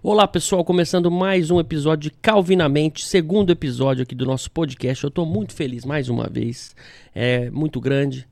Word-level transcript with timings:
Olá 0.00 0.28
pessoal, 0.28 0.64
começando 0.64 1.10
mais 1.10 1.50
um 1.50 1.58
episódio 1.58 2.08
de 2.08 2.16
Calvinamente, 2.22 3.04
segundo 3.04 3.50
episódio 3.50 4.04
aqui 4.04 4.14
do 4.14 4.24
nosso 4.24 4.48
podcast. 4.48 5.02
Eu 5.02 5.08
estou 5.08 5.26
muito 5.26 5.52
feliz 5.52 5.84
mais 5.84 6.08
uma 6.08 6.28
vez, 6.28 6.72
é 7.12 7.50
muito 7.50 7.80
grande 7.80 8.24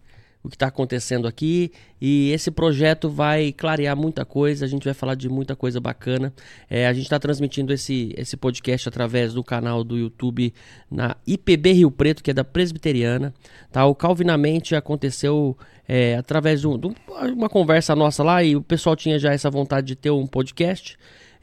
o 0.45 0.49
que 0.49 0.55
está 0.55 0.69
acontecendo 0.69 1.27
aqui 1.27 1.73
e 2.01 2.31
esse 2.31 2.53
projeto 2.53 3.11
vai 3.11 3.51
clarear 3.53 3.97
muita 3.97 4.25
coisa. 4.25 4.65
A 4.65 4.69
gente 4.69 4.85
vai 4.85 4.95
falar 4.95 5.17
de 5.17 5.29
muita 5.29 5.57
coisa 5.57 5.81
bacana. 5.81 6.33
É, 6.71 6.87
a 6.87 6.93
gente 6.93 7.03
está 7.03 7.19
transmitindo 7.19 7.73
esse, 7.73 8.15
esse 8.17 8.37
podcast 8.37 8.89
através 8.89 9.35
do 9.35 9.43
canal 9.43 9.83
do 9.83 9.99
YouTube 9.99 10.55
na 10.89 11.17
IPB 11.27 11.73
Rio 11.73 11.91
Preto, 11.91 12.23
que 12.23 12.31
é 12.31 12.35
da 12.35 12.45
Presbiteriana. 12.45 13.35
Tá? 13.73 13.85
O 13.87 13.95
Calvinamente 13.95 14.77
aconteceu 14.77 15.59
é, 15.89 16.15
através 16.15 16.61
de, 16.61 16.69
um, 16.69 16.79
de 16.79 16.95
uma 17.33 17.49
conversa 17.49 17.97
nossa 17.97 18.23
lá 18.23 18.45
e 18.45 18.55
o 18.55 18.63
pessoal 18.63 18.95
tinha 18.95 19.19
já 19.19 19.33
essa 19.33 19.51
vontade 19.51 19.89
de 19.89 19.97
ter 19.97 20.11
um 20.11 20.29
podcast. 20.29 20.97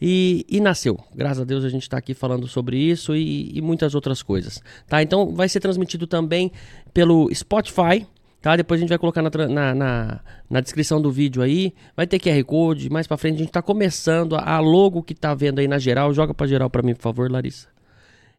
E, 0.05 0.45
e, 0.49 0.59
nasceu. 0.59 0.99
Graças 1.15 1.39
a 1.39 1.45
Deus 1.45 1.63
a 1.63 1.69
gente 1.69 1.83
está 1.83 1.97
aqui 1.97 2.13
falando 2.13 2.45
sobre 2.45 2.77
isso 2.77 3.15
e, 3.15 3.57
e, 3.57 3.61
muitas 3.61 3.95
outras 3.95 4.21
coisas. 4.21 4.61
Tá? 4.85 5.01
Então 5.01 5.33
vai 5.33 5.47
ser 5.47 5.61
transmitido 5.61 6.05
também 6.05 6.51
pelo 6.93 7.33
Spotify. 7.33 8.05
Tá? 8.41 8.57
Depois 8.57 8.77
a 8.77 8.81
gente 8.81 8.89
vai 8.89 8.97
colocar 8.97 9.21
na, 9.21 9.29
na, 9.47 9.73
na, 9.73 10.19
na 10.49 10.59
descrição 10.59 11.01
do 11.01 11.09
vídeo 11.09 11.41
aí. 11.41 11.73
Vai 11.95 12.05
ter 12.05 12.19
QR 12.19 12.43
Code. 12.43 12.89
Mais 12.89 13.07
para 13.07 13.15
frente 13.15 13.35
a 13.35 13.37
gente 13.37 13.47
está 13.47 13.61
começando. 13.61 14.35
A, 14.35 14.55
a 14.55 14.59
logo 14.59 15.01
que 15.01 15.15
tá 15.15 15.33
vendo 15.33 15.59
aí 15.59 15.69
na 15.69 15.79
geral. 15.79 16.13
Joga 16.13 16.33
para 16.33 16.47
geral 16.47 16.69
para 16.69 16.81
mim, 16.81 16.93
por 16.93 17.03
favor, 17.03 17.31
Larissa. 17.31 17.69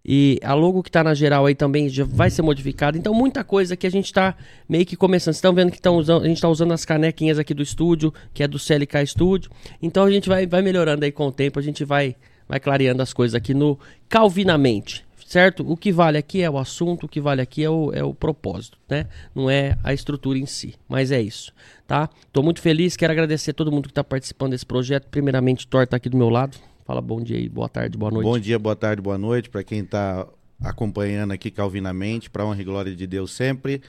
E 0.07 0.39
a 0.43 0.53
logo 0.53 0.83
que 0.83 0.91
tá 0.91 1.03
na 1.03 1.15
geral 1.15 1.47
aí 1.47 1.55
também 1.55 1.89
já 1.89 2.05
vai 2.05 2.29
ser 2.29 2.43
modificada. 2.43 2.99
Então, 2.99 3.15
muita 3.15 3.43
coisa 3.43 3.75
que 3.75 3.87
a 3.87 3.91
gente 3.91 4.13
tá 4.13 4.37
meio 4.69 4.85
que 4.85 4.97
começando. 4.97 5.33
Vocês 5.33 5.37
estão 5.37 5.55
vendo 5.55 5.73
que 5.73 5.81
tão 5.81 5.97
usando, 5.97 6.25
a 6.25 6.29
gente 6.29 6.43
tá 6.43 6.49
usando 6.49 6.73
as 6.73 6.85
canequinhas 6.85 7.39
aqui 7.39 7.55
do 7.55 7.63
estúdio, 7.63 8.13
que 8.35 8.43
é 8.43 8.49
do 8.49 8.59
CLK 8.59 9.07
Studio. 9.07 9.51
Então 9.81 10.05
a 10.05 10.11
gente 10.11 10.29
vai, 10.29 10.47
vai 10.47 10.61
melhorando 10.61 11.07
aí 11.07 11.13
com 11.13 11.29
o 11.29 11.33
tempo, 11.33 11.59
a 11.59 11.63
gente 11.63 11.85
vai, 11.85 12.17
vai 12.47 12.61
clareando 12.61 13.01
as 13.03 13.15
coisas 13.15 13.35
aqui 13.35 13.55
no 13.55 13.79
Calvinamente. 14.09 15.05
Certo? 15.27 15.65
O 15.67 15.75
que 15.75 15.91
vale 15.91 16.19
aqui 16.19 16.43
é 16.43 16.51
o 16.51 16.59
assunto, 16.59 17.07
o 17.07 17.09
que 17.09 17.19
vale 17.19 17.41
aqui 17.41 17.65
é 17.65 17.71
o, 17.71 17.91
é 17.95 18.05
o 18.05 18.13
propósito, 18.13 18.79
né? 18.89 19.07
Não 19.35 19.49
é 19.49 19.77
a 19.83 19.93
estrutura 19.93 20.39
em 20.39 20.45
si, 20.45 20.75
mas 20.87 21.11
é 21.11 21.21
isso, 21.21 21.51
tá? 21.89 22.11
Tô 22.31 22.43
muito 22.43 22.61
feliz, 22.61 22.95
quero 22.95 23.11
agradecer 23.11 23.51
a 23.51 23.55
todo 23.55 23.73
mundo 23.73 23.85
que 23.85 23.91
está 23.91 24.05
participando 24.05 24.51
desse 24.51 24.67
projeto. 24.67 25.09
Primeiramente, 25.11 25.67
Thor 25.67 25.87
tá 25.87 25.97
aqui 25.97 26.11
do 26.11 26.17
meu 26.17 26.29
lado. 26.29 26.59
Fala 26.85 27.01
bom 27.01 27.21
dia 27.23 27.37
aí, 27.39 27.49
boa 27.49 27.69
tarde, 27.69 27.97
boa 27.97 28.11
noite. 28.11 28.25
Bom 28.27 28.39
dia, 28.39 28.59
boa 28.59 28.77
tarde, 28.77 29.01
boa 29.01 29.17
noite 29.19 29.49
para 29.49 29.65
quem 29.65 29.81
está 29.81 30.27
acompanhando 30.63 31.33
aqui 31.33 31.51
calvinamente, 31.51 32.29
para 32.29 32.45
honra 32.45 32.61
e 32.61 32.65
glória 32.65 32.95
de 32.95 33.07
Deus 33.07 33.33
sempre. 33.33 33.81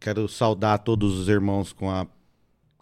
Quero 0.00 0.28
saudar 0.28 0.78
todos 0.78 1.18
os 1.18 1.28
irmãos 1.28 1.72
com 1.72 1.90
a 1.90 2.06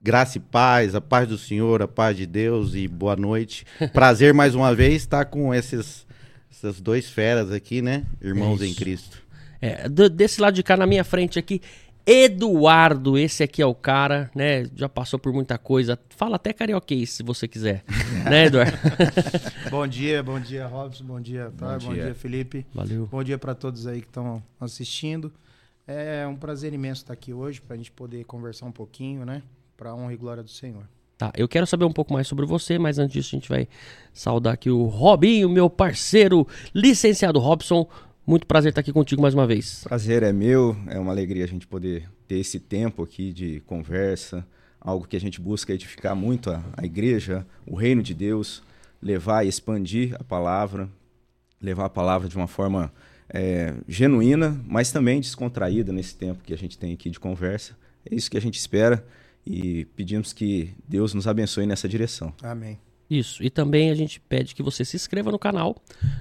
graça 0.03 0.39
e 0.39 0.41
paz, 0.41 0.95
a 0.95 1.01
paz 1.01 1.29
do 1.29 1.37
Senhor, 1.37 1.83
a 1.83 1.89
paz 1.89 2.17
de 2.17 2.27
Deus 2.27 2.75
e 2.75 2.87
boa 2.87 3.17
noite. 3.17 3.67
Prazer 3.93 4.33
mais 4.33 4.55
uma 4.55 4.75
vez 4.75 5.03
estar 5.03 5.25
com 5.27 5.53
esses, 5.53 6.07
essas 6.51 6.81
dois 6.81 7.11
feras 7.11 7.51
aqui, 7.51 7.83
né? 7.83 8.05
Irmãos 8.23 8.63
É 8.63 8.67
em 8.67 8.71
isso. 8.71 8.79
Cristo. 8.79 9.23
É, 9.61 9.89
do- 9.89 10.09
desse 10.09 10.41
lado 10.41 10.55
de 10.55 10.63
cá, 10.63 10.77
na 10.77 10.87
minha 10.87 11.05
frente 11.05 11.39
aqui, 11.39 11.61
Eduardo, 12.07 13.17
esse 13.19 13.43
aqui 13.43 13.63
é 13.63 13.67
o 13.67 13.75
cara, 13.75 14.31
né? 14.35 14.65
Já 14.75 14.89
passou 14.89 15.19
por 15.19 15.33
muita 15.33 15.59
coisa. 15.59 15.99
Fala 16.11 16.37
até 16.37 16.53
carioquês, 16.53 17.11
se 17.11 17.23
você 17.23 17.47
quiser. 17.47 17.85
né, 18.29 18.47
Eduardo? 18.47 18.77
Bom 19.71 19.87
dia, 19.87 20.23
bom 20.23 20.41
dia, 20.41 20.67
Robson, 20.67 21.05
bom 21.05 21.21
dia, 21.21 21.53
Thor, 21.57 21.79
bom, 21.81 21.93
dia. 21.93 22.05
dia. 22.05 22.15
Felipe. 22.15 22.67
Valeu. 22.75 23.07
Bom 23.07 23.23
dia 23.23 23.39
para 23.39 23.55
todos 23.55 23.87
aí 23.87 24.01
que 24.01 24.09
estão 24.09 24.43
assistindo. 24.61 25.33
É 25.87 26.27
um 26.27 26.37
prazer 26.37 26.73
imenso 26.73 27.03
estar 27.03 27.13
aqui 27.13 27.33
hoje 27.33 27.61
para 27.61 27.75
a 27.75 27.77
gente 27.77 27.91
poder 27.91 28.25
conversar 28.25 28.67
um 28.67 28.73
pouquinho, 28.73 29.25
né? 29.25 29.43
Para 29.77 29.95
honra 29.95 30.13
e 30.13 30.17
glória 30.17 30.43
do 30.43 30.51
Senhor. 30.51 30.85
Tá, 31.21 31.31
eu 31.37 31.47
quero 31.47 31.67
saber 31.67 31.85
um 31.85 31.93
pouco 31.93 32.13
mais 32.15 32.27
sobre 32.27 32.47
você, 32.47 32.79
mas 32.79 32.99
antes 32.99 33.13
disso 33.13 33.35
a 33.35 33.39
gente 33.39 33.49
vai 33.49 33.69
saudar 34.13 34.55
aqui 34.55 34.71
o 34.71 34.85
Robinho, 34.85 35.51
meu 35.51 35.69
parceiro, 35.69 36.47
licenciado 36.75 37.39
Robson. 37.39 37.87
Muito 38.27 38.47
prazer 38.47 38.71
estar 38.71 38.81
aqui 38.81 38.93
contigo 38.93 39.23
mais 39.23 39.35
uma 39.35 39.47
vez. 39.47 39.83
Prazer 39.85 40.23
é 40.23 40.33
meu, 40.33 40.77
é 40.87 40.99
uma 40.99 41.11
alegria 41.11 41.45
a 41.45 41.49
gente 41.49 41.67
poder 41.67 42.09
ter 42.29 42.39
esse 42.39 42.61
tempo 42.61 43.03
aqui 43.03 43.33
de 43.33 43.61
conversa, 43.67 44.47
algo 44.81 45.07
que 45.07 45.17
a 45.17 45.21
gente 45.21 45.41
busca 45.41 45.73
edificar 45.73 46.15
muito 46.15 46.51
a, 46.51 46.63
a 46.77 46.85
igreja, 46.85 47.47
o 47.67 47.75
reino 47.75 48.03
de 48.03 48.15
Deus, 48.15 48.63
levar 49.03 49.45
e 49.45 49.49
expandir 49.49 50.15
a 50.19 50.23
palavra, 50.23 50.89
levar 51.61 51.87
a 51.87 51.91
palavra 51.91 52.29
de 52.29 52.37
uma 52.37 52.47
forma 52.47 52.93
é, 53.29 53.75
genuína, 53.89 54.61
mas 54.67 54.93
também 54.93 55.21
descontraída 55.21 55.93
nesse 55.93 56.15
tempo 56.15 56.43
que 56.45 56.53
a 56.53 56.59
gente 56.59 56.79
tem 56.79 56.93
aqui 56.93 57.11
de 57.11 57.19
conversa. 57.19 57.77
É 58.09 58.15
isso 58.15 58.31
que 58.31 58.37
a 58.37 58.41
gente 58.41 58.59
espera 58.59 59.05
e 59.47 59.87
pedimos 59.97 60.33
que 60.33 60.75
Deus 60.87 61.15
nos 61.15 61.27
abençoe 61.27 61.67
nessa 61.67 61.89
direção. 61.89 62.33
Amém. 62.43 62.79
Isso. 63.11 63.43
E 63.43 63.51
também 63.51 63.91
a 63.91 63.95
gente 63.95 64.21
pede 64.21 64.55
que 64.55 64.63
você 64.63 64.85
se 64.85 64.95
inscreva 64.95 65.33
no 65.33 65.39
canal, 65.39 65.77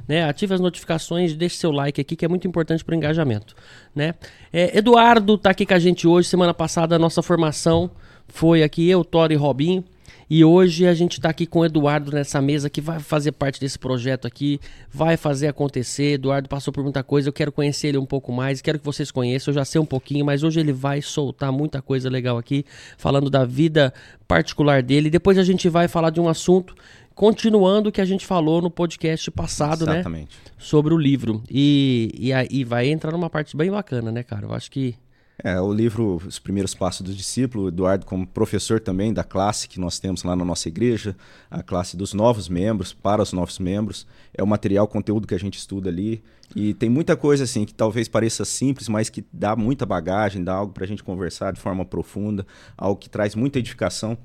né? 0.07 0.23
Ative 0.23 0.55
as 0.55 0.59
notificações, 0.59 1.35
deixe 1.35 1.55
seu 1.57 1.72
like 1.72 2.01
aqui, 2.01 2.16
que 2.16 2.25
é 2.25 2.27
muito 2.27 2.47
importante 2.47 2.83
para 2.83 2.94
o 2.94 2.95
engajamento, 2.95 3.55
né? 3.94 4.16
É, 4.51 4.75
Eduardo 4.75 5.38
tá 5.38 5.51
aqui 5.51 5.67
com 5.67 5.73
a 5.75 5.79
gente 5.79 6.07
hoje. 6.07 6.28
Semana 6.28 6.53
passada 6.53 6.95
a 6.95 6.99
nossa 6.99 7.22
formação 7.22 7.91
foi 8.28 8.63
aqui 8.63 8.89
eu, 8.89 9.05
Tori 9.05 9.35
e 9.35 9.38
Robinho. 9.38 9.83
E 10.29 10.45
hoje 10.45 10.85
a 10.85 10.94
gente 10.94 11.19
tá 11.19 11.29
aqui 11.29 11.47
com 11.47 11.59
o 11.59 11.66
Eduardo 11.66 12.12
nessa 12.12 12.40
mesa 12.40 12.69
que 12.69 12.79
vai 12.79 13.00
fazer 13.00 13.31
parte 13.31 13.59
desse 13.59 13.79
projeto 13.79 14.28
aqui, 14.28 14.59
vai 14.91 15.17
fazer 15.17 15.47
acontecer. 15.47 16.13
Eduardo 16.13 16.47
passou 16.47 16.72
por 16.72 16.84
muita 16.84 17.01
coisa, 17.01 17.29
eu 17.29 17.34
quero 17.34 17.51
conhecer 17.51 17.88
ele 17.88 17.97
um 17.97 18.06
pouco 18.06 18.31
mais, 18.31 18.62
quero 18.62 18.78
que 18.78 18.85
vocês 18.85 19.09
conheçam, 19.09 19.51
eu 19.51 19.56
já 19.56 19.66
sei 19.66 19.81
um 19.81 19.85
pouquinho, 19.85 20.23
mas 20.23 20.44
hoje 20.44 20.59
ele 20.59 20.72
vai 20.72 21.01
soltar 21.01 21.51
muita 21.51 21.81
coisa 21.81 22.09
legal 22.09 22.38
aqui, 22.38 22.63
falando 22.95 23.28
da 23.28 23.44
vida 23.44 23.91
particular 24.28 24.84
dele. 24.84 25.09
Depois 25.09 25.35
a 25.40 25.44
gente 25.44 25.67
vai 25.67 25.88
falar 25.88 26.12
de 26.12 26.19
um 26.19 26.29
assunto, 26.29 26.75
continuando 27.16 27.90
o 27.90 27.91
que 27.91 28.00
a 28.00 28.06
gente 28.06 28.23
falou 28.23 28.61
no 28.61 28.69
podcast 28.69 29.31
passado, 29.31 29.84
né? 29.88 29.96
Exatamente. 29.96 30.38
Sobre 30.59 30.94
o 30.94 30.97
livro. 30.97 31.41
E, 31.50 32.13
e 32.16 32.31
aí 32.31 32.63
vai 32.63 32.88
entrar 32.88 33.11
numa 33.11 33.31
parte 33.31 33.57
bem 33.57 33.72
bacana, 33.72 34.11
né, 34.11 34.22
cara? 34.22 34.46
Eu 34.46 34.53
acho 34.53 34.69
que. 34.69 34.96
É, 35.41 35.59
o 35.61 35.72
livro 35.72 36.22
Os 36.27 36.38
Primeiros 36.38 36.75
Passos 36.75 37.01
do 37.01 37.13
Discípulo, 37.13 37.63
o 37.63 37.67
Eduardo 37.69 38.05
como 38.05 38.27
professor 38.27 38.77
também 38.77 39.13
da 39.13 39.23
classe 39.23 39.69
que 39.69 39.79
nós 39.79 39.97
temos 39.97 40.23
lá 40.23 40.35
na 40.35 40.44
nossa 40.44 40.67
igreja, 40.67 41.16
a 41.50 41.63
classe 41.63 41.95
dos 41.95 42.13
novos 42.13 42.50
membros, 42.50 42.91
para 42.91 43.22
os 43.22 43.31
novos 43.31 43.57
membros, 43.57 44.05
é 44.33 44.44
o 44.44 44.47
material, 44.47 44.85
conteúdo 44.85 45.25
que 45.25 45.33
a 45.33 45.39
gente 45.39 45.57
estuda 45.57 45.89
ali, 45.89 46.22
e 46.53 46.73
tem 46.73 46.89
muita 46.89 47.16
coisa 47.16 47.45
assim 47.45 47.63
que 47.63 47.73
talvez 47.73 48.09
pareça 48.09 48.44
simples, 48.44 48.89
mas 48.89 49.09
que 49.09 49.23
dá 49.31 49.55
muita 49.55 49.85
bagagem, 49.85 50.44
dá 50.44 50.53
algo 50.53 50.73
para 50.73 50.83
a 50.83 50.88
gente 50.88 51.03
conversar 51.03 51.53
de 51.53 51.61
forma 51.61 51.85
profunda, 51.85 52.45
algo 52.78 52.99
que 52.99 53.09
traz 53.09 53.33
muita 53.33 53.59
edificação, 53.59 54.17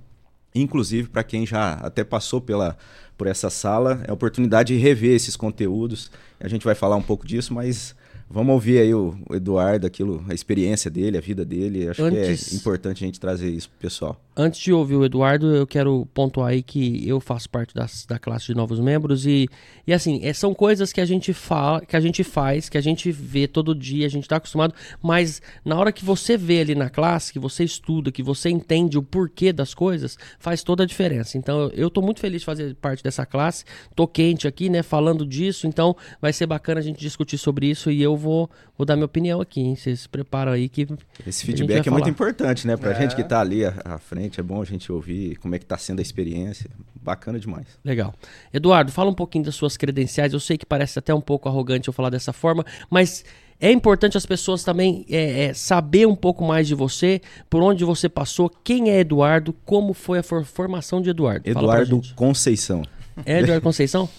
inclusive 0.53 1.09
para 1.09 1.23
quem 1.23 1.47
já 1.47 1.75
até 1.75 2.03
passou 2.03 2.41
pela, 2.41 2.77
por 3.17 3.29
essa 3.29 3.51
sala, 3.51 4.03
é 4.05 4.11
a 4.11 4.15
oportunidade 4.15 4.75
de 4.75 4.81
rever 4.81 5.15
esses 5.15 5.37
conteúdos, 5.37 6.11
a 6.41 6.49
gente 6.49 6.65
vai 6.65 6.75
falar 6.75 6.97
um 6.97 7.03
pouco 7.03 7.25
disso, 7.25 7.55
mas... 7.55 7.95
Vamos 8.31 8.53
ouvir 8.55 8.79
aí 8.79 8.93
o 8.95 9.15
o 9.29 9.35
Eduardo, 9.35 9.87
aquilo, 9.87 10.25
a 10.29 10.35
experiência 10.35 10.91
dele, 10.91 11.17
a 11.17 11.21
vida 11.21 11.45
dele. 11.45 11.89
Acho 11.89 12.03
Antes- 12.05 12.49
que 12.49 12.55
é 12.55 12.59
importante 12.59 13.05
a 13.05 13.07
gente 13.07 13.19
trazer 13.21 13.49
isso 13.51 13.69
pro 13.69 13.79
pessoal. 13.79 14.21
Antes 14.37 14.61
de 14.61 14.73
ouvir 14.73 14.97
o 14.97 15.05
Eduardo, 15.05 15.55
eu 15.55 15.67
quero 15.67 16.07
pontuar 16.13 16.49
aí 16.51 16.63
que 16.63 17.07
eu 17.09 17.21
faço 17.21 17.49
parte 17.49 17.73
das- 17.75 18.05
da 18.05 18.19
classe 18.19 18.47
de 18.47 18.55
novos 18.55 18.81
membros 18.81 19.25
e, 19.27 19.49
e 19.87 19.93
assim, 19.93 20.21
é, 20.25 20.33
são 20.33 20.53
coisas 20.53 20.93
que 20.93 21.01
a 21.01 21.05
gente 21.05 21.33
fala, 21.33 21.81
que 21.83 21.95
a 21.97 22.01
gente 22.01 22.25
faz, 22.25 22.69
que 22.69 22.77
a 22.77 22.81
gente 22.81 23.13
vê 23.13 23.47
todo 23.47 23.75
dia, 23.75 24.05
a 24.07 24.11
gente 24.11 24.27
tá 24.29 24.37
acostumado, 24.37 24.75
mas 25.01 25.41
na 25.65 25.77
hora 25.79 25.93
que 25.93 26.05
você 26.05 26.37
vê 26.37 26.61
ali 26.61 26.75
na 26.75 26.91
classe, 26.91 27.33
que 27.33 27.39
você 27.39 27.63
estuda, 27.63 28.11
que 28.11 28.23
você 28.25 28.51
entende 28.51 28.99
o 28.99 29.03
porquê 29.03 29.53
das 29.53 29.73
coisas, 29.73 30.19
faz 30.39 30.63
toda 30.65 30.83
a 30.83 30.87
diferença. 30.87 31.39
Então, 31.39 31.71
eu, 31.73 31.89
tô 31.89 32.03
muito 32.03 32.19
feliz 32.21 32.41
de 32.41 32.47
fazer 32.47 32.75
parte 32.75 33.05
dessa 33.05 33.25
classe, 33.25 33.65
tô 33.95 34.07
quente 34.09 34.49
aqui, 34.49 34.69
né, 34.69 34.83
falando 34.83 35.25
disso, 35.25 35.67
então 35.69 35.95
vai 36.21 36.33
ser 36.33 36.47
bacana 36.47 36.81
a 36.81 36.83
gente 36.83 36.99
discutir 36.99 37.39
sobre 37.39 37.69
isso 37.71 37.89
e 37.91 38.03
eu 38.03 38.14
vou, 38.17 38.51
vou 38.77 38.85
dar 38.85 38.97
minha 38.97 39.07
opinião 39.07 39.41
aqui, 39.41 39.61
hein? 39.61 39.77
Vocês 39.77 40.01
se 40.01 40.09
preparam 40.09 40.53
aí 40.53 40.69
que 40.69 40.83
Esse 40.83 40.91
A 41.21 41.25
gente 41.27 41.45
feedback 41.47 41.69
vai 41.69 41.77
é 41.89 41.91
muito 41.91 41.99
falar. 42.05 42.09
importante, 42.11 42.67
né? 42.67 42.77
Pra 42.77 42.91
É. 42.93 42.95
gente 42.95 43.15
que 43.17 43.23
tá 43.25 43.41
ali 43.41 43.65
à, 43.65 43.75
à 43.85 43.99
frente, 43.99 44.41
é 44.41 44.43
bom 44.43 44.61
a 44.61 44.65
gente 44.65 44.91
ouvir 44.93 45.37
como 45.37 45.55
é 45.55 45.59
que 45.59 45.67
tá 45.67 45.77
sendo 45.79 45.99
a 45.99 46.03
experiência. 46.03 46.71
Bacana 47.03 47.39
demais. 47.39 47.67
Legal. 47.85 48.15
Eduardo, 48.53 48.91
fala 48.91 49.11
um 49.11 49.15
pouquinho 49.15 49.45
das 49.45 49.55
suas 49.55 49.77
credenciais. 49.77 50.33
Eu 50.33 50.41
sei 50.41 50.57
que 50.57 50.65
parece 50.65 50.99
até 50.99 51.13
um 51.15 51.21
pouco 51.21 51.49
arrogante 51.49 51.89
eu 51.89 51.93
falar 51.93 52.09
dessa 52.11 52.33
forma, 52.33 52.65
mas 52.89 53.25
é 53.61 53.71
importante 53.71 54.17
as 54.17 54.25
pessoas 54.25 54.65
também 54.65 55.05
é, 55.11 55.45
é, 55.47 55.55
saber 55.55 56.07
um 56.07 56.17
pouco 56.17 56.43
mais 56.45 56.67
de 56.67 56.75
você, 56.75 57.21
por 57.51 57.63
onde 57.63 57.85
você 57.85 58.09
passou, 58.09 58.49
quem 58.49 58.91
é 58.91 59.01
Eduardo, 59.01 59.53
como 59.65 59.93
foi 59.93 60.21
a 60.21 60.23
for- 60.23 60.45
formação 60.45 61.03
de 61.03 61.11
Eduardo. 61.11 61.45
Fala 61.53 61.55
pra 61.55 61.63
Eduardo 61.83 61.97
gente. 61.97 62.15
Conceição. 62.15 62.83
É 63.27 63.41
Eduardo 63.41 63.63
Conceição? 63.63 64.09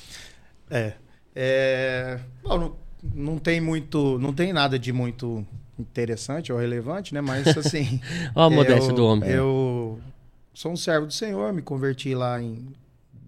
É. 0.69 0.93
é... 1.35 2.19
Bom, 2.43 2.75
não, 3.13 3.37
tem 3.37 3.59
muito, 3.59 4.17
não 4.19 4.33
tem 4.33 4.53
nada 4.53 4.79
de 4.79 4.91
muito 4.91 5.45
interessante 5.77 6.51
ou 6.51 6.59
relevante, 6.59 7.13
né? 7.13 7.21
Mas 7.21 7.47
assim, 7.57 7.99
Ó 8.33 8.43
a 8.43 8.49
modéstia 8.49 8.91
eu, 8.91 8.95
do 8.95 9.05
homem. 9.05 9.29
Eu 9.29 9.99
sou 10.53 10.71
um 10.71 10.77
servo 10.77 11.07
do 11.07 11.13
Senhor, 11.13 11.51
me 11.53 11.61
converti 11.61 12.15
lá 12.15 12.41
em 12.41 12.67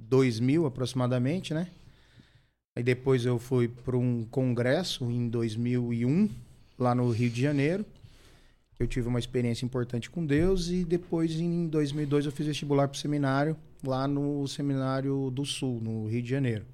2000 0.09 0.65
aproximadamente, 0.65 1.53
né? 1.53 1.67
Aí 2.75 2.83
depois 2.83 3.25
eu 3.25 3.39
fui 3.39 3.67
para 3.67 3.97
um 3.97 4.23
congresso 4.29 5.09
em 5.09 5.27
2001, 5.27 6.29
lá 6.77 6.93
no 6.93 7.09
Rio 7.09 7.29
de 7.29 7.41
Janeiro. 7.41 7.85
eu 8.79 8.85
tive 8.85 9.07
uma 9.07 9.17
experiência 9.17 9.65
importante 9.65 10.09
com 10.09 10.23
Deus 10.23 10.69
e 10.69 10.85
depois 10.85 11.39
em 11.39 11.67
2002 11.67 12.27
eu 12.27 12.31
fiz 12.31 12.45
vestibular 12.45 12.87
para 12.87 12.95
o 12.95 12.99
seminário 12.99 13.57
lá 13.83 14.07
no 14.07 14.47
Seminário 14.47 15.31
do 15.31 15.45
Sul, 15.45 15.79
no 15.81 16.07
Rio 16.07 16.21
de 16.21 16.29
Janeiro. 16.29 16.65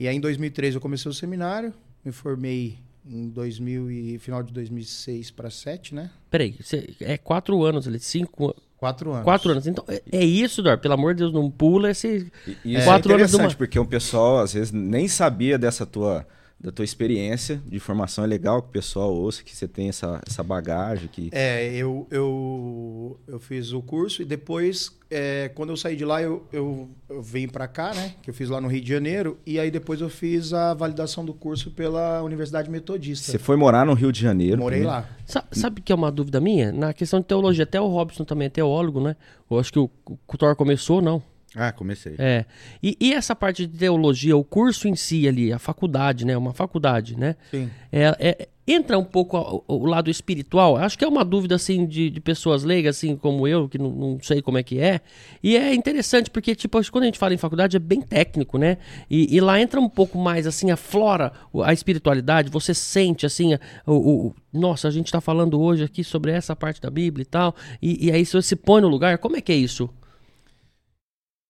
E 0.00 0.08
aí 0.08 0.16
em 0.16 0.20
2003 0.20 0.74
eu 0.74 0.80
comecei 0.80 1.10
o 1.10 1.14
seminário, 1.14 1.72
me 2.04 2.12
formei 2.12 2.78
em 3.06 3.28
2000 3.28 3.90
e 3.90 4.18
final 4.18 4.42
de 4.42 4.52
2006 4.52 5.30
para 5.30 5.50
7, 5.50 5.94
né? 5.94 6.10
Peraí, 6.30 6.56
você, 6.60 6.94
é 7.00 7.16
quatro 7.18 7.62
anos 7.62 7.86
ali, 7.86 7.98
cinco, 7.98 8.54
Quatro 8.78 9.12
anos. 9.12 9.24
quatro 9.24 9.50
anos. 9.50 9.66
Então, 9.66 9.84
é, 9.88 10.02
é 10.12 10.24
isso, 10.24 10.62
Dor. 10.62 10.78
Pelo 10.78 10.94
amor 10.94 11.14
de 11.14 11.20
Deus, 11.20 11.32
não 11.32 11.50
pula 11.50 11.90
esse... 11.90 12.30
E 12.64 12.74
isso 12.74 12.84
Quatro 12.84 13.12
é 13.12 13.14
anos 13.16 13.30
interessante, 13.30 13.52
uma- 13.52 13.56
porque 13.56 13.78
o 13.78 13.86
pessoal 13.86 14.40
às 14.40 14.52
vezes 14.52 14.72
nem 14.72 15.06
sabia 15.08 15.58
dessa 15.58 15.86
tua 15.86 16.26
da 16.60 16.72
tua 16.72 16.84
experiência 16.84 17.60
de 17.66 17.78
formação. 17.78 18.24
É 18.24 18.26
legal 18.26 18.62
que 18.62 18.68
o 18.68 18.72
pessoal 18.72 19.12
ouça 19.14 19.42
que 19.42 19.54
você 19.54 19.68
tem 19.68 19.88
essa, 19.90 20.20
essa 20.26 20.42
bagagem 20.42 21.08
que 21.12 21.28
É, 21.32 21.74
eu, 21.74 22.06
eu, 22.10 23.18
eu 23.28 23.38
fiz 23.38 23.72
o 23.72 23.82
curso 23.82 24.22
e 24.22 24.24
depois, 24.24 24.90
é, 25.10 25.50
quando 25.54 25.70
eu 25.70 25.76
saí 25.76 25.94
de 25.94 26.04
lá, 26.06 26.22
eu, 26.22 26.42
eu, 26.52 26.88
eu 27.08 27.20
vim 27.22 27.46
para 27.48 27.68
cá, 27.68 27.92
né? 27.92 28.14
Que 28.22 28.30
eu 28.30 28.34
fiz 28.34 28.48
lá 28.48 28.60
no 28.62 28.68
Rio 28.68 28.80
de 28.80 28.88
Janeiro. 28.88 29.36
E 29.46 29.58
aí 29.60 29.70
depois 29.70 30.00
eu 30.00 30.08
fiz 30.08 30.54
a 30.54 30.72
validação 30.72 31.22
do 31.24 31.34
curso 31.34 31.70
pela 31.70 32.22
Universidade 32.22 32.70
Metodista. 32.70 33.30
você 33.30 33.38
foi 33.38 33.56
morar 33.56 33.84
no 33.84 33.92
Rio 33.92 34.10
de 34.10 34.20
Janeiro. 34.20 34.58
Morei 34.58 34.80
primeiro. 34.80 35.02
lá. 35.02 35.08
Sa- 35.26 35.44
Sabe 35.52 35.82
que 35.82 35.92
é 35.92 35.94
uma 35.94 36.10
dúvida 36.10 36.40
minha? 36.40 36.72
Na 36.72 36.94
questão 36.94 37.20
de 37.20 37.26
teologia, 37.26 37.64
até 37.64 37.78
o 37.80 37.88
Robson 37.88 38.24
também 38.24 38.46
é 38.46 38.50
teólogo, 38.50 39.00
né? 39.00 39.16
Eu 39.50 39.58
acho 39.58 39.70
que 39.72 39.78
o, 39.78 39.90
o 40.06 40.36
Thor 40.38 40.56
começou, 40.56 41.02
não? 41.02 41.22
Ah, 41.56 41.70
comecei. 41.72 42.14
É. 42.18 42.44
E, 42.82 42.96
e 43.00 43.12
essa 43.14 43.34
parte 43.36 43.66
de 43.66 43.78
teologia, 43.78 44.36
o 44.36 44.42
curso 44.42 44.88
em 44.88 44.96
si 44.96 45.28
ali, 45.28 45.52
a 45.52 45.58
faculdade, 45.58 46.24
né? 46.26 46.36
Uma 46.36 46.52
faculdade, 46.52 47.16
né? 47.16 47.36
Sim. 47.50 47.70
É, 47.92 48.16
é- 48.18 48.48
entra 48.66 48.98
um 48.98 49.04
pouco 49.04 49.36
ao- 49.36 49.62
o 49.68 49.84
lado 49.86 50.10
espiritual. 50.10 50.76
Acho 50.78 50.98
que 50.98 51.04
é 51.04 51.08
uma 51.08 51.22
dúvida 51.24 51.54
assim 51.54 51.86
de, 51.86 52.08
de 52.10 52.18
pessoas 52.20 52.64
leigas, 52.64 52.96
assim 52.96 53.14
como 53.14 53.46
eu, 53.46 53.68
que 53.68 53.76
não, 53.78 53.90
não 53.90 54.18
sei 54.22 54.40
como 54.42 54.56
é 54.58 54.62
que 54.62 54.80
é. 54.80 55.00
E 55.42 55.54
é 55.56 55.74
interessante 55.74 56.30
porque 56.30 56.54
tipo 56.56 56.80
quando 56.90 57.02
a 57.04 57.06
gente 57.06 57.18
fala 57.18 57.34
em 57.34 57.36
faculdade 57.38 57.76
é 57.76 57.78
bem 57.80 58.00
técnico, 58.00 58.56
né? 58.58 58.78
E, 59.08 59.36
e 59.36 59.38
lá 59.40 59.60
entra 59.60 59.78
um 59.78 59.88
pouco 59.88 60.18
mais 60.18 60.46
assim 60.46 60.70
aflora 60.70 61.30
a 61.62 61.72
espiritualidade. 61.74 62.48
Você 62.50 62.72
sente 62.74 63.26
assim 63.26 63.54
o, 63.86 63.92
o- 64.28 64.34
nossa 64.52 64.88
a 64.88 64.90
gente 64.90 65.06
está 65.06 65.20
falando 65.20 65.60
hoje 65.60 65.84
aqui 65.84 66.02
sobre 66.02 66.32
essa 66.32 66.56
parte 66.56 66.80
da 66.80 66.90
Bíblia 66.90 67.22
e 67.22 67.26
tal. 67.26 67.54
E, 67.82 68.06
e 68.06 68.10
aí 68.10 68.24
você 68.24 68.40
se 68.42 68.56
põe 68.56 68.80
no 68.80 68.88
lugar. 68.88 69.18
Como 69.18 69.36
é 69.36 69.40
que 69.42 69.52
é 69.52 69.56
isso? 69.56 69.90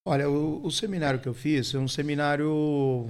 Olha, 0.07 0.29
o, 0.29 0.63
o 0.63 0.69
seminário 0.69 1.19
que 1.19 1.27
eu 1.27 1.33
fiz 1.33 1.73
é 1.73 1.79
um 1.79 1.87
seminário 1.87 3.09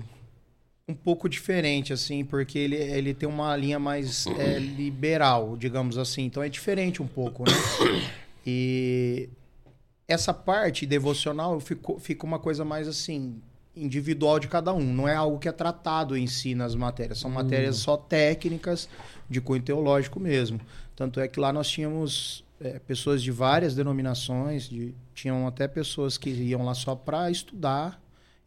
um 0.88 0.94
pouco 0.94 1.28
diferente, 1.28 1.92
assim, 1.92 2.24
porque 2.24 2.58
ele, 2.58 2.76
ele 2.78 3.14
tem 3.14 3.28
uma 3.28 3.56
linha 3.58 3.78
mais 3.78 4.26
é, 4.28 4.58
liberal, 4.60 5.58
digamos 5.58 5.98
assim. 5.98 6.24
Então 6.24 6.42
é 6.42 6.48
diferente 6.48 7.04
um 7.04 7.08
pouco, 7.08 7.44
né? 7.44 7.52
E 8.48 9.28
essa 10.08 10.32
parte 10.32 10.86
devocional 10.86 11.60
ficou, 11.60 12.00
fica 12.00 12.28
uma 12.28 12.38
coisa 12.38 12.64
mais 12.64 12.88
assim 12.88 13.42
individual 13.76 14.40
de 14.40 14.48
cada 14.48 14.72
um. 14.72 14.94
Não 14.94 15.08
é 15.08 15.16
algo 15.16 15.40
que 15.40 15.50
é 15.50 15.52
tratado 15.52 16.16
em 16.16 16.28
si 16.28 16.54
nas 16.54 16.76
matérias. 16.76 17.18
São 17.18 17.32
matérias 17.32 17.78
só 17.78 17.98
técnicas 17.98 18.88
de 19.28 19.42
cunho 19.42 19.64
teológico 19.64 20.20
mesmo. 20.20 20.62
Tanto 20.96 21.20
é 21.20 21.28
que 21.28 21.40
lá 21.40 21.52
nós 21.52 21.68
tínhamos 21.68 22.45
é, 22.62 22.80
pessoas 22.80 23.22
de 23.22 23.32
várias 23.32 23.76
denominações, 23.76 24.70
de- 24.70 24.94
tinham 25.14 25.48
até 25.48 25.68
pessoas 25.68 26.18
que 26.18 26.30
iam 26.30 26.64
lá 26.64 26.74
só 26.74 26.96
para 26.96 27.30
estudar 27.30 28.02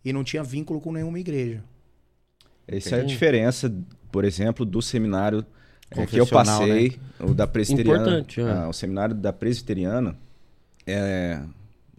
e 0.04 0.12
não 0.12 0.24
tinha 0.24 0.42
vínculo 0.42 0.80
com 0.80 0.92
nenhuma 0.92 1.18
igreja. 1.18 1.62
Essa 2.66 2.96
é 2.96 3.00
a 3.00 3.04
diferença, 3.04 3.74
por 4.12 4.24
exemplo, 4.24 4.64
do 4.64 4.80
seminário 4.82 5.44
é, 5.90 6.04
que 6.06 6.18
eu 6.20 6.26
passei, 6.26 6.98
o 7.18 7.32
da 7.34 7.46
presbiteriana. 7.46 8.02
Importante, 8.02 8.40
é. 8.40 8.50
Ah, 8.50 8.68
o 8.68 8.72
seminário 8.72 9.14
da 9.14 9.32
presbiteriana, 9.32 10.16
é, 10.86 11.40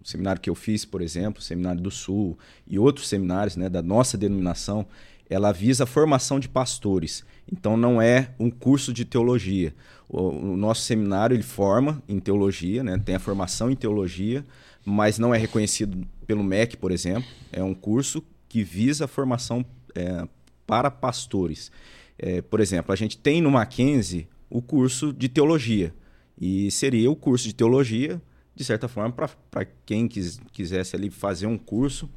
o 0.04 0.08
seminário 0.08 0.40
que 0.42 0.50
eu 0.50 0.56
fiz, 0.56 0.86
por 0.86 1.02
exemplo, 1.02 1.40
o 1.42 1.44
seminário 1.44 1.82
do 1.82 1.90
Sul 1.92 2.38
e 2.68 2.78
outros 2.78 3.08
seminários 3.08 3.56
né, 3.56 3.68
da 3.68 3.82
nossa 3.82 4.18
denominação, 4.18 4.86
ela 5.30 5.52
visa 5.52 5.84
a 5.84 5.88
formação 5.88 6.40
de 6.40 6.50
pastores. 6.50 7.24
Então 7.52 7.78
não 7.78 8.02
é 8.02 8.31
um 8.40 8.50
curso 8.50 8.92
de 8.92 9.06
teologia. 9.06 9.74
O, 10.08 10.30
o 10.30 10.58
nosso 10.58 10.81
seminário 10.81 11.36
ele 11.36 11.44
forma 11.44 12.02
em 12.08 12.20
teologia, 12.20 12.84
né, 12.84 12.98
tem 12.98 13.16
a 13.16 13.20
formação 13.20 13.70
em 13.70 13.76
teologia, 13.76 14.44
mas 14.84 15.20
não 15.20 15.34
é 15.34 15.38
reconhecido 15.38 16.08
pelo 16.26 16.44
MEC, 16.44 16.78
por 16.78 16.92
exemplo. 16.92 17.30
É 17.52 17.64
um 17.64 17.76
curso 17.76 18.24
que 18.48 18.64
visa 18.64 19.06
a 19.06 19.08
formação 19.08 19.64
é, 19.94 20.28
para 20.66 20.90
pastores. 20.90 21.72
É, 22.18 22.42
por 22.42 22.60
exemplo, 22.60 22.92
a 22.92 22.96
gente 22.96 23.18
tem 23.18 23.42
no 23.42 23.52
Mackenzie 23.52 24.28
o 24.50 24.62
curso 24.62 25.14
de 25.14 25.30
teologia. 25.30 25.94
E 26.40 26.72
seria 26.72 27.12
o 27.12 27.16
curso 27.16 27.48
de 27.48 27.54
teologia, 27.54 28.22
de 28.56 28.64
certa 28.64 28.88
forma, 28.88 29.14
para 29.52 29.66
quem 29.86 30.08
quis, 30.08 30.40
quisesse 30.52 30.96
ali 30.96 31.10
fazer 31.10 31.48
um 31.48 31.58
curso 31.58 32.10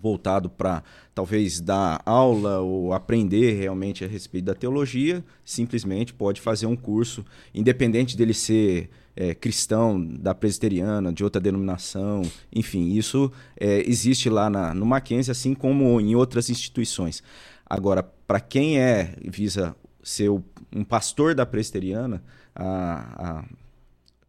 voltado 0.00 0.48
para 0.48 0.82
talvez 1.14 1.60
dar 1.60 2.00
aula 2.06 2.60
ou 2.60 2.92
aprender 2.92 3.52
realmente 3.58 4.04
a 4.04 4.08
respeito 4.08 4.44
da 4.46 4.54
teologia, 4.54 5.24
simplesmente 5.44 6.14
pode 6.14 6.40
fazer 6.40 6.66
um 6.66 6.76
curso, 6.76 7.24
independente 7.54 8.16
dele 8.16 8.32
ser 8.34 8.90
é, 9.16 9.34
cristão, 9.34 10.02
da 10.02 10.34
presbiteriana, 10.34 11.12
de 11.12 11.22
outra 11.22 11.40
denominação, 11.40 12.22
enfim, 12.54 12.92
isso 12.94 13.30
é, 13.58 13.80
existe 13.88 14.30
lá 14.30 14.48
na, 14.48 14.72
no 14.72 14.86
Mackenzie, 14.86 15.30
assim 15.30 15.52
como 15.54 16.00
em 16.00 16.14
outras 16.14 16.48
instituições. 16.48 17.22
Agora, 17.66 18.02
para 18.02 18.40
quem 18.40 18.78
é 18.80 19.14
visa 19.22 19.76
ser 20.02 20.30
um 20.30 20.84
pastor 20.84 21.34
da 21.34 21.44
presbiteriana, 21.44 22.22
a, 22.54 23.40
a- 23.40 23.44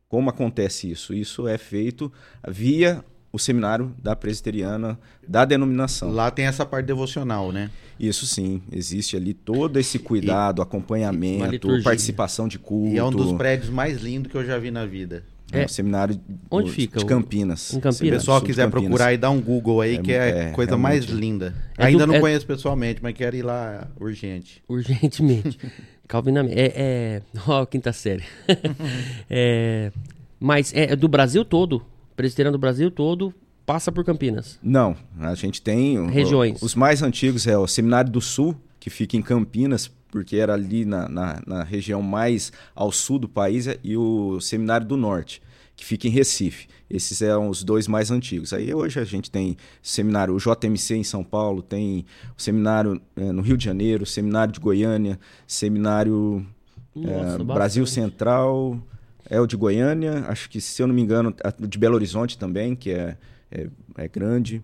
como 0.09 0.29
acontece 0.29 0.91
isso? 0.91 1.13
Isso 1.13 1.47
é 1.47 1.57
feito 1.57 2.11
via 2.47 3.03
o 3.31 3.39
seminário 3.39 3.93
da 4.01 4.15
presbiteriana 4.15 4.99
da 5.27 5.45
denominação. 5.45 6.11
Lá 6.11 6.29
tem 6.31 6.45
essa 6.45 6.65
parte 6.65 6.85
devocional, 6.87 7.51
né? 7.51 7.69
Isso 7.99 8.25
sim, 8.25 8.61
existe 8.71 9.15
ali 9.15 9.33
todo 9.33 9.77
esse 9.79 9.99
cuidado, 9.99 10.59
uma 10.59 10.63
acompanhamento, 10.63 11.67
participação 11.83 12.47
de 12.47 12.57
culto. 12.59 12.93
E 12.95 12.97
é 12.97 13.03
um 13.03 13.11
dos 13.11 13.31
prédios 13.33 13.69
mais 13.69 14.01
lindos 14.01 14.31
que 14.31 14.37
eu 14.37 14.43
já 14.45 14.57
vi 14.57 14.71
na 14.71 14.85
vida. 14.85 15.23
É, 15.53 15.63
É. 15.63 15.65
o 15.65 15.69
seminário 15.69 16.17
Onde 16.49 16.67
do- 16.69 16.73
fica 16.73 16.97
de 16.99 17.05
Campinas. 17.05 17.73
em 17.73 17.79
Campinas? 17.79 17.97
Se 17.97 18.05
o 18.07 18.09
pessoal 18.09 18.41
quiser 18.41 18.63
Campinas. 18.63 18.85
procurar 18.89 19.13
e 19.13 19.17
dar 19.17 19.29
um 19.31 19.41
Google 19.41 19.81
aí, 19.81 19.95
É, 19.95 20.01
que 20.01 20.11
é 20.13 20.19
a 20.21 20.25
é, 20.25 20.51
coisa 20.51 20.77
mais 20.77 21.05
linda. 21.05 21.53
É 21.77 21.85
Ainda 21.87 22.05
do- 22.05 22.07
não 22.07 22.15
é- 22.15 22.19
conheço 22.21 22.45
pessoalmente, 22.47 23.01
mas 23.03 23.13
quero 23.13 23.35
ir 23.35 23.41
lá 23.43 23.87
urgente. 23.99 24.63
Urgentemente. 24.67 25.57
Calvinamente. 26.07 26.57
É, 26.57 26.73
é... 26.75 27.21
Ó, 27.47 27.65
quinta 27.65 27.91
série. 27.93 28.23
é... 29.29 29.91
Mas 30.39 30.71
é 30.73 30.95
do 30.95 31.07
Brasil 31.07 31.45
todo. 31.45 31.83
Presbiteriano 32.15 32.57
do 32.57 32.61
Brasil 32.61 32.89
todo 32.91 33.33
passa 33.65 33.91
por 33.91 34.03
Campinas. 34.03 34.59
Não, 34.61 34.95
a 35.19 35.33
gente 35.35 35.61
tem 35.61 35.97
o- 35.99 36.07
Regiões. 36.07 36.61
os 36.61 36.75
mais 36.75 37.01
antigos 37.01 37.47
é 37.47 37.57
o 37.57 37.67
Seminário 37.67 38.11
do 38.11 38.19
Sul, 38.21 38.55
que 38.79 38.89
fica 38.89 39.15
em 39.15 39.21
Campinas, 39.21 39.89
porque 40.09 40.35
era 40.37 40.53
ali 40.53 40.83
na, 40.83 41.07
na, 41.07 41.41
na 41.47 41.63
região 41.63 42.01
mais 42.01 42.51
ao 42.75 42.91
sul 42.91 43.17
do 43.19 43.29
país, 43.29 43.67
e 43.83 43.95
o 43.95 44.41
Seminário 44.41 44.85
do 44.85 44.97
Norte, 44.97 45.41
que 45.75 45.85
fica 45.85 46.07
em 46.07 46.11
Recife. 46.11 46.67
Esses 46.89 47.17
são 47.19 47.47
os 47.47 47.63
dois 47.63 47.87
mais 47.87 48.11
antigos. 48.11 48.51
Aí 48.51 48.73
hoje 48.73 48.99
a 48.99 49.05
gente 49.05 49.31
tem 49.31 49.55
seminário, 49.81 50.35
o 50.35 50.37
JMC 50.37 50.95
em 50.97 51.03
São 51.03 51.23
Paulo, 51.23 51.61
tem 51.61 52.05
o 52.37 52.41
seminário 52.41 52.99
eh, 53.15 53.31
no 53.31 53.41
Rio 53.41 53.55
de 53.55 53.63
Janeiro, 53.63 54.05
seminário 54.05 54.51
de 54.53 54.59
Goiânia, 54.59 55.17
seminário 55.47 56.45
Nossa, 56.93 57.41
é. 57.41 57.43
Brasil 57.43 57.85
Central, 57.85 58.77
é 59.31 59.39
o 59.39 59.47
de 59.47 59.55
Goiânia, 59.55 60.25
acho 60.27 60.49
que, 60.49 60.59
se 60.59 60.81
eu 60.83 60.87
não 60.87 60.93
me 60.93 61.01
engano, 61.01 61.33
de 61.59 61.77
Belo 61.79 61.95
Horizonte 61.95 62.37
também, 62.37 62.75
que 62.75 62.91
é, 62.91 63.17
é, 63.49 63.67
é 63.97 64.07
grande. 64.07 64.61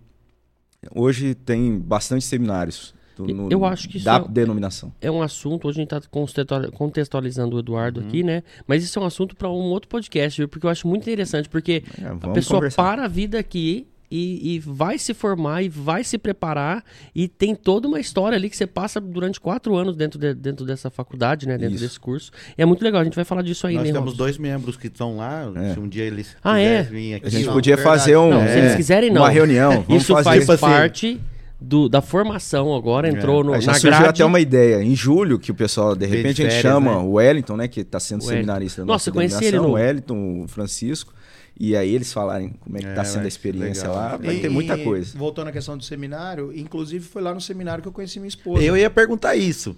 Hoje 0.94 1.34
tem 1.34 1.80
bastante 1.80 2.24
seminários 2.26 2.94
no- 3.18 3.50
Eu 3.52 3.66
acho 3.66 3.90
que 3.90 3.98
da 4.00 4.18
é- 4.18 4.28
denominação. 4.28 4.94
É 5.02 5.10
um 5.10 5.22
assunto, 5.24 5.68
hoje 5.68 5.80
a 5.80 5.82
gente 5.82 5.94
está 5.96 6.72
contextualizando 6.72 7.56
o 7.56 7.60
Eduardo 7.60 8.00
Uhum. 8.00 8.08
aqui, 8.08 8.22
né? 8.24 8.44
Mas 8.68 8.84
isso 8.84 9.00
é 9.00 9.02
um 9.02 9.06
assunto 9.06 9.36
para 9.36 9.50
um 9.50 9.70
outro 9.72 9.90
podcast, 9.90 10.40
viu? 10.40 10.48
Porque 10.48 10.68
eu 10.68 10.70
acho 10.70 10.88
muito 10.88 11.02
interessante, 11.02 11.50
porque 11.50 11.84
É, 12.00 12.06
a 12.08 12.30
pessoa 12.32 12.60
conversar. 12.60 12.84
para 12.84 13.06
a 13.06 13.08
vida 13.08 13.40
aqui 13.40 13.88
e, 14.10 14.56
e 14.56 14.60
vai 14.60 14.98
se 14.98 15.14
formar 15.14 15.62
e 15.64 15.70
vai 15.70 16.04
se 16.04 16.18
preparar 16.18 16.84
e 17.14 17.28
tem 17.28 17.54
toda 17.54 17.88
uma 17.88 18.00
história 18.00 18.38
ali 18.38 18.50
que 18.50 18.56
você 18.56 18.66
passa 18.66 19.02
durante 19.02 19.40
quatro 19.40 19.76
anos 19.76 19.96
dentro, 19.96 20.18
de- 20.18 20.34
dentro 20.34 20.66
dessa 20.66 20.90
faculdade, 20.90 21.46
né? 21.48 21.58
Dentro 21.58 21.76
Isso. 21.76 21.84
desse 21.84 22.00
curso. 22.00 22.32
E 22.58 22.62
é 22.62 22.66
muito 22.66 22.82
legal, 22.84 23.02
a 23.02 23.04
gente 23.04 23.16
vai 23.16 23.26
falar 23.26 23.42
disso 23.42 23.68
aí, 23.68 23.76
Nós 23.76 23.84
né, 23.86 23.92
temos 23.92 24.06
Robson? 24.12 24.18
dois 24.24 24.38
membros 24.38 24.78
que 24.78 24.88
estão 24.88 25.18
lá. 25.18 25.52
É. 25.56 25.74
Se 25.74 25.80
um 25.80 25.88
dia 25.90 26.04
eles 26.06 26.36
Ah, 26.44 26.60
é? 26.60 26.84
quiserem 26.84 27.02
vir 27.02 27.14
aqui. 27.16 27.26
A 27.26 27.30
gente 27.30 27.46
Não, 27.48 27.54
podia 27.54 27.76
verdade. 27.76 27.98
fazer 28.00 28.16
um, 28.18 28.30
Não, 28.30 28.48
se 28.48 28.58
eles 28.58 28.72
é, 28.72 28.76
quiserem, 28.78 29.12
não. 29.12 29.22
uma 29.22 29.30
reunião. 29.30 29.84
Vamos 29.88 30.04
Isso 30.04 30.14
fazer 30.14 30.24
faz 30.24 30.40
tipo 30.42 30.52
assim. 30.54 30.66
parte 30.66 31.22
do, 31.60 31.90
da 31.90 32.02
formação 32.02 32.74
agora, 32.76 33.10
entrou 33.10 33.44
no, 33.44 33.54
Aí 33.56 33.62
já 33.62 33.72
na 33.72 33.80
surgiu 33.80 34.00
grade. 34.00 34.22
até 34.22 34.24
uma 34.26 34.40
ideia. 34.40 34.82
Em 34.84 34.96
julho, 34.96 35.40
que 35.40 35.52
o 35.52 35.56
pessoal, 35.56 35.96
de 35.96 36.06
repente, 36.06 36.26
a 36.42 36.46
gente 36.46 36.54
férias, 36.54 36.62
chama 36.62 36.92
né? 36.92 36.98
o 37.02 37.12
Wellington, 37.14 37.58
né? 37.58 37.68
Que 37.68 37.82
está 37.82 38.00
sendo 38.00 38.20
Wellington. 38.22 38.36
seminarista 38.36 38.82
da 38.84 38.86
Nossa, 38.86 38.94
nossa 38.94 39.10
eu 39.10 39.14
conheci 39.16 39.44
ele 39.46 39.58
no- 39.58 39.70
o 39.70 39.72
Wellington, 39.72 40.44
o 40.44 40.48
Francisco. 40.48 41.14
E 41.60 41.76
aí 41.76 41.94
eles 41.96 42.14
falarem 42.14 42.50
como 42.60 42.78
é 42.78 42.82
que 42.82 42.86
É, 42.86 42.90
está 42.92 43.04
sendo 43.04 43.26
a 43.26 43.28
experiência 43.28 43.88
legal. 43.88 43.96
lá. 43.96 44.18
Vai 44.18 44.36
E- 44.36 44.42
ter 44.42 44.50
muita 44.50 44.78
coisa. 44.78 45.18
Voltando 45.18 45.48
à 45.48 45.52
questão 45.52 45.76
do 45.78 45.84
seminário, 45.84 46.52
inclusive 46.56 47.04
foi 47.06 47.22
lá 47.22 47.34
no 47.34 47.42
seminário 47.42 47.82
que 47.82 47.88
eu 47.88 47.92
conheci 47.94 48.20
minha 48.20 48.28
esposa. 48.30 48.64
Eu 48.64 48.78
ia 48.78 48.90
perguntar 48.90 49.36
isso. 49.36 49.76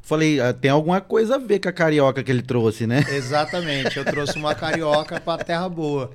Falei, 0.00 0.38
ah, 0.40 0.52
tem 0.52 0.70
alguma 0.70 1.00
coisa 1.00 1.36
a 1.36 1.38
ver 1.38 1.58
com 1.60 1.68
a 1.68 1.72
carioca 1.72 2.22
que 2.22 2.30
ele 2.30 2.42
trouxe, 2.42 2.86
né? 2.86 3.04
Exatamente, 3.12 3.96
eu 3.98 4.04
trouxe 4.04 4.36
uma 4.38 4.54
carioca 4.54 5.18
pra 5.20 5.38
terra 5.38 5.68
boa. 5.68 6.10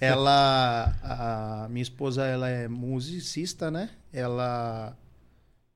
Ela, 0.00 0.94
a 1.02 1.68
minha 1.70 1.82
esposa, 1.82 2.24
ela 2.24 2.48
é 2.48 2.66
musicista, 2.68 3.70
né? 3.70 3.90
Ela 4.12 4.96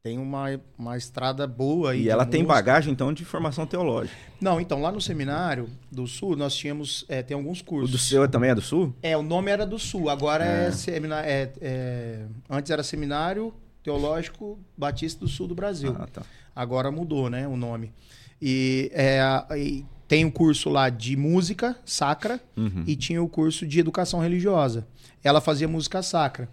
tem 0.09 0.19
uma, 0.19 0.61
uma 0.79 0.97
estrada 0.97 1.47
boa 1.47 1.91
aí 1.91 2.05
E 2.05 2.09
ela 2.09 2.25
tem 2.25 2.41
música. 2.43 2.55
bagagem, 2.55 2.93
então, 2.93 3.12
de 3.12 3.25
formação 3.25 3.67
teológica. 3.67 4.17
Não, 4.41 4.59
então 4.61 4.81
lá 4.81 4.91
no 4.91 5.00
seminário 5.00 5.69
do 5.93 6.07
Sul 6.07 6.35
nós 6.35 6.55
tínhamos 6.57 7.05
é, 7.09 7.23
tem 7.23 7.35
alguns 7.35 7.61
O 7.61 7.65
cursos. 7.65 7.91
do 7.91 7.99
seu 7.99 8.27
também 8.29 8.50
é 8.50 8.55
do 8.55 8.62
Sul? 8.62 8.95
É, 9.03 9.17
o 9.17 9.23
nome 9.23 9.50
era 9.50 9.67
do 9.67 9.79
Sul, 9.79 10.09
agora 10.09 10.45
é, 10.45 10.67
É. 10.69 10.73
semina- 10.73 11.21
é- 11.27 11.53
é- 11.61 12.25
antes 12.49 12.71
era 12.71 12.83
Seminário 12.83 13.53
Teológico 13.83 14.59
Batista 14.77 15.21
do 15.21 15.29
Sul 15.29 15.47
do 15.49 15.55
Brasil. 15.55 15.95
Ah, 15.99 16.07
tá. 16.07 16.23
Agora 16.57 16.91
mudou, 16.91 17.29
né, 17.29 17.47
o 17.47 17.57
nome. 17.57 17.93
E, 18.41 18.91
é, 18.95 19.21
e 19.59 19.85
tem 20.07 20.25
o 20.25 20.33
curso 20.33 20.71
lá 20.71 20.88
de 20.88 21.17
música 21.17 21.77
sacra 21.85 22.41
Uhum. 22.57 22.85
e 22.87 22.97
tinha 22.97 23.23
o 23.23 23.29
curso 23.29 23.67
de 23.67 23.79
educação 23.81 24.21
religiosa. 24.21 24.87
Ela 25.23 25.41
fazia 25.41 25.69
música 25.69 26.03
sacra. 26.03 26.49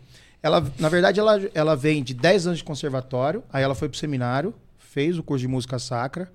Ela, 0.45 0.63
na 0.77 0.89
verdade, 0.89 1.19
ela, 1.19 1.41
ela 1.55 1.75
vem 1.75 2.03
de 2.03 2.13
10 2.13 2.45
anos 2.45 2.59
de 2.59 2.63
conservatório, 2.63 3.43
aí 3.51 3.63
ela 3.63 3.73
foi 3.73 3.89
pro 3.89 3.97
seminário, 3.97 4.53
fez 4.77 5.17
o 5.17 5.23
curso 5.23 5.41
de 5.41 5.47
música 5.47 5.79
sacra, 5.79 6.31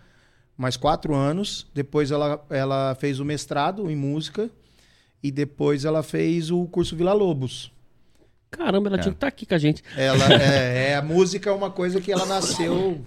mais 0.58 0.76
quatro 0.76 1.14
anos. 1.14 1.64
Depois 1.72 2.10
ela, 2.10 2.44
ela 2.50 2.96
fez 2.96 3.20
o 3.20 3.24
mestrado 3.24 3.88
em 3.88 3.94
música 3.94 4.50
e 5.22 5.30
depois 5.30 5.84
ela 5.84 6.02
fez 6.02 6.50
o 6.50 6.64
curso 6.66 6.96
Vila 6.96 7.12
Lobos. 7.12 7.70
Caramba, 8.50 8.88
ela 8.88 8.96
É. 8.96 9.00
tinha 9.00 9.12
que 9.12 9.16
estar 9.16 9.28
aqui 9.28 9.46
com 9.46 9.54
a 9.54 9.58
gente. 9.58 9.80
Ela 9.96 10.24
é, 10.42 10.88
é, 10.88 10.96
a 10.96 11.02
música 11.02 11.48
é 11.48 11.52
uma 11.52 11.70
coisa 11.70 12.00
que 12.00 12.10
ela 12.10 12.26
nasceu. 12.26 13.00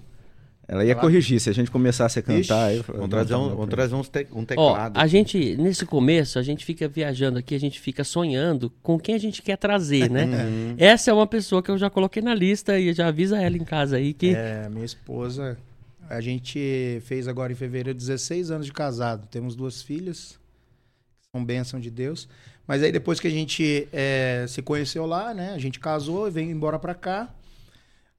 Ela 0.68 0.86
ia 0.86 0.92
Ela- 0.94 1.02
corrigir, 1.02 1.40
se 1.42 1.50
a 1.50 1.54
gente 1.54 1.70
começasse 1.70 2.18
a 2.18 2.22
cantar... 2.22 2.72
Ixi, 2.74 2.84
eu- 2.88 2.94
Vamos 2.96 3.10
trazer 3.10 3.36
um, 3.36 3.50
vamos 3.50 3.68
trazer 3.70 3.96
uns 3.96 4.08
te- 4.08 4.28
um 4.32 4.42
Ó, 4.42 4.46
teclado. 4.46 4.98
a 4.98 5.08
gente, 5.08 5.58
nesse 5.58 5.86
começo, 5.86 6.40
a 6.40 6.42
gente 6.44 6.64
fica 6.64 6.88
viajando 6.88 7.38
aqui, 7.40 7.54
a 7.54 7.60
gente 7.60 7.80
fica 7.82 8.04
sonhando 8.04 8.70
com 8.82 8.98
quem 8.98 9.14
a 9.16 9.18
gente 9.18 9.42
quer 9.42 9.58
trazer, 9.58 10.10
né? 10.10 10.24
Uhum. 10.26 10.76
Essa 10.80 11.12
é 11.12 11.14
uma 11.14 11.28
pessoa 11.28 11.62
que 11.62 11.70
eu 11.70 11.78
já 11.78 11.90
coloquei 11.90 12.22
na 12.22 12.34
lista 12.34 12.80
e 12.80 12.94
já 12.94 13.08
avisa 13.08 13.42
ela 13.42 13.58
em 13.58 13.64
casa 13.66 13.98
aí 13.98 14.14
que. 14.14 14.34
É, 14.36 14.70
minha 14.70 14.86
esposa. 14.86 15.58
A 16.10 16.22
gente 16.22 17.02
fez 17.06 17.28
agora 17.28 17.52
em 17.52 17.56
fevereiro 17.56 17.98
16 17.98 18.52
anos 18.52 18.66
de 18.66 18.72
casado. 18.74 19.28
Temos 19.32 19.56
duas 19.56 19.82
filhas, 19.82 20.40
que 21.22 21.28
são 21.36 21.44
bênção 21.44 21.80
de 21.80 21.90
Deus. 21.90 22.28
Mas 22.68 22.82
aí 22.84 22.92
depois 22.92 23.20
que 23.20 23.28
a 23.28 23.32
gente 23.32 23.88
é, 23.92 24.46
se 24.48 24.62
conheceu 24.62 25.06
lá, 25.06 25.34
né? 25.34 25.54
A 25.54 25.58
gente 25.58 25.80
casou 25.80 26.28
e 26.28 26.32
veio 26.32 26.50
embora 26.52 26.78
pra 26.80 26.94
cá. 26.94 27.34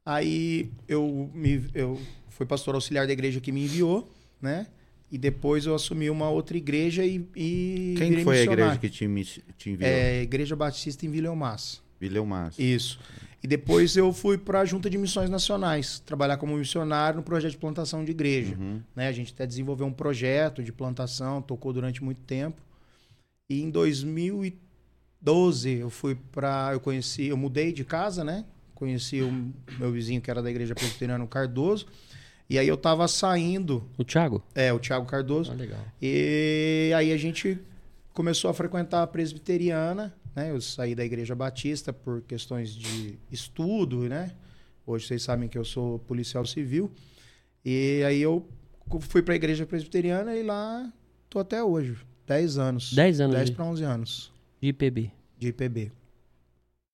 Aí 0.04 0.70
eu, 0.88 1.30
me, 1.32 1.64
eu 1.74 1.98
fui 2.34 2.46
pastor 2.46 2.74
auxiliar 2.74 3.06
da 3.06 3.12
igreja 3.12 3.40
que 3.40 3.50
me 3.50 3.64
enviou, 3.64 4.08
né? 4.40 4.66
E 5.10 5.18
depois 5.18 5.66
eu 5.66 5.74
assumi 5.74 6.10
uma 6.10 6.28
outra 6.28 6.56
igreja 6.56 7.04
e, 7.04 7.24
e 7.36 7.94
Quem 7.96 8.24
foi 8.24 8.40
a 8.40 8.42
igreja 8.42 8.78
que 8.78 8.88
te, 8.88 9.06
te 9.56 9.70
enviou? 9.70 9.88
É, 9.88 10.22
Igreja 10.22 10.56
Batista 10.56 11.06
em 11.06 11.10
Vila 11.10 11.28
Elmas. 11.28 11.82
Vileu 12.00 12.26
Márcio. 12.26 12.60
Isso. 12.62 12.98
E 13.42 13.46
depois 13.46 13.96
eu 13.96 14.12
fui 14.12 14.36
para 14.38 14.60
a 14.60 14.64
Junta 14.64 14.90
de 14.90 14.98
Missões 14.98 15.30
Nacionais, 15.30 16.00
trabalhar 16.00 16.38
como 16.38 16.56
missionário 16.56 17.18
no 17.18 17.22
projeto 17.22 17.52
de 17.52 17.58
plantação 17.58 18.04
de 18.04 18.10
igreja. 18.10 18.56
Uhum. 18.58 18.82
Né? 18.96 19.06
A 19.08 19.12
gente 19.12 19.32
até 19.32 19.46
desenvolveu 19.46 19.86
um 19.86 19.92
projeto 19.92 20.62
de 20.62 20.72
plantação, 20.72 21.42
tocou 21.42 21.72
durante 21.72 22.02
muito 22.02 22.22
tempo. 22.22 22.60
E 23.48 23.62
em 23.62 23.70
2012 23.70 25.70
eu 25.70 25.90
fui 25.90 26.14
para, 26.14 26.70
eu 26.72 26.80
conheci, 26.80 27.26
eu 27.26 27.36
mudei 27.36 27.72
de 27.72 27.84
casa, 27.84 28.24
né? 28.24 28.44
Conheci 28.74 29.20
o 29.20 29.52
meu 29.78 29.92
vizinho 29.92 30.20
que 30.20 30.30
era 30.30 30.42
da 30.42 30.50
igreja 30.50 30.74
presbiteriana 30.74 31.24
Cardoso. 31.26 31.86
E 32.48 32.58
aí 32.58 32.68
eu 32.68 32.76
tava 32.76 33.08
saindo, 33.08 33.82
O 33.96 34.04
Thiago? 34.04 34.42
é, 34.54 34.72
o 34.72 34.78
Thiago 34.78 35.06
Cardoso. 35.06 35.50
Ah, 35.52 35.54
legal. 35.54 35.80
E 36.00 36.92
aí 36.96 37.12
a 37.12 37.16
gente 37.16 37.58
começou 38.12 38.50
a 38.50 38.54
frequentar 38.54 39.02
a 39.02 39.06
presbiteriana, 39.06 40.14
né? 40.36 40.50
Eu 40.50 40.60
saí 40.60 40.94
da 40.94 41.04
igreja 41.04 41.34
batista 41.34 41.92
por 41.92 42.20
questões 42.22 42.74
de 42.74 43.18
estudo, 43.32 44.00
né? 44.08 44.32
Hoje 44.86 45.06
vocês 45.06 45.22
sabem 45.22 45.48
que 45.48 45.56
eu 45.56 45.64
sou 45.64 45.98
policial 46.00 46.44
civil. 46.44 46.92
E 47.64 48.02
aí 48.06 48.20
eu 48.20 48.46
fui 49.00 49.22
para 49.22 49.32
a 49.32 49.36
igreja 49.36 49.64
presbiteriana 49.64 50.36
e 50.36 50.42
lá 50.42 50.92
tô 51.30 51.38
até 51.38 51.62
hoje, 51.64 51.96
10 52.26 52.58
anos. 52.58 52.92
10 52.92 53.20
anos 53.20 53.36
10 53.36 53.46
de, 53.50 53.56
para 53.56 53.64
11 53.64 53.84
anos 53.84 54.32
de 54.60 54.68
IPB. 54.68 55.10
de 55.38 55.48
IPB. 55.48 55.92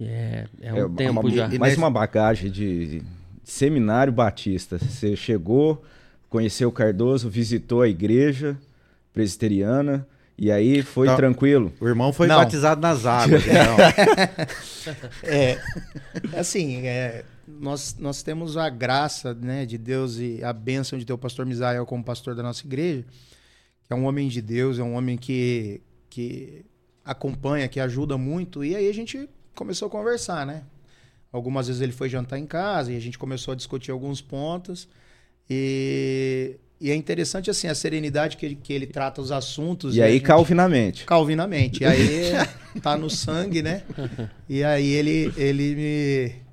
É, 0.00 0.47
é 0.62 0.73
um 0.73 0.92
É, 0.92 0.97
tempo 0.97 1.21
uma, 1.21 1.30
já. 1.30 1.49
E 1.52 1.59
mais 1.59 1.76
uma 1.76 1.90
bagagem 1.90 2.50
de 2.50 3.02
seminário 3.50 4.12
batista. 4.12 4.78
Você 4.78 5.16
chegou, 5.16 5.85
conheceu 6.28 6.69
o 6.69 6.73
Cardoso, 6.73 7.28
visitou 7.28 7.83
a 7.83 7.88
igreja 7.88 8.57
presbiteriana 9.12 10.07
e 10.38 10.50
aí 10.50 10.83
foi 10.83 11.07
Tá. 11.07 11.16
tranquilo. 11.16 11.73
O 11.80 11.87
irmão 11.88 12.12
foi 12.12 12.26
Não. 12.28 12.37
batizado 12.37 12.80
nas 12.80 13.04
águas. 13.04 13.42
então. 13.45 13.76
É, 15.25 15.61
assim, 16.38 16.87
é, 16.87 17.25
nós, 17.47 17.97
nós 17.99 18.23
temos 18.23 18.57
a 18.57 18.71
graça 18.71 19.35
né, 19.35 19.66
de 19.66 19.76
Deus 19.76 20.16
e 20.19 20.42
a 20.45 20.52
bênção 20.52 20.99
de 20.99 21.04
ter 21.04 21.12
o 21.12 21.19
pastor 21.19 21.45
Misael 21.45 21.85
como 21.85 22.04
pastor 22.04 22.35
da 22.35 22.42
nossa 22.42 22.64
igreja, 22.64 23.04
que 23.87 23.92
é 23.92 23.97
um 23.97 24.04
homem 24.07 24.28
de 24.28 24.40
Deus, 24.40 24.78
é 24.78 24.83
um 24.83 24.95
homem 24.95 25.16
que, 25.19 25.83
que 26.09 26.64
acompanha, 27.04 27.66
que 27.69 27.80
ajuda 27.80 28.16
muito, 28.16 28.64
e 28.64 28.76
aí 28.76 28.88
a 28.88 28.95
gente 28.95 29.28
começou 29.54 29.88
a 29.88 29.90
conversar, 29.90 30.47
né? 30.47 30.62
Algumas 31.32 31.66
vezes 31.68 31.80
ele 31.82 31.92
foi 31.92 32.08
jantar 32.08 32.38
em 32.38 32.46
casa 32.46 32.92
e 32.92 32.96
a 32.96 33.00
gente 33.00 33.18
começou 33.18 33.52
a 33.52 33.54
discutir 33.54 33.90
alguns 33.90 34.20
pontos. 34.20 34.88
E, 35.49 36.56
e 36.80 36.90
é 36.90 36.94
interessante, 36.94 37.50
assim, 37.50 37.66
a 37.68 37.75
serenidade 37.75 38.37
que 38.37 38.46
ele, 38.46 38.54
que 38.56 38.72
ele 38.72 38.87
trata 38.87 39.20
os 39.20 39.30
assuntos. 39.32 39.96
E 39.96 40.02
a 40.02 40.06
aí, 40.06 40.14
gente- 40.14 40.22
calvinamente. 40.22 41.04
Calvinamente. 41.04 41.82
E 41.82 41.87
aí 41.87 42.32
tá 42.82 42.96
no 42.96 43.10
sangue, 43.10 43.62
né? 43.62 43.82
E 44.49 44.62
aí 44.64 44.88
ele, 44.88 45.32
ele 45.37 45.75
me. 45.75 46.50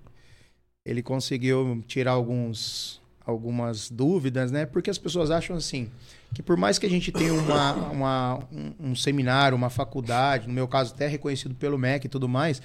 Ele 0.86 1.02
conseguiu 1.04 1.84
tirar 1.88 2.12
alguns, 2.12 3.02
algumas 3.26 3.90
dúvidas, 3.90 4.52
né? 4.52 4.66
Porque 4.66 4.90
as 4.90 4.98
pessoas 4.98 5.30
acham 5.32 5.56
assim. 5.56 5.90
Que 6.34 6.42
por 6.42 6.58
mais 6.58 6.78
que 6.80 6.86
a 6.86 6.90
gente 6.90 7.12
tenha 7.12 7.34
uma, 7.34 7.74
uma- 7.90 8.40
um, 8.52 8.92
um 8.92 8.96
seminário, 8.96 9.56
uma 9.58 9.70
faculdade, 9.70 10.48
no 10.48 10.54
meu 10.54 10.68
caso 10.68 10.94
até 10.94 11.08
reconhecido 11.08 11.54
pelo 11.56 11.78
MEC 11.78 12.06
e 12.06 12.10
tudo 12.10 12.28
mais, 12.28 12.62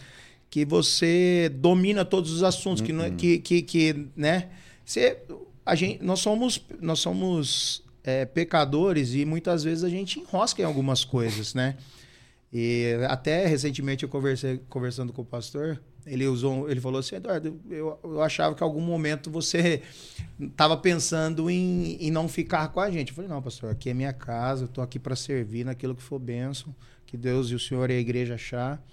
que 0.52 0.66
você 0.66 1.50
domina 1.50 2.04
todos 2.04 2.30
os 2.30 2.42
assuntos, 2.42 2.82
que, 2.82 2.92
não 2.92 3.04
é- 3.04 3.10
que, 3.10 3.38
que, 3.38 3.62
que, 3.62 4.06
né? 4.14 4.50
Você, 4.84 5.16
a 5.64 5.74
gente, 5.74 6.04
nós 6.04 6.20
somos, 6.20 6.62
nós 6.78 7.00
somos 7.00 7.82
é, 8.04 8.26
pecadores 8.26 9.14
e 9.14 9.24
muitas 9.24 9.64
vezes 9.64 9.82
a 9.82 9.88
gente 9.88 10.20
enrosca 10.20 10.60
em 10.60 10.64
algumas 10.66 11.06
coisas, 11.06 11.54
né? 11.54 11.78
E 12.52 12.84
até 13.08 13.46
recentemente 13.46 14.02
eu 14.02 14.10
conversei 14.10 14.60
conversando 14.68 15.10
com 15.10 15.22
o 15.22 15.24
pastor, 15.24 15.80
ele 16.06 16.26
usou, 16.26 16.70
ele 16.70 16.82
falou 16.82 17.00
assim, 17.00 17.14
Eduardo, 17.16 17.58
eu, 17.70 17.98
eu 18.04 18.20
achava 18.20 18.54
que 18.54 18.62
em 18.62 18.66
algum 18.66 18.82
momento 18.82 19.30
você 19.30 19.80
estava 20.38 20.76
pensando 20.76 21.48
em, 21.48 21.96
em 21.98 22.10
não 22.10 22.28
ficar 22.28 22.68
com 22.68 22.78
a 22.80 22.90
gente. 22.90 23.08
Eu 23.08 23.14
falei, 23.14 23.30
não, 23.30 23.40
pastor, 23.40 23.70
aqui 23.70 23.88
é 23.88 23.94
minha 23.94 24.12
casa, 24.12 24.64
eu 24.64 24.66
estou 24.66 24.84
aqui 24.84 24.98
para 24.98 25.16
servir 25.16 25.64
naquilo 25.64 25.94
que 25.94 26.02
for 26.02 26.18
bênção, 26.18 26.74
que 27.06 27.16
Deus 27.16 27.48
e 27.48 27.54
o 27.54 27.58
Senhor 27.58 27.88
e 27.90 27.94
a 27.94 27.98
igreja 27.98 28.34
achar. 28.34 28.84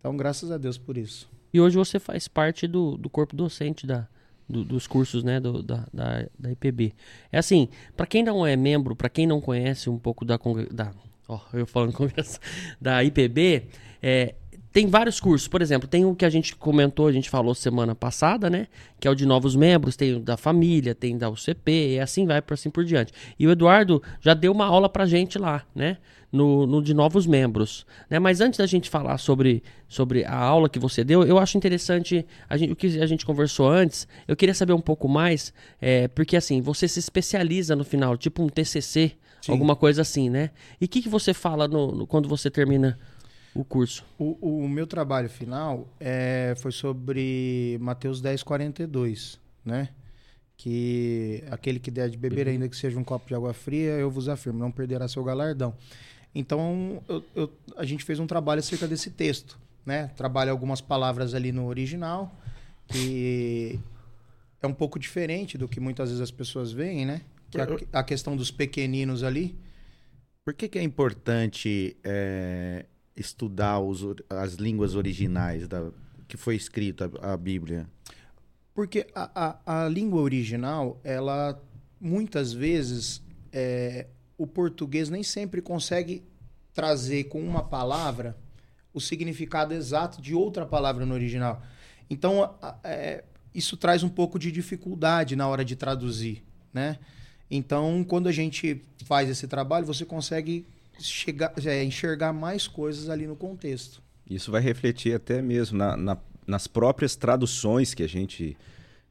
Então, 0.00 0.16
graças 0.16 0.50
a 0.50 0.58
Deus 0.58 0.76
por 0.78 0.96
isso. 0.96 1.28
E 1.52 1.60
hoje 1.60 1.76
você 1.76 1.98
faz 2.00 2.26
parte 2.26 2.66
do, 2.66 2.96
do 2.96 3.08
corpo 3.10 3.36
docente 3.36 3.86
da, 3.86 4.08
do- 4.48 4.64
dos 4.64 4.86
cursos 4.86 5.22
né, 5.22 5.38
do- 5.38 5.62
da, 5.62 5.86
da, 5.92 6.26
da 6.38 6.50
IPB. 6.52 6.92
É 7.30 7.38
assim, 7.38 7.68
para 7.96 8.06
quem 8.06 8.22
não 8.22 8.46
é 8.46 8.56
membro, 8.56 8.96
para 8.96 9.08
quem 9.08 9.26
não 9.26 9.40
conhece 9.40 9.90
um 9.90 9.98
pouco 9.98 10.24
da, 10.24 10.38
da 10.70 10.92
ó, 11.28 11.38
eu 11.52 11.66
falando 11.66 11.92
congresso, 11.92 12.38
da 12.80 13.02
IPB, 13.04 13.66
é, 14.02 14.34
tem 14.72 14.86
vários 14.86 15.18
cursos. 15.20 15.48
Por 15.48 15.60
exemplo, 15.62 15.88
tem 15.88 16.04
o 16.04 16.14
que 16.14 16.24
a 16.24 16.30
gente 16.30 16.54
comentou, 16.54 17.06
a 17.08 17.12
gente 17.12 17.28
falou 17.28 17.54
semana 17.54 17.94
passada, 17.94 18.48
né? 18.48 18.66
Que 18.98 19.08
é 19.08 19.10
o 19.10 19.14
de 19.14 19.26
novos 19.26 19.56
membros, 19.56 19.96
tem 19.96 20.14
o 20.14 20.20
da 20.20 20.36
família, 20.36 20.94
tem 20.94 21.16
da 21.18 21.28
UCP, 21.28 21.94
e 21.94 22.00
assim 22.00 22.26
vai, 22.26 22.40
por 22.40 22.54
assim 22.54 22.70
por 22.70 22.84
diante. 22.84 23.12
E 23.38 23.46
o 23.46 23.50
Eduardo 23.50 24.02
já 24.20 24.34
deu 24.34 24.52
uma 24.52 24.66
aula 24.66 24.88
pra 24.88 25.06
gente 25.06 25.38
lá, 25.38 25.64
né? 25.74 25.98
No, 26.32 26.64
no 26.64 26.80
de 26.80 26.94
novos 26.94 27.26
membros. 27.26 27.84
Né? 28.08 28.20
Mas 28.20 28.40
antes 28.40 28.58
da 28.58 28.66
gente 28.66 28.88
falar 28.88 29.18
sobre, 29.18 29.64
sobre 29.88 30.24
a 30.24 30.36
aula 30.36 30.68
que 30.68 30.78
você 30.78 31.02
deu, 31.02 31.24
eu 31.24 31.38
acho 31.38 31.58
interessante 31.58 32.24
a 32.48 32.56
gente, 32.56 32.72
o 32.72 32.76
que 32.76 33.00
a 33.00 33.06
gente 33.06 33.26
conversou 33.26 33.68
antes. 33.68 34.06
Eu 34.28 34.36
queria 34.36 34.54
saber 34.54 34.72
um 34.72 34.80
pouco 34.80 35.08
mais, 35.08 35.52
é, 35.80 36.06
porque 36.06 36.36
assim, 36.36 36.60
você 36.60 36.86
se 36.86 37.00
especializa 37.00 37.74
no 37.74 37.82
final, 37.82 38.16
tipo 38.16 38.44
um 38.44 38.48
TCC, 38.48 39.10
Sim. 39.42 39.50
alguma 39.50 39.74
coisa 39.74 40.02
assim, 40.02 40.30
né? 40.30 40.50
E 40.80 40.84
o 40.84 40.88
que, 40.88 41.02
que 41.02 41.08
você 41.08 41.34
fala 41.34 41.66
no- 41.66 41.90
no- 41.92 42.06
quando 42.06 42.28
você 42.28 42.48
termina 42.48 42.96
o 43.54 43.64
curso? 43.64 44.04
O, 44.18 44.64
o 44.64 44.68
meu 44.68 44.86
trabalho 44.86 45.28
final 45.28 45.88
é, 45.98 46.54
foi 46.58 46.72
sobre 46.72 47.78
Mateus 47.80 48.20
10, 48.20 48.42
42, 48.42 49.38
né? 49.64 49.88
Que 50.56 51.42
aquele 51.50 51.78
que 51.80 51.90
der 51.90 52.08
de 52.10 52.16
beber, 52.18 52.46
ainda 52.48 52.68
que 52.68 52.76
seja 52.76 52.98
um 52.98 53.04
copo 53.04 53.26
de 53.26 53.34
água 53.34 53.52
fria, 53.54 53.92
eu 53.92 54.10
vos 54.10 54.28
afirmo, 54.28 54.58
não 54.58 54.70
perderá 54.70 55.08
seu 55.08 55.24
galardão. 55.24 55.74
Então, 56.34 57.02
eu- 57.08 57.24
eu- 57.34 57.52
a 57.76 57.84
gente 57.84 58.04
fez 58.04 58.18
um 58.20 58.26
trabalho 58.26 58.58
acerca 58.60 58.86
desse 58.86 59.10
texto, 59.10 59.58
né? 59.84 60.08
Trabalha 60.16 60.52
algumas 60.52 60.80
palavras 60.80 61.34
ali 61.34 61.50
no 61.50 61.66
original, 61.66 62.32
que 62.86 63.80
é 64.62 64.66
um 64.66 64.74
pouco 64.74 64.98
diferente 64.98 65.56
do 65.56 65.66
que 65.66 65.80
muitas 65.80 66.10
vezes 66.10 66.22
as 66.22 66.30
pessoas 66.30 66.70
veem, 66.72 67.04
né? 67.06 67.22
que 67.50 67.58
é 67.58 67.62
a, 67.92 68.00
a 68.00 68.04
questão 68.04 68.36
dos 68.36 68.50
pequeninos 68.52 69.24
ali. 69.24 69.56
Por 70.44 70.54
que, 70.54 70.68
que 70.68 70.78
é 70.78 70.82
importante 70.84 71.96
é, 72.04 72.84
estudar 73.20 73.78
os, 73.80 74.02
as 74.28 74.54
línguas 74.54 74.94
originais 74.94 75.68
da, 75.68 75.90
que 76.26 76.36
foi 76.36 76.56
escrita 76.56 77.10
a, 77.20 77.34
a 77.34 77.36
Bíblia? 77.36 77.86
Porque 78.74 79.06
a, 79.14 79.58
a, 79.66 79.84
a, 79.84 79.88
língua 79.88 80.22
original, 80.22 80.98
ela 81.04 81.60
muitas 82.00 82.52
vezes 82.52 83.22
é, 83.52 84.06
o 84.38 84.46
português 84.46 85.10
nem 85.10 85.22
sempre 85.22 85.60
consegue 85.60 86.22
trazer 86.72 87.24
com 87.24 87.42
uma 87.42 87.62
palavra 87.62 88.36
o 88.94 89.00
significado 89.00 89.74
exato 89.74 90.22
de 90.22 90.34
outra 90.34 90.64
palavra 90.64 91.04
no 91.04 91.14
original. 91.14 91.62
Então, 92.08 92.54
é, 92.82 93.22
isso 93.54 93.76
traz 93.76 94.02
um 94.02 94.08
pouco 94.08 94.38
de 94.38 94.50
dificuldade 94.50 95.36
na 95.36 95.46
hora 95.46 95.64
de 95.64 95.76
traduzir, 95.76 96.42
né? 96.72 96.98
Então, 97.50 98.04
quando 98.04 98.28
a 98.28 98.32
gente 98.32 98.82
faz 99.04 99.28
esse 99.28 99.46
trabalho, 99.46 99.84
você 99.84 100.04
consegue 100.04 100.66
chegar, 101.02 101.52
é, 101.64 101.82
enxergar 101.82 102.32
mais 102.32 102.66
coisas 102.66 103.08
ali 103.08 103.26
no 103.26 103.36
contexto. 103.36 104.02
Isso 104.28 104.50
vai 104.52 104.60
refletir 104.60 105.14
até 105.14 105.42
mesmo 105.42 105.78
na, 105.78 105.96
na, 105.96 106.18
nas 106.46 106.66
próprias 106.66 107.16
traduções 107.16 107.94
que 107.94 108.02
a 108.02 108.08
gente, 108.08 108.56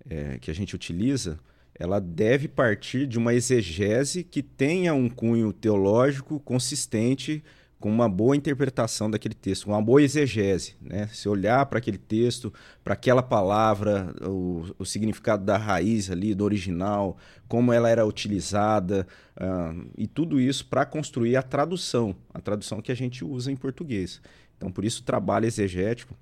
é, 0.09 0.37
que 0.39 0.49
a 0.49 0.53
gente 0.53 0.75
utiliza. 0.75 1.39
Ela 1.75 1.99
deve 1.99 2.47
partir 2.47 3.07
de 3.07 3.17
uma 3.17 3.33
exegese 3.33 4.23
que 4.23 4.41
tenha 4.41 4.93
um 4.93 5.09
cunho 5.09 5.53
teológico 5.53 6.39
consistente 6.39 7.43
com 7.79 7.89
uma 7.89 8.09
boa 8.09 8.35
interpretação 8.35 9.09
daquele 9.09 9.33
texto, 9.33 9.67
uma 9.67 9.81
boa 9.81 10.01
exegese. 10.01 10.75
Né? 10.81 11.07
Se 11.07 11.29
olhar 11.29 11.65
para 11.67 11.79
aquele 11.79 11.97
texto, 11.97 12.53
para 12.83 12.93
aquela 12.93 13.23
palavra, 13.23 14.13
o, 14.21 14.65
o, 14.77 14.85
significado 14.85 15.45
da 15.45 15.57
raiz 15.57 16.11
ali, 16.11 16.35
do 16.35 16.43
original, 16.43 17.17
como 17.47 17.71
ela 17.71 17.89
era 17.89 18.05
utilizada, 18.05 19.07
uh, 19.37 19.89
e 19.97 20.07
tudo 20.07 20.41
isso 20.41 20.65
para 20.65 20.85
construir 20.85 21.37
a 21.37 21.41
tradução, 21.41 22.15
a 22.33 22.41
tradução 22.41 22.81
que 22.81 22.91
a 22.91 22.95
gente 22.95 23.23
usa 23.23 23.49
em 23.51 23.55
português. 23.55 24.21
Então, 24.57 24.69
por 24.69 24.83
isso, 24.83 25.01
o 25.01 25.05
trabalho 25.05 25.45
exegético 25.45 26.13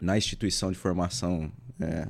na 0.00 0.18
instituição 0.18 0.72
de 0.72 0.78
formação, 0.78 1.50
é, 1.80 2.08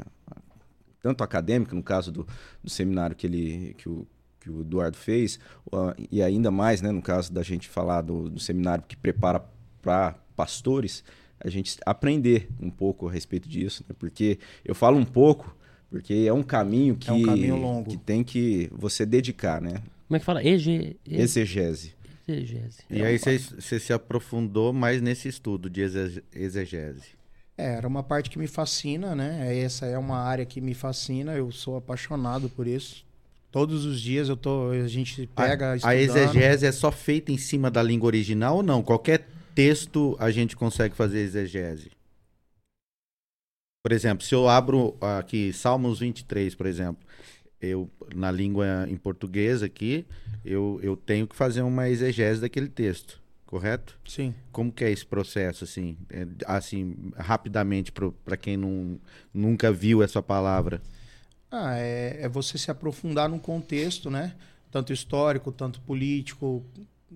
tanto 1.03 1.23
acadêmica, 1.23 1.75
no 1.75 1.83
caso 1.83 2.11
do, 2.11 2.27
do 2.63 2.71
seminário 2.71 3.15
que, 3.15 3.27
ele, 3.27 3.75
que 3.77 3.89
o 3.89 4.07
que 4.41 4.51
o 4.51 4.61
Eduardo 4.61 4.97
fez, 4.97 5.39
uh, 5.67 5.95
e 6.11 6.23
ainda 6.23 6.51
mais, 6.51 6.81
né, 6.81 6.91
no 6.91 7.03
caso 7.03 7.33
da 7.33 7.43
gente 7.43 7.69
falar 7.69 8.03
do, 8.03 8.29
do 8.29 8.41
seminário 8.41 8.85
que 8.87 8.97
prepara 8.97 9.45
para 9.83 10.15
pastores, 10.37 11.03
a 11.41 11.49
gente 11.49 11.77
aprender 11.85 12.49
um 12.61 12.71
pouco 12.71 13.09
a 13.09 13.13
respeito 13.13 13.49
disso, 13.49 13.85
né? 13.89 13.95
porque 13.99 14.39
eu 14.65 14.75
falo 14.75 14.97
um 14.97 15.05
pouco, 15.05 15.57
porque 15.91 16.25
é 16.27 16.33
um 16.33 16.43
caminho 16.43 16.97
que, 16.97 17.09
é 17.09 17.13
um 17.13 17.23
caminho 17.23 17.57
longo. 17.57 17.91
que 17.91 17.97
tem 17.97 18.23
que 18.25 18.69
você 18.73 19.07
dedicar, 19.07 19.61
né? 19.61 19.83
Como 20.07 20.17
é 20.17 20.19
que 20.19 20.25
fala? 20.25 20.45
Ege... 20.45 20.97
Exegese. 21.07 21.95
Exegese. 22.27 22.83
E 22.91 23.03
aí 23.03 23.19
você 23.19 23.81
se 23.81 23.93
aprofundou 23.93 24.73
mais 24.73 25.01
nesse 25.01 25.29
estudo 25.29 25.71
de 25.71 25.81
exegese. 26.33 27.17
É, 27.57 27.75
era 27.75 27.89
uma 27.89 28.03
parte 28.03 28.31
que 28.31 28.39
me 28.39 28.47
fascina, 28.47 29.15
né? 29.15 29.57
Essa 29.59 29.87
é 29.87 29.99
uma 29.99 30.19
área 30.19 30.45
que 30.45 30.61
me 30.61 30.75
fascina, 30.75 31.33
eu 31.33 31.51
sou 31.51 31.77
apaixonado 31.77 32.49
por 32.49 32.67
isso. 32.67 33.05
Todos 33.51 33.87
os 33.87 34.01
dias 34.01 34.29
eu 34.29 34.37
tô, 34.37 34.71
a 34.71 34.89
gente 34.89 35.27
pega. 35.35 35.79
A, 35.83 35.89
a 35.89 35.97
exegese 35.97 36.67
é 36.67 36.73
só 36.73 36.93
feita 36.93 37.33
em 37.33 37.39
cima 37.39 37.71
da 37.71 37.83
língua 37.83 38.07
original 38.07 38.57
ou 38.57 38.63
não? 38.63 38.83
Qualquer 38.83 39.27
texto 39.55 40.17
a 40.21 40.31
gente 40.31 40.55
consegue 40.55 40.95
fazer 40.95 41.21
exegese. 41.21 41.91
Por 43.83 43.93
exemplo, 43.93 44.25
se 44.25 44.35
eu 44.35 44.49
abro 44.49 44.97
aqui 45.01 45.53
Salmos 45.53 46.01
23, 46.01 46.55
por 46.55 46.67
exemplo, 46.67 47.03
eu 47.61 47.91
na 48.15 48.31
língua 48.31 48.87
em 48.89 48.97
português 48.97 49.63
aqui, 49.63 50.05
eu, 50.45 50.79
eu 50.83 50.95
tenho 50.95 51.27
que 51.27 51.35
fazer 51.35 51.63
uma 51.63 51.89
exegese 51.89 52.41
daquele 52.41 52.69
texto, 52.69 53.19
correto? 53.47 53.99
Sim. 54.07 54.35
Como 54.53 54.71
que 54.71 54.85
é 54.85 54.91
esse 54.91 55.07
processo 55.07 55.65
assim, 55.65 55.97
é, 56.11 56.27
assim 56.47 57.13
rapidamente 57.17 57.91
para 57.93 58.37
quem 58.37 58.59
não, 58.59 59.01
nunca 59.33 59.73
viu 59.73 60.03
essa 60.03 60.23
palavra? 60.23 60.83
Ah, 61.51 61.77
é, 61.77 62.19
é 62.23 62.29
você 62.29 62.59
se 62.59 62.71
aprofundar 62.71 63.29
num 63.29 63.39
contexto, 63.39 64.11
né? 64.11 64.35
Tanto 64.71 64.93
histórico, 64.93 65.51
tanto 65.51 65.81
político, 65.81 66.65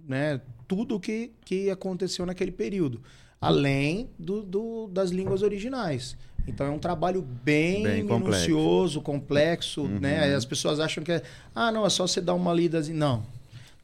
né? 0.07 0.41
Tudo 0.67 0.99
que, 0.99 1.33
que 1.45 1.71
aconteceu 1.71 2.25
naquele 2.25 2.53
período. 2.53 3.03
Além 3.41 4.09
do, 4.19 4.43
do 4.43 4.87
das 4.89 5.11
línguas 5.11 5.43
originais. 5.43 6.17
Então 6.47 6.67
é 6.67 6.71
um 6.71 6.79
trabalho 6.79 7.23
bem, 7.23 7.83
bem 7.83 8.03
minucioso, 8.03 9.01
complexo, 9.01 9.83
uhum. 9.83 10.01
né? 10.01 10.35
As 10.35 10.45
pessoas 10.45 10.81
acham 10.81 11.05
que 11.05 11.13
é, 11.13 11.23
ah, 11.55 11.71
não, 11.71 11.85
é 11.85 11.91
só 11.91 12.07
você 12.07 12.21
dar 12.21 12.35
uma 12.35 12.53
lida 12.53 12.79
assim. 12.79 12.93
Não. 12.93 13.25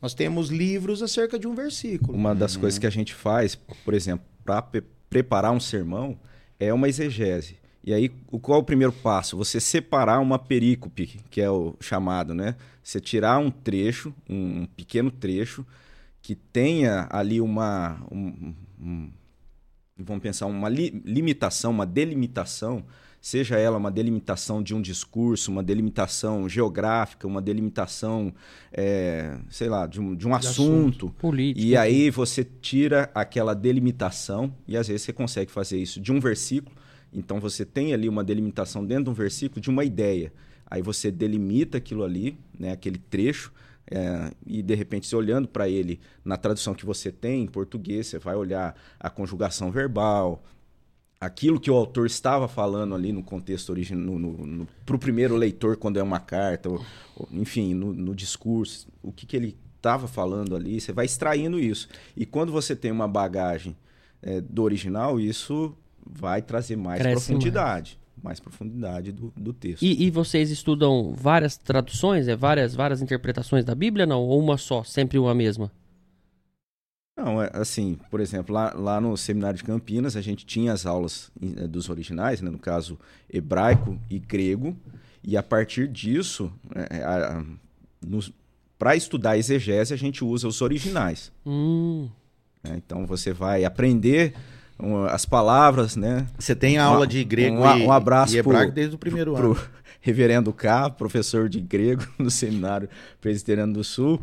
Nós 0.01 0.15
temos 0.15 0.49
livros 0.49 1.03
acerca 1.03 1.39
de 1.39 1.47
um 1.47 1.55
versículo. 1.55 2.17
Uma 2.17 2.35
das 2.35 2.55
uhum. 2.55 2.63
coisas 2.63 2.79
que 2.79 2.87
a 2.87 2.91
gente 2.91 3.15
faz, 3.15 3.55
por 3.85 3.95
exemplo, 3.95 4.25
para 4.45 4.63
preparar 5.11 5.53
um 5.53 5.61
sermão, 5.61 6.17
é 6.59 6.73
uma 6.73 6.89
exegese. 6.89 7.57
E 7.85 7.95
aí, 7.95 8.09
qual 8.43 8.59
é 8.59 8.63
o 8.63 8.65
primeiro 8.65 8.93
passo? 8.93 9.37
Você 9.37 9.61
separar 9.61 10.21
uma 10.21 10.39
perícope, 10.39 11.21
que 11.31 11.41
é 11.41 11.51
o 11.51 11.75
chamado, 11.81 12.35
né? 12.35 12.57
Você 12.83 13.01
tirar 13.01 13.39
um 13.39 13.51
trecho, 13.51 14.13
um 14.29 14.67
pequeno 14.77 15.11
trecho, 15.11 15.65
que 16.21 16.35
tenha 16.35 17.07
ali 17.11 17.41
uma. 17.41 17.99
Um, 18.11 18.55
um, 18.81 19.11
vamos 19.97 20.23
pensar, 20.23 20.47
uma 20.47 20.69
li, 20.69 21.03
limitação, 21.05 21.71
uma 21.71 21.87
delimitação, 21.87 22.85
seja 23.21 23.57
ela 23.59 23.79
uma 23.79 23.91
delimitação 23.91 24.63
de 24.63 24.75
um 24.75 24.83
discurso, 24.83 25.51
uma 25.51 25.63
delimitação 25.63 26.49
geográfica, 26.49 27.27
uma 27.27 27.43
delimitação, 27.43 28.33
é, 28.73 29.39
sei 29.49 29.69
lá, 29.69 29.87
de 29.87 30.01
um, 30.01 30.15
de 30.15 30.27
um 30.27 30.31
de 30.31 30.37
assunto. 30.37 31.07
assunto. 31.07 31.15
Político. 31.19 31.67
E 31.67 31.77
aí 31.77 32.11
você 32.11 32.45
tira 32.45 33.11
aquela 33.15 33.55
delimitação, 33.55 34.53
e 34.67 34.77
às 34.77 34.89
vezes 34.89 35.03
você 35.03 35.13
consegue 35.13 35.51
fazer 35.51 35.79
isso 35.79 36.01
de 36.01 36.13
um 36.13 36.21
versículo 36.21 36.77
então 37.13 37.41
você 37.41 37.65
tem 37.65 37.93
ali 37.93 38.09
uma 38.09 38.25
delimitação 38.25 38.85
dentro 38.85 39.05
de 39.05 39.11
um 39.11 39.15
versículo 39.15 39.61
de 39.61 39.71
uma 39.71 39.85
ideia. 39.85 40.33
Aí 40.67 40.83
você 40.83 41.11
delimita 41.11 41.79
aquilo 41.79 42.05
ali, 42.05 42.39
né, 42.59 42.73
aquele 42.73 42.99
trecho, 42.99 43.53
é, 43.91 44.31
e 44.47 44.63
de 44.63 44.75
repente, 44.75 45.07
você 45.07 45.17
olhando 45.17 45.49
para 45.49 45.69
ele 45.69 45.99
na 46.25 46.37
tradução 46.37 46.75
que 46.75 46.85
você 46.85 47.11
tem 47.11 47.43
em 47.43 47.47
português, 47.47 48.07
você 48.07 48.19
vai 48.19 48.37
olhar 48.37 48.75
a 49.01 49.09
conjugação 49.09 49.71
verbal, 49.71 50.43
aquilo 51.19 51.59
que 51.59 51.71
o 51.71 51.75
autor 51.75 52.07
estava 52.07 52.47
falando 52.47 52.95
ali 52.95 53.13
no 53.13 53.23
contexto 53.23 53.71
original, 53.71 54.67
para 54.85 54.97
o 54.97 54.99
primeiro 54.99 55.37
leitor, 55.37 55.77
quando 55.77 55.99
é 55.99 56.03
uma 56.03 56.21
carta, 56.21 56.69
ou, 56.69 56.85
ou, 57.17 57.29
enfim, 57.33 57.73
no, 57.73 57.93
no, 57.93 58.15
discurso, 58.15 58.87
o 59.03 59.11
que, 59.11 59.27
que 59.27 59.37
ele 59.37 59.57
estava 59.77 60.07
falando 60.07 60.55
ali, 60.55 60.81
você 60.81 60.93
vai 60.93 61.07
extraindo 61.07 61.59
isso. 61.59 61.89
E 62.17 62.27
quando 62.27 62.53
você 62.53 62.77
tem 62.77 62.93
uma 62.93 63.09
bagagem 63.09 63.77
é, 64.21 64.41
do 64.41 64.63
original, 64.63 65.19
isso 65.19 65.75
vai 66.11 66.43
trazer 66.43 66.77
mais 66.77 67.01
Cresce 67.01 67.27
profundidade. 67.27 67.99
Mais. 68.17 68.25
mais 68.25 68.41
profundidade 68.41 69.13
do, 69.13 69.33
do 69.37 69.53
texto. 69.53 69.83
E, 69.83 70.07
e, 70.07 70.11
vocês 70.11 70.51
estudam 70.51 71.13
várias 71.13 71.57
traduções, 71.57 72.29
é 72.29 72.37
várias, 72.37 72.75
várias 72.75 73.03
interpretações 73.03 73.65
da 73.65 73.75
Bíblia, 73.75 74.07
não? 74.07 74.23
Ou 74.23 74.41
uma 74.41 74.57
só, 74.57 74.83
sempre 74.83 75.19
uma 75.19 75.35
mesma? 75.35 75.71
Não, 77.17 77.43
é 77.43 77.51
assim, 77.53 77.99
por 78.11 78.21
exemplo, 78.21 78.55
lá, 78.55 78.73
lá 78.73 79.01
no 79.01 79.17
Seminário 79.17 79.57
de 79.57 79.65
Campinas, 79.65 80.17
a 80.17 80.21
gente 80.21 80.47
tinha 80.47 80.73
as 80.73 80.87
aulas 80.87 81.33
eh, 81.43 81.67
dos 81.67 81.89
originais, 81.89 82.41
né, 82.41 82.49
no 82.49 82.61
caso 82.61 82.97
hebraico 83.29 83.99
e 84.09 84.21
grego, 84.21 84.77
e 85.23 85.37
a 85.37 85.43
partir 85.43 85.89
disso, 85.89 86.53
é, 86.77 87.43
para 88.79 88.95
estudar 88.95 89.37
exegese, 89.37 89.93
a 89.93 89.97
gente 89.97 90.25
usa 90.25 90.47
os 90.47 90.63
originais. 90.63 91.33
Hum. 91.45 92.09
É, 92.63 92.77
então 92.77 93.05
você 93.05 93.33
vai 93.33 93.65
aprender 93.65 94.35
um, 94.81 95.05
as 95.05 95.25
palavras, 95.25 95.97
né? 95.97 96.27
Você 96.39 96.55
tem 96.55 96.79
aula 96.79 97.07
de 97.07 97.23
grego 97.25 97.63
um, 97.63 97.79
e, 97.79 97.87
um 97.87 97.93
abraço 97.93 98.35
e 98.35 98.39
hebraico 98.39 98.73
desde 98.73 98.95
o 98.95 98.99
primeiro 98.99 99.35
pro, 99.35 99.53
ano. 99.53 99.55
Pro 99.55 99.71
reverendo 100.01 100.53
K, 100.53 100.91
professor 100.91 101.49
de 101.49 101.61
grego 101.61 102.07
no 102.19 102.31
seminário 102.31 102.89
presbiteriano 103.21 103.73
do 103.73 103.85
Sul. 103.85 104.21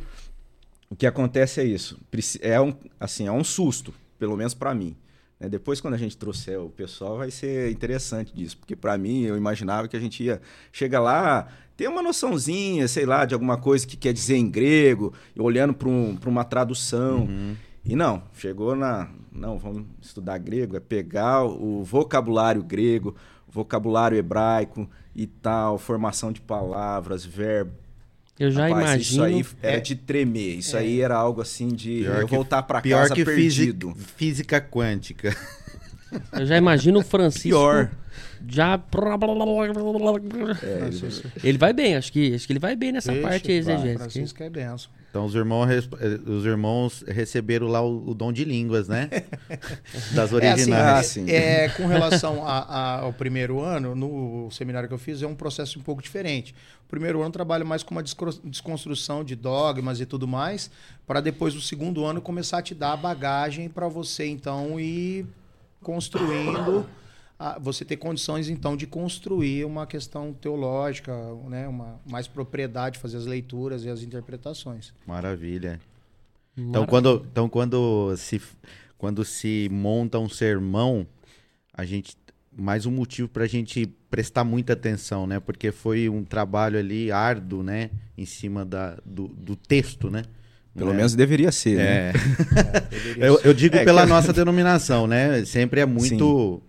O 0.90 0.96
que 0.96 1.06
acontece 1.06 1.60
é 1.60 1.64
isso, 1.64 2.00
é 2.42 2.62
um, 2.62 2.74
assim, 3.00 3.28
é 3.28 3.32
um 3.32 3.44
susto, 3.44 3.94
pelo 4.20 4.38
menos 4.38 4.54
para 4.54 4.74
mim. 4.74 4.96
Né? 5.40 5.50
Depois, 5.50 5.82
quando 5.82 5.96
a 5.96 5.98
gente 5.98 6.16
trouxer 6.16 6.60
o 6.60 6.70
pessoal, 6.70 7.18
vai 7.18 7.32
ser 7.32 7.72
interessante 7.72 8.34
disso, 8.34 8.58
porque 8.58 8.76
para 8.76 8.98
mim 8.98 9.24
eu 9.24 9.36
imaginava 9.36 9.88
que 9.88 9.98
a 9.98 10.00
gente 10.00 10.24
ia 10.24 10.42
chegar 10.72 11.00
lá, 11.00 11.48
ter 11.76 11.88
uma 11.88 12.02
noçãozinha, 12.02 12.88
sei 12.88 13.06
lá, 13.06 13.26
de 13.26 13.34
alguma 13.34 13.58
coisa 13.58 13.86
que 13.86 13.98
quer 13.98 14.14
dizer 14.14 14.38
em 14.38 14.50
grego, 14.50 15.14
olhando 15.38 15.74
para 15.74 15.90
um, 15.90 16.18
uma 16.26 16.44
tradução. 16.44 17.26
Uhum. 17.26 17.56
E 17.84 17.96
não, 17.96 18.24
chegou 18.34 18.76
na. 18.76 19.10
Não, 19.36 19.60
vamos 19.60 19.86
estudar 20.02 20.38
grego, 20.38 20.78
é 20.78 20.80
pegar 20.80 21.44
o 21.44 21.84
vocabulário 21.84 22.64
grego, 22.64 23.16
vocabulário 23.48 24.18
hebraico 24.18 24.90
e 25.14 25.28
tal, 25.28 25.78
formação 25.78 26.32
de 26.32 26.40
palavras, 26.40 27.26
verbo. 27.26 27.74
Eu 28.40 28.52
já 28.52 28.68
Rapaz, 28.68 28.86
imagino. 28.86 29.02
Isso 29.02 29.24
aí 29.24 29.46
é, 29.62 29.80
de 29.80 29.96
tremer. 29.96 30.58
Isso 30.58 30.76
é. 30.76 30.80
aí 30.80 31.02
era 31.02 31.16
algo 31.16 31.42
assim 31.42 31.70
de 31.70 32.02
pior 32.02 32.22
eu 32.22 32.28
voltar 32.28 32.64
para 32.64 32.82
casa 32.82 33.14
que 33.14 33.24
perdido. 33.24 33.92
Física, 33.92 34.14
física 34.18 34.62
quântica. 34.62 35.38
Eu 36.34 36.46
já 36.46 36.58
imagino 36.58 37.00
o 37.00 37.04
Francisco. 37.04 37.50
Pior. 37.50 37.92
Já. 38.50 38.78
É, 40.64 40.90
Ele 41.44 41.58
vai 41.58 41.74
bem, 41.74 41.96
acho 41.96 42.12
que, 42.12 42.34
acho 42.36 42.46
que 42.48 42.54
ele 42.54 42.60
vai 42.60 42.76
bem 42.76 42.92
nessa 42.92 43.12
parte 43.22 43.52
aí? 43.52 43.62
Francisco 43.98 44.44
é 44.44 44.50
benção. 44.50 44.92
Então 45.10 45.24
os 45.26 45.34
irmãos, 45.34 45.70
eh, 45.72 46.20
os 46.30 46.46
irmãos 46.46 47.02
receberam 47.08 47.68
lá 47.68 47.80
o, 47.82 48.10
o 48.10 48.14
dom 48.14 48.34
de 48.34 48.44
línguas, 48.44 48.90
né? 48.90 49.10
Das 50.14 50.34
É 50.34 50.50
assim, 50.50 50.62
originais. 50.64 51.00
É, 51.00 51.04
sim. 51.04 51.26
é, 51.32 51.70
com 51.70 51.86
relação 51.86 52.46
a- 52.46 52.60
a- 52.60 53.00
ao 53.00 53.14
primeiro 53.14 53.62
ano, 53.62 53.96
no 53.96 54.52
seminário 54.52 54.90
que 54.90 54.94
eu 54.94 54.98
fiz, 54.98 55.22
é 55.22 55.28
um 55.28 55.34
processo 55.34 55.80
um 55.80 55.82
pouco 55.82 56.02
diferente. 56.04 56.54
O 56.86 56.90
primeiro 56.90 57.20
ano 57.20 57.28
eu 57.28 57.32
trabalho 57.32 57.66
mais 57.66 57.82
com 57.82 57.96
uma 57.96 58.04
desconstrução 58.04 59.24
de 59.24 59.36
dogmas 59.38 60.02
e 60.02 60.06
tudo 60.06 60.28
mais, 60.28 60.70
para 61.08 61.22
depois, 61.22 61.56
no 61.56 61.62
segundo 61.62 62.04
ano, 62.04 62.22
começar 62.22 62.58
a 62.58 62.62
te 62.62 62.76
dar 62.76 62.92
a 62.92 62.98
bagagem 62.98 63.70
para 63.70 63.88
você, 63.88 64.26
então, 64.28 64.78
ir 64.78 65.26
construindo, 65.82 66.86
você 67.62 67.84
ter 67.84 67.98
condições, 67.98 68.48
então, 68.50 68.78
de 68.78 68.88
construir 68.88 69.66
uma 69.66 69.86
questão 69.86 70.32
teológica, 70.34 71.12
né, 71.50 71.68
uma, 71.68 72.00
mais 72.10 72.28
propriedade, 72.28 72.98
fazer 73.00 73.18
as 73.18 73.26
leituras 73.26 73.84
e 73.84 73.90
as 73.90 74.02
interpretações. 74.02 74.94
Maravilha. 75.06 75.80
Então 76.58 76.82
Mara- 76.82 76.88
quando, 76.88 77.26
então 77.32 77.50
quando 77.50 78.16
se 78.18 78.42
quando 78.98 79.26
se 79.26 79.68
monta 79.72 80.18
um 80.18 80.30
sermão, 80.30 81.06
a 81.74 81.84
gente 81.84 82.16
mais 82.58 82.86
um 82.86 82.92
motivo 82.92 83.28
para 83.28 83.44
a 83.44 83.48
gente 83.48 83.86
prestar 84.10 84.46
muita 84.46 84.72
atenção, 84.72 85.28
né? 85.28 85.42
Porque 85.42 85.70
foi 85.74 86.08
um 86.08 86.24
trabalho 86.24 86.80
ali 86.80 87.12
árduo, 87.12 87.62
né? 87.62 87.90
Em 88.18 88.26
cima 88.26 88.64
da, 88.64 88.98
do, 89.06 89.28
do 89.28 89.58
texto, 89.58 90.10
né? 90.10 90.24
Pelo 90.74 90.92
Né? 90.92 90.98
menos 90.98 91.14
deveria 91.14 91.52
ser, 91.52 91.76
né? 91.76 91.84
É. 92.10 92.14
Deveria 92.90 93.26
Eu, 93.26 93.38
ser. 93.38 93.48
eu 93.48 93.54
digo 93.54 93.76
É, 93.76 93.84
pela 93.84 94.04
que- 94.04 94.10
nossa 94.10 94.32
denominação, 94.32 95.06
né? 95.06 95.44
Sempre 95.44 95.82
é 95.82 95.86
muito 95.86 96.08
Sim. 96.08 96.62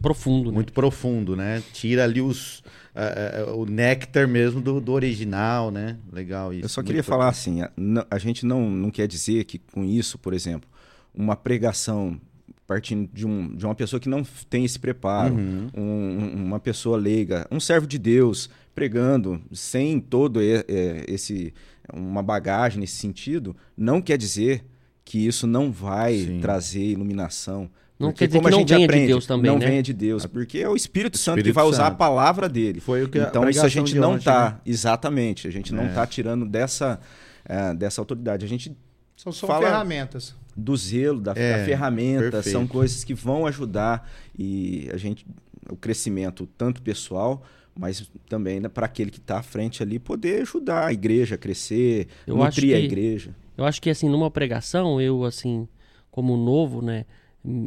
Profundo, 0.00 0.50
né? 0.50 0.54
muito 0.54 0.72
profundo, 0.72 1.36
né? 1.36 1.62
Tira 1.72 2.04
ali 2.04 2.20
os 2.20 2.62
eh, 2.94 3.44
eh, 3.46 3.50
o 3.52 3.64
néctar 3.66 4.26
mesmo 4.26 4.60
do, 4.60 4.80
do 4.80 4.92
original, 4.92 5.70
né? 5.70 5.98
Legal 6.12 6.52
isso. 6.52 6.64
Eu 6.64 6.68
só 6.68 6.82
queria 6.82 7.02
profundo. 7.02 7.18
falar 7.20 7.28
assim, 7.30 7.60
a, 7.62 7.70
a 8.10 8.18
gente 8.18 8.44
não, 8.46 8.68
não 8.70 8.90
quer 8.90 9.06
dizer 9.06 9.44
que 9.44 9.58
com 9.58 9.84
isso, 9.84 10.18
por 10.18 10.32
exemplo, 10.32 10.68
uma 11.14 11.36
pregação 11.36 12.20
partindo 12.66 13.08
de, 13.12 13.26
um, 13.26 13.54
de 13.56 13.64
uma 13.64 13.74
pessoa 13.74 13.98
que 13.98 14.08
não 14.10 14.22
tem 14.50 14.64
esse 14.64 14.78
preparo, 14.78 15.34
Uhum. 15.34 15.68
um- 15.74 15.80
um- 15.82 16.44
uma 16.46 16.60
pessoa 16.60 16.98
leiga, 16.98 17.46
um 17.50 17.58
servo 17.58 17.86
de 17.86 17.98
Deus 17.98 18.50
pregando 18.74 19.40
sem 19.52 19.98
todo 20.00 20.42
e- 20.42 20.64
é, 20.68 21.04
esse 21.08 21.52
uma 21.92 22.22
bagagem 22.22 22.78
nesse 22.80 22.96
sentido, 22.96 23.56
não 23.76 24.02
quer 24.02 24.18
dizer 24.18 24.62
que 25.04 25.26
isso 25.26 25.46
não 25.46 25.72
vai 25.72 26.18
Sim. 26.18 26.40
trazer 26.40 26.84
iluminação. 26.84 27.70
Não 27.98 28.08
Porque 28.10 28.18
quer 28.20 28.26
dizer 28.28 28.38
como 28.38 28.48
que 28.48 28.54
a 28.54 28.58
não 28.58 28.64
venha 28.66 28.78
de 28.78 28.84
aprende, 28.84 29.06
Deus 29.08 29.26
também, 29.26 29.50
não 29.50 29.58
né? 29.58 29.66
venha 29.66 29.82
de 29.82 29.92
Deus, 29.92 30.24
porque 30.26 30.58
é 30.58 30.68
o 30.68 30.76
Espírito 30.76 31.18
Santo 31.18 31.34
que 31.36 31.40
Espírito 31.40 31.54
vai 31.56 31.64
usar 31.64 31.82
a 31.82 31.86
Santo. 31.86 31.96
palavra 31.98 32.48
dele. 32.48 32.78
Foi 32.78 33.02
o 33.02 33.08
que 33.08 33.18
a 33.18 33.24
Então 33.24 33.48
isso 33.50 33.64
a 33.66 33.68
gente 33.68 33.92
de 33.92 33.98
não 33.98 34.12
ontem, 34.12 34.24
tá, 34.24 34.50
né? 34.50 34.60
exatamente, 34.64 35.48
a 35.48 35.50
gente 35.50 35.74
não 35.74 35.82
É. 35.84 35.88
tá 35.88 36.06
tirando 36.06 36.46
dessa, 36.46 37.00
eh, 37.44 37.74
dessa 37.74 38.00
autoridade. 38.00 38.44
A 38.44 38.48
gente 38.48 38.76
São, 39.16 39.32
são 39.32 39.48
Fala- 39.48 39.66
ferramentas. 39.66 40.32
do 40.56 40.76
zelo, 40.76 41.20
da, 41.20 41.32
É, 41.34 41.58
da 41.58 41.64
ferramenta, 41.64 42.30
perfeito. 42.30 42.50
são 42.52 42.68
coisas 42.68 43.02
que 43.02 43.14
vão 43.14 43.46
ajudar 43.46 44.08
e 44.38 44.88
a 44.92 44.96
gente 44.96 45.26
o 45.68 45.74
crescimento 45.76 46.48
tanto 46.56 46.80
pessoal, 46.80 47.42
mas 47.76 48.08
também 48.28 48.60
né, 48.60 48.68
para 48.68 48.86
aquele 48.86 49.10
que 49.10 49.18
está 49.18 49.38
à 49.38 49.42
frente 49.42 49.82
ali 49.82 49.98
poder 49.98 50.42
ajudar 50.42 50.86
a 50.86 50.92
igreja 50.92 51.34
a 51.34 51.38
crescer, 51.38 52.06
Eu 52.26 52.36
acho 52.42 52.60
nutrir 52.60 52.76
a 52.76 52.78
que- 52.78 52.84
igreja. 52.86 53.34
Eu 53.56 53.64
acho 53.64 53.82
que, 53.82 53.90
assim, 53.90 54.08
numa 54.08 54.30
pregação, 54.30 55.00
eu, 55.00 55.24
assim, 55.24 55.66
como 56.12 56.36
novo, 56.36 56.80
né, 56.80 57.04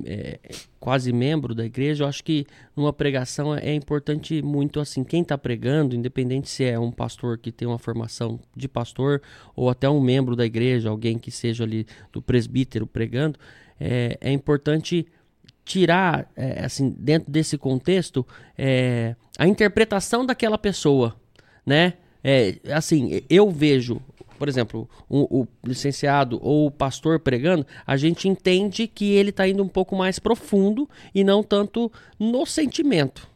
é, 0.05 0.39
quase 0.79 1.12
membro 1.12 1.55
da 1.55 1.65
igreja, 1.65 2.03
eu 2.03 2.07
acho 2.07 2.23
que 2.23 2.45
numa 2.75 2.91
pregação 2.91 3.55
é 3.55 3.73
importante 3.73 4.41
muito, 4.41 4.79
assim, 4.79 5.03
quem 5.03 5.21
está 5.21 5.38
pregando, 5.38 5.95
independente 5.95 6.49
se 6.49 6.63
é 6.63 6.77
um 6.77 6.91
pastor 6.91 7.38
que 7.38 7.51
tem 7.51 7.67
uma 7.67 7.79
formação 7.79 8.39
de 8.55 8.67
pastor 8.67 9.21
ou 9.55 9.69
até 9.69 9.89
um 9.89 10.01
membro 10.01 10.36
da 10.36 10.45
igreja, 10.45 10.89
alguém 10.89 11.17
que 11.17 11.31
seja 11.31 11.63
ali 11.63 11.86
do 12.12 12.21
presbítero 12.21 12.86
pregando, 12.86 13.39
é, 13.79 14.17
é 14.21 14.31
importante 14.31 15.07
tirar, 15.63 16.29
é, 16.36 16.65
assim, 16.65 16.89
dentro 16.89 17.31
desse 17.31 17.57
contexto, 17.57 18.25
é, 18.57 19.15
a 19.38 19.47
interpretação 19.47 20.25
daquela 20.25 20.57
pessoa, 20.57 21.15
né? 21.65 21.93
É, 22.23 22.57
assim, 22.71 23.21
eu 23.29 23.49
vejo, 23.49 23.99
por 24.41 24.49
exemplo, 24.49 24.89
o, 25.08 25.41
o 25.41 25.47
licenciado 25.63 26.39
ou 26.41 26.65
o 26.65 26.71
pastor 26.71 27.19
pregando, 27.19 27.63
a 27.86 27.95
gente 27.95 28.27
entende 28.27 28.88
que 28.88 29.12
ele 29.13 29.30
está 29.30 29.47
indo 29.47 29.62
um 29.62 29.67
pouco 29.67 29.95
mais 29.95 30.17
profundo 30.17 30.89
e 31.13 31.23
não 31.23 31.43
tanto 31.43 31.91
no 32.17 32.43
sentimento. 32.43 33.27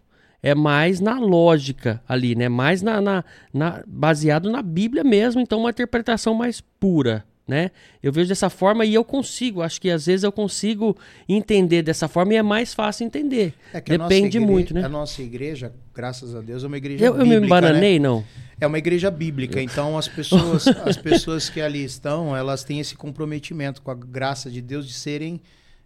É 0.41 0.56
mais 0.56 1.00
na 1.00 1.20
lógica 1.20 2.02
ali, 2.08 2.34
né? 2.34 2.50
Mais 2.50 2.82
na, 2.82 3.00
na, 3.00 3.24
na- 3.54 3.84
baseado 3.86 4.50
na 4.50 4.63
Bíblia 4.63 5.04
mesmo, 5.04 5.39
então 5.39 5.60
uma 5.60 5.70
interpretação 5.70 6.34
mais 6.34 6.60
pura, 6.60 7.24
né? 7.47 7.69
Eu 8.01 8.12
vejo 8.12 8.27
dessa 8.29 8.49
forma 8.49 8.84
e 8.86 8.93
eu 8.93 9.03
consigo, 9.03 9.62
acho 9.62 9.79
que 9.79 9.89
às 9.89 10.05
vezes 10.08 10.23
eu 10.23 10.31
consigo 10.31 10.97
entender 11.29 11.81
dessa 11.84 12.08
forma 12.08 12.34
e 12.34 12.38
é 12.38 12.41
mais 12.43 12.73
fácil 12.73 13.05
entender. 13.05 13.53
É 13.73 13.79
Depende 13.81 14.38
igre- 14.38 14.39
muito, 14.51 14.73
né? 14.73 14.84
A 14.84 14.89
nossa 14.89 15.21
igreja, 15.21 15.71
graças 15.93 16.36
a 16.36 16.41
Deus, 16.41 16.63
é 16.63 16.67
uma 16.67 16.77
igreja 16.77 17.03
Eu, 17.05 17.13
eu 17.13 17.19
bíblica, 17.19 17.34
me 17.36 17.39
né? 17.41 17.45
embananei, 17.45 17.99
não? 17.99 18.23
É 18.60 18.65
uma 18.65 18.77
igreja 18.77 19.12
bíblica, 19.12 19.62
então 19.62 19.97
as 19.97 20.08
pessoas, 20.08 20.65
as 20.86 20.97
pessoas 20.97 21.49
que 21.49 21.60
ali 21.62 21.84
estão, 21.84 22.36
elas 22.36 22.63
têm 22.63 22.79
esse 22.79 22.95
comprometimento 22.95 23.81
com 23.81 23.91
a 23.91 23.95
graça 23.95 24.49
de 24.49 24.62
Deus 24.62 24.88
de 24.88 24.93
serem 24.93 25.41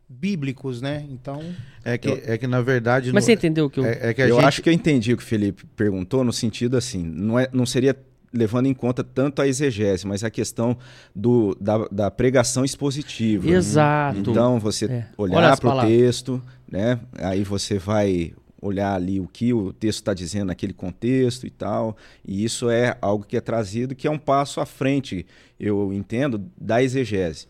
bíblicos, 0.07 0.81
né? 0.81 1.05
Então, 1.09 1.41
É 1.83 1.97
que, 1.97 2.09
é 2.09 2.37
que 2.37 2.47
na 2.47 2.61
verdade. 2.61 3.11
Mas 3.13 3.23
no- 3.23 3.25
você 3.27 3.33
entendeu 3.33 3.65
o 3.65 3.69
que 3.69 3.79
eu... 3.79 3.85
é, 3.85 4.09
é 4.09 4.13
que 4.13 4.21
eu 4.21 4.35
gente, 4.35 4.45
acho 4.45 4.61
que 4.61 4.69
eu 4.69 4.73
entendi 4.73 5.13
o 5.13 5.17
que 5.17 5.23
o 5.23 5.25
Felipe 5.25 5.65
perguntou 5.75 6.23
no 6.23 6.33
sentido 6.33 6.77
assim, 6.77 7.03
não, 7.03 7.37
é, 7.39 7.47
não 7.53 7.65
seria 7.65 7.95
levando 8.33 8.67
em 8.67 8.73
conta 8.73 9.03
tanto 9.03 9.41
a 9.41 9.47
exegese, 9.47 10.05
mas 10.07 10.23
a 10.23 10.29
questão 10.29 10.77
do, 11.15 11.55
da, 11.59 11.87
da 11.91 12.11
pregação 12.11 12.63
expositiva. 12.63 13.49
Exato. 13.49 14.19
Então, 14.19 14.59
você 14.59 14.85
É. 14.85 15.05
Olha 15.17 15.37
olhar 15.37 15.57
para 15.57 15.75
o 15.75 15.81
texto, 15.81 16.41
né? 16.71 16.99
Aí 17.17 17.43
você 17.43 17.77
vai 17.77 18.33
olhar 18.61 18.93
ali 18.93 19.19
o 19.19 19.27
que 19.27 19.53
o 19.53 19.71
texto 19.71 19.99
está 19.99 20.13
dizendo 20.13 20.47
naquele 20.47 20.73
contexto 20.73 21.47
e 21.47 21.49
tal. 21.49 21.95
E 22.25 22.43
isso 22.43 22.69
é 22.69 22.97
algo 23.01 23.25
que 23.25 23.37
é 23.37 23.41
trazido, 23.41 23.95
que 23.95 24.07
é 24.07 24.11
um 24.11 24.17
passo 24.17 24.59
à 24.59 24.65
frente, 24.65 25.25
eu 25.59 25.93
entendo, 25.93 26.43
da 26.59 26.83
exegese. 26.83 27.47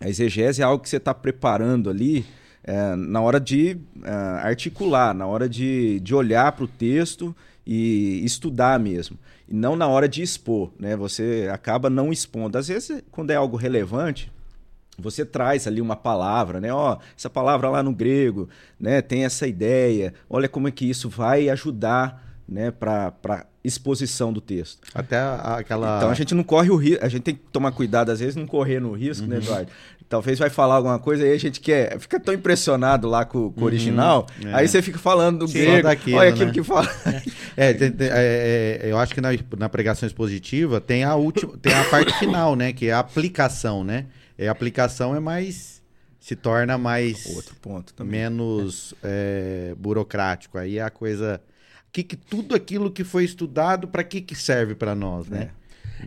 A 0.00 0.08
exegese 0.08 0.62
é 0.62 0.64
algo 0.64 0.82
que 0.82 0.88
você 0.88 0.96
está 0.96 1.14
preparando 1.14 1.90
ali 1.90 2.24
é, 2.62 2.94
na 2.96 3.20
hora 3.20 3.40
de 3.40 3.78
é, 4.02 4.10
articular, 4.10 5.14
na 5.14 5.26
hora 5.26 5.48
de, 5.48 6.00
de 6.00 6.14
olhar 6.14 6.52
para 6.52 6.64
o 6.64 6.68
texto 6.68 7.34
e 7.66 8.22
estudar 8.24 8.78
mesmo. 8.78 9.18
E 9.48 9.54
não 9.54 9.74
na 9.76 9.86
hora 9.88 10.08
de 10.08 10.22
expor, 10.22 10.70
né? 10.78 10.94
Você 10.96 11.48
acaba 11.52 11.88
não 11.88 12.12
expondo. 12.12 12.58
Às 12.58 12.68
vezes, 12.68 13.02
quando 13.10 13.30
é 13.30 13.34
algo 13.36 13.56
relevante, 13.56 14.30
você 14.98 15.24
traz 15.24 15.66
ali 15.66 15.80
uma 15.80 15.96
palavra, 15.96 16.60
né? 16.60 16.72
Ó, 16.72 16.98
essa 17.16 17.30
palavra 17.30 17.70
lá 17.70 17.82
no 17.82 17.92
grego, 17.94 18.48
né? 18.78 19.00
Tem 19.00 19.24
essa 19.24 19.46
ideia. 19.46 20.12
Olha 20.28 20.48
como 20.48 20.68
é 20.68 20.70
que 20.70 20.84
isso 20.88 21.08
vai 21.08 21.48
ajudar, 21.48 22.22
né? 22.48 22.70
Para 22.70 23.46
exposição 23.64 24.32
do 24.32 24.40
texto. 24.40 24.86
Até 24.94 25.18
aquela. 25.18 25.98
Então 25.98 26.10
a 26.10 26.14
gente 26.14 26.34
não 26.34 26.42
corre 26.42 26.70
o 26.70 26.76
risco, 26.76 27.04
a 27.04 27.08
gente 27.08 27.22
tem 27.22 27.34
que 27.34 27.42
tomar 27.52 27.72
cuidado 27.72 28.10
às 28.10 28.20
vezes 28.20 28.34
não 28.36 28.46
correr 28.46 28.80
no 28.80 28.92
risco, 28.92 29.24
Uhum. 29.24 29.30
né, 29.30 29.36
Eduardo? 29.38 29.70
Talvez 30.08 30.38
vai 30.38 30.48
falar 30.48 30.76
alguma 30.76 30.98
coisa 30.98 31.26
e 31.26 31.32
a 31.32 31.38
gente 31.38 31.60
quer, 31.60 31.98
fica 32.00 32.18
tão 32.18 32.32
impressionado 32.32 33.06
lá 33.06 33.26
com, 33.26 33.52
com 33.52 33.60
o 33.60 33.64
original, 33.64 34.26
é. 34.42 34.54
aí 34.54 34.66
você 34.66 34.80
fica 34.80 34.98
falando 34.98 35.40
do 35.40 35.48
Sim. 35.48 35.60
grego, 35.60 35.82
daquilo, 35.82 36.16
olha 36.16 36.30
aquilo 36.30 36.46
né? 36.46 36.52
que 36.52 36.62
fala. 36.62 36.88
É, 37.54 37.74
tem- 37.74 37.92
tem- 37.92 38.08
é, 38.08 38.80
é, 38.84 38.90
eu 38.90 38.96
acho 38.96 39.12
que 39.14 39.20
na, 39.20 39.28
na 39.58 39.68
pregação 39.68 40.06
expositiva 40.06 40.80
tem 40.80 41.04
a 41.04 41.14
última, 41.14 41.58
tem 41.58 41.74
a 41.74 41.84
parte 41.84 42.16
final, 42.18 42.56
né? 42.56 42.72
Que 42.72 42.86
é 42.86 42.92
a 42.92 43.00
aplicação, 43.00 43.84
né? 43.84 44.06
E 44.38 44.46
a 44.46 44.50
aplicação 44.52 45.14
é 45.14 45.20
mais. 45.20 45.82
se 46.20 46.36
torna 46.36 46.78
mais. 46.78 47.26
Outro 47.34 47.56
ponto 47.56 47.92
também. 47.92 48.20
menos 48.20 48.94
é, 49.02 49.74
burocrático. 49.76 50.56
Aí 50.56 50.78
é 50.78 50.82
a 50.82 50.90
coisa. 50.90 51.40
Que, 51.92 52.02
que 52.02 52.16
tudo 52.16 52.54
aquilo 52.54 52.90
que 52.90 53.02
foi 53.02 53.24
estudado, 53.24 53.88
para 53.88 54.04
que, 54.04 54.20
que 54.20 54.34
serve 54.34 54.74
para 54.74 54.94
nós, 54.94 55.26
né? 55.26 55.50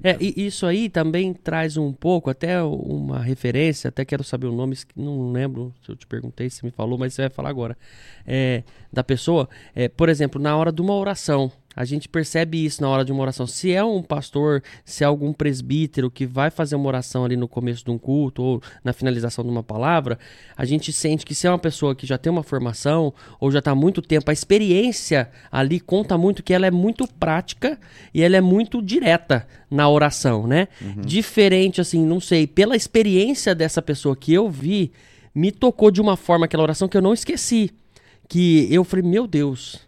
É, 0.04 0.18
e 0.20 0.46
isso 0.46 0.66
aí 0.66 0.90
também 0.90 1.34
traz 1.34 1.78
um 1.78 1.92
pouco, 1.92 2.30
até 2.30 2.62
uma 2.64 3.20
referência, 3.20 3.90
até 3.90 4.06
quero 4.06 4.24
saber 4.24 4.48
o 4.48 4.52
nome, 4.52 4.78
não 4.96 5.32
lembro 5.32 5.74
se 5.84 5.92
eu 5.92 5.96
te 5.96 6.08
perguntei, 6.08 6.50
se 6.50 6.64
me 6.64 6.72
falou, 6.72 6.98
mas 6.98 7.14
você 7.14 7.24
vai 7.24 7.30
falar 7.30 7.50
agora. 7.50 7.78
É, 8.26 8.64
da 8.92 9.04
pessoa, 9.04 9.50
é, 9.76 9.88
por 9.88 10.10
exemplo, 10.10 10.42
na 10.42 10.56
hora 10.56 10.72
de 10.72 10.82
uma 10.82 10.94
oração, 10.94 11.52
a 11.76 11.86
gente 11.86 12.10
percebe 12.10 12.64
isso 12.64 12.82
na 12.82 12.90
hora 12.90 13.06
de 13.06 13.12
uma 13.12 13.22
oração. 13.22 13.48
Se 13.48 13.72
é 13.72 13.84
um 13.84 14.02
pastor, 14.02 14.62
se 14.84 15.04
é 15.04 15.08
algum 15.08 15.32
presbítero 15.32 16.12
que 16.12 16.26
vai 16.26 16.50
fazer 16.50 16.76
uma 16.76 16.88
oração 16.88 17.24
ali 17.24 17.38
no 17.38 17.48
começo 17.48 17.84
de 17.86 17.92
um 17.92 17.98
culto 17.98 18.44
ou 18.44 18.62
na 18.84 18.92
finalização 18.92 19.44
de 19.44 19.50
uma 19.50 19.64
palavra, 19.64 20.20
a 20.56 20.66
gente 20.66 20.92
sente 20.92 21.26
que 21.26 21.34
se 21.34 21.48
é 21.48 21.50
uma 21.50 21.60
pessoa 21.60 21.96
que 21.96 22.06
já 22.06 22.18
tem 22.18 22.32
uma 22.32 22.44
formação 22.44 23.14
ou 23.40 23.50
já 23.50 23.60
está 23.60 23.72
há 23.72 23.76
muito 23.76 24.02
tempo, 24.02 24.30
a 24.30 24.34
experiência 24.34 25.30
ali 25.50 25.80
conta 25.80 26.18
muito 26.18 26.44
que 26.44 26.54
ela 26.54 26.68
é 26.68 26.72
muito 26.72 27.08
prática 27.08 27.80
e 28.14 28.22
ela 28.22 28.36
é 28.36 28.42
muito 28.42 28.82
direta 28.82 29.48
na 29.70 29.88
oração, 29.90 30.46
né? 30.46 30.68
Diferente, 31.06 31.80
assim, 31.80 32.06
não 32.06 32.20
sei, 32.20 32.46
pela 32.46 32.76
experiência 32.76 33.56
dessa 33.56 33.82
pessoa 33.82 34.16
que 34.16 34.34
eu 34.34 34.50
vi, 34.50 34.92
me 35.34 35.52
tocou 35.52 35.90
de 35.90 36.02
uma 36.02 36.18
forma 36.18 36.46
aquela 36.46 36.64
oração 36.64 36.90
que 36.90 36.98
eu 36.98 37.02
não 37.02 37.14
esqueci. 37.14 37.72
Que 38.28 38.68
eu 38.74 38.84
falei, 38.84 39.06
meu 39.06 39.26
Deus, 39.28 39.80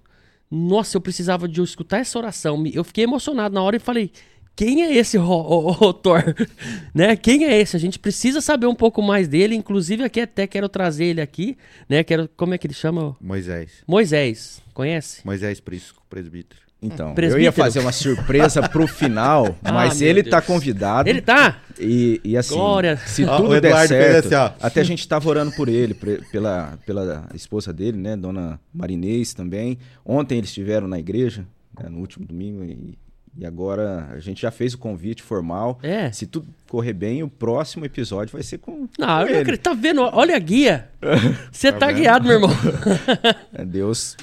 Nossa, 0.53 0.95
eu 0.97 1.01
precisava 1.01 1.47
de 1.47 1.61
escutar 1.61 1.97
essa 1.99 2.17
oração. 2.19 2.63
Eu 2.67 2.83
fiquei 2.83 3.03
emocionado 3.05 3.55
na 3.55 3.61
hora 3.63 3.75
e 3.75 3.79
falei: 3.79 4.11
quem 4.55 4.83
é 4.83 4.95
esse 4.95 5.17
Ro- 5.17 5.41
o- 5.41 5.87
o- 5.89 5.93
Thor? 5.93 6.21
né? 6.93 7.15
Quem 7.15 7.45
é 7.45 7.59
esse? 7.59 7.75
A 7.75 7.79
gente 7.79 7.97
precisa 7.97 8.39
saber 8.39 8.67
um 8.67 8.75
pouco 8.75 9.01
mais 9.01 9.27
dele. 9.27 9.55
Inclusive, 9.55 10.03
aqui 10.03 10.21
até 10.21 10.45
quero 10.45 10.69
trazer 10.69 11.05
ele 11.05 11.21
aqui, 11.21 11.57
né? 11.89 12.03
Quero, 12.03 12.29
como 12.37 12.53
é 12.53 12.57
que 12.57 12.67
ele 12.67 12.73
chama? 12.73 13.17
Moisés. 13.19 13.83
Moisés. 13.87 14.61
Conhece? 14.73 15.25
Moisés 15.25 15.59
Prisco, 15.59 16.03
presbítero. 16.09 16.61
Então, 16.83 17.15
eu 17.17 17.39
ia 17.39 17.51
fazer 17.51 17.79
uma 17.79 17.91
surpresa 17.91 18.67
pro 18.67 18.85
final, 18.85 19.55
Ah, 19.63 19.71
mas 19.71 19.99
meu 20.01 20.09
ele 20.09 20.21
Deus. 20.23 20.31
tá 20.31 20.41
convidado. 20.41 21.09
Ele 21.09 21.21
tá? 21.21 21.57
E, 21.79 22.19
e 22.23 22.37
assim, 22.37 22.53
Glória. 22.55 22.97
se 22.97 23.23
Ó, 23.25 23.37
tudo 23.37 23.49
o 23.49 23.61
der 23.61 23.69
Eduardo 23.69 23.87
fez 23.87 24.03
certo, 24.11 24.25
assim, 24.27 24.35
ó. 24.35 24.51
até 24.65 24.81
a 24.81 24.83
gente 24.83 25.07
tava 25.07 25.27
orando 25.29 25.51
por 25.53 25.67
ele, 25.69 25.93
pela, 26.31 26.77
pela 26.85 27.25
esposa 27.33 27.71
dele, 27.73 27.97
né, 27.97 28.15
Dona 28.17 28.59
Marinês 28.73 29.33
também. 29.33 29.77
Ontem 30.05 30.37
eles 30.37 30.49
estiveram 30.49 30.87
na 30.87 30.99
igreja, 30.99 31.45
né, 31.81 31.89
no 31.89 31.99
último 31.99 32.25
domingo, 32.25 32.63
e, 32.63 32.97
e 33.35 33.45
agora 33.45 34.09
a 34.11 34.19
gente 34.19 34.41
já 34.43 34.51
fez 34.51 34.75
o 34.75 34.77
convite 34.77 35.23
formal. 35.23 35.79
É. 35.81 36.11
Se 36.11 36.27
tudo 36.27 36.47
correr 36.69 36.93
bem, 36.93 37.23
o 37.23 37.27
próximo 37.27 37.83
episódio 37.85 38.31
vai 38.33 38.43
ser 38.43 38.59
com, 38.59 38.87
Não, 38.99 39.07
com 39.07 39.13
eu 39.13 39.19
não 39.19 39.27
ele. 39.29 39.37
acredito. 39.39 39.63
Tá 39.63 39.73
vendo? 39.73 40.01
Olha 40.03 40.35
a 40.35 40.39
guia. 40.39 40.89
Você 41.51 41.71
tá, 41.71 41.87
vendo? 41.87 41.95
guiado, 41.97 42.25
meu 42.27 42.35
irmão. 42.35 42.51
É 43.53 43.65
Deus 43.65 44.15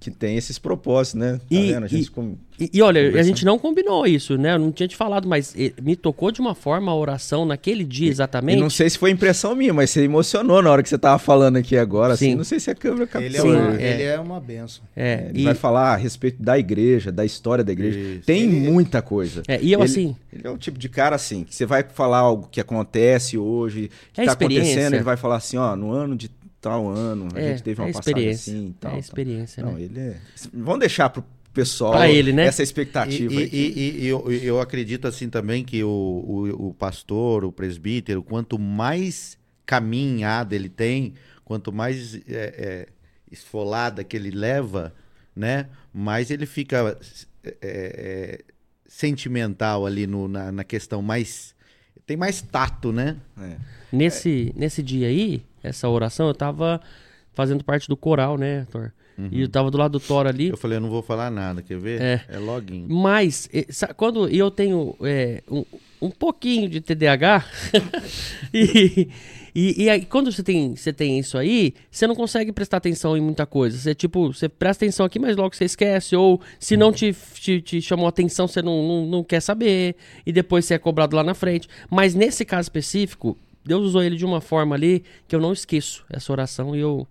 que 0.00 0.10
tem 0.10 0.36
esses 0.36 0.58
propósitos, 0.58 1.20
né? 1.20 1.32
Tá 1.38 1.44
E- 1.50 1.72
vendo? 1.72 1.84
A 1.84 1.88
gente 1.88 2.06
e- 2.06 2.10
com- 2.10 2.36
E, 2.60 2.70
e 2.74 2.82
olha, 2.82 3.18
a 3.18 3.22
gente 3.22 3.44
não 3.44 3.58
combinou 3.58 4.06
isso, 4.06 4.36
né? 4.36 4.54
Eu 4.54 4.58
não 4.58 4.70
tinha 4.70 4.86
te 4.86 4.94
falado, 4.94 5.26
mas 5.26 5.54
me 5.82 5.96
tocou 5.96 6.30
de 6.30 6.40
uma 6.40 6.54
forma 6.54 6.92
a 6.92 6.94
oração 6.94 7.44
naquele 7.46 7.82
dia 7.82 8.06
E 8.06 8.10
exatamente. 8.10 8.60
não 8.60 8.68
sei 8.70 8.88
se 8.90 8.98
foi 8.98 9.10
impressão 9.10 9.56
minha, 9.56 9.72
mas 9.74 9.90
você 9.90 10.02
emocionou 10.02 10.62
na 10.62 10.70
hora 10.70 10.82
que 10.82 10.88
você 10.88 10.98
tava 10.98 11.18
falando 11.18 11.56
aqui 11.56 11.76
agora. 11.76 12.14
Sim. 12.16 12.26
Assim, 12.28 12.34
não 12.36 12.44
sei 12.44 12.60
se 12.60 12.70
a 12.70 12.74
câmera 12.74 13.06
captou. 13.06 13.22
Ele 13.26 13.36
é, 13.36 13.40
Sim, 13.40 13.48
uma, 13.48 13.80
é. 13.80 13.92
ele 13.94 14.02
é 14.02 14.20
uma 14.20 14.38
benção. 14.38 14.84
É, 14.94 15.28
Ele 15.30 15.40
e, 15.40 15.44
vai 15.44 15.54
falar 15.54 15.94
a 15.94 15.96
respeito 15.96 16.40
da 16.42 16.58
igreja, 16.58 17.10
da 17.10 17.24
história 17.24 17.64
da 17.64 17.72
igreja. 17.72 17.98
Isso. 17.98 18.26
Tem 18.26 18.46
muita 18.46 19.00
coisa. 19.02 19.42
é, 19.48 19.58
e 19.60 19.72
eu 19.72 19.80
ele, 19.80 19.84
assim, 19.90 20.16
Ele 20.32 20.46
é 20.46 20.50
o 20.50 20.58
tipo 20.58 20.78
de 20.78 20.88
cara 20.88 21.16
assim, 21.16 21.42
que 21.44 21.54
você 21.54 21.66
vai 21.66 21.82
falar 21.82 22.18
algo 22.18 22.48
que 22.52 22.60
acontece 22.60 23.36
hoje, 23.38 23.90
que 24.12 24.20
É 24.20 24.24
tá 24.26 24.32
acontecendo, 24.32 24.94
ele 24.94 25.02
vai 25.02 25.16
falar 25.16 25.36
assim, 25.36 25.56
ó, 25.56 25.74
no 25.74 25.90
ano 25.90 26.14
de 26.14 26.30
tal 26.62 26.88
ano, 26.88 27.28
a 27.34 27.40
é, 27.40 27.48
gente 27.50 27.62
teve 27.62 27.80
uma 27.80 27.88
é 27.88 27.92
passagem 27.92 28.30
assim 28.30 28.68
e 28.68 28.72
tal. 28.74 28.90
é 28.90 28.92
tal. 28.94 29.00
experiência, 29.00 29.62
Não, 29.62 29.72
né? 29.74 29.82
ele 29.82 30.00
é... 30.00 30.16
Vamos 30.54 30.80
deixar 30.80 31.10
pro 31.10 31.24
pessoal 31.52 31.92
Pra 31.92 32.08
ele, 32.08 32.32
né? 32.32 32.46
essa 32.46 32.62
E, 32.62 32.64
expectativa. 32.64 33.34
e- 33.34 33.38
aí. 33.38 33.50
e- 33.52 34.04
e 34.04 34.06
eu, 34.06 34.30
eu 34.32 34.60
acredito 34.60 35.06
assim 35.06 35.28
também 35.28 35.64
que 35.64 35.82
o, 35.84 35.88
o, 35.88 36.68
o 36.68 36.74
pastor, 36.74 37.44
o 37.44 37.52
presbítero, 37.52 38.22
quanto 38.22 38.58
mais 38.58 39.36
caminhada 39.66 40.54
ele 40.54 40.68
tem, 40.68 41.14
quanto 41.44 41.72
mais 41.72 42.14
é, 42.14 42.20
é, 42.28 42.88
esfolada 43.30 44.02
que 44.04 44.16
ele 44.16 44.30
leva, 44.30 44.94
né, 45.34 45.68
mais 45.92 46.30
ele 46.30 46.46
fica 46.46 46.98
é, 47.44 47.54
é, 47.62 48.44
sentimental 48.86 49.86
ali 49.86 50.06
no, 50.06 50.28
na, 50.28 50.52
na 50.52 50.64
questão 50.64 51.02
mais 51.02 51.54
tem 52.06 52.16
mais 52.16 52.42
tato, 52.42 52.92
né? 52.92 53.16
É. 53.38 53.56
Nesse, 53.92 54.52
nesse 54.56 54.82
dia 54.82 55.08
aí, 55.08 55.42
essa 55.62 55.88
oração, 55.88 56.28
eu 56.28 56.34
tava 56.34 56.80
fazendo 57.34 57.62
parte 57.62 57.88
do 57.88 57.96
coral, 57.96 58.36
né, 58.36 58.66
Thor? 58.70 58.92
E 59.30 59.42
eu 59.42 59.48
tava 59.48 59.70
do 59.70 59.78
lado 59.78 59.92
do 59.92 60.00
Thor 60.00 60.26
ali. 60.26 60.48
Eu 60.48 60.56
falei, 60.56 60.78
eu 60.78 60.80
não 60.80 60.88
vou 60.88 61.02
falar 61.02 61.30
nada, 61.30 61.62
quer 61.62 61.78
ver? 61.78 62.00
É. 62.00 62.24
É 62.28 62.38
login. 62.38 62.86
Mas, 62.88 63.48
quando 63.96 64.28
eu 64.28 64.50
tenho 64.50 64.96
é, 65.02 65.42
um, 65.50 65.64
um 66.00 66.10
pouquinho 66.10 66.68
de 66.68 66.80
TDAH, 66.80 67.44
e, 68.52 69.08
e, 69.54 69.84
e 69.84 69.90
aí, 69.90 70.04
quando 70.06 70.32
você 70.32 70.42
tem, 70.42 70.74
você 70.74 70.92
tem 70.92 71.18
isso 71.18 71.36
aí, 71.36 71.74
você 71.90 72.06
não 72.06 72.14
consegue 72.14 72.52
prestar 72.52 72.78
atenção 72.78 73.16
em 73.16 73.20
muita 73.20 73.46
coisa. 73.46 73.76
Você, 73.76 73.94
tipo, 73.94 74.32
você 74.32 74.48
presta 74.48 74.84
atenção 74.84 75.06
aqui, 75.06 75.18
mas 75.18 75.36
logo 75.36 75.54
você 75.54 75.66
esquece. 75.66 76.16
Ou 76.16 76.40
se 76.58 76.76
não 76.76 76.90
te, 76.90 77.14
te, 77.34 77.60
te 77.60 77.80
chamou 77.80 78.06
atenção, 78.06 78.48
você 78.48 78.62
não, 78.62 78.82
não, 78.86 79.06
não 79.06 79.24
quer 79.24 79.40
saber. 79.40 79.94
E 80.26 80.32
depois 80.32 80.64
você 80.64 80.74
é 80.74 80.78
cobrado 80.78 81.14
lá 81.14 81.22
na 81.22 81.34
frente. 81.34 81.68
Mas 81.90 82.14
nesse 82.14 82.44
caso 82.44 82.66
específico, 82.66 83.36
Deus 83.64 83.82
usou 83.86 84.02
ele 84.02 84.16
de 84.16 84.24
uma 84.24 84.40
forma 84.40 84.74
ali 84.74 85.04
que 85.28 85.34
eu 85.36 85.40
não 85.40 85.52
esqueço 85.52 86.04
essa 86.10 86.32
oração 86.32 86.74
e 86.74 86.80
eu 86.80 87.06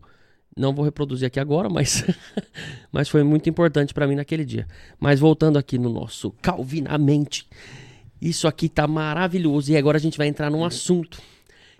não 0.57 0.73
vou 0.73 0.83
reproduzir 0.83 1.25
aqui 1.27 1.39
agora, 1.39 1.69
mas, 1.69 2.03
mas 2.91 3.07
foi 3.09 3.23
muito 3.23 3.49
importante 3.49 3.93
para 3.93 4.05
mim 4.07 4.15
naquele 4.15 4.43
dia. 4.43 4.67
Mas 4.99 5.19
voltando 5.19 5.57
aqui 5.57 5.77
no 5.77 5.89
nosso 5.89 6.31
Calvinamente, 6.41 7.47
isso 8.21 8.47
aqui 8.47 8.67
tá 8.69 8.85
maravilhoso. 8.87 9.71
E 9.71 9.77
agora 9.77 9.97
a 9.97 10.01
gente 10.01 10.17
vai 10.17 10.27
entrar 10.27 10.49
num 10.51 10.65
assunto 10.65 11.21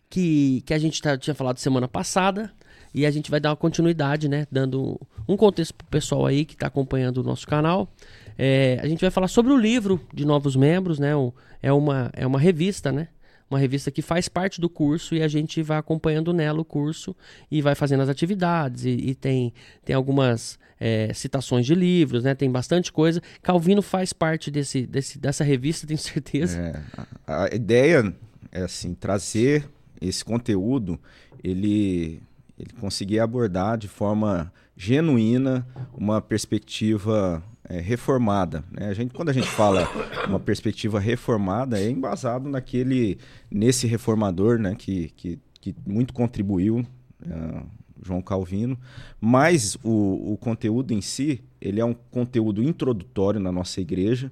que, 0.10 0.62
que 0.66 0.74
a 0.74 0.80
gente 0.80 1.02
tá- 1.02 1.18
tinha 1.18 1.36
falado 1.36 1.58
semana 1.58 1.88
passada. 1.88 2.52
E 2.94 3.06
a 3.06 3.12
gente 3.12 3.32
vai 3.32 3.40
dar 3.40 3.52
uma 3.52 3.56
continuidade, 3.56 4.28
né? 4.28 4.46
Dando 4.52 5.00
um 5.28 5.38
contexto 5.38 5.74
pro 5.74 5.88
pessoal 5.88 6.26
aí 6.26 6.44
que 6.44 6.58
tá 6.58 6.68
acompanhando 6.68 7.20
o 7.20 7.24
nosso 7.24 7.48
canal. 7.48 7.90
É, 8.38 8.80
a 8.84 8.88
gente 8.88 9.00
vai 9.00 9.10
falar 9.10 9.30
sobre 9.30 9.54
o 9.54 9.58
livro 9.58 10.02
de 10.14 10.26
novos 10.26 10.58
membros, 10.58 11.00
né? 11.00 11.16
O- 11.16 11.34
é, 11.64 11.72
uma, 11.72 12.10
é 12.14 12.28
uma 12.28 12.38
revista, 12.40 12.92
né? 12.92 13.08
Uma 13.52 13.60
revista 13.60 13.92
que 13.92 14.02
faz 14.02 14.30
parte 14.30 14.62
do 14.62 14.70
curso 14.70 15.14
e 15.14 15.22
a 15.22 15.28
gente 15.28 15.62
vai 15.62 15.78
acompanhando 15.78 16.32
nela 16.32 16.62
o 16.62 16.64
curso 16.64 17.14
e 17.52 17.62
vai 17.62 17.76
fazendo 17.76 18.00
as 18.00 18.08
atividades. 18.08 18.86
E, 18.86 18.92
e 18.92 19.14
tem, 19.14 19.54
tem 19.84 19.94
algumas 19.94 20.58
é, 20.80 21.14
citações 21.14 21.66
de 21.66 21.76
livros, 21.76 22.24
né? 22.24 22.34
Tem 22.34 22.50
bastante 22.50 22.94
coisa. 22.94 23.22
Calvino 23.44 23.82
faz 23.82 24.14
parte 24.14 24.50
desse, 24.50 24.88
desse, 24.88 25.20
dessa 25.20 25.44
revista, 25.44 25.86
tenho 25.88 26.00
certeza. 26.00 26.58
É, 26.58 26.82
a, 27.28 27.44
a 27.44 27.54
ideia 27.54 28.16
é 28.54 28.62
assim, 28.62 28.94
trazer 28.94 29.68
esse 30.00 30.24
conteúdo, 30.24 30.98
ele, 31.44 32.24
ele 32.58 32.72
conseguir 32.80 33.20
abordar 33.20 33.78
de 33.78 33.90
forma 33.90 34.52
genuína 34.78 35.68
uma 35.94 36.22
perspectiva 36.22 37.44
é, 37.72 37.80
reformada. 37.80 38.66
né? 38.70 38.90
A 38.90 38.94
gente, 38.94 39.14
quando 39.14 39.30
a 39.30 39.34
gente 39.34 39.48
fala 39.48 39.88
uma 40.28 40.40
perspectiva 40.40 41.00
reformada, 41.00 41.80
é 41.80 41.90
embasado 41.90 42.50
naquele, 42.50 43.18
nesse 43.50 43.88
reformador 43.88 44.60
né, 44.60 44.76
que, 44.78 45.10
que, 45.16 45.40
que 45.62 45.74
muito 45.86 46.14
contribuiu, 46.14 46.86
é, 47.26 47.64
João 48.04 48.22
Calvino, 48.22 48.78
mas 49.22 49.78
o, 49.84 50.34
o 50.34 50.38
conteúdo 50.38 50.92
em 50.92 51.02
si, 51.02 51.42
ele 51.62 51.80
é 51.80 51.86
um 51.86 51.94
conteúdo 51.94 52.62
introdutório 52.62 53.40
na 53.40 53.52
nossa 53.52 53.80
igreja, 53.80 54.30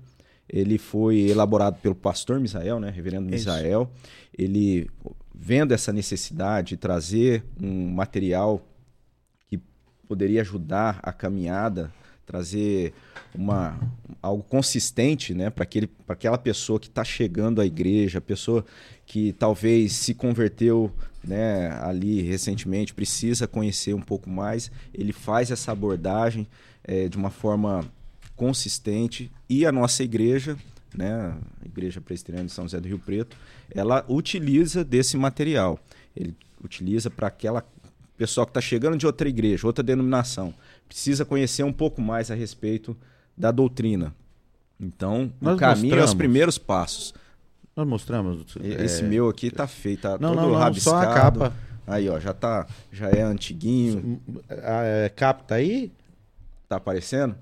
ele 0.49 0.77
foi 0.77 1.19
elaborado 1.29 1.77
pelo 1.79 1.95
pastor 1.95 2.39
Misael, 2.39 2.79
né, 2.79 2.89
reverendo 2.89 3.33
Isso. 3.33 3.47
Misael. 3.47 3.89
Ele, 4.37 4.89
vendo 5.33 5.73
essa 5.73 5.93
necessidade 5.93 6.69
de 6.69 6.77
trazer 6.77 7.45
um 7.61 7.89
material 7.91 8.61
que 9.47 9.61
poderia 10.07 10.41
ajudar 10.41 10.99
a 11.03 11.13
caminhada, 11.13 11.93
trazer 12.29 12.93
uma, 13.33 13.75
algo 14.21 14.43
consistente 14.43 15.33
né, 15.33 15.49
para 15.49 15.67
aquela 16.07 16.37
pessoa 16.37 16.79
que 16.79 16.87
está 16.87 17.03
chegando 17.03 17.59
à 17.59 17.65
igreja, 17.65 18.21
pessoa 18.21 18.63
que 19.03 19.33
talvez 19.33 19.93
se 19.93 20.13
converteu 20.13 20.91
né, 21.23 21.71
ali 21.81 22.21
recentemente, 22.21 22.93
precisa 22.93 23.47
conhecer 23.47 23.95
um 23.95 24.01
pouco 24.01 24.29
mais. 24.29 24.71
Ele 24.93 25.11
faz 25.11 25.49
essa 25.49 25.71
abordagem 25.71 26.47
eh, 26.83 27.09
de 27.09 27.17
uma 27.17 27.31
forma 27.31 27.83
consistente 28.35 29.31
e 29.49 29.65
a 29.65 29.71
nossa 29.71 30.03
igreja, 30.03 30.55
né, 30.95 31.35
a 31.63 31.65
Igreja 31.65 31.99
Presbiteriana 31.99 32.45
de 32.45 32.53
São 32.53 32.65
José 32.65 32.79
do 32.79 32.87
Rio 32.87 32.99
Preto, 32.99 33.35
ela 33.71 34.05
utiliza 34.07 34.83
desse 34.83 35.17
material. 35.17 35.79
Ele 36.15 36.35
utiliza 36.63 37.09
para 37.09 37.27
aquela 37.27 37.65
pessoa 38.19 38.45
que 38.45 38.51
está 38.51 38.61
chegando 38.61 38.97
de 38.97 39.07
outra 39.07 39.29
igreja, 39.29 39.65
outra 39.65 39.81
denominação, 39.81 40.53
precisa 40.89 41.23
conhecer 41.23 41.63
um 41.63 41.71
pouco 41.71 42.01
mais 42.01 42.29
a 42.29 42.35
respeito 42.35 42.97
da 43.37 43.49
doutrina. 43.51 44.13
Então, 44.77 45.31
Nós 45.39 45.55
o 45.55 45.57
caminho 45.57 45.93
é 45.93 45.97
os 45.97 45.99
mostramos. 46.01 46.13
primeiros 46.15 46.57
passos. 46.57 47.13
Nós 47.75 47.87
mostramos. 47.87 48.43
é, 48.61 48.83
Esse 48.83 49.03
meu 49.03 49.29
aqui 49.29 49.49
tá 49.51 49.67
feito, 49.67 50.01
tá 50.01 50.17
Não, 50.19 50.33
todo 50.33 50.35
não, 50.41 50.49
não, 50.51 50.55
rabiscado. 50.57 50.97
só 51.05 51.09
a 51.09 51.13
capa. 51.13 51.53
Aí, 51.87 52.09
ó, 52.09 52.19
já 52.19 52.33
tá, 52.33 52.67
já 52.91 53.09
é 53.09 53.21
antiguinho, 53.21 54.21
A 54.49 54.83
é, 54.83 55.09
capa 55.09 55.43
tá 55.43 55.55
aí? 55.55 55.91
tá 56.67 56.75
aparecendo? 56.75 57.35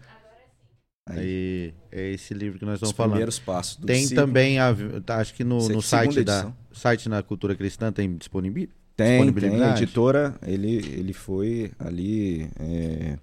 Aí, 1.09 1.73
é 1.91 2.11
esse 2.11 2.33
livro 2.33 2.59
que 2.59 2.65
nós 2.65 2.75
os 2.75 2.77
estamos 2.89 2.95
falando. 2.95 3.11
primeiros 3.11 3.39
passos. 3.39 3.77
do 3.77 3.87
Tem 3.87 4.03
ciclo. 4.03 4.15
também, 4.25 4.59
a, 4.59 4.75
tá, 5.05 5.17
acho 5.17 5.33
que 5.33 5.43
no, 5.43 5.67
no 5.69 5.81
site 5.81 6.23
da 6.23 6.51
site 6.73 7.07
na 7.07 7.23
Cultura 7.23 7.55
Cristã 7.55 7.91
tem 7.91 8.13
disponível? 8.15 8.67
Tem, 8.95 9.31
tem. 9.33 9.63
A 9.63 9.71
editora, 9.71 10.35
ele, 10.45 10.75
ele 10.75 11.13
foi 11.13 11.71
ali. 11.79 12.49
é, 12.59 13.17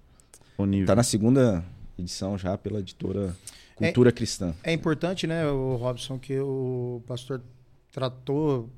disponível. 0.55 0.87
tá 0.87 0.95
na 0.95 1.03
segunda 1.03 1.65
edição 1.99 2.39
já 2.39 2.57
pela 2.57 2.81
editora 2.81 3.37
Cultura 3.75 4.13
Cristã. 4.13 4.55
É 4.63 4.73
importante, 4.73 5.27
né, 5.27 5.47
o 5.47 5.77
Robson, 5.77 6.19
que 6.19 6.39
o 6.39 7.03
pastor 7.07 7.43
tratou 7.91 8.69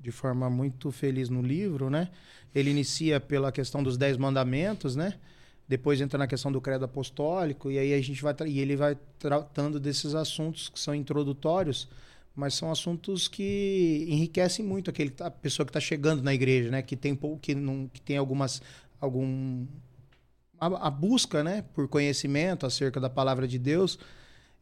de 0.00 0.10
forma 0.10 0.48
muito 0.50 0.90
feliz 0.90 1.28
no 1.28 1.42
livro, 1.42 1.88
né? 1.90 2.08
Ele 2.54 2.70
inicia 2.70 3.20
pela 3.20 3.52
questão 3.52 3.82
dos 3.82 3.96
dez 3.96 4.16
mandamentos, 4.16 4.96
né? 4.96 5.14
Depois 5.68 6.00
entra 6.00 6.18
na 6.18 6.26
questão 6.26 6.50
do 6.50 6.60
credo 6.60 6.84
apostólico 6.84 7.70
e 7.70 7.78
aí 7.78 7.94
a 7.94 8.00
gente 8.00 8.20
vai 8.22 8.34
e 8.46 8.58
ele 8.58 8.74
vai 8.74 8.96
tratando 9.18 9.78
desses 9.78 10.14
assuntos 10.16 10.68
que 10.68 10.80
são 10.80 10.92
introdutórios, 10.94 11.88
mas 12.34 12.54
são 12.54 12.72
assuntos 12.72 13.28
que 13.28 14.04
enriquecem 14.08 14.64
muito 14.64 14.90
aquele 14.90 15.12
a 15.20 15.30
pessoa 15.30 15.64
que 15.64 15.70
está 15.70 15.78
chegando 15.80 16.22
na 16.22 16.34
igreja, 16.34 16.70
né? 16.70 16.82
Que 16.82 16.96
tem 16.96 17.14
pou- 17.14 17.38
que 17.38 17.54
não 17.54 17.88
que 17.92 18.00
tem 18.00 18.16
algumas 18.16 18.60
algum 19.00 19.64
a, 20.60 20.88
a 20.88 20.90
busca, 20.90 21.42
né, 21.42 21.64
por 21.74 21.88
conhecimento 21.88 22.66
acerca 22.66 23.00
da 23.00 23.08
palavra 23.08 23.48
de 23.48 23.58
Deus 23.58 23.98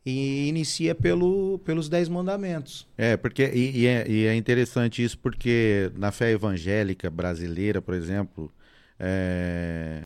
e 0.06 0.48
inicia 0.48 0.94
pelo, 0.94 1.58
pelos 1.64 1.88
dez 1.88 2.08
mandamentos. 2.08 2.86
É, 2.96 3.16
porque 3.16 3.50
e, 3.52 3.80
e 3.80 3.86
é, 3.86 4.08
e 4.08 4.26
é 4.26 4.34
interessante 4.34 5.02
isso 5.02 5.18
porque 5.18 5.90
na 5.96 6.10
fé 6.12 6.30
evangélica 6.30 7.10
brasileira, 7.10 7.82
por 7.82 7.94
exemplo, 7.94 8.50
é, 8.98 10.04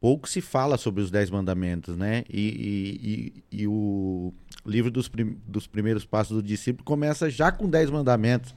pouco 0.00 0.28
se 0.28 0.40
fala 0.40 0.76
sobre 0.76 1.02
os 1.02 1.10
dez 1.10 1.28
mandamentos, 1.30 1.96
né? 1.96 2.24
E, 2.30 3.42
e, 3.50 3.62
e 3.62 3.66
o 3.66 4.32
livro 4.64 4.90
dos, 4.90 5.08
prim, 5.08 5.36
dos 5.46 5.66
primeiros 5.66 6.04
passos 6.04 6.36
do 6.36 6.42
discípulo 6.42 6.84
começa 6.84 7.28
já 7.28 7.50
com 7.52 7.68
dez 7.68 7.90
mandamentos. 7.90 8.54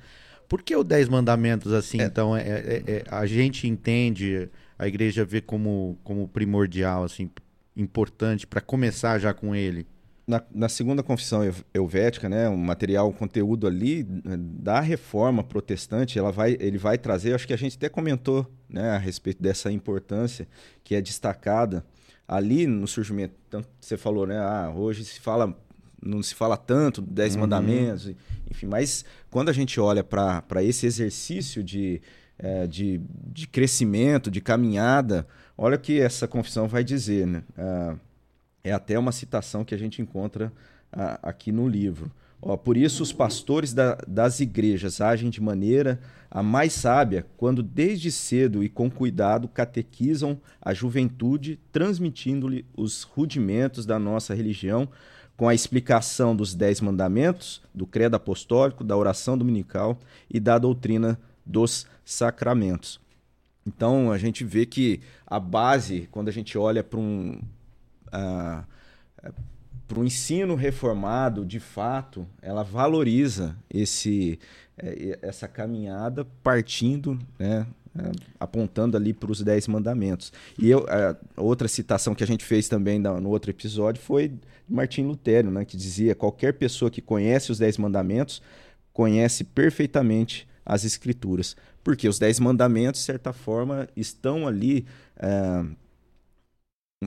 Por 0.48 0.64
que 0.64 0.76
os 0.76 0.86
dez 0.86 1.08
mandamentos 1.08 1.74
assim? 1.74 2.02
É. 2.02 2.06
Então, 2.06 2.36
é, 2.36 2.42
é, 2.42 2.84
é, 2.88 3.04
a 3.10 3.26
gente 3.26 3.68
entende, 3.68 4.50
a 4.80 4.88
igreja 4.88 5.26
vê 5.26 5.42
como, 5.42 6.00
como 6.06 6.26
primordial, 6.26 7.04
assim, 7.04 7.30
importante 7.76 8.48
para 8.48 8.62
começar 8.62 9.20
já 9.20 9.34
com 9.34 9.54
ele. 9.54 9.86
Na, 10.26 10.42
na, 10.54 10.70
segunda 10.70 11.04
confissão 11.04 11.42
helvética, 11.74 12.30
né, 12.30 12.48
um 12.48 12.56
material, 12.56 13.10
um 13.10 13.12
conteúdo 13.12 13.68
ali 13.68 14.04
né, 14.04 14.38
da 14.38 14.80
reforma 14.80 15.44
protestante, 15.44 16.18
ela 16.18 16.32
vai, 16.32 16.56
ele 16.60 16.78
vai 16.78 17.00
trazer, 17.00 17.34
acho 17.34 17.48
que 17.48 17.54
a 17.54 17.58
gente 17.58 17.76
até 17.76 17.90
comentou 17.90 18.50
né, 18.70 18.92
a 18.92 18.98
respeito 18.98 19.42
dessa 19.42 19.72
importância 19.72 20.48
que 20.84 20.94
é 20.94 21.02
destacada 21.02 21.84
ali 22.28 22.68
no 22.68 22.88
surgimento. 22.88 23.34
Tanto 23.50 23.68
você 23.82 23.98
falou, 23.98 24.28
né, 24.28 24.38
ah, 24.38 24.72
hoje 24.74 25.04
se 25.04 25.20
fala 25.20 25.58
não 26.02 26.24
se 26.24 26.34
fala 26.34 26.56
tanto 26.56 27.02
dez 27.02 27.36
uhum. 27.36 27.42
mandamentos, 27.42 28.14
enfim, 28.50 28.68
mas 28.68 29.04
quando 29.30 29.50
a 29.50 29.54
gente 29.54 29.82
olha 29.82 30.02
para 30.02 30.64
esse 30.64 30.86
exercício 30.86 31.62
de, 31.62 32.02
é, 32.40 32.66
de, 32.66 33.02
de 33.28 33.48
crescimento, 33.48 34.32
de 34.32 34.42
caminhada, 34.42 35.28
olha 35.58 35.76
o 35.76 35.80
que 35.80 36.00
essa 36.00 36.28
confissão 36.28 36.68
vai 36.68 36.84
dizer. 36.84 37.28
Né? 37.28 37.44
Ah, 37.58 37.96
é 38.64 38.72
até 38.72 38.98
uma 38.98 39.12
citação 39.12 39.64
que 39.64 39.76
a 39.76 39.78
gente 39.78 40.02
encontra 40.02 40.52
aqui 41.22 41.52
no 41.52 41.68
livro. 41.68 42.12
Ó, 42.42 42.56
por 42.56 42.78
isso, 42.78 43.04
os 43.04 43.12
pastores 43.12 43.74
da, 43.74 43.98
das 44.08 44.40
igrejas 44.40 45.02
agem 45.02 45.30
de 45.30 45.42
maneira 45.42 46.00
a 46.32 46.42
mais 46.42 46.74
sábia 46.74 47.26
quando, 47.36 47.62
desde 47.62 48.12
cedo 48.12 48.64
e 48.64 48.70
com 48.70 48.90
cuidado, 48.90 49.48
catequizam 49.48 50.40
a 50.62 50.74
juventude, 50.74 51.60
transmitindo-lhe 51.72 52.66
os 52.76 53.04
rudimentos 53.04 53.86
da 53.86 54.00
nossa 54.00 54.34
religião 54.34 54.88
com 55.36 55.48
a 55.48 55.56
explicação 55.56 56.36
dos 56.36 56.54
Dez 56.54 56.82
Mandamentos, 56.82 57.62
do 57.74 57.86
Credo 57.86 58.16
Apostólico, 58.16 58.84
da 58.84 58.96
oração 58.96 59.38
dominical 59.38 60.00
e 60.30 60.40
da 60.40 60.58
doutrina 60.58 61.20
dos 61.46 61.88
sacramentos. 62.10 63.00
Então, 63.66 64.12
a 64.12 64.18
gente 64.18 64.44
vê 64.44 64.66
que 64.66 65.00
a 65.28 65.40
base, 65.40 66.08
quando 66.12 66.28
a 66.28 66.32
gente 66.32 66.58
olha 66.58 66.84
para 66.84 67.00
um, 67.00 67.40
uh, 68.08 68.64
para 69.88 70.00
o 70.00 70.04
ensino 70.04 70.56
reformado, 70.56 71.46
de 71.46 71.60
fato, 71.60 72.26
ela 72.42 72.64
valoriza 72.64 73.56
esse, 73.70 74.40
eh, 74.78 75.18
essa 75.22 75.48
caminhada 75.48 76.26
partindo 76.44 77.18
né, 77.40 77.66
é, 77.98 78.12
apontando 78.40 78.96
ali 78.96 79.14
para 79.14 79.32
os 79.32 79.42
Dez 79.42 79.68
Mandamentos. 79.68 80.32
E 80.60 80.70
eu, 80.70 80.86
a 80.88 81.42
outra 81.42 81.68
citação 81.68 82.14
que 82.14 82.24
a 82.24 82.28
gente 82.28 82.46
fez 82.46 82.70
também 82.70 83.00
no 83.00 83.30
outro 83.30 83.50
episódio 83.50 84.00
foi 84.02 84.28
de 84.28 84.40
Martim 84.68 85.04
Lutero, 85.04 85.50
né, 85.50 85.66
que 85.66 85.76
dizia: 85.76 86.14
qualquer 86.14 86.54
pessoa 86.54 86.92
que 86.92 87.02
conhece 87.02 87.52
os 87.52 87.58
Dez 87.58 87.78
Mandamentos 87.80 88.44
conhece 88.94 89.44
perfeitamente 89.44 90.48
as 90.64 90.86
Escrituras. 90.86 91.56
Porque 91.90 92.08
os 92.08 92.20
Dez 92.20 92.40
Mandamentos, 92.40 93.02
de 93.02 93.06
certa 93.08 93.34
forma, 93.34 93.88
estão 93.98 94.48
ali. 94.48 94.86
É, 95.18 95.66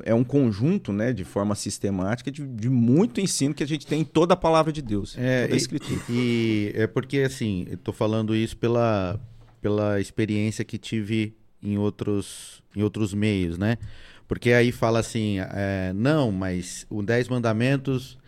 é 0.03 0.13
um 0.13 0.25
conjunto, 0.25 0.93
né, 0.93 1.13
de 1.13 1.23
forma 1.23 1.55
sistemática, 1.55 2.33
de, 2.33 2.45
de, 2.45 2.69
muito 2.69 3.21
ensino 3.21 3.55
que 3.55 3.63
a 3.63 3.67
gente 3.67 3.87
tem 3.87 4.01
em 4.01 4.05
toda 4.05 4.35
a 4.35 4.37
palavra 4.37 4.73
de 4.73 4.83
Deus, 4.83 5.17
é, 5.17 5.43
toda 5.43 5.55
a 5.55 5.57
Escritura. 5.57 6.01
E, 6.09 6.73
e 6.75 6.81
é 6.81 6.89
porque, 6.89 7.19
assim, 7.19 7.65
eu 7.69 7.75
estou 7.75 7.95
falando 7.95 8.35
isso 8.35 8.57
pela, 8.57 9.21
pela 9.61 10.01
experiência 10.01 10.65
que 10.65 10.79
tive 10.79 11.37
em 11.63 11.79
outros, 11.79 12.61
em 12.75 12.83
outros 12.83 13.15
meios, 13.15 13.57
né? 13.57 13.79
Porque 14.27 14.53
aí 14.53 14.73
fala 14.73 14.99
assim, 14.99 15.39
é, 15.39 15.93
não, 15.95 16.33
mas 16.33 16.89
o 16.91 17.05
Dez 17.05 17.29
Mandamentos 17.29 18.19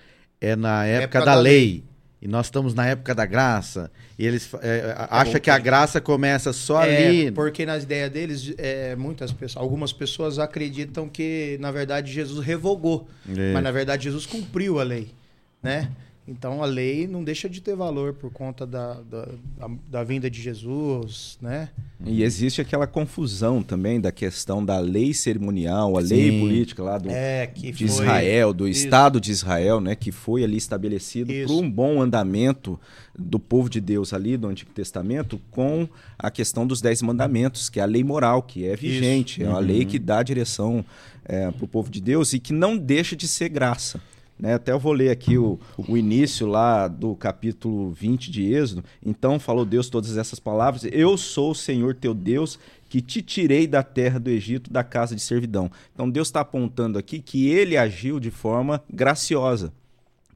é 0.40 0.54
na 0.54 0.86
época, 0.86 1.18
época 1.18 1.18
da, 1.18 1.34
da 1.34 1.40
lei. 1.40 1.52
lei. 1.52 1.84
E 2.24 2.28
nós 2.28 2.46
estamos 2.46 2.72
na 2.72 2.86
época 2.86 3.14
da 3.14 3.26
graça. 3.26 3.90
E 4.18 4.26
eles 4.26 4.48
é, 4.62 4.94
acham 5.10 5.38
que 5.38 5.50
a 5.50 5.58
graça 5.58 6.00
começa 6.00 6.54
só 6.54 6.82
é, 6.82 7.06
ali. 7.06 7.30
Porque 7.30 7.66
nas 7.66 7.82
ideias 7.82 8.10
deles, 8.10 8.54
é, 8.56 8.96
muitas 8.96 9.30
pessoas, 9.30 9.62
algumas 9.62 9.92
pessoas 9.92 10.38
acreditam 10.38 11.06
que, 11.06 11.58
na 11.60 11.70
verdade, 11.70 12.10
Jesus 12.10 12.42
revogou. 12.42 13.06
Mas, 13.52 13.62
na 13.62 13.70
verdade, 13.70 14.04
Jesus 14.04 14.24
cumpriu 14.24 14.80
a 14.80 14.82
lei. 14.82 15.10
Né? 15.62 15.90
Então 16.26 16.62
a 16.62 16.66
lei 16.66 17.06
não 17.06 17.22
deixa 17.22 17.50
de 17.50 17.60
ter 17.60 17.76
valor 17.76 18.14
por 18.14 18.32
conta 18.32 18.66
da, 18.66 18.94
da, 18.94 19.28
da, 19.58 19.70
da, 19.90 20.04
vinda 20.04 20.30
de 20.30 20.40
Jesus, 20.40 21.36
né? 21.40 21.68
E 22.02 22.22
existe 22.22 22.62
aquela 22.62 22.86
confusão 22.86 23.62
também 23.62 24.00
da 24.00 24.10
questão 24.10 24.64
da 24.64 24.78
lei 24.78 25.12
cerimonial, 25.12 25.98
a 25.98 26.02
Sim. 26.02 26.14
lei 26.14 26.40
política 26.40 26.82
lá 26.82 26.96
do, 26.96 27.10
é, 27.10 27.46
de 27.46 27.74
foi... 27.74 27.86
Israel, 27.86 28.54
do 28.54 28.66
Isso. 28.66 28.84
Estado 28.84 29.20
de 29.20 29.32
Israel, 29.32 29.82
né? 29.82 29.94
Que 29.94 30.10
foi 30.10 30.42
ali 30.42 30.56
estabelecido 30.56 31.30
para 31.44 31.52
um 31.52 31.70
bom 31.70 32.00
andamento 32.00 32.80
do 33.16 33.38
povo 33.38 33.68
de 33.68 33.80
Deus 33.80 34.14
ali 34.14 34.38
do 34.38 34.48
Antigo 34.48 34.70
Testamento 34.70 35.38
com 35.50 35.86
a 36.18 36.30
questão 36.30 36.66
dos 36.66 36.80
Dez 36.80 37.02
Mandamentos, 37.02 37.68
que 37.68 37.78
é 37.78 37.82
a 37.82 37.86
lei 37.86 38.02
moral, 38.02 38.42
que 38.42 38.66
é 38.66 38.74
vigente, 38.74 39.42
Isso. 39.42 39.46
é 39.46 39.50
uma 39.50 39.60
uhum. 39.60 39.66
lei 39.66 39.84
que 39.84 39.98
dá 39.98 40.22
direção 40.22 40.82
é, 41.26 41.50
para 41.50 41.64
o 41.64 41.68
povo 41.68 41.90
de 41.90 42.00
Deus 42.00 42.32
e 42.32 42.38
que 42.38 42.54
não 42.54 42.78
deixa 42.78 43.14
de 43.14 43.28
ser 43.28 43.50
graça. 43.50 44.00
Né? 44.38 44.54
Até 44.54 44.72
eu 44.72 44.78
vou 44.78 44.92
ler 44.92 45.10
aqui 45.10 45.38
o, 45.38 45.58
o 45.88 45.96
início 45.96 46.46
lá 46.46 46.88
do 46.88 47.14
capítulo 47.14 47.90
20 47.92 48.30
de 48.30 48.52
Êxodo. 48.52 48.84
Então 49.04 49.38
falou 49.38 49.64
Deus 49.64 49.88
todas 49.88 50.16
essas 50.16 50.40
palavras: 50.40 50.84
Eu 50.90 51.16
sou 51.16 51.52
o 51.52 51.54
Senhor 51.54 51.94
teu 51.94 52.12
Deus 52.12 52.58
que 52.88 53.00
te 53.00 53.22
tirei 53.22 53.66
da 53.66 53.82
terra 53.82 54.20
do 54.20 54.30
Egito, 54.30 54.72
da 54.72 54.84
casa 54.84 55.14
de 55.14 55.20
servidão. 55.20 55.70
Então 55.92 56.08
Deus 56.08 56.28
está 56.28 56.40
apontando 56.40 56.98
aqui 56.98 57.20
que 57.20 57.48
ele 57.48 57.76
agiu 57.76 58.20
de 58.20 58.30
forma 58.30 58.82
graciosa, 58.92 59.72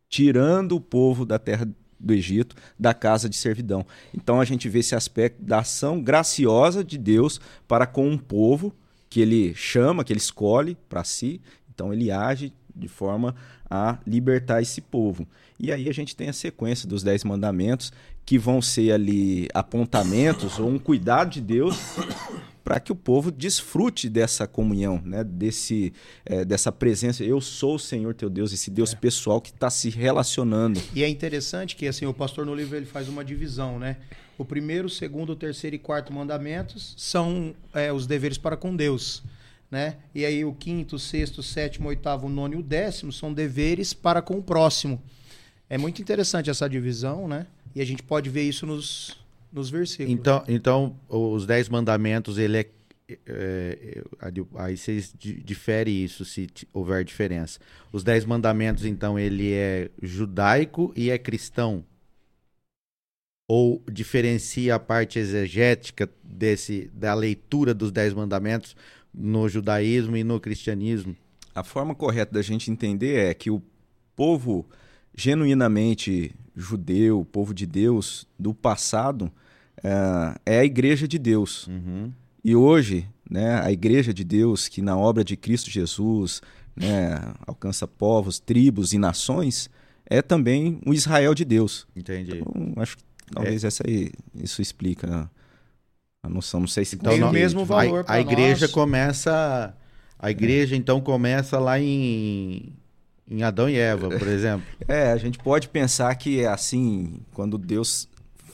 tirando 0.09 0.75
o 0.75 0.81
povo 0.81 1.25
da 1.25 1.39
terra 1.39 1.69
do 2.01 2.13
Egito, 2.13 2.57
da 2.79 2.95
casa 2.95 3.29
de 3.29 3.37
servidão. 3.37 3.85
Então 4.15 4.41
a 4.41 4.45
gente 4.45 4.69
vê 4.69 4.81
esse 4.81 4.95
aspecto 4.95 5.43
da 5.43 5.61
ação 5.61 6.01
graciosa 6.01 6.85
de 6.85 6.97
Deus 6.97 7.41
para 7.67 7.87
com 7.87 8.09
um 8.09 8.19
povo 8.19 8.75
que 9.11 9.21
ele 9.21 9.55
chama, 9.55 10.05
que 10.05 10.13
ele 10.13 10.21
escolhe 10.21 10.77
para 10.89 11.05
si. 11.05 11.41
Então 11.73 11.93
ele 11.93 12.11
age 12.11 12.53
de 12.75 12.89
forma 12.89 13.35
a 13.71 13.99
libertar 14.07 14.63
esse 14.63 14.81
povo. 14.81 15.27
E 15.59 15.73
aí 15.73 15.89
a 15.89 15.93
gente 15.93 16.15
tem 16.15 16.29
a 16.29 16.33
sequência 16.33 16.89
dos 16.89 17.03
Dez 17.03 17.25
Mandamentos, 17.25 17.93
que 18.25 18.39
vão 18.39 18.61
ser 18.61 18.93
ali 18.93 19.49
apontamentos 19.55 20.59
ou 20.59 20.69
um 20.69 20.79
cuidado 20.79 21.31
de 21.31 21.41
Deus 21.41 21.77
para 22.63 22.79
que 22.79 22.93
o 22.93 22.95
povo 22.95 23.33
desfrute 23.33 24.09
dessa 24.09 24.47
comunhão, 24.47 25.01
né? 25.05 25.25
Desse, 25.25 25.93
é, 26.25 26.45
dessa 26.45 26.71
presença. 26.71 27.25
Eu 27.25 27.41
sou 27.41 27.77
o 27.77 27.79
Senhor 27.79 28.15
teu 28.15 28.29
Deus, 28.29 28.53
esse 28.53 28.71
Deus 28.71 28.93
é. 28.93 28.97
pessoal 28.97 29.41
que 29.41 29.51
está 29.51 29.71
se 29.71 29.89
relacionando. 29.89 30.81
E 30.95 31.03
é 31.03 31.09
interessante 31.09 31.75
que 31.75 31.87
assim 31.87 32.05
o 32.05 32.13
pastor 32.13 32.45
no 32.45 32.55
livro 32.55 32.77
ele 32.77 32.87
faz 32.87 33.09
uma 33.09 33.25
divisão, 33.25 33.79
né? 33.79 33.97
O 34.37 34.45
primeiro, 34.45 34.87
o 34.87 34.91
segundo, 34.91 35.31
o 35.31 35.37
terceiro 35.37 35.75
e 35.75 35.79
quarto 35.79 36.13
mandamentos 36.13 36.95
são 36.97 37.55
é, 37.75 37.93
os 37.93 38.07
deveres 38.07 38.39
para 38.39 38.57
com 38.57 38.77
Deus 38.77 39.23
né? 39.71 39.97
E 40.15 40.25
aí 40.25 40.45
o 40.45 40.53
quinto, 40.53 40.99
sexto, 40.99 41.43
sétimo, 41.43 41.89
oitavo, 41.89 42.29
nono 42.29 42.55
e 42.55 42.57
o 42.57 42.63
décimo 42.63 43.13
são 43.13 43.33
deveres 43.33 43.93
para 43.93 44.23
com 44.23 44.39
o 44.39 44.43
próximo. 44.43 45.03
É 45.69 45.77
muito 45.77 46.01
interessante 46.01 46.49
essa 46.49 46.69
divisão, 46.69 47.29
né? 47.29 47.47
E 47.75 47.81
a 47.81 47.85
gente 47.85 48.03
pode 48.03 48.31
ver 48.31 48.43
isso 48.43 48.67
nos, 48.67 49.19
nos 49.53 49.69
versículos. 49.69 50.13
Então, 50.13 50.45
então 50.49 50.97
os 51.09 51.45
dez 51.45 51.69
mandamentos, 51.69 52.39
ele 52.39 52.59
é, 52.59 52.71
é, 53.09 53.19
é 53.27 54.03
aí 54.57 54.77
vocês 54.77 55.15
diferem 55.19 56.03
isso 56.03 56.25
se 56.25 56.49
houver 56.73 57.05
diferença. 57.05 57.61
Os 57.93 58.03
dez 58.03 58.25
mandamentos, 58.25 58.87
então, 58.87 59.19
ele 59.19 59.53
é 59.53 59.91
judaico 60.03 60.93
e 60.97 61.11
é 61.11 61.19
cristão? 61.19 61.85
Ou 63.47 63.83
diferencia 63.91 64.75
a 64.75 64.79
parte 64.79 65.19
exegética 65.19 66.09
desse, 66.23 66.91
da 66.95 67.15
leitura 67.15 67.75
dos 67.75 67.91
dez 67.91 68.15
mandamentos 68.15 68.75
no 69.19 69.49
judaísmo 69.49 70.17
e 70.17 70.23
no 70.23 70.39
cristianismo? 70.39 71.17
A 71.55 71.65
forma 71.65 71.95
correta 71.95 72.33
da 72.33 72.43
gente 72.43 72.71
entender 72.71 73.31
é 73.31 73.35
que 73.35 73.51
o 73.51 73.61
povo 74.15 74.65
genuinamente 75.15 76.33
judeu, 76.55 77.21
o 77.21 77.25
povo 77.25 77.53
de 77.53 77.67
Deus 77.67 78.27
do 78.39 78.55
passado, 78.55 79.31
é, 79.83 80.55
é 80.55 80.59
a 80.61 80.65
igreja 80.65 81.09
de 81.09 81.19
Deus. 81.19 81.67
Uhum. 81.67 82.13
E 82.45 82.55
hoje, 82.55 83.09
né, 83.29 83.61
a 83.61 83.73
igreja 83.73 84.15
de 84.15 84.23
Deus, 84.23 84.69
que 84.69 84.81
na 84.81 84.97
obra 84.97 85.25
de 85.25 85.37
Cristo 85.37 85.71
Jesus 85.71 86.41
né, 86.77 87.35
alcança 87.47 87.87
povos, 87.89 88.39
tribos 88.39 88.93
e 88.93 88.99
nações, 88.99 89.69
é 90.07 90.23
também 90.23 90.81
o 90.87 90.95
Israel 90.95 91.35
de 91.35 91.45
Deus. 91.45 91.87
Entendi. 91.95 92.39
Então, 92.39 92.73
acho 92.77 92.97
que 92.97 93.03
talvez 93.33 93.65
é. 93.65 93.67
essa 93.67 93.83
aí, 93.87 94.13
isso 94.35 94.63
explica 94.63 95.31
a 96.29 96.33
noção. 96.33 96.61
Não 96.61 96.67
sei 96.67 96.85
se 96.85 96.97
então, 96.97 97.13
tem 97.13 97.23
o 97.23 97.33
mesmo 97.33 97.65
valor 97.65 98.05
A, 98.07 98.15
a 98.15 98.21
igreja 98.21 98.67
nós. 98.67 98.73
começa 98.73 99.75
A 100.19 100.31
igreja, 100.31 100.77
então, 100.77 101.01
começa 101.01 101.59
lá 101.59 101.81
em, 101.81 102.73
em 103.29 103.43
Adão 103.43 103.69
e 103.69 103.77
Eva, 103.77 104.09
por 104.09 104.27
exemplo. 104.29 104.67
É, 104.87 105.11
a 105.11 105.17
gente 105.17 105.39
pode 105.39 105.69
pensar 105.69 106.15
que, 106.15 106.45
assim, 106.45 107.21
quando 107.33 107.59
Deus 107.59 108.09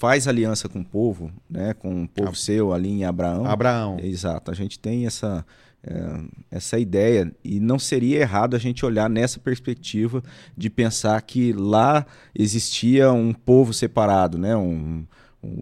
faz 0.04 0.28
aliança 0.28 0.68
com 0.68 0.80
o 0.80 0.84
povo, 0.84 1.30
né, 1.48 1.72
com 1.72 2.02
o 2.02 2.08
povo 2.08 2.34
seu 2.34 2.72
ali 2.72 2.90
em 2.90 3.04
Abraão. 3.04 3.46
Abraão. 3.46 3.96
Exato, 4.02 4.50
a 4.50 4.54
gente 4.54 4.78
tem 4.78 5.06
essa, 5.06 5.46
é, 5.82 6.20
essa 6.50 6.78
ideia 6.78 7.32
e 7.42 7.58
não 7.58 7.78
seria 7.78 8.20
errado 8.20 8.54
a 8.54 8.58
gente 8.58 8.84
olhar 8.84 9.08
nessa 9.08 9.40
perspectiva 9.40 10.22
de 10.56 10.68
pensar 10.68 11.20
que 11.22 11.52
lá 11.54 12.04
existia 12.34 13.12
um 13.12 13.32
povo 13.32 13.72
separado, 13.72 14.36
né, 14.36 14.54
um 14.54 15.06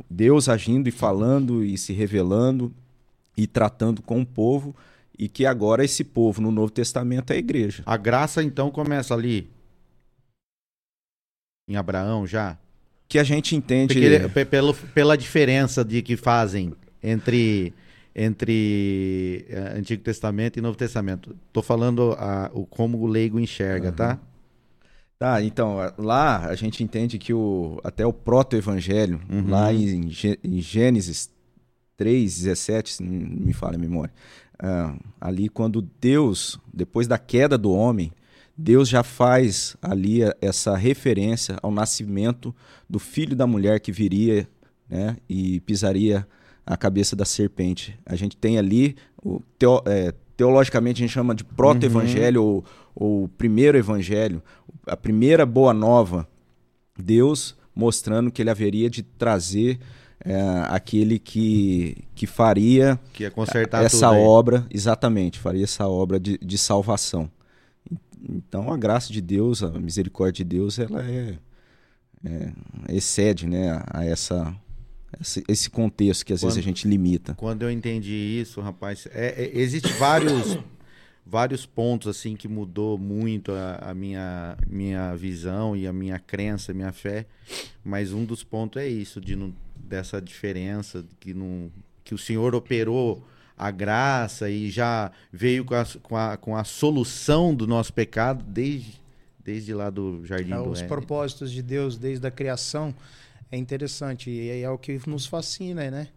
Deus 0.09 0.49
agindo 0.49 0.89
e 0.89 0.93
falando 0.93 1.64
e 1.64 1.76
se 1.76 1.93
revelando 1.93 2.72
e 3.37 3.47
tratando 3.47 4.03
com 4.03 4.20
o 4.20 4.26
povo 4.26 4.74
e 5.18 5.28
que 5.28 5.47
agora 5.47 5.85
esse 5.85 6.05
povo 6.05 6.41
no 6.41 6.51
Novo 6.51 6.70
Testamento 6.72 7.33
é 7.33 7.37
a 7.37 7.39
igreja. 7.39 7.83
A 7.87 7.97
graça 7.97 8.43
então 8.43 8.70
começa 8.70 9.14
ali 9.14 9.49
em 11.68 11.76
Abraão 11.76 12.26
já? 12.26 12.59
Que 13.09 13.18
a 13.18 13.24
gente 13.24 13.55
entende 13.55 13.95
Porque, 13.95 14.45
pelo, 14.45 14.74
pela 14.74 15.16
diferença 15.16 15.85
de 15.85 16.03
que 16.03 16.16
fazem 16.16 16.72
entre 17.03 17.74
entre 18.14 19.47
uh, 19.49 19.78
Antigo 19.78 20.03
Testamento 20.03 20.59
e 20.59 20.62
Novo 20.62 20.76
Testamento. 20.76 21.35
Tô 21.51 21.62
falando 21.62 22.14
a, 22.18 22.51
o 22.53 22.66
como 22.66 22.99
o 22.99 23.07
leigo 23.07 23.41
enxerga, 23.41 23.89
uhum. 23.89 23.95
tá? 23.95 24.18
Tá, 25.23 25.41
então, 25.41 25.77
lá 25.99 26.47
a 26.47 26.57
gente 26.57 26.83
entende 26.83 27.16
que 27.16 27.33
o, 27.33 27.81
até 27.85 28.05
o 28.05 28.12
proto-evangelho, 28.12 29.20
uhum. 29.31 29.49
lá 29.49 29.73
em, 29.73 30.11
em 30.43 30.61
Gênesis 30.61 31.31
3, 31.97 32.39
17, 32.39 32.95
se 32.95 33.03
não 33.05 33.12
me 33.12 33.53
falha 33.53 33.77
a 33.77 33.79
memória, 33.79 34.12
uh, 34.61 34.99
ali 35.20 35.49
quando 35.49 35.89
Deus, 36.01 36.59
depois 36.75 37.07
da 37.07 37.18
queda 37.18 37.57
do 37.57 37.70
homem, 37.70 38.11
Deus 38.59 38.89
já 38.89 39.05
faz 39.05 39.77
ali 39.81 40.23
essa 40.41 40.77
referência 40.77 41.57
ao 41.62 41.70
nascimento 41.70 42.53
do 42.91 42.99
filho 42.99 43.37
da 43.37 43.47
mulher 43.47 43.79
que 43.79 43.93
viria 43.93 44.49
né, 44.91 45.16
e 45.29 45.61
pisaria 45.61 46.27
a 46.66 46.77
cabeça 46.77 47.14
da 47.14 47.25
serpente. 47.25 47.97
A 48.05 48.16
gente 48.16 48.37
tem 48.37 48.59
ali, 48.59 48.97
o 49.23 49.41
teo, 49.57 49.85
é, 49.87 50.12
teologicamente 50.37 51.01
a 51.01 51.07
gente 51.07 51.14
chama 51.14 51.33
de 51.33 51.45
proto-evangelho 51.45 52.43
uhum. 52.43 52.49
ou, 52.49 52.64
ou 52.95 53.28
primeiro 53.28 53.78
evangelho, 53.78 54.43
a 54.86 54.97
primeira 54.97 55.47
boa 55.47 55.72
nova. 55.72 56.28
Deus 56.99 57.57
mostrando 57.74 58.30
que 58.30 58.43
ele 58.43 58.51
haveria 58.51 58.90
de 58.90 59.03
trazer 59.03 59.78
é, 60.24 60.40
aquele 60.68 61.18
que, 61.18 62.05
que 62.14 62.26
faria 62.26 62.99
que 63.12 63.24
essa 63.82 64.11
obra, 64.11 64.66
exatamente, 64.70 65.38
faria 65.38 65.64
essa 65.64 65.88
obra 65.88 66.20
de, 66.20 66.38
de 66.38 66.59
salvação. 66.59 67.30
Então 68.28 68.72
a 68.72 68.76
graça 68.76 69.12
de 69.12 69.20
Deus, 69.20 69.62
a 69.62 69.70
misericórdia 69.70 70.45
de 70.45 70.57
Deus, 70.57 70.78
ela 70.78 71.03
é, 71.03 71.38
é 72.24 72.53
excede 72.90 73.47
né, 73.47 73.82
a 73.90 74.05
essa 74.05 74.55
esse 75.47 75.68
contexto 75.68 76.24
que 76.24 76.32
às 76.32 76.40
quando, 76.40 76.51
vezes 76.51 76.59
a 76.59 76.66
gente 76.66 76.88
limita. 76.88 77.34
Quando 77.34 77.62
eu 77.62 77.70
entendi 77.70 78.40
isso, 78.40 78.61
rapaz, 78.61 79.07
é, 79.12 79.45
é, 79.45 79.59
existe 79.61 79.93
vários 79.95 80.59
vários 81.25 81.64
pontos 81.64 82.09
assim 82.09 82.37
que 82.37 82.49
mudou 82.49 82.99
muito 82.99 83.53
a, 83.53 83.91
a, 83.91 83.95
minha 83.95 84.57
minha 84.66 85.14
visão 85.14 85.77
e 85.77 85.87
a 85.87 85.93
minha 85.93 86.18
crença, 86.18 86.73
a 86.73 86.75
minha 86.75 86.93
fé, 86.93 87.27
mas 87.85 88.12
um 88.12 88.25
dos 88.25 88.43
pontos 88.43 88.83
é 88.83 88.89
isso 88.89 89.20
de 89.20 89.37
não, 89.37 89.55
dessa 89.77 90.20
diferença 90.20 91.05
que 91.20 91.33
não 91.33 91.70
que 92.05 92.14
o 92.14 92.18
Senhor 92.18 92.55
operou 92.55 93.25
a 93.57 93.70
graça 93.70 94.51
e 94.51 94.70
já 94.70 95.12
veio 95.33 95.64
com 95.64 95.75
a, 95.75 95.87
com 96.03 96.16
a, 96.16 96.37
com 96.37 96.57
a 96.57 96.64
solução 96.64 97.55
do 97.55 97.66
nosso 97.66 97.93
pecado 97.93 98.45
desde, 98.45 99.01
desde 99.45 99.73
lá 99.73 99.89
do 99.89 100.25
Jardim 100.27 100.53
é, 100.53 100.57
do 100.57 100.70
Os 100.70 100.79
Éden. 100.79 100.89
propósitos 100.89 101.53
de 101.53 101.62
Deus 101.62 101.97
desde 101.97 102.27
a 102.27 102.31
criação 102.31 102.93
é 103.51 103.57
interessante 103.57 104.31
e 104.31 104.62
é 104.62 104.68
o 104.68 104.79
que 104.79 104.99
nos 105.07 105.27
fascina, 105.27 105.91
né? 105.91 106.09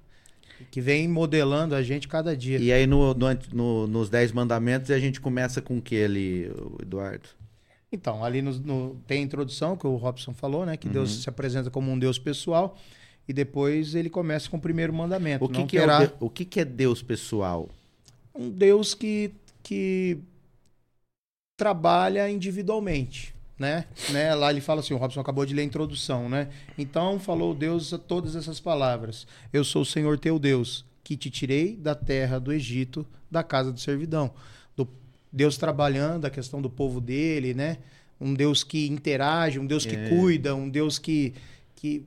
Que 0.72 0.82
vem 0.82 1.08
modelando 1.08 1.76
a 1.76 1.84
gente 1.84 2.08
cada 2.08 2.36
dia. 2.36 2.58
E 2.60 2.72
aí 2.72 2.88
no, 2.88 3.14
no, 3.14 3.28
no 3.54 3.88
nos 3.88 4.10
Dez 4.10 4.32
Mandamentos 4.32 4.92
a 4.92 5.00
gente 5.00 5.20
começa 5.20 5.62
com 5.62 5.78
o 5.78 5.82
que 5.82 6.04
ali, 6.04 6.52
Eduardo? 6.82 7.30
Então, 7.92 8.24
ali 8.24 8.44
tem 9.08 9.20
a 9.20 9.22
introdução 9.22 9.78
que 9.78 9.88
o 9.88 9.96
Robson 9.96 10.34
falou, 10.34 10.66
né? 10.66 10.76
Que 10.76 10.88
uhum. 10.88 10.94
Deus 10.94 11.24
se 11.24 11.30
apresenta 11.30 11.70
como 11.70 11.92
um 11.92 12.00
Deus 12.00 12.18
pessoal. 12.18 12.78
E 13.28 13.34
depois 13.34 13.96
ele 13.96 14.10
começa 14.10 14.50
com 14.50 14.58
o 14.58 14.62
primeiro 14.62 14.94
mandamento. 14.94 15.46
O 15.46 15.50
que, 15.50 15.64
que 15.66 15.78
terá... 15.78 16.04
é, 16.04 16.06
o, 16.20 16.26
o 16.26 16.30
que, 16.30 16.46
que 16.46 16.60
é 16.60 16.66
Deus 16.66 17.02
pessoal? 17.02 17.70
Um 18.34 18.50
Deus 18.50 18.94
que, 18.94 19.32
que 19.64 20.20
trabalha 21.58 22.30
individualmente 22.30 23.35
né? 23.58 23.86
né? 24.10 24.36
Lá 24.36 24.52
ele 24.52 24.62
fala 24.62 24.82
assim, 24.82 24.94
o 24.94 24.98
Robson 24.98 25.20
acabou 25.20 25.46
de 25.46 25.54
ler 25.54 25.62
a 25.62 25.66
introdução, 25.66 26.30
né? 26.30 26.50
Então 26.78 27.20
falou 27.20 27.54
Deus 27.54 27.94
a 27.94 27.98
todas 27.98 28.36
essas 28.36 28.60
palavras. 28.60 29.26
Eu 29.52 29.64
sou 29.64 29.82
o 29.82 29.86
Senhor 29.86 30.20
teu 30.20 30.38
Deus, 30.38 30.86
que 31.04 31.16
te 31.16 31.30
tirei 31.30 31.76
da 31.76 31.96
terra 31.96 32.40
do 32.40 32.52
Egito, 32.52 33.06
da 33.30 33.44
casa 33.44 33.72
de 33.72 33.82
servidão. 33.82 34.32
Do 34.76 34.88
Deus 35.32 35.58
trabalhando 35.58 36.26
a 36.26 36.30
questão 36.30 36.62
do 36.62 36.70
povo 36.70 37.00
dele, 37.00 37.54
né? 37.54 37.78
Um 38.20 38.34
Deus 38.34 38.64
que 38.64 38.88
interage, 38.88 39.60
um 39.60 39.66
Deus 39.66 39.86
que 39.86 39.96
é. 39.96 40.10
cuida, 40.10 40.56
um 40.56 40.70
Deus 40.70 40.98
que, 40.98 41.34
que 41.76 42.06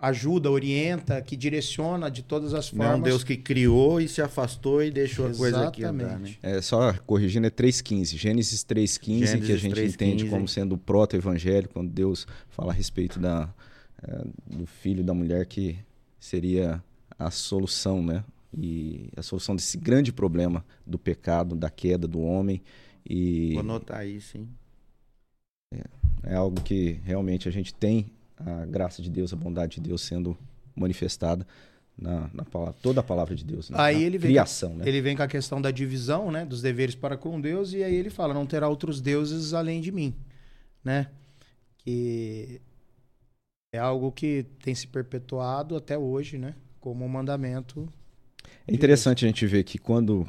ajuda, 0.00 0.50
orienta, 0.50 1.20
que 1.20 1.36
direciona 1.36 2.10
de 2.10 2.22
todas 2.22 2.54
as 2.54 2.68
formas. 2.68 2.86
Não 2.86 2.94
é 2.94 2.98
um 2.98 3.02
Deus 3.02 3.22
que 3.22 3.36
criou 3.36 4.00
e 4.00 4.08
se 4.08 4.22
afastou 4.22 4.82
e 4.82 4.90
deixou 4.90 5.28
Exatamente. 5.28 5.36
a 5.36 5.60
coisa 5.60 5.68
aqui 5.68 5.84
andar, 5.84 6.18
né? 6.18 6.34
É, 6.42 6.60
só 6.62 6.94
corrigindo, 7.06 7.46
é 7.46 7.50
3.15. 7.50 8.16
Gênesis 8.16 8.64
3.15, 8.64 9.44
que 9.44 9.52
a 9.52 9.56
gente 9.56 9.74
3, 9.74 9.94
entende 9.94 10.24
15. 10.24 10.30
como 10.30 10.48
sendo 10.48 10.74
o 10.74 10.78
proto-evangelho, 10.78 11.68
quando 11.68 11.90
Deus 11.90 12.26
fala 12.48 12.72
a 12.72 12.74
respeito 12.74 13.18
da, 13.18 13.52
é, 14.02 14.24
do 14.46 14.64
filho 14.64 15.04
da 15.04 15.12
mulher 15.12 15.44
que 15.44 15.78
seria 16.18 16.82
a 17.18 17.30
solução, 17.30 18.02
né? 18.02 18.24
E 18.56 19.10
a 19.16 19.22
solução 19.22 19.54
desse 19.54 19.76
grande 19.76 20.12
problema 20.12 20.64
do 20.86 20.98
pecado, 20.98 21.54
da 21.54 21.68
queda 21.68 22.08
do 22.08 22.20
homem. 22.20 22.62
E 23.08 23.52
Vou 23.52 23.60
anotar 23.60 23.98
aí, 23.98 24.20
sim. 24.20 24.48
É, 25.72 25.84
é 26.24 26.34
algo 26.34 26.60
que 26.62 27.00
realmente 27.04 27.48
a 27.48 27.52
gente 27.52 27.72
tem 27.74 28.10
a 28.44 28.66
graça 28.66 29.02
de 29.02 29.10
Deus, 29.10 29.32
a 29.32 29.36
bondade 29.36 29.76
de 29.76 29.88
Deus 29.88 30.02
sendo 30.02 30.36
manifestada 30.74 31.46
na, 31.96 32.30
na 32.32 32.44
palavra, 32.44 32.74
toda 32.80 33.00
a 33.00 33.02
palavra 33.02 33.34
de 33.34 33.44
Deus, 33.44 33.68
né? 33.68 33.76
aí 33.78 34.02
ele 34.02 34.18
criação. 34.18 34.70
Vem, 34.70 34.78
né? 34.78 34.88
Ele 34.88 35.00
vem 35.02 35.16
com 35.16 35.22
a 35.22 35.28
questão 35.28 35.60
da 35.60 35.70
divisão, 35.70 36.30
né, 36.30 36.46
dos 36.46 36.62
deveres 36.62 36.94
para 36.94 37.16
com 37.16 37.40
Deus, 37.40 37.74
e 37.74 37.82
aí 37.82 37.94
ele 37.94 38.10
fala, 38.10 38.32
não 38.32 38.46
terá 38.46 38.68
outros 38.68 39.00
deuses 39.00 39.52
além 39.52 39.80
de 39.80 39.92
mim, 39.92 40.14
né? 40.82 41.08
Que 41.78 42.60
é 43.74 43.78
algo 43.78 44.10
que 44.10 44.46
tem 44.62 44.74
se 44.74 44.86
perpetuado 44.86 45.76
até 45.76 45.98
hoje, 45.98 46.38
né, 46.38 46.54
como 46.80 47.04
um 47.04 47.08
mandamento. 47.08 47.86
É 48.66 48.72
interessante 48.72 49.20
Deus. 49.20 49.24
a 49.24 49.26
gente 49.28 49.46
ver 49.46 49.64
que 49.64 49.78
quando 49.78 50.26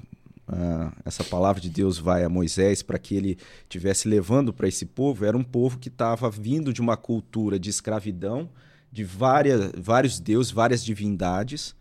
Uh, 0.52 0.92
essa 1.06 1.24
palavra 1.24 1.62
de 1.62 1.70
Deus 1.70 1.98
vai 1.98 2.26
a 2.26 2.30
Moisés 2.30 2.84
para 2.84 3.00
que 3.00 3.16
ele 3.16 3.38
tivesse 3.70 4.10
levando 4.10 4.52
para 4.52 4.68
esse 4.68 4.86
povo, 4.86 5.24
era 5.24 5.38
um 5.38 5.44
povo 5.44 5.80
que 5.80 5.88
estava 5.88 6.30
vindo 6.30 6.74
de 6.74 6.82
uma 6.82 6.98
cultura 6.98 7.58
de 7.58 7.70
escravidão, 7.70 8.50
de 8.92 9.02
várias, 9.06 9.72
vários 9.78 10.20
deuses, 10.20 10.52
várias 10.52 10.84
divindades, 10.84 11.74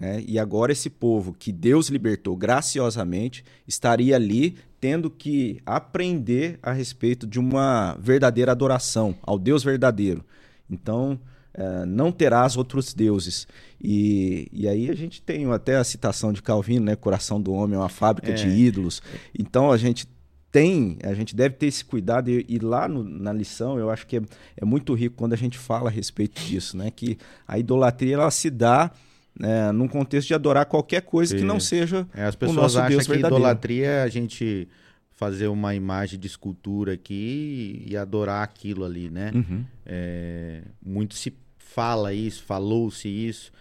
né? 0.00 0.24
e 0.26 0.40
agora 0.40 0.72
esse 0.72 0.90
povo 0.90 1.32
que 1.38 1.52
Deus 1.52 1.88
libertou 1.88 2.36
graciosamente 2.36 3.44
estaria 3.64 4.16
ali 4.16 4.56
tendo 4.80 5.08
que 5.08 5.60
aprender 5.64 6.58
a 6.60 6.72
respeito 6.72 7.28
de 7.28 7.38
uma 7.38 7.96
verdadeira 8.00 8.50
adoração 8.50 9.14
ao 9.22 9.38
Deus 9.38 9.62
verdadeiro. 9.62 10.24
Então, 10.68 11.18
uh, 11.56 11.86
não 11.86 12.12
terás 12.12 12.56
outros 12.56 12.94
deuses. 12.94 13.46
E, 13.80 14.48
e 14.52 14.68
aí 14.68 14.90
a 14.90 14.94
gente 14.94 15.20
tem 15.22 15.50
até 15.52 15.76
a 15.76 15.84
citação 15.84 16.32
de 16.32 16.42
Calvino, 16.42 16.86
né? 16.86 16.96
Coração 16.96 17.40
do 17.40 17.52
homem 17.52 17.76
é 17.76 17.78
uma 17.78 17.88
fábrica 17.88 18.30
é. 18.30 18.34
de 18.34 18.48
ídolos. 18.48 19.02
Então 19.38 19.70
a 19.70 19.76
gente 19.76 20.08
tem, 20.50 20.98
a 21.02 21.12
gente 21.12 21.36
deve 21.36 21.56
ter 21.56 21.66
esse 21.66 21.84
cuidado 21.84 22.30
e, 22.30 22.44
e 22.48 22.58
lá 22.58 22.88
no, 22.88 23.04
na 23.04 23.32
lição 23.32 23.78
eu 23.78 23.90
acho 23.90 24.06
que 24.06 24.16
é, 24.16 24.22
é, 24.56 24.64
muito 24.64 24.94
rico 24.94 25.16
quando 25.16 25.32
a 25.34 25.36
gente 25.36 25.58
fala 25.58 25.90
a 25.90 25.92
respeito 25.92 26.40
disso, 26.42 26.76
né? 26.76 26.90
Que 26.90 27.18
a 27.46 27.58
idolatria 27.58 28.14
ela 28.14 28.30
se 28.30 28.48
dá 28.48 28.90
né, 29.38 29.70
num 29.72 29.86
contexto 29.86 30.28
de 30.28 30.34
adorar 30.34 30.64
qualquer 30.64 31.02
coisa 31.02 31.32
Sim. 31.32 31.40
que 31.40 31.44
não 31.44 31.60
seja 31.60 32.06
é, 32.14 32.24
as 32.24 32.34
pessoas 32.34 32.56
o 32.56 32.60
nosso 32.62 32.78
acham 32.78 32.88
Deus 32.88 33.02
que 33.02 33.12
verdadeiro. 33.12 33.36
idolatria 33.36 33.86
é 33.86 34.02
a 34.02 34.08
gente 34.08 34.66
fazer 35.10 35.48
uma 35.48 35.74
imagem 35.74 36.18
de 36.18 36.26
escultura 36.26 36.92
aqui 36.94 37.84
e 37.86 37.96
adorar 37.96 38.42
aquilo 38.42 38.84
ali, 38.84 39.10
né? 39.10 39.32
Uhum. 39.34 39.64
É, 39.84 40.62
muito 40.82 41.14
se 41.14 41.34
fala 41.76 42.14
isso, 42.14 42.42
falou-se 42.42 43.06
isso, 43.06 43.52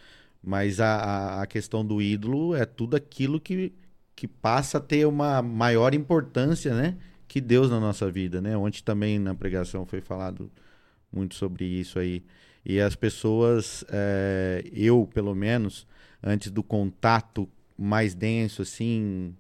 mas 0.42 0.80
a, 0.80 1.42
a 1.42 1.46
questão 1.46 1.86
do 1.86 2.02
ídolo 2.02 2.56
é 2.56 2.66
tudo 2.66 2.96
aquilo 2.96 3.42
que, 3.42 3.74
que 4.16 4.26
passa 4.26 4.78
a 4.78 4.82
ter 4.82 5.06
uma 5.06 5.42
maior 5.42 5.94
importância, 5.94 6.74
né? 6.74 6.96
Que 7.28 7.42
Deus 7.42 7.70
na 7.70 7.78
nossa 7.78 8.10
vida, 8.10 8.40
né? 8.40 8.56
Ontem 8.56 8.82
também 8.82 9.20
na 9.20 9.36
pregação 9.36 9.86
foi 9.86 10.00
falado 10.00 10.50
muito 11.12 11.36
sobre 11.36 11.66
isso 11.66 12.00
aí. 12.00 12.24
E 12.66 12.80
as 12.80 12.96
pessoas, 12.96 13.84
é, 13.90 14.64
eu 14.72 15.10
pelo 15.14 15.36
menos, 15.36 15.86
antes 16.24 16.50
do 16.50 16.64
contato 16.64 17.50
mais 17.78 18.16
denso, 18.16 18.62
assim, 18.62 19.36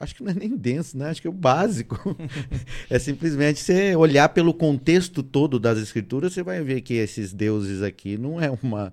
acho 0.00 0.14
que 0.14 0.22
não 0.22 0.30
é 0.30 0.34
nem 0.34 0.56
denso, 0.56 0.96
né? 0.96 1.10
Acho 1.10 1.20
que 1.20 1.26
é 1.26 1.30
o 1.30 1.34
básico. 1.34 2.16
é 2.88 2.98
simplesmente 2.98 3.60
você 3.60 3.94
olhar 3.94 4.30
pelo 4.30 4.54
contexto 4.54 5.22
todo 5.22 5.60
das 5.60 5.78
escrituras, 5.78 6.32
você 6.32 6.42
vai 6.42 6.62
ver 6.62 6.80
que 6.80 6.94
esses 6.94 7.32
deuses 7.32 7.82
aqui 7.82 8.16
não 8.16 8.40
é 8.40 8.50
uma 8.62 8.92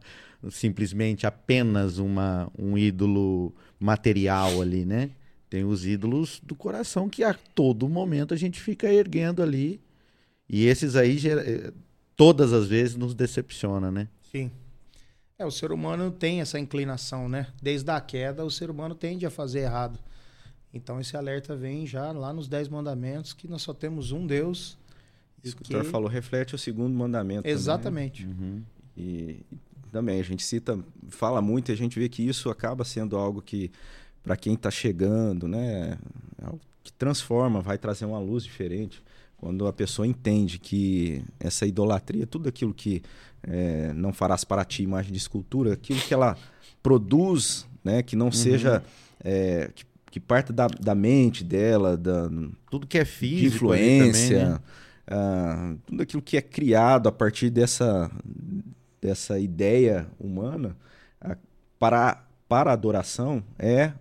simplesmente 0.52 1.26
apenas 1.26 1.98
uma, 1.98 2.52
um 2.58 2.78
ídolo 2.78 3.54
material 3.80 4.62
ali, 4.62 4.86
né? 4.86 5.10
Tem 5.50 5.64
os 5.64 5.86
ídolos 5.86 6.42
do 6.44 6.54
coração 6.54 7.10
que 7.10 7.24
a 7.24 7.34
todo 7.34 7.88
momento 7.88 8.34
a 8.34 8.38
gente 8.38 8.60
fica 8.60 8.92
erguendo 8.92 9.42
ali. 9.42 9.82
E 10.50 10.66
esses 10.66 10.96
aí, 10.96 11.18
eh, 11.26 11.72
todas 12.16 12.54
as 12.54 12.68
vezes, 12.68 12.96
nos 12.96 13.16
decepciona, 13.16 13.90
né? 13.90 14.08
Sim. 14.32 14.52
É, 15.40 15.46
o 15.46 15.52
ser 15.52 15.72
humano 15.72 16.12
tem 16.12 16.42
essa 16.42 16.60
inclinação, 16.60 17.30
né? 17.30 17.48
Desde 17.62 17.90
a 17.92 18.02
queda, 18.02 18.44
o 18.44 18.52
ser 18.52 18.70
humano 18.70 18.94
tende 18.94 19.26
a 19.26 19.30
fazer 19.30 19.62
errado. 19.62 20.00
Então, 20.74 21.00
esse 21.00 21.16
alerta 21.16 21.56
vem 21.56 21.86
já 21.86 22.12
lá 22.12 22.34
nos 22.34 22.48
Dez 22.48 22.68
Mandamentos, 22.68 23.34
que 23.34 23.48
nós 23.48 23.62
só 23.62 23.74
temos 23.74 24.12
um 24.12 24.28
Deus. 24.28 24.78
Isso 25.44 25.56
que 25.56 25.64
o 25.64 25.68
senhor 25.68 25.86
falou 25.86 26.10
reflete 26.10 26.56
o 26.56 26.58
segundo 26.58 26.94
mandamento. 26.94 27.48
né? 27.48 27.54
Exatamente. 27.54 28.26
Também, 28.26 28.50
uhum. 28.50 28.64
E 28.98 29.40
também 29.92 30.20
a 30.20 30.24
gente 30.24 30.44
cita, 30.44 30.78
fala 31.10 31.42
muito 31.42 31.70
e 31.70 31.74
a 31.74 31.78
gente 31.78 31.98
vê 31.98 32.10
que 32.10 32.22
isso 32.22 32.50
acaba 32.50 32.84
sendo 32.84 33.16
algo 33.16 33.42
que, 33.42 33.72
para 34.24 34.36
quem 34.36 34.54
está 34.54 34.70
chegando, 34.70 35.48
né, 35.48 35.98
é 36.42 36.46
algo 36.46 36.60
que 36.84 36.92
transforma, 36.92 37.62
vai 37.62 37.78
trazer 37.78 38.06
uma 38.06 38.20
luz 38.20 38.44
diferente. 38.44 39.02
Quando 39.38 39.68
a 39.68 39.74
pessoa 39.74 40.08
entende 40.08 40.58
que 40.58 41.24
essa 41.40 41.66
idolatria, 41.66 42.26
tudo 42.26 42.50
aquilo 42.50 42.74
que 42.74 43.04
é, 43.44 43.94
não 43.94 44.12
farás 44.12 44.44
para 44.44 44.66
ti 44.66 44.84
imagem 44.84 45.12
de 45.12 45.18
escultura, 45.18 45.74
aquilo 45.74 46.00
que 46.00 46.14
ela 46.14 46.36
produz, 46.82 47.68
né, 47.84 48.02
que 48.02 48.16
não 48.16 48.28
uhum. 48.28 48.32
seja. 48.32 48.84
É, 49.24 49.72
que, 49.74 49.86
que 50.10 50.20
parta 50.20 50.54
da, 50.54 50.68
da 50.68 50.96
mente 50.96 51.44
dela, 51.44 51.98
da, 51.98 52.30
tudo 52.70 52.88
que 52.88 52.98
é 52.98 53.06
físico, 53.06 53.50
de 53.50 53.56
influência, 53.56 54.40
também, 54.40 54.54
né? 54.54 55.74
uh, 55.74 55.80
tudo 55.86 56.04
aquilo 56.04 56.22
que 56.22 56.38
é 56.38 56.42
criado 56.42 57.08
a 57.08 57.12
partir 57.12 57.50
dessa, 57.50 58.10
dessa 59.02 59.40
ideia 59.40 60.08
humana 60.20 60.76
para, 61.80 62.24
para 62.48 62.72
a 62.72 62.74
adoração 62.74 63.44
é 63.58 63.92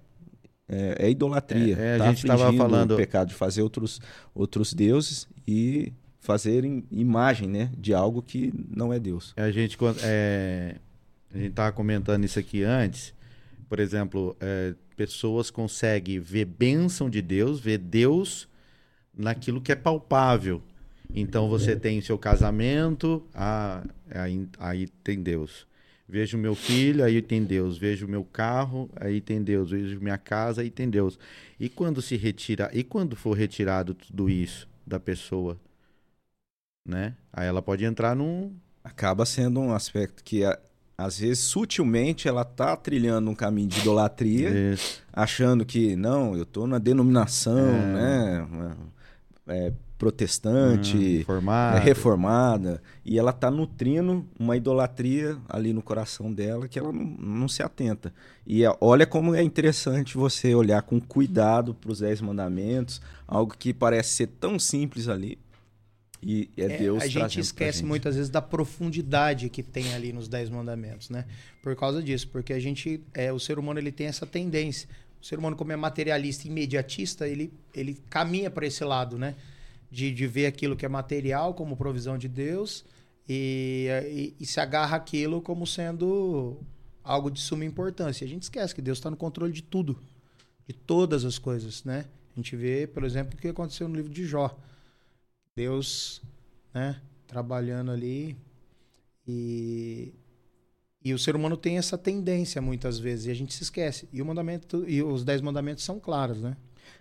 é, 0.68 1.06
é 1.06 1.10
idolatria. 1.10 1.76
É, 1.78 1.94
é, 1.94 1.98
tá 1.98 2.04
a 2.04 2.08
gente 2.08 2.18
estava 2.18 2.52
falando 2.52 2.94
o 2.94 2.96
pecado 2.96 3.28
de 3.28 3.34
fazer 3.34 3.62
outros, 3.62 4.00
outros 4.34 4.74
deuses 4.74 5.28
e 5.46 5.92
fazer 6.18 6.64
imagem 6.90 7.48
né, 7.48 7.70
de 7.78 7.94
algo 7.94 8.20
que 8.20 8.52
não 8.68 8.92
é 8.92 8.98
Deus. 8.98 9.32
A 9.36 9.50
gente 9.50 9.78
é, 10.02 10.76
a 11.32 11.38
gente 11.38 11.50
estava 11.50 11.70
comentando 11.72 12.24
isso 12.24 12.38
aqui 12.38 12.64
antes. 12.64 13.14
Por 13.68 13.78
exemplo, 13.78 14.36
é, 14.40 14.74
pessoas 14.96 15.50
conseguem 15.50 16.18
ver 16.18 16.46
bênção 16.46 17.08
de 17.10 17.20
Deus, 17.20 17.60
ver 17.60 17.78
Deus 17.78 18.48
naquilo 19.16 19.60
que 19.60 19.72
é 19.72 19.76
palpável. 19.76 20.62
Então 21.14 21.48
você 21.48 21.76
tem 21.76 22.00
seu 22.00 22.18
casamento, 22.18 23.22
ah, 23.34 23.84
aí, 24.10 24.48
aí 24.58 24.88
tem 25.04 25.22
Deus. 25.22 25.66
Vejo 26.08 26.38
meu 26.38 26.54
filho, 26.54 27.04
aí 27.04 27.20
tem 27.20 27.44
Deus. 27.44 27.78
Vejo 27.78 28.06
meu 28.06 28.24
carro, 28.24 28.88
aí 28.96 29.20
tem 29.20 29.42
Deus. 29.42 29.70
Vejo 29.70 30.00
minha 30.00 30.18
casa, 30.18 30.62
aí 30.62 30.70
tem 30.70 30.88
Deus. 30.88 31.18
E 31.58 31.68
quando 31.68 32.00
se 32.00 32.16
retira, 32.16 32.70
e 32.72 32.84
quando 32.84 33.16
for 33.16 33.36
retirado 33.36 33.94
tudo 33.94 34.28
isso 34.30 34.68
da 34.86 35.00
pessoa, 35.00 35.58
né? 36.84 37.14
Aí 37.32 37.46
ela 37.46 37.60
pode 37.60 37.84
entrar 37.84 38.14
num 38.14 38.54
acaba 38.86 39.26
sendo 39.26 39.58
um 39.58 39.72
aspecto 39.72 40.22
que 40.22 40.42
às 40.98 41.18
vezes 41.18 41.40
sutilmente 41.40 42.26
ela 42.26 42.44
tá 42.44 42.76
trilhando 42.76 43.30
um 43.30 43.34
caminho 43.34 43.68
de 43.68 43.80
idolatria, 43.80 44.72
isso. 44.72 45.02
achando 45.12 45.64
que 45.64 45.94
não, 45.94 46.36
eu 46.36 46.46
tô 46.46 46.66
na 46.66 46.78
denominação, 46.78 47.58
é. 47.58 47.92
né? 47.92 48.76
É, 49.48 49.72
protestante, 49.98 50.96
hum, 50.96 51.18
reformada. 51.18 51.76
É, 51.76 51.80
reformada, 51.80 52.82
e 53.04 53.18
ela 53.18 53.30
está 53.30 53.50
nutrindo 53.50 54.26
uma 54.38 54.56
idolatria 54.56 55.38
ali 55.48 55.72
no 55.72 55.82
coração 55.82 56.32
dela 56.32 56.68
que 56.68 56.78
ela 56.78 56.92
não, 56.92 57.04
não 57.04 57.48
se 57.48 57.62
atenta. 57.62 58.12
E 58.46 58.64
é, 58.64 58.76
olha 58.80 59.06
como 59.06 59.34
é 59.34 59.42
interessante 59.42 60.16
você 60.16 60.54
olhar 60.54 60.82
com 60.82 61.00
cuidado 61.00 61.74
para 61.74 61.90
os 61.90 62.00
Dez 62.00 62.20
Mandamentos, 62.20 63.00
algo 63.26 63.54
que 63.58 63.72
parece 63.72 64.10
ser 64.10 64.26
tão 64.40 64.58
simples 64.58 65.08
ali. 65.08 65.38
E 66.22 66.50
é, 66.56 66.62
é 66.62 66.78
Deus 66.78 67.02
A 67.02 67.06
gente 67.06 67.40
esquece 67.40 67.78
gente. 67.78 67.88
muitas 67.88 68.16
vezes 68.16 68.30
da 68.30 68.42
profundidade 68.42 69.48
que 69.48 69.62
tem 69.62 69.94
ali 69.94 70.12
nos 70.12 70.28
Dez 70.28 70.48
Mandamentos, 70.48 71.10
né? 71.10 71.24
Por 71.62 71.76
causa 71.76 72.02
disso, 72.02 72.28
porque 72.28 72.52
a 72.52 72.60
gente, 72.60 73.00
é, 73.14 73.32
o 73.32 73.38
ser 73.38 73.58
humano 73.58 73.78
ele 73.78 73.92
tem 73.92 74.06
essa 74.06 74.26
tendência. 74.26 74.88
O 75.20 75.24
ser 75.24 75.38
humano, 75.38 75.56
como 75.56 75.72
é 75.72 75.76
materialista 75.76 76.46
e 76.46 76.50
imediatista, 76.50 77.28
ele, 77.28 77.52
ele 77.74 78.00
caminha 78.08 78.50
para 78.50 78.66
esse 78.66 78.84
lado, 78.84 79.18
né? 79.18 79.34
de, 79.90 80.12
de 80.12 80.26
ver 80.26 80.46
aquilo 80.46 80.76
que 80.76 80.84
é 80.84 80.88
material 80.88 81.54
como 81.54 81.76
provisão 81.76 82.18
de 82.18 82.28
Deus 82.28 82.84
e, 83.28 83.88
e, 84.06 84.34
e 84.40 84.46
se 84.46 84.60
agarra 84.60 84.96
aquilo 84.96 85.40
como 85.40 85.66
sendo 85.66 86.58
algo 87.02 87.30
de 87.30 87.40
suma 87.40 87.64
importância. 87.64 88.24
A 88.24 88.28
gente 88.28 88.42
esquece 88.42 88.74
que 88.74 88.82
Deus 88.82 88.98
está 88.98 89.10
no 89.10 89.16
controle 89.16 89.52
de 89.52 89.62
tudo, 89.62 89.98
de 90.66 90.74
todas 90.74 91.24
as 91.24 91.38
coisas, 91.38 91.84
né? 91.84 92.04
A 92.32 92.38
gente 92.38 92.54
vê, 92.56 92.86
por 92.86 93.04
exemplo, 93.04 93.38
o 93.38 93.40
que 93.40 93.48
aconteceu 93.48 93.88
no 93.88 93.94
livro 93.94 94.12
de 94.12 94.26
Jó. 94.26 94.56
Deus, 95.56 96.22
né, 96.74 97.00
trabalhando 97.26 97.90
ali 97.90 98.36
e 99.26 100.12
e 101.02 101.14
o 101.14 101.18
ser 101.18 101.36
humano 101.36 101.56
tem 101.56 101.78
essa 101.78 101.96
tendência 101.96 102.60
muitas 102.60 102.98
vezes 102.98 103.26
e 103.26 103.30
a 103.30 103.34
gente 103.34 103.54
se 103.54 103.62
esquece. 103.62 104.08
E 104.12 104.20
o 104.20 104.26
mandamento 104.26 104.84
e 104.88 105.00
os 105.04 105.22
dez 105.22 105.40
mandamentos 105.40 105.84
são 105.84 106.00
claros, 106.00 106.42
né? 106.42 106.56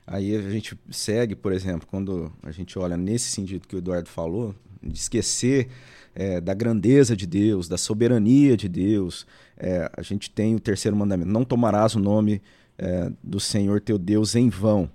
Aí 0.06 0.36
a 0.36 0.50
gente 0.52 0.80
segue, 0.92 1.36
por 1.36 1.52
exemplo, 1.52 1.88
quando 1.88 2.32
a 2.44 2.52
gente 2.52 2.78
olha 2.78 2.96
nesse 2.96 3.32
sentido 3.32 3.68
que 3.68 3.76
o 3.76 3.80
Eduardo 3.80 4.08
falou, 4.08 4.54
de 4.82 4.98
esquecer 4.98 5.70
é, 6.14 6.40
da 6.40 6.54
grandeza 6.54 7.16
de 7.16 7.26
Deus, 7.26 7.68
da 7.68 7.80
soberania 7.80 8.56
de 8.56 8.70
Deus. 8.70 9.26
É, 9.58 9.90
a 9.98 10.04
gente 10.04 10.30
tem 10.30 10.56
o 10.56 10.60
terceiro 10.60 10.96
mandamento: 10.96 11.32
não 11.32 11.44
tomarás 11.44 11.96
o 11.96 12.00
nome 12.00 12.42
é, 12.78 13.12
do 13.24 13.40
Senhor 13.40 13.82
teu 13.82 13.98
Deus 13.98 14.36
em 14.36 14.50
vão. 14.50 14.88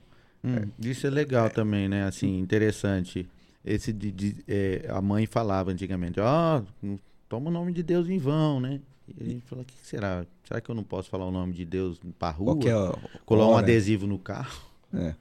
Hum, 0.44 0.70
isso 0.80 1.06
é 1.06 1.10
legal 1.10 1.46
é. 1.46 1.50
também, 1.50 1.88
né? 1.88 2.04
Assim, 2.04 2.38
interessante. 2.38 3.28
Esse 3.64 3.92
de, 3.92 4.10
de 4.10 4.36
é, 4.48 4.86
a 4.88 5.00
mãe 5.00 5.26
falava 5.26 5.70
antigamente: 5.70 6.18
ó, 6.20 6.62
oh, 6.82 6.98
toma 7.28 7.50
o 7.50 7.52
nome 7.52 7.72
de 7.72 7.82
Deus 7.82 8.08
em 8.08 8.18
vão, 8.18 8.60
né? 8.60 8.80
E 9.18 9.22
a 9.22 9.26
gente 9.26 9.42
falou: 9.46 9.62
o 9.62 9.66
que 9.66 9.74
será? 9.82 10.24
Será 10.44 10.60
que 10.60 10.70
eu 10.70 10.74
não 10.74 10.84
posso 10.84 11.10
falar 11.10 11.26
o 11.26 11.30
nome 11.30 11.52
de 11.52 11.64
Deus 11.64 12.00
para 12.18 12.32
rua? 12.32 12.54
Qualquer 12.54 12.74
colar 13.24 13.48
um 13.48 13.56
adesivo 13.56 14.06
no 14.06 14.18
carro? 14.18 14.62
É. 14.92 15.14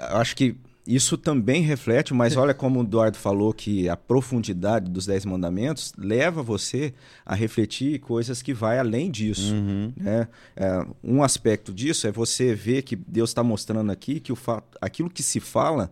Acho 0.00 0.36
que 0.36 0.56
isso 0.86 1.16
também 1.16 1.62
reflete, 1.62 2.12
mas 2.12 2.36
olha 2.36 2.52
como 2.52 2.80
o 2.80 2.82
Eduardo 2.82 3.16
falou 3.16 3.52
que 3.52 3.88
a 3.88 3.96
profundidade 3.96 4.90
dos 4.90 5.06
Dez 5.06 5.24
Mandamentos 5.24 5.92
leva 5.96 6.42
você 6.42 6.92
a 7.24 7.34
refletir 7.34 8.00
coisas 8.00 8.42
que 8.42 8.52
vai 8.52 8.78
além 8.78 9.10
disso. 9.10 9.54
Uhum. 9.54 9.92
Né? 9.96 10.26
É, 10.56 10.84
um 11.04 11.22
aspecto 11.22 11.72
disso 11.72 12.06
é 12.06 12.10
você 12.10 12.54
ver 12.54 12.82
que 12.82 12.96
Deus 12.96 13.30
está 13.30 13.44
mostrando 13.44 13.92
aqui 13.92 14.18
que 14.18 14.32
o 14.32 14.36
fato, 14.36 14.76
aquilo 14.80 15.08
que 15.08 15.22
se 15.22 15.38
fala 15.38 15.90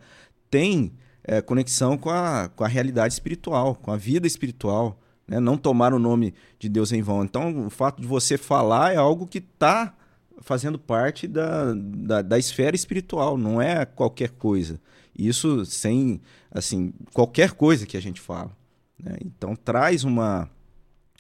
tem 0.51 0.93
é, 1.29 1.43
conexão 1.43 1.99
com 1.99 2.09
a, 2.09 2.49
com 2.49 2.65
a 2.65 2.69
realidade 2.69 3.13
espiritual, 3.13 3.75
com 3.75 3.93
a 3.93 3.97
vida 3.97 4.27
espiritual. 4.27 4.99
Né? 5.27 5.39
Não 5.39 5.59
tomar 5.59 5.93
o 5.93 5.99
nome 5.99 6.35
de 6.59 6.71
Deus 6.71 6.91
em 6.91 7.03
vão. 7.03 7.23
Então, 7.23 7.67
o 7.67 7.71
fato 7.71 8.01
de 8.01 8.09
você 8.09 8.39
falar 8.39 8.95
é 8.95 8.97
algo 8.97 9.27
que 9.27 9.39
está 9.39 9.95
fazendo 10.41 10.79
parte 10.79 11.29
da, 11.29 11.75
da, 11.75 12.23
da, 12.23 12.39
esfera 12.39 12.75
espiritual, 12.75 13.37
não 13.37 13.61
é 13.61 13.85
qualquer 13.85 14.31
coisa. 14.31 14.81
Isso 15.17 15.67
sem, 15.67 16.21
assim, 16.51 16.95
qualquer 17.13 17.53
coisa 17.53 17.85
que 17.85 17.97
a 17.97 18.01
gente 18.01 18.21
fala. 18.21 18.51
Né? 18.99 19.17
Então 19.23 19.55
traz 19.55 20.05
uma, 20.05 20.49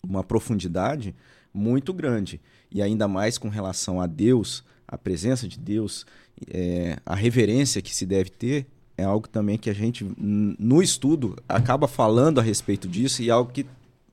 uma 0.02 0.24
profundidade 0.24 1.14
muito 1.52 1.92
grande. 1.92 2.40
E 2.70 2.80
ainda 2.80 3.06
mais 3.06 3.36
com 3.36 3.48
relação 3.48 4.00
a 4.00 4.06
Deus, 4.06 4.64
a 4.86 4.96
presença 4.96 5.46
de 5.46 5.59
Deus, 5.59 6.06
é, 6.48 6.96
a 7.04 7.14
reverência 7.14 7.82
que 7.82 7.94
se 7.94 8.06
deve 8.06 8.30
ter, 8.30 8.66
é 8.99 9.05
algo 9.05 9.28
também 9.28 9.57
que 9.57 9.70
a 9.70 9.72
gente, 9.72 10.05
no 10.18 10.82
estudo, 10.82 11.36
acaba 11.49 11.86
falando 11.86 12.40
a 12.40 12.42
respeito 12.42 12.88
disso 12.88 13.22
e 13.22 13.28
é 13.28 13.32
algo 13.32 13.53
que 13.53 13.64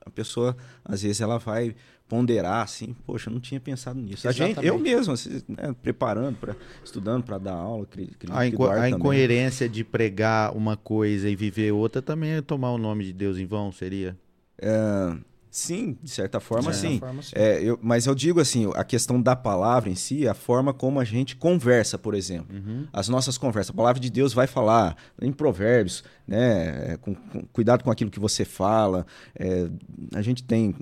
a 0.06 0.12
pessoa, 0.12 0.56
às 0.86 1.02
vezes, 1.02 1.20
ela 1.20 1.40
vai 1.40 1.76
ponderar 2.08 2.62
assim, 2.62 2.96
poxa, 3.04 3.32
eu 3.32 3.34
não 3.34 3.40
tinha 3.40 3.60
pensado 3.60 4.00
nisso. 4.00 4.30
A 4.30 4.32
gente, 4.32 4.64
eu 4.64 4.78
mesmo, 4.78 5.14
assim, 5.14 5.42
né, 5.48 5.76
preparando, 5.82 6.38
pra, 6.38 6.56
estudando 6.84 7.24
para 7.24 7.40
dar 7.40 7.56
aula. 7.56 7.88
a, 8.30 8.46
inco 8.46 8.68
a 8.68 8.88
incoerência 8.88 9.68
de 9.68 9.84
pregar 9.84 10.56
uma 10.56 10.78
coisa 10.78 11.28
e 11.28 11.36
viver 11.36 11.72
outra 11.72 12.00
também 12.00 12.34
é 12.34 12.42
tomar 12.44 12.72
o 12.72 12.78
nome 12.78 13.06
de 13.06 13.14
Deus 13.14 13.40
em 13.40 13.46
vão, 13.48 13.72
seria? 13.72 14.16
É, 14.60 15.18
Sim, 15.56 15.98
de 16.04 16.10
certa 16.10 16.42
forma, 16.42 16.70
de 16.70 16.76
certa 16.76 16.94
sim. 16.94 17.00
Forma, 17.00 17.22
sim. 17.22 17.32
É, 17.34 17.64
eu, 17.64 17.80
mas 17.82 18.06
eu 18.06 18.14
digo 18.14 18.42
assim, 18.42 18.70
a 18.76 18.84
questão 18.84 19.22
da 19.22 19.38
palavra 19.38 19.90
em 19.90 19.96
si, 19.96 20.28
a 20.28 20.34
forma 20.34 20.74
como 20.74 21.00
a 21.00 21.06
gente 21.06 21.34
conversa, 21.38 21.98
por 21.98 22.14
exemplo. 22.14 22.54
Uhum. 22.54 22.86
As 22.92 23.08
nossas 23.08 23.38
conversas. 23.38 23.70
A 23.70 23.74
palavra 23.74 24.02
de 24.02 24.10
Deus 24.10 24.34
vai 24.34 24.48
falar 24.48 24.98
em 25.22 25.32
provérbios, 25.32 26.04
né? 26.28 26.92
É, 26.92 26.98
com, 26.98 27.16
com, 27.16 27.46
cuidado 27.54 27.86
com 27.86 27.90
aquilo 27.90 28.12
que 28.12 28.20
você 28.20 28.44
fala. 28.44 29.06
É, 29.34 29.70
a 30.14 30.22
gente 30.22 30.44
tem, 30.44 30.76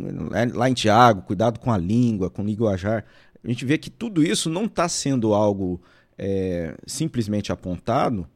lá 0.56 0.68
em 0.68 0.74
Tiago, 0.74 1.22
cuidado 1.22 1.60
com 1.60 1.72
a 1.72 1.78
língua, 1.78 2.32
com 2.32 2.42
o 2.42 2.46
linguajar. 2.46 3.06
A 3.44 3.48
gente 3.48 3.66
vê 3.66 3.78
que 3.78 3.92
tudo 3.92 4.24
isso 4.24 4.50
não 4.50 4.66
está 4.66 4.90
sendo 4.90 5.36
algo 5.36 5.80
é, 6.18 6.76
simplesmente 6.88 7.52
apontado 7.52 8.28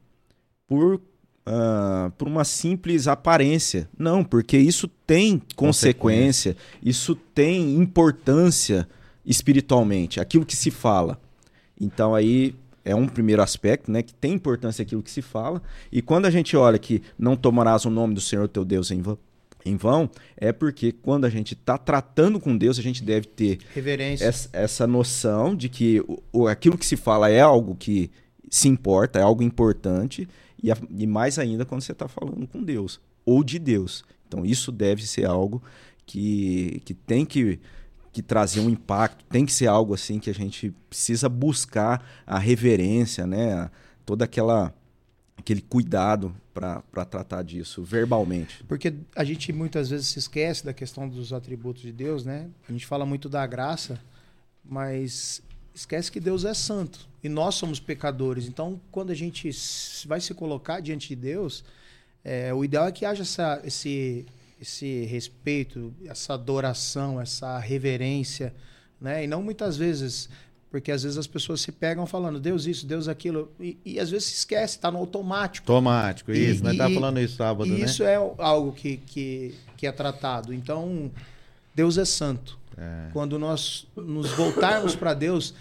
por, 0.68 1.00
uh, 1.48 2.10
por 2.12 2.28
uma 2.28 2.44
simples 2.44 3.08
aparência. 3.08 3.88
Não, 3.98 4.22
porque 4.22 4.58
isso 4.58 4.86
tem 5.06 5.40
consequência, 5.56 6.52
consequência, 6.52 6.56
isso 6.82 7.14
tem 7.14 7.76
importância 7.76 8.86
espiritualmente, 9.24 10.20
aquilo 10.20 10.44
que 10.44 10.56
se 10.56 10.70
fala. 10.70 11.18
Então 11.80 12.14
aí 12.14 12.54
é 12.84 12.94
um 12.94 13.06
primeiro 13.06 13.42
aspecto, 13.42 13.90
né, 13.90 14.02
que 14.02 14.14
tem 14.14 14.32
importância 14.32 14.82
aquilo 14.82 15.02
que 15.02 15.10
se 15.10 15.22
fala. 15.22 15.62
E 15.92 16.00
quando 16.00 16.26
a 16.26 16.30
gente 16.30 16.56
olha 16.56 16.78
que 16.78 17.02
não 17.18 17.36
tomarás 17.36 17.84
o 17.84 17.90
nome 17.90 18.14
do 18.14 18.20
Senhor 18.20 18.48
teu 18.48 18.64
Deus 18.64 18.90
em 18.90 19.02
vão, 19.02 19.18
em 19.64 19.76
vão, 19.76 20.08
é 20.36 20.52
porque 20.52 20.92
quando 20.92 21.26
a 21.26 21.30
gente 21.30 21.52
está 21.52 21.76
tratando 21.76 22.40
com 22.40 22.56
Deus, 22.56 22.78
a 22.78 22.82
gente 22.82 23.02
deve 23.02 23.26
ter 23.26 23.58
reverência, 23.74 24.24
essa, 24.24 24.48
essa 24.52 24.86
noção 24.86 25.54
de 25.54 25.68
que 25.68 26.00
o, 26.00 26.22
o, 26.32 26.48
aquilo 26.48 26.78
que 26.78 26.86
se 26.86 26.96
fala 26.96 27.28
é 27.28 27.40
algo 27.40 27.74
que 27.74 28.10
se 28.48 28.68
importa, 28.68 29.18
é 29.18 29.22
algo 29.22 29.42
importante, 29.42 30.26
e, 30.62 30.70
a, 30.70 30.76
e 30.90 31.06
mais 31.06 31.38
ainda 31.38 31.64
quando 31.64 31.82
você 31.82 31.92
está 31.92 32.08
falando 32.08 32.46
com 32.46 32.62
Deus 32.62 33.00
ou 33.24 33.44
de 33.44 33.58
Deus. 33.58 34.04
Então 34.26 34.44
isso 34.44 34.72
deve 34.72 35.06
ser 35.06 35.26
algo 35.26 35.62
que, 36.06 36.82
que 36.84 36.94
tem 36.94 37.24
que 37.24 37.60
que 38.10 38.22
trazer 38.22 38.60
um 38.60 38.70
impacto, 38.70 39.24
tem 39.26 39.44
que 39.44 39.52
ser 39.52 39.66
algo 39.66 39.94
assim 39.94 40.18
que 40.18 40.30
a 40.30 40.34
gente 40.34 40.74
precisa 40.88 41.28
buscar 41.28 42.04
a 42.26 42.38
reverência, 42.38 43.26
né? 43.26 43.70
Toda 44.04 44.24
aquela 44.24 44.74
aquele 45.36 45.60
cuidado 45.60 46.34
para 46.52 47.04
tratar 47.04 47.42
disso 47.42 47.84
verbalmente. 47.84 48.64
Porque 48.64 48.92
a 49.14 49.22
gente 49.22 49.52
muitas 49.52 49.90
vezes 49.90 50.08
se 50.08 50.18
esquece 50.18 50.64
da 50.64 50.72
questão 50.72 51.08
dos 51.08 51.32
atributos 51.32 51.82
de 51.82 51.92
Deus, 51.92 52.24
né? 52.24 52.48
A 52.68 52.72
gente 52.72 52.86
fala 52.86 53.06
muito 53.06 53.28
da 53.28 53.46
graça, 53.46 54.00
mas 54.64 55.40
esquece 55.72 56.10
que 56.10 56.18
Deus 56.18 56.44
é 56.44 56.54
santo 56.54 57.07
e 57.22 57.28
nós 57.28 57.54
somos 57.54 57.80
pecadores. 57.80 58.46
Então, 58.46 58.80
quando 58.90 59.10
a 59.10 59.14
gente 59.14 59.50
vai 60.06 60.20
se 60.20 60.34
colocar 60.34 60.80
diante 60.80 61.08
de 61.08 61.16
Deus, 61.16 61.64
é, 62.24 62.52
o 62.52 62.64
ideal 62.64 62.86
é 62.86 62.92
que 62.92 63.04
haja 63.04 63.22
essa, 63.22 63.60
esse 63.64 64.26
esse 64.60 65.04
respeito, 65.04 65.92
essa 66.06 66.34
adoração, 66.34 67.20
essa 67.20 67.58
reverência, 67.58 68.52
né? 69.00 69.24
E 69.24 69.26
não 69.26 69.42
muitas 69.42 69.76
vezes, 69.76 70.28
porque 70.70 70.90
às 70.90 71.04
vezes 71.04 71.16
as 71.16 71.26
pessoas 71.26 71.60
se 71.60 71.70
pegam 71.70 72.06
falando 72.06 72.40
Deus 72.40 72.66
isso, 72.66 72.86
Deus 72.86 73.06
aquilo, 73.06 73.52
e, 73.60 73.78
e 73.84 74.00
às 74.00 74.10
vezes 74.10 74.28
se 74.28 74.34
esquece, 74.34 74.76
está 74.76 74.90
no 74.90 74.98
automático. 74.98 75.70
Automático, 75.70 76.32
isso. 76.32 76.64
Nós 76.64 76.76
tá 76.76 76.90
falando 76.90 77.20
isso 77.20 77.36
sábado, 77.36 77.68
e 77.68 77.78
né? 77.78 77.84
Isso 77.84 78.02
é 78.02 78.16
algo 78.16 78.72
que, 78.72 78.96
que, 78.96 79.54
que 79.76 79.86
é 79.86 79.92
tratado. 79.92 80.52
Então, 80.52 81.10
Deus 81.74 81.96
é 81.96 82.04
santo. 82.04 82.58
É. 82.76 83.10
Quando 83.12 83.38
nós 83.38 83.86
nos 83.96 84.30
voltarmos 84.32 84.94
para 84.96 85.14
Deus, 85.14 85.54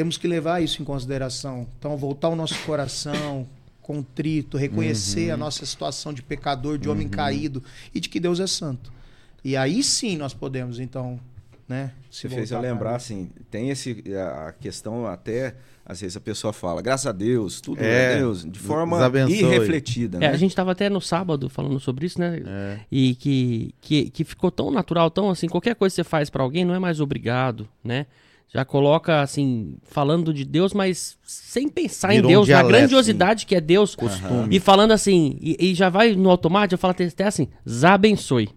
temos 0.00 0.16
que 0.16 0.26
levar 0.26 0.62
isso 0.62 0.80
em 0.80 0.84
consideração. 0.84 1.66
Então, 1.78 1.94
voltar 1.94 2.30
o 2.30 2.34
nosso 2.34 2.58
coração, 2.64 3.46
contrito, 3.82 4.56
reconhecer 4.56 5.28
uhum. 5.28 5.34
a 5.34 5.36
nossa 5.36 5.66
situação 5.66 6.10
de 6.10 6.22
pecador, 6.22 6.78
de 6.78 6.88
homem 6.88 7.04
uhum. 7.04 7.10
caído 7.10 7.62
e 7.94 8.00
de 8.00 8.08
que 8.08 8.18
Deus 8.18 8.40
é 8.40 8.46
santo. 8.46 8.90
E 9.44 9.58
aí 9.58 9.82
sim 9.82 10.16
nós 10.16 10.32
podemos, 10.32 10.80
então, 10.80 11.20
né? 11.68 11.92
Se 12.10 12.26
Você 12.26 12.34
fez 12.34 12.50
eu 12.50 12.60
lembrar, 12.62 12.96
assim, 12.96 13.30
tem 13.50 13.68
esse, 13.68 14.02
a 14.16 14.52
questão 14.52 15.06
até, 15.06 15.54
às 15.84 16.00
vezes 16.00 16.16
a 16.16 16.20
pessoa 16.20 16.50
fala, 16.50 16.80
graças 16.80 17.06
a 17.06 17.12
Deus, 17.12 17.60
tudo 17.60 17.82
é, 17.82 18.14
é 18.14 18.16
Deus, 18.16 18.42
de 18.42 18.58
forma 18.58 18.98
irrefletida. 19.28 20.16
É, 20.16 20.20
né? 20.20 20.28
a 20.28 20.36
gente 20.38 20.52
estava 20.52 20.72
até 20.72 20.88
no 20.88 21.02
sábado 21.02 21.50
falando 21.50 21.78
sobre 21.78 22.06
isso, 22.06 22.18
né? 22.18 22.40
É. 22.42 22.80
E 22.90 23.14
que, 23.16 23.74
que, 23.82 24.08
que 24.08 24.24
ficou 24.24 24.50
tão 24.50 24.70
natural, 24.70 25.10
tão 25.10 25.28
assim, 25.28 25.46
qualquer 25.46 25.74
coisa 25.74 25.92
que 25.92 26.02
você 26.02 26.08
faz 26.08 26.30
para 26.30 26.42
alguém 26.42 26.64
não 26.64 26.74
é 26.74 26.78
mais 26.78 27.00
obrigado, 27.00 27.68
né? 27.84 28.06
Já 28.52 28.64
coloca 28.64 29.20
assim, 29.20 29.76
falando 29.82 30.34
de 30.34 30.44
Deus, 30.44 30.74
mas 30.74 31.16
sem 31.22 31.68
pensar 31.68 32.08
Virou 32.08 32.30
em 32.30 32.34
Deus, 32.34 32.48
um 32.48 32.52
na 32.52 32.62
grandiosidade 32.64 33.46
que 33.46 33.54
é 33.54 33.60
Deus. 33.60 33.94
Costume. 33.94 34.48
E 34.50 34.58
falando 34.58 34.90
assim, 34.90 35.38
e, 35.40 35.70
e, 35.70 35.74
já 35.74 35.88
vai 35.88 36.16
no 36.16 36.28
automático, 36.28 36.72
já 36.72 36.76
fala 36.76 36.92
até 36.92 37.24
assim, 37.24 37.48
Zá 37.68 37.94
abençoe. 37.94 38.48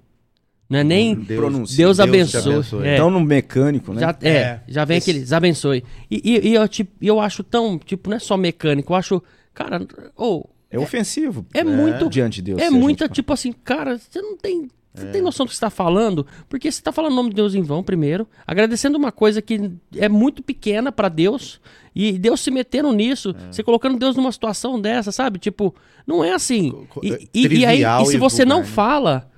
Não 0.67 0.79
é 0.79 0.83
nem 0.83 1.13
Deus, 1.13 1.53
Deus, 1.53 1.75
Deus 1.75 1.99
abençoe. 1.99 2.53
abençoe. 2.53 2.87
É. 2.87 2.95
Então 2.95 3.11
no 3.11 3.19
mecânico, 3.19 3.93
né? 3.93 4.01
Já, 4.01 4.17
é, 4.23 4.29
é, 4.29 4.63
já 4.67 4.83
vem 4.83 4.97
Esse... 4.97 5.11
aquele, 5.11 5.25
Zá 5.25 5.37
abençoe. 5.37 5.83
E, 6.09 6.21
e, 6.23 6.47
e, 6.49 6.53
eu, 6.55 6.67
tipo, 6.67 6.91
eu 6.99 7.19
acho 7.19 7.43
tão, 7.43 7.77
tipo, 7.77 8.09
não 8.09 8.17
é 8.17 8.19
só 8.19 8.35
mecânico, 8.35 8.93
eu 8.93 8.97
acho, 8.97 9.21
cara, 9.53 9.85
ou... 10.15 10.49
Oh, 10.49 10.53
é 10.71 10.79
ofensivo. 10.79 11.45
É, 11.53 11.59
é 11.59 11.63
muito. 11.63 12.09
Diante 12.09 12.37
de 12.37 12.53
Deus. 12.53 12.59
É 12.59 12.71
muita, 12.71 13.07
tipo 13.07 13.31
assim, 13.31 13.51
cara, 13.51 13.99
você 13.99 14.19
não 14.19 14.35
tem 14.35 14.67
você 14.93 15.07
é. 15.07 15.09
tem 15.09 15.21
noção 15.21 15.45
do 15.45 15.49
que 15.49 15.55
está 15.55 15.69
falando? 15.69 16.25
Porque 16.47 16.71
você 16.71 16.79
está 16.79 16.91
falando 16.91 17.13
o 17.13 17.15
nome 17.15 17.29
de 17.29 17.35
Deus 17.35 17.55
em 17.55 17.63
vão, 17.63 17.83
primeiro, 17.83 18.27
agradecendo 18.45 18.97
uma 18.97 19.11
coisa 19.11 19.41
que 19.41 19.71
é 19.95 20.07
muito 20.07 20.43
pequena 20.43 20.91
para 20.91 21.09
Deus, 21.09 21.59
e 21.95 22.17
Deus 22.17 22.41
se 22.41 22.51
metendo 22.51 22.91
nisso, 22.91 23.35
é. 23.37 23.51
você 23.51 23.63
colocando 23.63 23.97
Deus 23.97 24.15
numa 24.15 24.31
situação 24.31 24.79
dessa, 24.79 25.11
sabe? 25.11 25.39
Tipo, 25.39 25.73
não 26.05 26.23
é 26.23 26.31
assim. 26.31 26.73
E, 27.01 27.29
e, 27.33 27.47
e 27.47 27.65
aí, 27.65 27.83
e 27.83 28.05
se 28.05 28.17
você 28.17 28.45
não 28.45 28.59
né? 28.59 28.65
fala, 28.65 29.29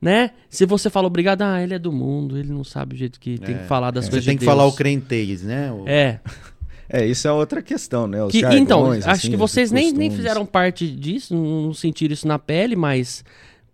né? 0.00 0.30
Se 0.50 0.66
você 0.66 0.90
fala 0.90 1.06
obrigado, 1.06 1.42
ah, 1.42 1.62
ele 1.62 1.74
é 1.74 1.78
do 1.78 1.92
mundo, 1.92 2.36
ele 2.36 2.52
não 2.52 2.64
sabe 2.64 2.94
o 2.94 2.98
jeito 2.98 3.20
que 3.20 3.38
tem 3.38 3.56
que 3.56 3.62
é. 3.62 3.66
falar 3.66 3.90
das 3.90 4.06
é. 4.06 4.10
coisas. 4.10 4.24
Você 4.24 4.30
tem 4.30 4.38
que 4.38 4.44
falar 4.44 4.66
o 4.66 4.72
crentez, 4.72 5.42
né? 5.42 5.72
O... 5.72 5.84
É. 5.86 6.20
É, 6.86 7.04
isso 7.04 7.26
é 7.26 7.32
outra 7.32 7.62
questão, 7.62 8.06
né? 8.06 8.22
Os 8.22 8.30
que, 8.30 8.40
jargões, 8.40 8.62
então, 8.62 8.92
acho 8.92 9.08
assim, 9.08 9.30
que 9.30 9.36
vocês 9.38 9.72
nem, 9.72 9.90
nem 9.90 10.10
fizeram 10.10 10.44
parte 10.44 10.88
disso, 10.88 11.34
não 11.34 11.72
sentiram 11.72 12.12
isso 12.12 12.28
na 12.28 12.38
pele, 12.38 12.76
mas 12.76 13.24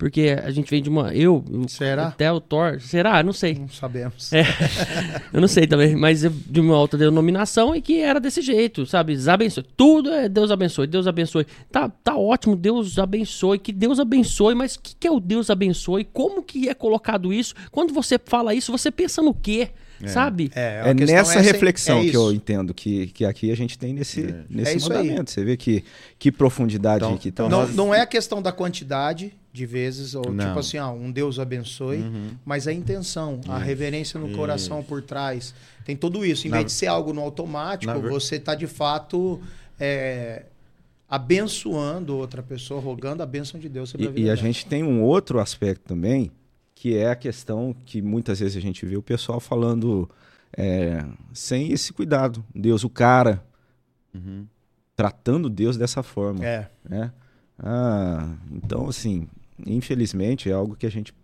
porque 0.01 0.35
a 0.43 0.51
gente 0.51 0.71
vem 0.71 0.81
de 0.81 0.89
uma. 0.89 1.15
Eu, 1.15 1.45
será? 1.69 2.07
até 2.07 2.33
o 2.33 2.41
Thor. 2.41 2.81
Será? 2.81 3.23
Não 3.23 3.35
sei. 3.35 3.57
Não 3.57 3.69
sabemos. 3.69 4.33
É, 4.33 4.45
eu 5.31 5.43
não 5.43 5.47
sei 5.47 5.67
também, 5.67 5.95
mas 5.95 6.23
de 6.23 6.59
uma 6.59 6.75
alta 6.75 6.97
denominação 6.97 7.77
e 7.77 7.83
que 7.83 8.01
era 8.01 8.19
desse 8.19 8.41
jeito, 8.41 8.87
sabe? 8.87 9.13
Deus 9.13 9.29
abençoe. 9.29 9.65
Tudo 9.77 10.11
é 10.11 10.27
Deus 10.27 10.51
abençoe, 10.51 10.87
Deus 10.87 11.07
abençoe. 11.07 11.47
Tá, 11.71 11.91
tá 12.03 12.17
ótimo, 12.17 12.57
Deus 12.57 12.99
abençoe, 12.99 13.59
que 13.59 13.73
Deus 13.73 14.01
abençoe, 14.01 14.55
mas 14.55 14.77
o 14.77 14.81
que, 14.81 14.97
que 14.99 15.07
é 15.07 15.11
o 15.11 15.21
Deus 15.21 15.51
abençoe? 15.51 16.05
Como 16.05 16.43
que 16.43 16.71
é 16.71 16.73
colocado 16.73 17.31
isso? 17.31 17.55
Quando 17.71 17.93
você 17.93 18.19
fala 18.19 18.55
isso, 18.55 18.73
você 18.73 18.91
pensa 18.91 19.21
no 19.21 19.35
quê? 19.35 19.69
É. 20.03 20.09
Sabe? 20.09 20.51
É, 20.55 20.81
é 20.87 20.95
nessa 20.95 21.41
é 21.41 21.43
reflexão 21.43 22.01
é 22.01 22.09
que 22.09 22.17
eu 22.17 22.33
entendo 22.33 22.73
que, 22.73 23.09
que 23.09 23.27
aqui 23.27 23.53
a 23.53 23.55
gente 23.55 23.79
tem 23.79 23.93
nesse, 23.93 24.23
é. 24.23 24.45
nesse 24.49 24.81
mandamento. 24.81 25.21
Aí. 25.21 25.27
Você 25.27 25.45
vê 25.45 25.59
que, 25.59 25.85
que 26.19 26.33
profundidade 26.33 27.05
então, 27.05 27.19
que 27.19 27.31
tá. 27.31 27.47
Não, 27.51 27.69
não 27.69 27.95
é 27.95 28.01
a 28.01 28.07
questão 28.07 28.41
da 28.41 28.51
quantidade, 28.51 29.35
de 29.53 29.67
vezes, 29.67 30.15
ou 30.15 30.33
Não. 30.33 30.47
tipo 30.47 30.59
assim, 30.59 30.79
ó, 30.79 30.93
um 30.93 31.11
Deus 31.11 31.39
abençoe, 31.39 31.99
uhum. 31.99 32.31
mas 32.45 32.69
a 32.69 32.73
intenção, 32.73 33.41
a 33.49 33.59
reverência 33.59 34.19
no 34.19 34.29
isso. 34.29 34.37
coração 34.37 34.83
por 34.83 35.03
trás, 35.03 35.55
tem 35.85 35.97
tudo 35.97 36.25
isso. 36.25 36.47
Em 36.47 36.51
Na... 36.51 36.59
vez 36.59 36.67
de 36.67 36.73
ser 36.73 36.87
algo 36.87 37.13
no 37.13 37.21
automático, 37.21 38.01
você 38.03 38.37
está 38.37 38.55
de 38.55 38.69
fato 38.69 39.41
é, 39.79 40.45
abençoando 41.09 42.17
outra 42.17 42.43
pessoa, 42.43 42.81
rogando 42.81 43.23
a 43.23 43.27
bênção 43.27 43.59
de 43.59 43.69
Deus 43.69 43.91
sobre 43.91 44.07
e, 44.07 44.09
a 44.09 44.11
vida. 44.13 44.29
E 44.29 44.31
a 44.31 44.37
gente 44.37 44.65
tem 44.67 44.85
um 44.85 45.03
outro 45.03 45.41
aspecto 45.41 45.83
também, 45.83 46.31
que 46.75 46.97
é 46.97 47.11
a 47.11 47.17
questão 47.17 47.75
que 47.85 48.01
muitas 48.01 48.39
vezes 48.39 48.57
a 48.57 48.61
gente 48.61 48.87
vê 48.87 48.97
o 48.97 49.03
pessoal 49.03 49.41
falando 49.41 50.09
é, 50.57 51.05
sem 51.33 51.73
esse 51.73 51.93
cuidado. 51.93 52.45
Deus, 52.55 52.85
o 52.85 52.89
cara, 52.89 53.45
uhum. 54.15 54.47
tratando 54.95 55.51
Deus 55.51 55.77
dessa 55.77 56.05
forma. 56.05 56.45
É. 56.47 56.71
Né? 56.89 57.13
Ah, 57.59 58.37
então, 58.51 58.89
assim, 58.89 59.29
infelizmente, 59.67 60.51
é 60.51 60.53
algo 60.53 60.77
que 60.77 60.87
a 60.87 60.91
gente, 60.91 61.15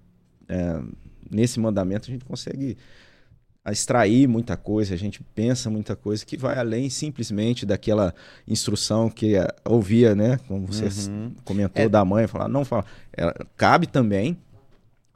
é, 0.49 0.81
nesse 1.31 1.59
mandamento, 1.61 2.09
a 2.09 2.13
gente 2.13 2.25
consegue 2.25 2.77
extrair 3.71 4.29
muita 4.29 4.57
coisa, 4.57 4.95
a 4.95 4.97
gente 4.97 5.23
pensa 5.35 5.69
muita 5.69 5.97
coisa 5.97 6.25
que 6.25 6.37
vai 6.37 6.57
além 6.57 6.89
simplesmente 6.89 7.67
daquela 7.67 8.15
instrução 8.47 9.11
que 9.11 9.35
ouvia, 9.65 10.15
né? 10.15 10.39
Como 10.47 10.67
você 10.67 10.85
uhum. 11.11 11.33
comentou 11.45 11.85
é. 11.85 11.89
da 11.89 12.05
mãe, 12.05 12.27
falar, 12.27 12.49
não 12.49 12.65
fala. 12.65 12.85
É, 13.17 13.33
cabe 13.57 13.87
também 13.87 14.39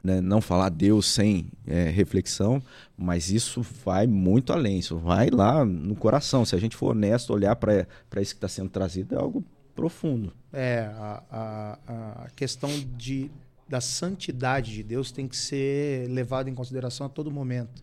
né, 0.03 0.19
não 0.19 0.41
falar 0.41 0.69
Deus 0.69 1.07
sem 1.07 1.47
é, 1.65 1.89
reflexão, 1.89 2.61
mas 2.97 3.31
isso 3.31 3.61
vai 3.85 4.07
muito 4.07 4.51
além, 4.51 4.79
isso 4.79 4.97
vai 4.97 5.29
lá 5.29 5.63
no 5.63 5.95
coração. 5.95 6.43
Se 6.43 6.55
a 6.55 6.59
gente 6.59 6.75
for 6.75 6.91
honesto, 6.91 7.31
olhar 7.31 7.55
para 7.55 7.85
isso 8.19 8.33
que 8.33 8.37
está 8.37 8.47
sendo 8.47 8.69
trazido, 8.69 9.15
é 9.15 9.17
algo 9.17 9.43
profundo. 9.75 10.33
É, 10.53 10.79
a, 10.95 11.23
a, 11.31 12.23
a 12.25 12.29
questão 12.35 12.69
de, 12.97 13.31
da 13.67 13.79
santidade 13.79 14.73
de 14.73 14.83
Deus 14.83 15.11
tem 15.11 15.27
que 15.27 15.37
ser 15.37 16.09
levada 16.09 16.49
em 16.49 16.55
consideração 16.55 17.05
a 17.05 17.09
todo 17.09 17.31
momento. 17.31 17.81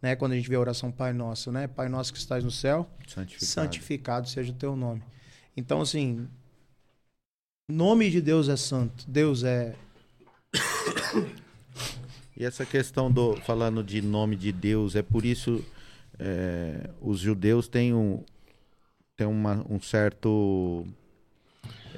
Né? 0.00 0.16
Quando 0.16 0.32
a 0.32 0.36
gente 0.36 0.48
vê 0.48 0.56
a 0.56 0.60
oração 0.60 0.90
Pai 0.90 1.12
Nosso, 1.12 1.52
né? 1.52 1.66
Pai 1.66 1.88
Nosso 1.88 2.12
que 2.12 2.18
estás 2.18 2.42
no 2.42 2.50
céu, 2.50 2.88
santificado, 3.06 3.46
santificado 3.46 4.28
seja 4.28 4.52
o 4.52 4.54
teu 4.54 4.76
nome. 4.76 5.02
Então, 5.56 5.80
assim, 5.80 6.28
nome 7.68 8.10
de 8.10 8.20
Deus 8.20 8.48
é 8.48 8.56
santo. 8.56 9.04
Deus 9.08 9.44
é. 9.44 9.74
E 12.38 12.44
essa 12.44 12.66
questão 12.66 13.10
do 13.10 13.34
falando 13.36 13.82
de 13.82 14.02
nome 14.02 14.36
de 14.36 14.52
Deus, 14.52 14.94
é 14.94 15.00
por 15.00 15.24
isso 15.24 15.64
é, 16.18 16.90
os 17.00 17.20
judeus 17.20 17.66
têm 17.66 17.94
um, 17.94 18.22
têm 19.16 19.26
uma, 19.26 19.64
um 19.68 19.80
certo 19.80 20.86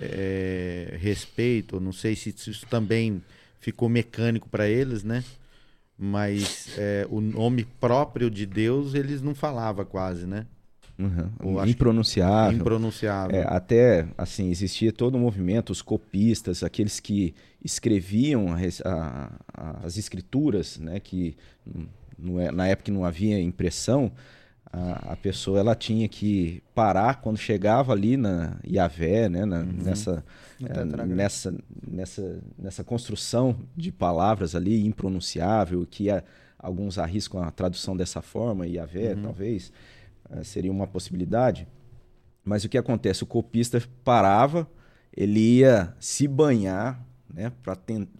é, 0.00 0.96
respeito. 1.00 1.80
Não 1.80 1.92
sei 1.92 2.14
se 2.16 2.30
isso 2.30 2.66
também 2.68 3.22
ficou 3.60 3.88
mecânico 3.88 4.48
para 4.48 4.68
eles, 4.68 5.02
né? 5.04 5.24
Mas 5.98 6.68
é, 6.78 7.06
o 7.10 7.20
nome 7.20 7.64
próprio 7.80 8.30
de 8.30 8.46
Deus 8.46 8.94
eles 8.94 9.20
não 9.20 9.34
falavam 9.34 9.84
quase, 9.84 10.26
né? 10.26 10.46
Uhum. 10.98 11.30
Impronunciável. 11.68 12.58
Impronunciável. 12.58 13.36
É, 13.36 13.44
até, 13.48 14.06
assim, 14.16 14.50
existia 14.50 14.92
todo 14.92 15.16
um 15.16 15.20
movimento, 15.20 15.70
os 15.70 15.80
copistas, 15.82 16.62
aqueles 16.64 16.98
que 16.98 17.34
escreviam 17.64 18.52
a 18.52 18.58
a- 18.84 19.30
a- 19.54 19.80
as 19.86 19.96
escrituras, 19.96 20.76
né, 20.78 20.98
que 20.98 21.36
não 22.18 22.40
é- 22.40 22.50
na 22.50 22.66
época 22.66 22.90
não 22.90 23.04
havia 23.04 23.40
impressão, 23.40 24.10
a, 24.72 25.12
a 25.12 25.16
pessoa 25.16 25.58
ela 25.58 25.74
tinha 25.74 26.06
que 26.08 26.62
parar 26.74 27.20
quando 27.20 27.36
chegava 27.38 27.92
ali 27.92 28.16
na 28.16 28.56
Iavé, 28.66 29.28
né, 29.28 29.44
na- 29.44 29.62
nessa, 29.64 30.24
No 30.60 30.66
eh, 30.66 30.72
tetragrama. 30.72 31.14
nessa, 31.14 31.54
nessa, 31.86 32.42
nessa 32.58 32.84
construção 32.84 33.56
de 33.76 33.90
palavras 33.92 34.54
ali 34.54 34.84
impronunciável, 34.86 35.86
que 35.90 36.10
a- 36.10 36.22
alguns 36.58 36.98
arriscam 36.98 37.42
a 37.42 37.50
tradução 37.50 37.96
dessa 37.96 38.20
forma, 38.20 38.66
Iavé, 38.66 39.14
talvez, 39.14 39.72
eh, 40.30 40.44
seria 40.44 40.70
uma 40.72 40.86
possibilidade. 40.86 41.66
Mas 42.44 42.64
o 42.64 42.68
que 42.68 42.76
acontece? 42.78 43.22
O 43.22 43.26
copista 43.26 43.82
parava, 44.04 44.68
ele 45.16 45.58
ia 45.58 45.94
se 46.00 46.26
banhar, 46.28 47.02
né, 47.32 47.52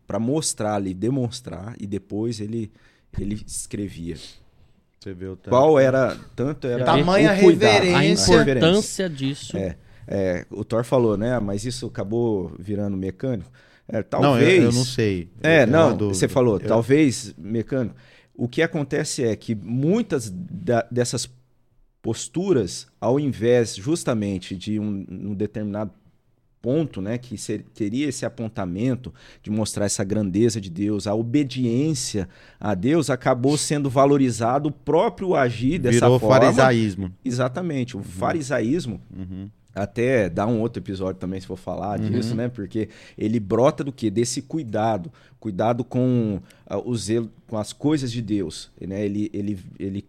para 0.07 0.19
mostrar 0.19 0.75
ali, 0.75 0.93
demonstrar, 0.95 1.75
e 1.81 1.87
depois 1.87 2.41
ele, 2.41 2.71
ele 3.19 3.43
escrevia. 3.47 4.17
Você 5.09 5.15
vê 5.15 5.27
o 5.27 5.37
tanto. 5.37 5.49
Qual 5.51 5.79
era, 5.79 6.17
tanto 6.37 6.67
era 6.67 6.85
Tamanha 6.85 7.35
o 7.35 7.41
cuidado, 7.41 7.83
reverência. 7.85 8.39
A 8.39 8.43
importância 8.43 9.09
disso. 9.09 9.57
É, 9.57 9.77
é, 10.07 10.47
o 10.51 10.65
Thor 10.65 10.85
falou, 10.85 11.17
né, 11.17 11.39
mas 11.39 11.65
isso 11.65 11.87
acabou 11.87 12.53
virando 12.59 12.97
mecânico. 12.97 13.51
É, 13.89 13.97
Não, 13.99 14.03
talvez... 14.03 14.59
eu, 14.59 14.65
eu 14.65 14.73
não 14.73 14.85
sei. 14.85 15.31
É, 15.43 15.63
Eu 15.63 15.67
não, 15.67 15.97
você 15.97 16.29
falou, 16.29 16.59
Eu- 16.61 16.67
talvez 16.67 17.35
mecânico. 17.39 17.95
O 18.35 18.47
que 18.47 18.61
acontece 18.63 19.25
é 19.25 19.35
que 19.35 19.55
muitas 19.55 20.31
da- 20.31 20.87
dessas 20.91 21.29
posturas, 22.03 22.87
ao 23.01 23.19
invés 23.19 23.75
justamente 23.75 24.55
de 24.57 24.79
um, 24.79 25.05
um 25.11 25.35
determinado 25.35 25.91
ponto, 26.61 27.01
né, 27.01 27.19
que 27.19 27.39
ser- 27.39 27.65
teria 27.75 28.09
esse 28.09 28.27
apontamento 28.27 29.13
de 29.43 29.51
mostrar 29.51 29.85
essa 29.87 30.03
grandeza 30.05 30.61
de 30.61 30.69
Deus, 30.71 31.07
a 31.07 31.15
obediência 31.15 32.29
a 32.61 32.75
Deus, 32.75 33.11
acabou 33.11 33.57
sendo 33.57 33.89
valorizado 33.89 34.69
o 34.69 34.73
próprio 34.73 35.35
agir 35.35 35.79
dessa 35.79 36.01
Virou 36.07 36.19
forma. 36.19 36.41
farisaísmo. 36.41 37.13
Exatamente, 37.25 37.97
o 37.97 38.03
farisaísmo 38.03 39.01
Uhum. 39.17 39.49
até 39.75 40.29
dá 40.29 40.47
um 40.47 40.61
outro 40.61 40.83
episódio 40.83 41.21
também, 41.21 41.41
se 41.41 41.47
for 41.47 41.57
falar 41.57 41.99
disso, 41.99 42.35
né? 42.35 42.49
Porque 42.49 42.89
ele 43.17 43.39
brota 43.39 43.85
do 43.85 43.93
que? 43.93 44.11
Desse 44.11 44.43
cuidado. 44.43 45.11
Cuidado 45.39 45.85
com 45.85 46.41
ah, 46.67 46.79
o 46.79 46.97
zelo, 46.97 47.31
com 47.47 47.57
as 47.57 47.73
coisas 47.73 48.11
de 48.11 48.21
Deus. 48.21 48.71
Né? 48.81 49.05
Ele, 49.05 49.31
ele, 49.33 49.59
ele, 49.79 50.05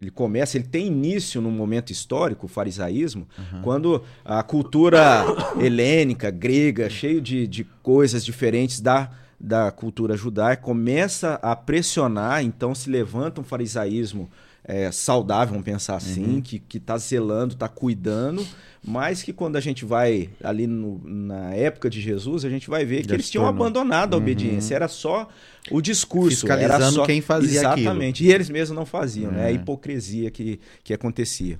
ele 0.00 0.10
começa, 0.10 0.56
ele 0.56 0.66
tem 0.66 0.86
início 0.86 1.42
num 1.42 1.50
momento 1.50 1.90
histórico, 1.90 2.46
o 2.46 2.48
farisaísmo, 2.48 3.28
quando 3.62 4.02
a 4.24 4.42
cultura 4.42 5.24
helênica, 5.60 6.30
grega, 6.30 6.88
cheio 6.88 7.20
de, 7.20 7.46
de 7.46 7.64
coisas 7.82 8.24
diferentes 8.24 8.80
da, 8.80 9.10
da 9.38 9.70
cultura 9.70 10.16
judaica, 10.16 10.62
começa 10.62 11.34
a 11.42 11.54
pressionar, 11.54 12.42
então 12.42 12.74
se 12.74 12.88
levanta 12.88 13.42
um 13.42 13.44
farisaísmo 13.44 14.30
é, 14.64 14.90
saudável, 14.92 15.52
vamos 15.52 15.64
pensar 15.64 15.96
assim, 15.96 16.40
que, 16.40 16.58
que 16.58 16.78
tá 16.78 16.96
zelando, 16.98 17.54
tá 17.54 17.68
cuidando, 17.68 18.46
mas 18.84 19.22
que 19.22 19.32
quando 19.32 19.56
a 19.56 19.60
gente 19.60 19.84
vai 19.84 20.30
ali 20.42 20.66
no- 20.66 21.00
na 21.04 21.54
época 21.54 21.88
de 21.90 22.00
Jesus, 22.00 22.44
a 22.44 22.50
gente 22.50 22.68
vai 22.70 22.84
ver 22.84 23.02
que 23.02 23.08
Já 23.08 23.14
eles 23.14 23.30
tinham 23.30 23.44
tornou. 23.44 23.64
abandonado 23.64 24.14
a 24.14 24.16
obediência, 24.18 24.74
era 24.74 24.86
só 24.88 25.28
o 25.70 25.80
discurso. 25.80 26.46
era 26.46 26.58
Fiscalizando 26.58 26.94
só... 26.96 27.06
quem 27.06 27.20
fazia 27.20 27.60
aquilo. 27.68 27.80
Exatamente, 27.86 28.24
e 28.24 28.30
eles 28.32 28.48
mesmos 28.50 28.76
não 28.76 28.86
faziam, 28.86 29.32
né? 29.32 29.46
A 29.46 29.50
É. 29.50 29.52
hipocrisia 29.54 30.30
que, 30.30 30.60
que 30.84 30.92
acontecia. 30.94 31.58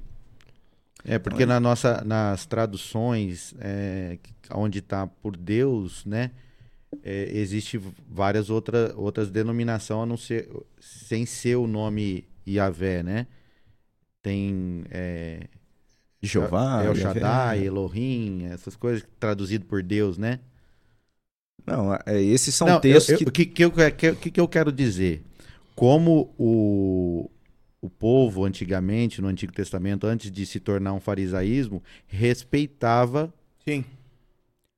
É, 1.05 1.18
porque 1.18 1.46
na 1.46 1.59
nossa, 1.59 2.03
nas 2.05 2.44
traduções, 2.44 3.55
é, 3.61 4.18
onde 4.53 4.80
está 4.80 5.07
por 5.07 5.36
Deus, 5.36 6.05
né? 6.05 6.30
É, 7.05 7.30
existe 7.32 7.80
várias 8.11 8.51
outra, 8.51 8.92
outras 8.96 9.30
denominações, 9.30 10.03
a 10.03 10.07
não 10.07 10.16
ser, 10.16 10.48
sem 10.80 11.24
ser 11.24 11.57
o 11.57 11.66
nome 11.66 12.24
Yahvé, 12.57 13.03
né? 13.03 13.26
Tem 14.22 14.84
é, 14.90 15.48
Jeová, 16.22 16.84
El. 16.84 16.94
Shaddai, 16.94 17.64
Elohim, 17.66 18.44
essas 18.46 18.76
coisas 18.76 19.07
traduzido 19.18 19.66
por 19.66 19.82
Deus, 19.82 20.18
né? 20.18 20.40
Não, 21.66 21.94
é, 22.07 22.20
esses 22.22 22.55
são 22.55 22.68
Não, 22.68 22.80
textos 22.80 23.12
eu- 23.12 23.18
que 23.18 23.24
O 23.28 23.32
que, 23.32 23.46
que, 23.46 23.64
eu, 23.64 23.70
que, 23.70 24.12
que 24.16 24.30
que 24.30 24.40
eu 24.40 24.48
quero 24.48 24.72
dizer? 24.72 25.22
Como 25.76 26.34
o, 26.38 27.30
o 27.80 27.88
povo 27.88 28.44
antigamente, 28.44 29.20
no 29.22 29.28
Antigo 29.28 29.53
Testamento, 29.53 30.07
antes 30.07 30.30
de 30.30 30.44
se 30.46 30.61
tornar 30.61 30.92
um 30.92 31.01
farisaísmo, 31.01 31.82
respeitava, 32.07 33.32
Sim. 33.66 33.84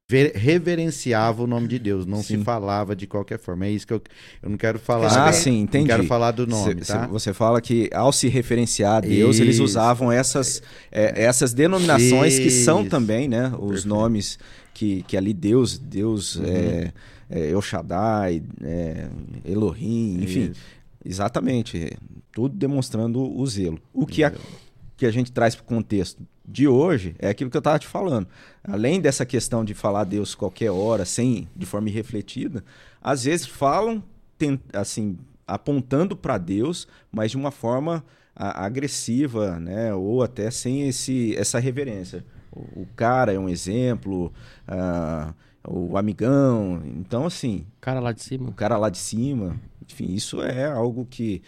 Ver- 0.09 0.33
reverenciava 0.35 1.43
o 1.43 1.47
nome 1.47 1.69
de 1.69 1.79
Deus, 1.79 2.05
não 2.07 2.23
Sim. 2.23 2.39
se 2.39 2.45
falava 2.45 2.95
de 2.95 3.07
qualquer 3.07 3.39
forma. 3.39 3.67
É 3.67 3.71
isso 3.71 3.87
que 3.87 3.93
eu, 3.95 4.03
eu 4.43 4.51
não 4.51 4.57
quero 4.59 4.79
falar. 4.79 5.29
Ah, 5.29 5.33
sim, 5.33 5.61
entendi. 5.61 5.89
Não 5.89 5.97
quero 5.97 6.05
falar 6.09 6.33
do 6.33 6.47
nome, 6.47 6.85
Cê- 6.85 6.93
tá? 6.93 7.03
cê- 7.05 7.07
Você 7.11 7.33
fala 7.33 7.61
que 7.61 7.89
ao 7.93 8.13
se 8.13 8.29
referenciar 8.29 8.97
a 8.97 9.01
Deus, 9.01 9.39
eles 9.41 9.57
Isso. 9.57 9.65
usavam 9.65 10.11
essas, 10.13 10.63
é, 10.91 11.25
essas 11.25 11.53
denominações 11.55 12.39
que 12.39 12.51
são 12.51 12.81
Isso. 12.83 12.91
também, 12.91 13.29
né? 13.29 13.49
Os 13.55 13.59
Perfeito. 13.69 13.89
nomes 13.89 14.39
que, 14.75 15.03
que 15.03 15.17
ali 15.17 15.33
Deus, 15.33 15.79
Deus 15.79 16.37
Uhum. 16.37 16.45
é, 16.47 16.93
é 17.31 17.51
El 17.51 17.63
Shaddai, 17.63 18.43
é, 18.63 19.07
Elohim, 19.45 20.23
enfim. 20.23 20.51
Isso. 20.51 20.61
Exatamente. 21.05 21.97
Tudo 22.33 22.55
demonstrando 22.55 23.21
o 23.21 23.47
zelo. 23.47 23.79
O 23.93 24.07
que 24.07 24.23
a, 24.25 24.33
que 24.97 25.05
a 25.07 25.11
gente 25.11 25.33
traz 25.33 25.55
para 25.55 25.63
o 25.63 25.67
contexto 25.67 26.23
de 26.45 26.67
hoje 26.67 27.15
é 27.19 27.29
aquilo 27.29 27.51
que 27.51 27.57
eu 27.57 27.61
estava 27.61 27.79
te 27.79 27.87
falando. 27.87 28.27
Além 28.65 29.01
dessa 29.01 29.25
questão 29.25 29.65
de 29.65 29.75
falar 29.75 30.05
Deus 30.05 30.35
qualquer 30.35 30.71
hora, 30.71 31.05
sem 31.05 31.49
de 31.55 31.65
forma 31.67 31.89
irrefletida, 31.89 32.65
às 33.01 33.25
vezes 33.25 33.47
falam 33.47 34.03
ten- 34.39 34.61
assim, 34.73 35.19
apontando 35.47 36.17
para 36.17 36.39
Deus, 36.39 36.87
mas 37.11 37.31
de 37.31 37.37
uma 37.37 37.51
forma 37.51 38.05
a- 38.35 38.65
agressiva, 38.65 39.59
né? 39.61 39.95
Ou 39.95 40.23
até 40.23 40.51
sem 40.51 40.89
esse, 40.89 41.37
essa 41.37 41.59
reverência. 41.59 42.25
O, 42.51 42.83
o 42.83 42.89
cara 42.97 43.33
é 43.33 43.39
um 43.39 43.49
exemplo, 43.49 44.33
ah, 44.67 45.33
o 45.67 45.97
amigão. 45.97 46.83
Então, 46.97 47.27
assim, 47.27 47.67
Cara 47.81 48.01
lá 48.01 48.13
de 48.13 48.21
o 48.21 48.25
cima. 48.25 48.53
cara 48.53 48.77
lá 48.77 48.89
de 48.91 48.99
cima. 48.99 49.61
Enfim, 49.89 50.13
isso 50.13 50.41
é 50.43 50.67
algo 50.67 51.07
que 51.09 51.43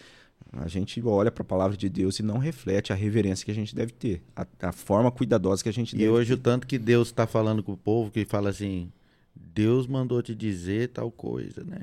a 0.63 0.67
gente 0.67 1.01
olha 1.05 1.31
para 1.31 1.41
a 1.41 1.45
palavra 1.45 1.75
de 1.77 1.89
Deus 1.89 2.19
e 2.19 2.23
não 2.23 2.37
reflete 2.37 2.93
a 2.93 2.95
reverência 2.95 3.43
que 3.45 3.51
a 3.51 3.55
gente 3.55 3.75
deve 3.75 3.91
ter, 3.91 4.21
a, 4.35 4.45
a 4.63 4.71
forma 4.71 5.11
cuidadosa 5.11 5.61
que 5.63 5.69
a 5.69 5.73
gente 5.73 5.93
E 5.95 5.99
deve 5.99 6.09
hoje 6.09 6.33
o 6.33 6.37
ter. 6.37 6.43
tanto 6.43 6.67
que 6.67 6.77
Deus 6.77 7.07
está 7.09 7.25
falando 7.27 7.61
com 7.63 7.73
o 7.73 7.77
povo, 7.77 8.09
que 8.11 8.23
fala 8.25 8.49
assim, 8.49 8.89
Deus 9.35 9.87
mandou 9.87 10.21
te 10.21 10.33
dizer 10.35 10.89
tal 10.89 11.11
coisa, 11.11 11.63
né? 11.63 11.81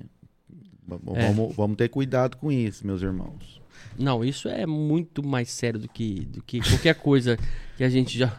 É. 1.14 1.28
Vamos, 1.32 1.54
vamos 1.54 1.76
ter 1.76 1.88
cuidado 1.88 2.36
com 2.36 2.50
isso, 2.52 2.86
meus 2.86 3.02
irmãos. 3.02 3.60
Não, 3.98 4.24
isso 4.24 4.48
é 4.48 4.66
muito 4.66 5.26
mais 5.26 5.50
sério 5.50 5.78
do 5.80 5.88
que, 5.88 6.24
do 6.26 6.42
que 6.42 6.60
qualquer 6.60 6.94
coisa 6.94 7.38
que 7.76 7.84
a 7.84 7.88
gente 7.88 8.18
já, 8.18 8.38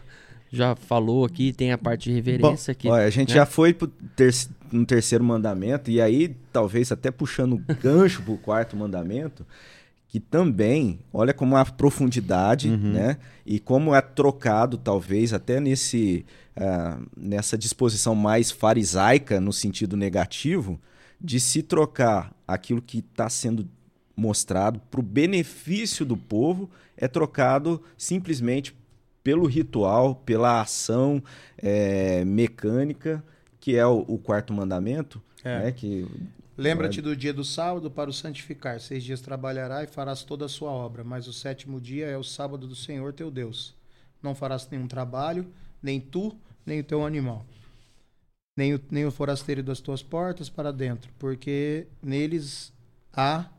já 0.52 0.76
falou 0.76 1.24
aqui. 1.24 1.52
Tem 1.52 1.72
a 1.72 1.78
parte 1.78 2.08
de 2.10 2.14
reverência 2.14 2.74
que. 2.74 2.88
Olha, 2.88 3.04
a 3.06 3.10
gente 3.10 3.30
né? 3.30 3.34
já 3.36 3.46
foi 3.46 3.72
pro 3.72 3.88
terci- 3.88 4.48
no 4.70 4.84
terceiro 4.84 5.24
mandamento, 5.24 5.90
e 5.90 6.00
aí, 6.00 6.36
talvez 6.52 6.90
até 6.92 7.10
puxando 7.10 7.54
o 7.54 7.74
gancho 7.74 8.22
pro 8.22 8.36
quarto 8.36 8.76
mandamento, 8.76 9.44
que 10.14 10.20
também, 10.20 11.00
olha 11.12 11.34
como 11.34 11.56
a 11.56 11.64
profundidade, 11.64 12.70
né? 12.70 13.18
E 13.44 13.58
como 13.58 13.92
é 13.92 14.00
trocado, 14.00 14.78
talvez, 14.78 15.32
até 15.32 15.58
nesse, 15.58 16.24
ah, 16.56 17.00
nessa 17.16 17.58
disposição 17.58 18.14
mais 18.14 18.48
farisaica, 18.52 19.40
no 19.40 19.52
sentido 19.52 19.96
negativo, 19.96 20.80
de 21.20 21.40
se 21.40 21.64
trocar 21.64 22.32
aquilo 22.46 22.80
que 22.80 22.98
está 22.98 23.28
sendo 23.28 23.68
mostrado 24.16 24.78
para 24.88 25.00
o 25.00 25.02
benefício 25.02 26.06
do 26.06 26.16
povo, 26.16 26.70
é 26.96 27.08
trocado 27.08 27.82
simplesmente 27.98 28.72
pelo 29.24 29.46
ritual, 29.46 30.14
pela 30.14 30.60
ação 30.60 31.20
é, 31.58 32.24
mecânica, 32.24 33.20
que 33.58 33.74
é 33.74 33.84
o, 33.84 34.04
o 34.06 34.16
quarto 34.16 34.52
mandamento, 34.52 35.20
É. 35.42 35.58
né? 35.64 35.72
Que 35.72 36.06
Lembra-te 36.56 37.02
do 37.02 37.16
dia 37.16 37.32
do 37.32 37.44
sábado 37.44 37.90
para 37.90 38.08
o 38.08 38.12
santificar. 38.12 38.78
Seis 38.78 39.02
dias 39.02 39.20
trabalhará 39.20 39.82
e 39.82 39.88
farás 39.88 40.22
toda 40.22 40.44
a 40.44 40.48
sua 40.48 40.70
obra, 40.70 41.02
mas 41.02 41.26
o 41.26 41.32
sétimo 41.32 41.80
dia 41.80 42.06
é 42.06 42.16
o 42.16 42.22
sábado 42.22 42.68
do 42.68 42.76
Senhor 42.76 43.12
teu 43.12 43.28
Deus. 43.28 43.74
Não 44.22 44.36
farás 44.36 44.68
nenhum 44.70 44.86
trabalho, 44.86 45.46
nem 45.82 46.00
tu, 46.00 46.36
nem 46.64 46.78
o 46.78 46.84
teu 46.84 47.04
animal, 47.04 47.44
nem 48.56 48.74
o, 48.74 48.80
nem 48.88 49.04
o 49.04 49.10
forasteiro 49.10 49.64
das 49.64 49.80
tuas 49.80 50.02
portas 50.02 50.48
para 50.48 50.72
dentro, 50.72 51.12
porque 51.18 51.88
neles 52.00 52.72
há. 53.12 53.50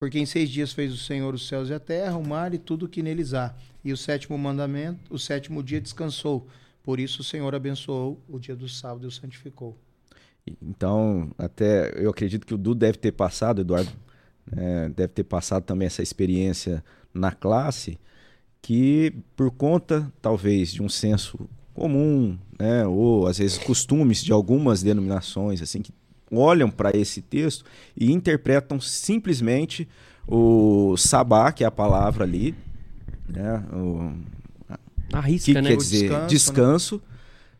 Porque 0.00 0.20
em 0.20 0.26
seis 0.26 0.50
dias 0.50 0.72
fez 0.72 0.92
o 0.92 0.96
Senhor 0.96 1.34
os 1.34 1.48
céus 1.48 1.68
e 1.68 1.74
a 1.74 1.80
terra, 1.80 2.16
o 2.16 2.26
mar 2.26 2.54
e 2.54 2.58
tudo 2.58 2.88
que 2.88 3.02
neles 3.02 3.34
há. 3.34 3.54
E 3.84 3.92
o 3.92 3.96
sétimo 3.96 4.38
mandamento, 4.38 5.12
o 5.12 5.18
sétimo 5.18 5.62
dia 5.62 5.80
descansou. 5.80 6.46
Por 6.82 7.00
isso 7.00 7.22
o 7.22 7.24
Senhor 7.24 7.54
abençoou 7.54 8.20
o 8.28 8.38
dia 8.38 8.54
do 8.54 8.68
sábado 8.68 9.04
e 9.04 9.08
o 9.08 9.10
santificou. 9.10 9.76
Então, 10.60 11.30
até 11.38 11.92
eu 12.02 12.10
acredito 12.10 12.46
que 12.46 12.54
o 12.54 12.58
Du 12.58 12.74
deve 12.74 12.98
ter 12.98 13.12
passado, 13.12 13.60
Eduardo, 13.60 13.90
né, 14.50 14.88
deve 14.94 15.08
ter 15.12 15.24
passado 15.24 15.62
também 15.64 15.86
essa 15.86 16.02
experiência 16.02 16.82
na 17.14 17.30
classe, 17.30 17.98
que 18.60 19.14
por 19.36 19.50
conta 19.50 20.10
talvez 20.20 20.72
de 20.72 20.82
um 20.82 20.88
senso 20.88 21.38
comum, 21.74 22.36
né, 22.58 22.86
ou 22.86 23.26
às 23.26 23.38
vezes 23.38 23.58
costumes 23.58 24.22
de 24.22 24.32
algumas 24.32 24.82
denominações 24.82 25.62
assim 25.62 25.80
que 25.80 25.92
olham 26.30 26.70
para 26.70 26.96
esse 26.96 27.20
texto 27.22 27.64
e 27.96 28.10
interpretam 28.10 28.80
simplesmente 28.80 29.88
o 30.26 30.96
sabá, 30.96 31.52
que 31.52 31.62
é 31.64 31.66
a 31.66 31.70
palavra 31.70 32.24
ali, 32.24 32.54
né, 33.28 33.64
o, 33.72 34.12
Arrisca, 35.12 35.52
que 35.52 35.60
né? 35.60 35.68
quer 35.70 35.74
O 35.74 35.78
dizer 35.78 36.08
descanso, 36.08 36.26
descanso, 36.28 36.96
né? 36.96 37.02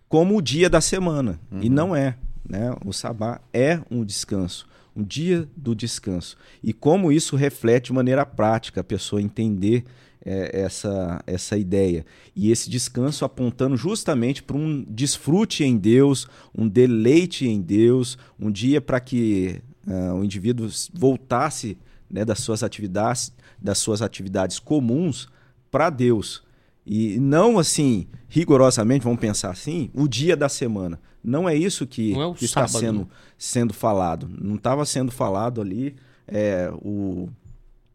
como 0.09 0.37
o 0.37 0.43
dia 0.43 0.71
da 0.71 0.81
semana. 0.81 1.39
E 1.61 1.69
Uhum. 1.69 1.75
não 1.75 1.97
é. 1.97 2.17
Né? 2.49 2.75
O 2.85 2.93
sabá 2.93 3.41
é 3.53 3.81
um 3.91 4.05
descanso, 4.05 4.67
um 4.95 5.03
dia 5.03 5.49
do 5.57 5.75
descanso. 5.75 6.37
E 6.63 6.73
como 6.73 7.13
isso 7.13 7.37
reflete 7.37 7.87
de 7.87 7.93
maneira 7.93 8.27
prática 8.27 8.81
a 8.81 8.85
pessoa 8.85 9.23
entender 9.23 9.85
é, 10.25 10.63
essa, 10.63 11.23
essa 11.27 11.57
ideia. 11.57 12.05
E 12.35 12.51
esse 12.51 12.71
descanso 12.71 13.25
apontando 13.25 13.77
justamente 13.77 14.43
para 14.43 14.57
um 14.57 14.85
desfrute 14.89 15.65
em 15.65 15.77
Deus, 15.77 16.29
um 16.57 16.69
deleite 16.69 17.47
em 17.47 17.61
Deus, 17.61 18.17
um 18.39 18.51
dia 18.51 18.81
para 18.81 19.01
que 19.01 19.61
ah, 19.87 20.15
o 20.15 20.25
indivíduo 20.25 20.69
voltasse 20.93 21.77
né, 22.09 22.25
das 22.25 22.41
suas 22.41 22.63
atividades, 22.63 23.33
das 23.61 23.79
suas 23.79 24.03
atividades 24.03 24.59
comuns 24.59 25.29
para 25.71 25.91
Deus. 25.91 26.43
E 26.85 27.19
não 27.21 27.59
assim, 27.59 28.09
rigorosamente, 28.29 29.05
vamos 29.05 29.21
pensar 29.21 29.51
assim, 29.51 29.91
o 29.95 30.09
dia 30.09 30.37
da 30.37 30.49
semana. 30.49 31.01
Não 31.23 31.49
é 31.49 31.55
isso 31.55 31.87
que, 31.87 32.13
é 32.13 32.35
que 32.35 32.45
está 32.45 32.67
sábado, 32.67 32.73
né? 32.93 32.99
sendo, 32.99 33.11
sendo 33.39 33.75
falado. 33.75 34.29
Não 34.41 34.57
estava 34.57 34.85
sendo 34.85 35.13
falado 35.13 35.61
ali 35.61 35.95
é, 36.27 36.69
o, 36.75 37.29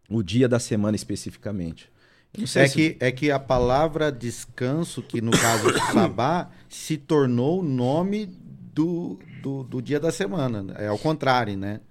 o 0.09 0.23
dia 0.23 0.47
da 0.47 0.59
semana 0.59 0.95
especificamente. 0.95 1.89
É 2.33 2.45
se- 2.45 2.69
que, 2.69 2.97
é 2.99 3.11
que 3.11 3.31
a 3.31 3.39
palavra 3.39 4.11
descanso, 4.11 5.01
que 5.01 5.21
no 5.21 5.31
caso 5.31 5.67
sabá, 5.91 6.49
se 6.69 6.97
tornou 6.97 7.59
o 7.59 7.63
nome 7.63 8.25
do, 8.73 9.19
do, 9.41 9.63
do 9.63 9.81
dia 9.81 9.99
da 9.99 10.11
semana. 10.11 10.73
É 10.77 10.87
ao 10.87 10.97
contrário, 10.97 11.57
né? 11.57 11.81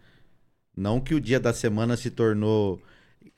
Não 0.76 1.00
que 1.00 1.14
o 1.14 1.20
dia 1.20 1.40
da 1.40 1.52
semana 1.52 1.96
se 1.96 2.10
tornou. 2.10 2.80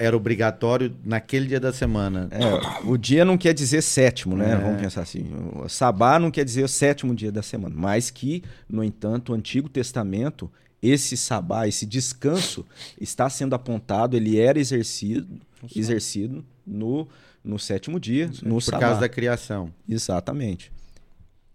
Era 0.01 0.17
obrigatório 0.17 0.97
naquele 1.05 1.49
dia 1.49 1.59
da 1.59 1.73
semana. 1.73 2.29
É, 2.31 2.87
o 2.87 2.97
dia 2.97 3.25
não 3.25 3.37
quer 3.37 3.53
dizer 3.53 3.83
sétimo, 3.83 4.37
né? 4.37 4.53
É. 4.53 4.57
Vamos 4.57 4.81
pensar 4.81 5.03
assim. 5.03 5.27
O 5.57 5.69
sabá 5.69 6.21
não 6.21 6.31
quer 6.31 6.45
dizer 6.45 6.63
o 6.63 6.69
sétimo 6.69 7.13
dia 7.13 7.33
da 7.33 7.43
semana. 7.43 7.75
Mas 7.77 8.09
que, 8.09 8.45
no 8.69 8.85
entanto, 8.85 9.33
o 9.33 9.35
Antigo 9.35 9.69
Testamento, 9.69 10.49
esse 10.81 11.17
sabá, 11.17 11.67
esse 11.67 11.85
descanso, 11.85 12.65
está 13.01 13.29
sendo 13.29 13.55
apontado, 13.55 14.17
ele 14.17 14.39
era 14.39 14.61
exercido, 14.61 15.41
exercido 15.75 16.45
no, 16.65 17.09
no 17.43 17.59
sétimo 17.59 17.99
dia, 17.99 18.31
no 18.43 18.55
por 18.55 18.63
sabá. 18.63 18.79
causa 18.79 19.01
da 19.01 19.09
criação. 19.09 19.73
Exatamente. 19.89 20.71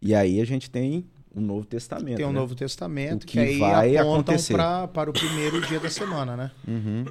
E 0.01 0.13
aí 0.13 0.41
a 0.41 0.45
gente 0.45 0.69
tem 0.69 1.05
o 1.35 1.41
Novo 1.41 1.65
Testamento. 1.65 2.17
Tem 2.17 2.25
o 2.25 2.29
né? 2.31 2.35
Novo 2.39 2.53
Testamento 2.55 3.23
O 3.23 3.25
que, 3.25 3.33
que 3.33 3.39
aí 3.39 3.57
vai 3.59 3.97
apontam 3.97 4.19
acontecer. 4.35 4.53
pra, 4.53 4.87
para 4.87 5.09
o 5.09 5.13
primeiro 5.13 5.59
dia 5.61 5.79
da 5.79 5.89
semana, 5.89 6.35
né? 6.37 6.51
Uhum. 6.67 7.05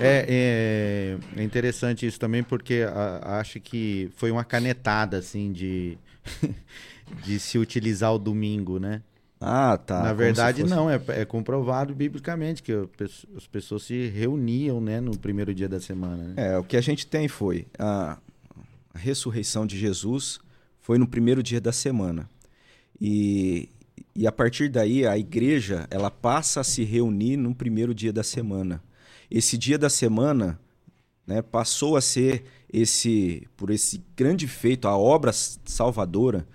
É, 0.00 1.16
é, 1.36 1.40
é 1.40 1.42
interessante 1.42 2.06
isso 2.06 2.18
também, 2.18 2.42
porque 2.42 2.84
a- 2.88 3.38
acho 3.40 3.60
que 3.60 4.10
foi 4.16 4.30
uma 4.30 4.44
canetada, 4.44 5.18
assim, 5.18 5.52
de, 5.52 5.98
de 7.24 7.38
se 7.38 7.58
utilizar 7.58 8.12
o 8.14 8.18
domingo, 8.18 8.78
né? 8.78 9.02
Ah, 9.40 9.76
tá. 9.76 10.02
Na 10.02 10.12
verdade, 10.14 10.62
fosse- 10.62 10.74
não, 10.74 10.88
é, 10.88 11.00
é 11.08 11.24
comprovado 11.24 11.94
biblicamente 11.94 12.62
que 12.62 12.72
as 13.36 13.46
pessoas 13.46 13.82
se 13.82 14.06
reuniam, 14.08 14.80
né, 14.80 15.00
no 15.00 15.16
primeiro 15.18 15.54
dia 15.54 15.68
da 15.68 15.78
semana. 15.80 16.22
Né? 16.28 16.34
É, 16.36 16.58
o 16.58 16.64
que 16.64 16.76
a 16.76 16.80
gente 16.80 17.06
tem 17.06 17.28
foi 17.28 17.66
a, 17.78 18.16
a 18.94 18.98
ressurreição 18.98 19.66
de 19.66 19.76
Jesus 19.78 20.38
foi 20.80 20.98
no 20.98 21.06
primeiro 21.06 21.42
dia 21.42 21.60
da 21.60 21.72
semana. 21.72 22.28
E, 23.00 23.68
e 24.14 24.26
a 24.26 24.32
partir 24.32 24.68
daí 24.68 25.06
a 25.06 25.16
igreja 25.18 25.86
ela 25.90 26.10
passa 26.10 26.60
a 26.60 26.64
se 26.64 26.84
reunir 26.84 27.36
no 27.36 27.54
primeiro 27.54 27.94
dia 27.94 28.12
da 28.12 28.22
semana. 28.22 28.82
Esse 29.30 29.56
dia 29.58 29.78
da 29.78 29.90
semana 29.90 30.58
né, 31.26 31.42
passou 31.42 31.96
a 31.96 32.00
ser 32.00 32.44
esse 32.72 33.46
por 33.56 33.70
esse 33.70 34.02
grande 34.16 34.46
feito, 34.46 34.86
a 34.88 34.96
obra 34.96 35.32
salvadora. 35.32 36.46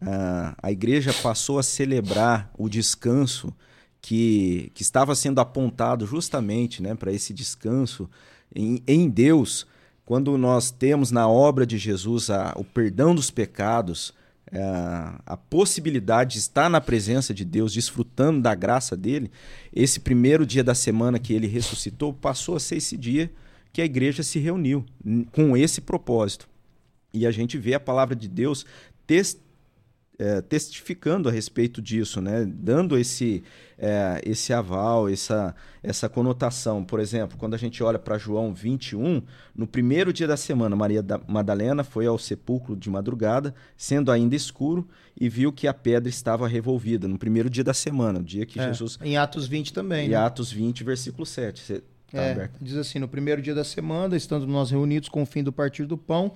a- 0.00 0.54
a 0.62 0.72
igreja 0.72 1.12
passou 1.12 1.58
a 1.58 1.62
celebrar 1.62 2.50
o 2.56 2.68
descanso 2.68 3.52
que, 4.00 4.70
que 4.74 4.80
estava 4.82 5.14
sendo 5.14 5.40
apontado 5.40 6.06
justamente 6.06 6.82
né, 6.82 6.94
para 6.94 7.12
esse 7.12 7.34
descanso 7.34 8.08
em, 8.54 8.82
em 8.86 9.08
Deus, 9.10 9.66
quando 10.06 10.36
nós 10.38 10.70
temos 10.70 11.10
na 11.10 11.28
obra 11.28 11.66
de 11.66 11.76
Jesus 11.76 12.30
a- 12.30 12.54
o 12.56 12.64
perdão 12.64 13.14
dos 13.14 13.30
pecados, 13.30 14.14
a, 14.52 15.20
a 15.26 15.36
possibilidade 15.36 16.32
de 16.34 16.38
estar 16.38 16.68
na 16.68 16.80
presença 16.80 17.32
de 17.32 17.44
Deus, 17.44 17.72
desfrutando 17.72 18.40
da 18.40 18.54
graça 18.54 18.96
dele, 18.96 19.30
esse 19.72 20.00
primeiro 20.00 20.44
dia 20.46 20.64
da 20.64 20.74
semana 20.74 21.18
que 21.18 21.32
ele 21.32 21.46
ressuscitou 21.46 22.12
passou 22.12 22.56
a 22.56 22.60
ser 22.60 22.76
esse 22.76 22.96
dia 22.96 23.30
que 23.72 23.80
a 23.80 23.84
igreja 23.84 24.22
se 24.22 24.38
reuniu 24.38 24.84
com 25.32 25.56
esse 25.56 25.80
propósito. 25.80 26.48
E 27.12 27.26
a 27.26 27.30
gente 27.30 27.56
vê 27.58 27.74
a 27.74 27.80
palavra 27.80 28.14
de 28.16 28.28
Deus 28.28 28.64
tes- 29.06 29.38
é, 30.22 30.42
testificando 30.42 31.30
a 31.30 31.32
respeito 31.32 31.80
disso, 31.80 32.20
né? 32.20 32.44
dando 32.46 32.98
esse, 32.98 33.42
é, 33.78 34.20
esse 34.22 34.52
aval, 34.52 35.08
essa, 35.08 35.54
essa 35.82 36.10
conotação. 36.10 36.84
Por 36.84 37.00
exemplo, 37.00 37.38
quando 37.38 37.54
a 37.54 37.56
gente 37.56 37.82
olha 37.82 37.98
para 37.98 38.18
João 38.18 38.52
21, 38.52 39.22
no 39.56 39.66
primeiro 39.66 40.12
dia 40.12 40.28
da 40.28 40.36
semana, 40.36 40.76
Maria 40.76 41.02
da- 41.02 41.18
Madalena 41.26 41.82
foi 41.82 42.06
ao 42.06 42.18
sepulcro 42.18 42.76
de 42.76 42.90
madrugada, 42.90 43.54
sendo 43.78 44.12
ainda 44.12 44.36
escuro, 44.36 44.86
e 45.18 45.26
viu 45.26 45.50
que 45.50 45.66
a 45.66 45.72
pedra 45.72 46.10
estava 46.10 46.46
revolvida, 46.46 47.08
no 47.08 47.18
primeiro 47.18 47.48
dia 47.48 47.64
da 47.64 47.72
semana, 47.72 48.20
o 48.20 48.22
dia 48.22 48.44
que 48.44 48.60
É, 48.60 48.66
Jesus. 48.68 48.98
Em 49.02 49.16
Atos 49.16 49.46
20 49.46 49.72
também, 49.72 50.06
Em 50.08 50.10
né? 50.10 50.16
Atos 50.16 50.52
20, 50.52 50.84
versículo 50.84 51.24
7. 51.24 51.60
Você 51.62 51.82
tá 52.12 52.20
É, 52.20 52.50
diz 52.60 52.76
assim, 52.76 52.98
no 52.98 53.08
primeiro 53.08 53.40
dia 53.40 53.54
da 53.54 53.64
semana, 53.64 54.16
estando 54.18 54.46
nós 54.46 54.70
reunidos 54.70 55.08
com 55.08 55.22
o 55.22 55.26
fim 55.26 55.42
do 55.42 55.50
partir 55.50 55.86
do 55.86 55.96
pão, 55.96 56.32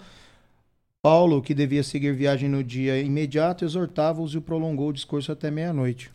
Paulo, 1.05 1.43
que 1.43 1.53
devia 1.53 1.83
seguir 1.83 2.15
viagem 2.15 2.49
no 2.49 2.65
dia 2.65 2.99
imediato, 2.99 3.63
exortava-os 3.63 4.35
e 4.35 4.41
prolongou 4.41 4.89
o 4.89 4.93
discurso 4.93 5.31
até 5.31 5.51
meia-noite. 5.51 6.11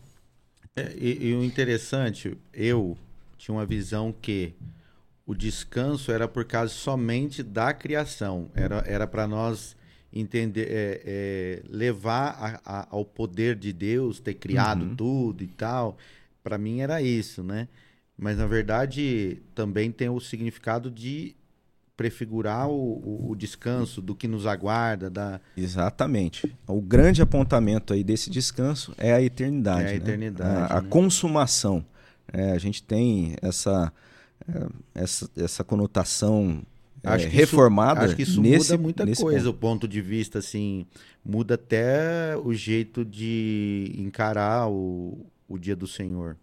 É, 0.74 0.92
e, 0.98 1.28
e 1.28 1.32
o 1.32 1.44
interessante, 1.44 2.36
eu 2.52 2.98
tinha 3.38 3.54
uma 3.54 3.64
visão 3.64 4.12
que 4.12 4.52
o 5.24 5.32
descanso 5.32 6.10
era 6.10 6.26
por 6.26 6.44
causa 6.44 6.74
somente 6.74 7.40
da 7.40 7.72
criação. 7.72 8.50
Era 8.52 8.78
era 8.84 9.06
para 9.06 9.28
nós 9.28 9.76
entender, 10.12 10.66
é, 10.68 11.02
é, 11.06 11.62
levar 11.68 12.30
a- 12.64 12.80
a- 12.80 12.88
ao 12.90 13.04
poder 13.04 13.54
de 13.54 13.72
Deus, 13.72 14.18
ter 14.18 14.34
criado 14.34 14.86
Uhum. 14.86 14.96
tudo 14.96 15.44
e 15.44 15.46
tal. 15.46 15.96
Para 16.42 16.58
mim 16.58 16.80
era 16.80 17.00
isso, 17.00 17.44
né? 17.44 17.68
Mas 18.18 18.38
na 18.38 18.46
verdade 18.48 19.40
também 19.54 19.92
tem 19.92 20.08
o 20.08 20.18
significado 20.18 20.90
de 20.90 21.36
prefigurar 22.00 22.66
o, 22.66 22.72
o- 22.72 23.30
o 23.30 23.36
descanso 23.36 24.00
do 24.00 24.14
que 24.14 24.26
nos 24.26 24.46
aguarda, 24.46 25.10
da, 25.10 25.38
Exatamente. 25.54 26.50
O 26.66 26.80
grande 26.80 27.20
apontamento 27.20 27.92
aí 27.92 28.02
desse 28.02 28.30
descanso 28.30 28.94
é 28.96 29.12
a 29.12 29.20
eternidade. 29.20 29.82
É 29.82 29.86
a 29.88 29.90
né? 29.90 29.96
eternidade, 29.96 30.72
A, 30.72 30.78
a 30.78 30.80
né? 30.80 30.88
consumação. 30.88 31.84
É, 32.32 32.52
a 32.52 32.58
gente 32.58 32.82
tem 32.82 33.34
essa, 33.42 33.92
é, 34.48 34.66
essa, 35.02 35.30
essa 35.36 35.62
conotação 35.62 36.62
é, 37.02 37.08
Acho 37.10 37.28
que 37.28 37.36
reformada 37.36 38.00
Isso, 38.00 38.06
acho 38.06 38.16
que 38.16 38.22
isso 38.22 38.40
nesse, 38.40 38.72
muda 38.72 38.82
muita 38.82 39.06
coisa, 39.06 39.46
ponto. 39.46 39.56
o 39.56 39.60
ponto 39.60 39.88
de 39.88 40.00
vista, 40.00 40.38
assim, 40.38 40.86
muda 41.22 41.54
até 41.54 42.34
o 42.42 42.54
jeito 42.54 43.04
de 43.04 43.92
encarar 43.98 44.68
o, 44.70 45.26
o 45.48 45.58
dia 45.58 45.76
do 45.76 45.86
Senhor. 45.86 46.36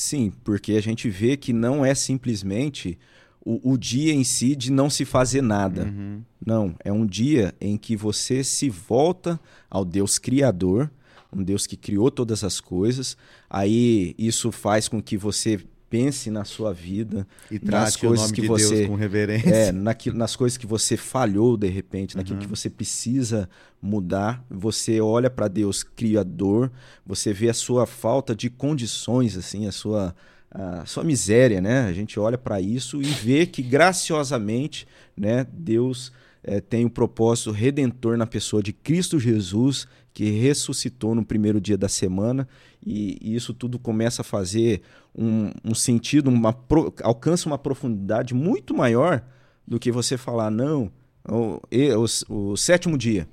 Sim, 0.00 0.30
porque 0.44 0.72
a 0.72 0.80
gente 0.80 1.10
vê 1.10 1.36
que 1.36 1.52
não 1.52 1.84
é 1.84 1.94
simplesmente 1.94 2.98
o, 3.44 3.72
o 3.72 3.78
dia 3.78 4.12
em 4.12 4.24
si 4.24 4.54
de 4.54 4.70
não 4.70 4.90
se 4.90 5.04
fazer 5.04 5.42
nada. 5.42 5.84
Uhum. 5.84 6.22
Não, 6.44 6.74
é 6.84 6.92
um 6.92 7.06
dia 7.06 7.54
em 7.60 7.76
que 7.76 7.96
você 7.96 8.44
se 8.44 8.68
volta 8.70 9.38
ao 9.68 9.84
Deus 9.84 10.18
Criador, 10.18 10.90
um 11.32 11.42
Deus 11.42 11.66
que 11.66 11.76
criou 11.76 12.10
todas 12.10 12.42
as 12.44 12.60
coisas. 12.60 13.16
Aí 13.48 14.14
isso 14.18 14.50
faz 14.52 14.88
com 14.88 15.00
que 15.02 15.16
você 15.16 15.60
pense 15.88 16.30
na 16.30 16.44
sua 16.44 16.72
vida, 16.72 17.26
E 17.50 17.58
Nas 17.64 17.96
coisas 17.96 18.30
que 18.30 18.42
de 18.42 18.46
você- 18.46 18.76
Deus 18.76 18.88
com 18.88 18.94
reverência. 18.94 19.48
é, 19.50 19.72
naquilo, 19.72 20.16
nas 20.16 20.36
coisas 20.36 20.56
que 20.56 20.64
você 20.66 20.96
falhou 20.96 21.56
de 21.56 21.66
repente, 21.68 22.16
naquilo 22.16 22.36
Uhum. 22.36 22.42
que 22.42 22.46
você 22.48 22.70
precisa 22.70 23.48
mudar. 23.82 24.44
Você 24.48 25.00
olha 25.00 25.28
para 25.28 25.48
Deus 25.48 25.82
Criador, 25.82 26.70
você 27.04 27.32
vê 27.32 27.48
a 27.48 27.54
sua 27.54 27.86
falta 27.86 28.36
de 28.36 28.48
condições, 28.48 29.36
assim, 29.36 29.66
a 29.66 29.72
sua, 29.72 30.14
a 30.50 30.84
sua 30.84 31.04
miséria, 31.04 31.60
né? 31.60 31.82
A 31.82 31.92
gente 31.92 32.18
olha 32.18 32.36
para 32.38 32.60
isso 32.60 33.00
e 33.00 33.04
vê 33.04 33.46
que 33.46 33.62
graciosamente, 33.62 34.86
né, 35.16 35.46
Deus 35.52 36.12
eh, 36.42 36.60
tem 36.60 36.84
o 36.84 36.90
propósito 36.90 37.50
redentor 37.50 38.16
na 38.16 38.26
pessoa 38.26 38.62
de 38.62 38.72
Cristo 38.72 39.18
Jesus, 39.18 39.86
que 40.12 40.28
ressuscitou 40.30 41.14
no 41.14 41.24
primeiro 41.24 41.60
dia 41.60 41.78
da 41.78 41.88
semana, 41.88 42.48
e, 42.84 43.16
e 43.20 43.34
isso 43.36 43.54
tudo 43.54 43.78
começa 43.78 44.22
a 44.22 44.24
fazer 44.24 44.80
um, 45.14 45.50
um 45.64 45.74
sentido, 45.74 46.28
uma 46.28 46.52
pro- 46.52 46.92
alcança 47.02 47.46
uma 47.48 47.58
profundidade 47.58 48.34
muito 48.34 48.74
maior 48.74 49.22
do 49.66 49.78
que 49.78 49.92
você 49.92 50.16
falar, 50.16 50.50
não, 50.50 50.90
O, 51.28 51.60
e, 51.70 51.92
o, 51.92 52.04
o 52.28 52.56
sétimo 52.56 52.96
dia. 52.98 53.28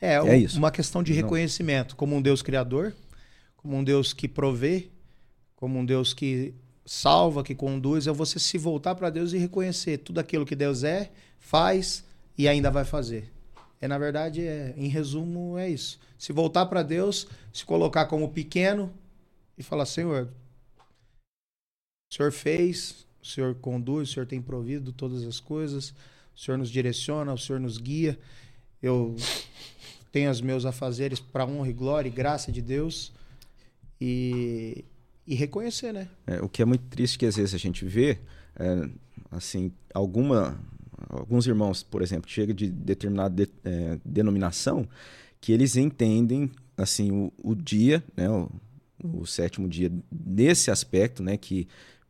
É, 0.00 0.14
É 0.14 0.22
um- 0.22 0.34
isso. 0.34 0.58
uma 0.58 0.70
questão 0.70 1.02
de 1.02 1.12
reconhecimento 1.12 1.94
como 1.94 2.16
um 2.16 2.22
Deus 2.22 2.42
criador, 2.42 2.92
como 3.56 3.76
um 3.76 3.84
Deus 3.84 4.12
que 4.12 4.26
provê, 4.26 4.88
como 5.56 5.78
um 5.78 5.84
Deus 5.84 6.14
que 6.14 6.54
salva, 6.84 7.42
que 7.42 7.54
conduz, 7.54 8.06
é 8.06 8.12
você 8.12 8.38
se 8.38 8.56
voltar 8.56 8.94
para 8.94 9.10
Deus 9.10 9.32
e 9.32 9.38
reconhecer 9.38 9.98
tudo 9.98 10.20
aquilo 10.20 10.46
que 10.46 10.54
Deus 10.54 10.84
é, 10.84 11.10
faz 11.40 12.04
e 12.38 12.46
ainda 12.46 12.70
vai 12.70 12.84
fazer. 12.84 13.32
É 13.80 13.88
na 13.88 13.98
verdade, 13.98 14.46
é, 14.46 14.74
em 14.76 14.88
resumo, 14.88 15.58
é 15.58 15.68
isso. 15.68 15.98
Se 16.18 16.32
voltar 16.32 16.66
para 16.66 16.82
Deus, 16.82 17.26
se 17.52 17.64
colocar 17.64 18.06
como 18.06 18.30
pequeno 18.30 18.92
e 19.58 19.62
falar: 19.62 19.86
Senhor, 19.86 20.28
o 22.10 22.14
Senhor 22.14 22.32
fez, 22.32 23.06
o 23.22 23.26
Senhor 23.26 23.54
conduz, 23.56 24.08
o 24.08 24.12
Senhor 24.12 24.26
tem 24.26 24.40
provido 24.40 24.92
todas 24.92 25.24
as 25.24 25.40
coisas, 25.40 25.90
o 26.34 26.38
Senhor 26.38 26.56
nos 26.56 26.70
direciona, 26.70 27.32
o 27.32 27.38
Senhor 27.38 27.58
nos 27.58 27.78
guia. 27.78 28.18
Eu 28.80 29.16
tenho 30.12 30.30
os 30.30 30.40
meus 30.40 30.64
afazeres 30.64 31.20
para 31.20 31.44
honra 31.44 31.68
e 31.68 31.72
glória 31.72 32.08
e 32.08 32.12
graça 32.12 32.52
de 32.52 32.62
Deus 32.62 33.12
e, 34.00 34.84
e 35.26 35.34
reconhecer, 35.34 35.92
né? 35.92 36.08
É, 36.26 36.40
o 36.40 36.48
que 36.48 36.62
é 36.62 36.64
muito 36.64 36.84
triste 36.88 37.18
que 37.18 37.26
às 37.26 37.36
vezes 37.36 37.54
a 37.54 37.58
gente 37.58 37.84
vê, 37.84 38.18
é, 38.58 38.88
assim, 39.30 39.72
alguma, 39.92 40.58
alguns 41.08 41.46
irmãos, 41.46 41.82
por 41.82 42.02
exemplo, 42.02 42.30
chega 42.30 42.54
de 42.54 42.70
determinada 42.70 43.34
de- 43.44 43.50
é, 43.64 43.98
denominação, 44.04 44.88
que 45.40 45.52
eles 45.52 45.76
entendem 45.76 46.50
assim 46.76 47.10
o, 47.10 47.32
o 47.42 47.54
dia, 47.54 48.02
né, 48.16 48.28
o, 48.28 48.50
o 49.02 49.26
sétimo 49.26 49.68
dia, 49.68 49.90
nesse 50.10 50.70
aspecto, 50.70 51.22
né, 51.22 51.36
que 51.36 51.66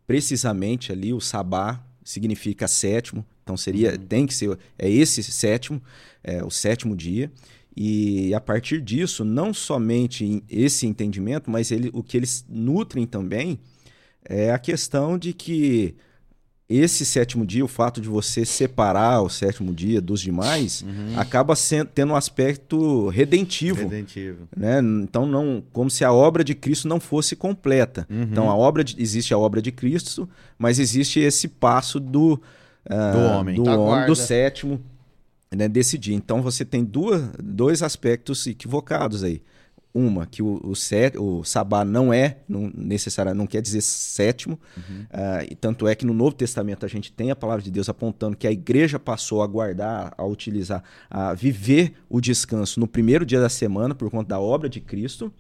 precisamente 0.07 0.93
ali 0.93 1.13
o 1.13 1.21
sabá 1.21 1.85
significa 2.05 2.69
sétimo, 2.69 3.25
então 3.43 3.57
seria 3.57 3.97
tem 3.99 4.27
que 4.27 4.35
ser 4.35 4.57
é 4.79 4.89
esse 4.89 5.23
sétimo, 5.23 5.83
é 6.23 6.45
o 6.45 6.51
sétimo 6.51 6.97
dia. 6.97 7.31
E 7.77 8.33
a 8.35 8.41
partir 8.41 8.81
disso, 8.81 9.25
não 9.25 9.53
somente 9.53 10.43
esse 10.49 10.87
entendimento, 10.87 11.51
mas 11.51 11.71
ele, 11.71 11.91
o 11.93 12.03
que 12.03 12.17
eles 12.17 12.45
nutrem 12.49 13.07
também 13.07 13.59
é 14.25 14.51
a 14.51 14.59
questão 14.59 15.19
de 15.19 15.33
que 15.35 15.95
esse 16.69 17.07
sétimo 17.07 17.47
dia, 17.47 17.65
o 17.65 17.69
fato 17.69 18.01
de 18.01 18.09
você 18.09 18.45
separar 18.45 19.21
o 19.23 19.29
sétimo 19.29 19.73
dia 19.73 20.01
dos 20.01 20.21
demais, 20.21 20.85
acaba 21.17 21.55
sendo, 21.55 21.89
tendo 21.95 22.13
um 22.13 22.17
aspecto 22.17 23.07
redentivo. 23.09 23.83
Redentivo. 23.83 24.49
né? 24.57 24.81
Então, 24.81 25.27
não, 25.27 25.63
como 25.73 25.89
se 25.89 26.05
a 26.05 26.13
obra 26.13 26.43
de 26.43 26.57
Cristo 26.57 26.89
não 26.89 26.99
fosse 26.99 27.37
completa. 27.37 28.05
Então, 28.11 28.51
a 28.51 28.57
obra 28.57 28.83
de- 28.83 29.01
existe 29.01 29.33
a 29.33 29.39
obra 29.39 29.63
de 29.63 29.71
Cristo, 29.71 30.29
mas 30.59 30.81
existe 30.81 31.21
esse 31.21 31.47
passo 31.47 32.01
do, 32.01 32.41
ah, 32.89 33.13
Do 33.13 33.19
homem. 33.39 33.57
do, 33.57 33.65
homem, 33.65 34.07
do 34.07 34.17
sétimo 34.17 34.81
né, 35.55 35.69
desse 35.69 35.97
dia. 35.99 36.15
Então, 36.15 36.43
você 36.43 36.65
tem 36.65 36.85
duas, 36.85 37.23
dois 37.43 37.83
aspectos 37.83 38.47
equivocados 38.47 39.23
aí. 39.25 39.43
Uma, 39.95 40.27
que 40.27 40.43
o, 40.43 40.61
o, 40.63 40.77
sé- 40.77 41.13
o 41.17 41.43
sabá 41.43 41.83
não 41.83 42.13
é 42.13 42.39
não, 42.47 42.71
necessário, 42.77 43.35
não 43.35 43.47
quer 43.47 43.63
dizer 43.63 43.81
sétimo. 43.81 44.61
Ah, 45.11 45.43
e 45.51 45.55
tanto 45.55 45.89
é 45.89 45.95
que 45.95 46.05
no 46.05 46.13
Novo 46.13 46.33
Testamento 46.37 46.85
a 46.85 46.89
gente 46.89 47.11
tem 47.11 47.31
a 47.31 47.37
palavra 47.37 47.63
de 47.63 47.71
Deus 47.71 47.89
apontando 47.89 48.37
que 48.37 48.47
a 48.47 48.53
igreja 48.53 48.99
passou 48.99 49.43
a 49.43 49.47
guardar, 49.47 50.13
a 50.19 50.25
utilizar, 50.27 50.85
a 51.09 51.33
viver 51.33 51.95
o 52.11 52.21
descanso 52.21 52.79
no 52.79 52.87
primeiro 52.87 53.25
dia 53.25 53.41
da 53.41 53.49
semana 53.49 53.95
por 53.95 54.11
conta 54.11 54.29
da 54.29 54.39
obra 54.41 54.69
de 54.69 54.83
Cristo. 54.83 55.33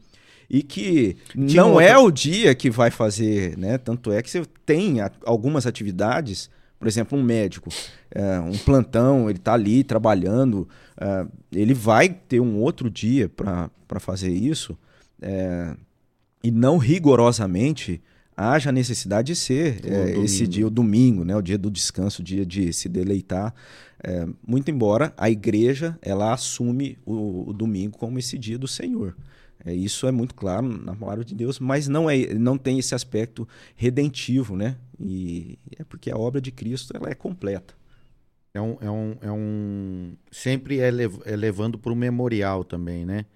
E 0.49 0.63
que 0.63 1.19
Tinha 1.35 1.61
não 1.63 1.73
outra- 1.73 1.85
é 1.85 1.99
o 1.99 2.11
dia 2.11 2.55
que 2.55 2.71
vai 2.71 2.91
fazer, 2.91 3.59
né? 3.59 3.77
Tanto 3.77 4.11
é 4.11 4.23
que 4.23 4.31
você 4.31 4.43
tem 4.65 4.99
algumas 5.27 5.67
atividades, 5.67 6.49
por 6.79 6.87
exemplo, 6.87 7.19
um 7.19 7.23
médico, 7.23 7.71
é, 8.11 8.39
um 8.41 8.57
plantão, 8.59 9.29
ele 9.31 9.39
está 9.39 9.55
ali 9.55 9.83
trabalhando, 9.83 10.69
é, 10.97 11.27
ele 11.53 11.75
vai 11.75 12.09
ter 12.09 12.41
um 12.41 12.59
outro 12.59 12.91
dia 12.91 13.29
para 13.29 14.01
fazer 14.01 14.31
isso, 14.31 14.77
é, 15.21 15.75
e 16.43 16.51
não 16.51 16.77
rigorosamente 16.77 18.03
haja 18.37 18.71
necessidade 18.71 19.29
de 19.29 19.37
ser 19.37 19.81
é, 19.85 20.19
esse 20.19 20.47
dia, 20.47 20.67
o 20.67 20.71
domingo, 20.71 21.25
né? 21.25 21.35
o 21.35 21.41
dia 21.41 21.57
do 21.57 21.71
descanso, 21.71 22.21
o 22.21 22.25
dia 22.25 22.45
de 22.45 22.73
se 22.73 22.89
deleitar. 22.89 23.55
É, 24.05 24.27
muito 24.47 24.71
embora 24.71 25.13
a 25.17 25.31
igreja 25.31 25.99
ela 26.03 26.33
assume 26.33 26.99
o, 27.07 27.49
o 27.49 27.53
domingo 27.55 27.97
como 27.97 28.19
esse 28.19 28.37
dia 28.37 28.59
do 28.59 28.69
Senhor. 28.69 29.17
É, 29.65 29.75
isso 29.75 30.07
é 30.07 30.13
muito 30.13 30.35
claro 30.35 30.69
na 30.69 30.95
palavra 30.95 31.25
de 31.25 31.35
Deus, 31.35 31.59
mas 31.59 31.89
não, 31.89 32.09
é, 32.09 32.35
não 32.35 32.57
tem 32.57 32.79
esse 32.79 32.95
aspecto 32.95 33.49
redentivo, 33.75 34.55
né? 34.55 34.77
E 35.01 35.59
é 35.79 35.85
porque 35.85 36.11
a 36.11 36.17
obra 36.17 36.41
de 36.41 36.51
Cristo 36.53 36.93
ela 36.97 37.11
é 37.11 37.15
completa. 37.15 37.75
É 38.55 38.61
um, 38.61 38.79
é 38.81 38.91
um, 38.91 39.19
é 39.23 39.33
um 39.33 40.17
sempre 40.31 40.81
é, 40.81 40.91
lev- 40.91 41.23
é 41.27 41.37
levando 41.37 41.79
para 41.79 41.93
o 41.93 41.97
memorial 41.97 42.65
também, 42.65 43.05
né? 43.07 43.27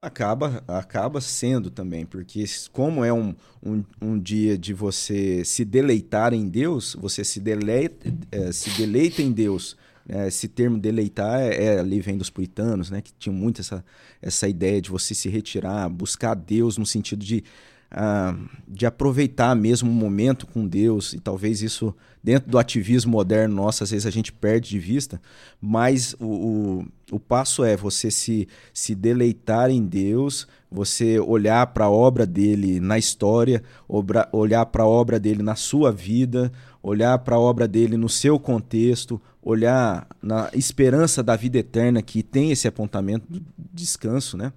Acaba, 0.00 0.62
acaba 0.68 1.20
sendo 1.20 1.70
também, 1.70 2.06
porque 2.06 2.44
como 2.70 3.04
é 3.04 3.12
um, 3.12 3.34
um, 3.62 3.82
um 4.00 4.18
dia 4.20 4.56
de 4.56 4.72
você 4.72 5.44
se 5.44 5.64
deleitar 5.64 6.32
em 6.32 6.48
Deus, 6.48 6.94
você 7.00 7.24
se 7.24 7.40
deleita, 7.40 8.06
eh, 8.30 8.52
se 8.52 8.70
deleita 8.78 9.22
em 9.22 9.32
Deus. 9.32 9.76
né? 10.06 10.28
esse 10.28 10.46
termo 10.48 10.78
deleitar 10.78 11.40
é, 11.40 11.64
é- 11.76 11.78
ali 11.80 12.00
vem 12.00 12.16
dos 12.16 12.30
puritanos, 12.30 12.90
né? 12.90 13.00
Que 13.02 13.12
tinham 13.18 13.34
muito 13.34 13.60
essa, 13.62 13.84
essa 14.22 14.46
ideia 14.48 14.80
de 14.80 14.90
você 14.90 15.14
se 15.14 15.28
retirar, 15.28 15.88
buscar 15.88 16.34
Deus 16.34 16.78
no 16.78 16.86
sentido 16.86 17.24
de, 17.24 17.42
ah, 17.90 18.36
de 18.66 18.86
aproveitar 18.86 19.54
mesmo 19.54 19.90
o 19.90 19.94
momento 19.94 20.46
com 20.46 20.66
Deus. 20.66 21.12
E 21.12 21.20
talvez 21.20 21.62
isso, 21.62 21.94
dentro 22.22 22.50
do 22.50 22.58
ativismo 22.58 23.12
moderno 23.12 23.54
nosso, 23.54 23.82
às 23.84 23.90
vezes 23.90 24.06
a 24.06 24.10
gente 24.10 24.32
perde 24.32 24.70
de 24.70 24.78
vista. 24.78 25.20
Mas 25.60 26.14
o, 26.18 26.26
o, 26.26 26.86
o 27.12 27.20
passo 27.20 27.64
é 27.64 27.76
você 27.76 28.10
se, 28.10 28.48
se 28.72 28.94
deleitar 28.94 29.70
em 29.70 29.84
Deus, 29.84 30.46
você 30.70 31.18
olhar 31.18 31.66
para 31.68 31.86
a 31.86 31.90
obra 31.90 32.26
dele 32.26 32.80
na 32.80 32.98
história, 32.98 33.62
obra- 33.88 34.28
olhar 34.32 34.66
para 34.66 34.82
a 34.82 34.88
obra 34.88 35.18
dele 35.18 35.42
na 35.42 35.54
sua 35.54 35.92
vida, 35.92 36.52
olhar 36.82 37.18
para 37.20 37.36
a 37.36 37.40
obra 37.40 37.66
dele 37.66 37.96
no 37.96 38.08
seu 38.08 38.38
contexto, 38.38 39.20
olhar 39.42 40.08
na 40.20 40.50
esperança 40.54 41.22
da 41.22 41.36
vida 41.36 41.58
eterna 41.58 42.02
que 42.02 42.22
tem 42.22 42.50
esse 42.50 42.66
apontamento 42.66 43.26
do 43.28 43.42
descanso, 43.72 44.36
né? 44.36 44.52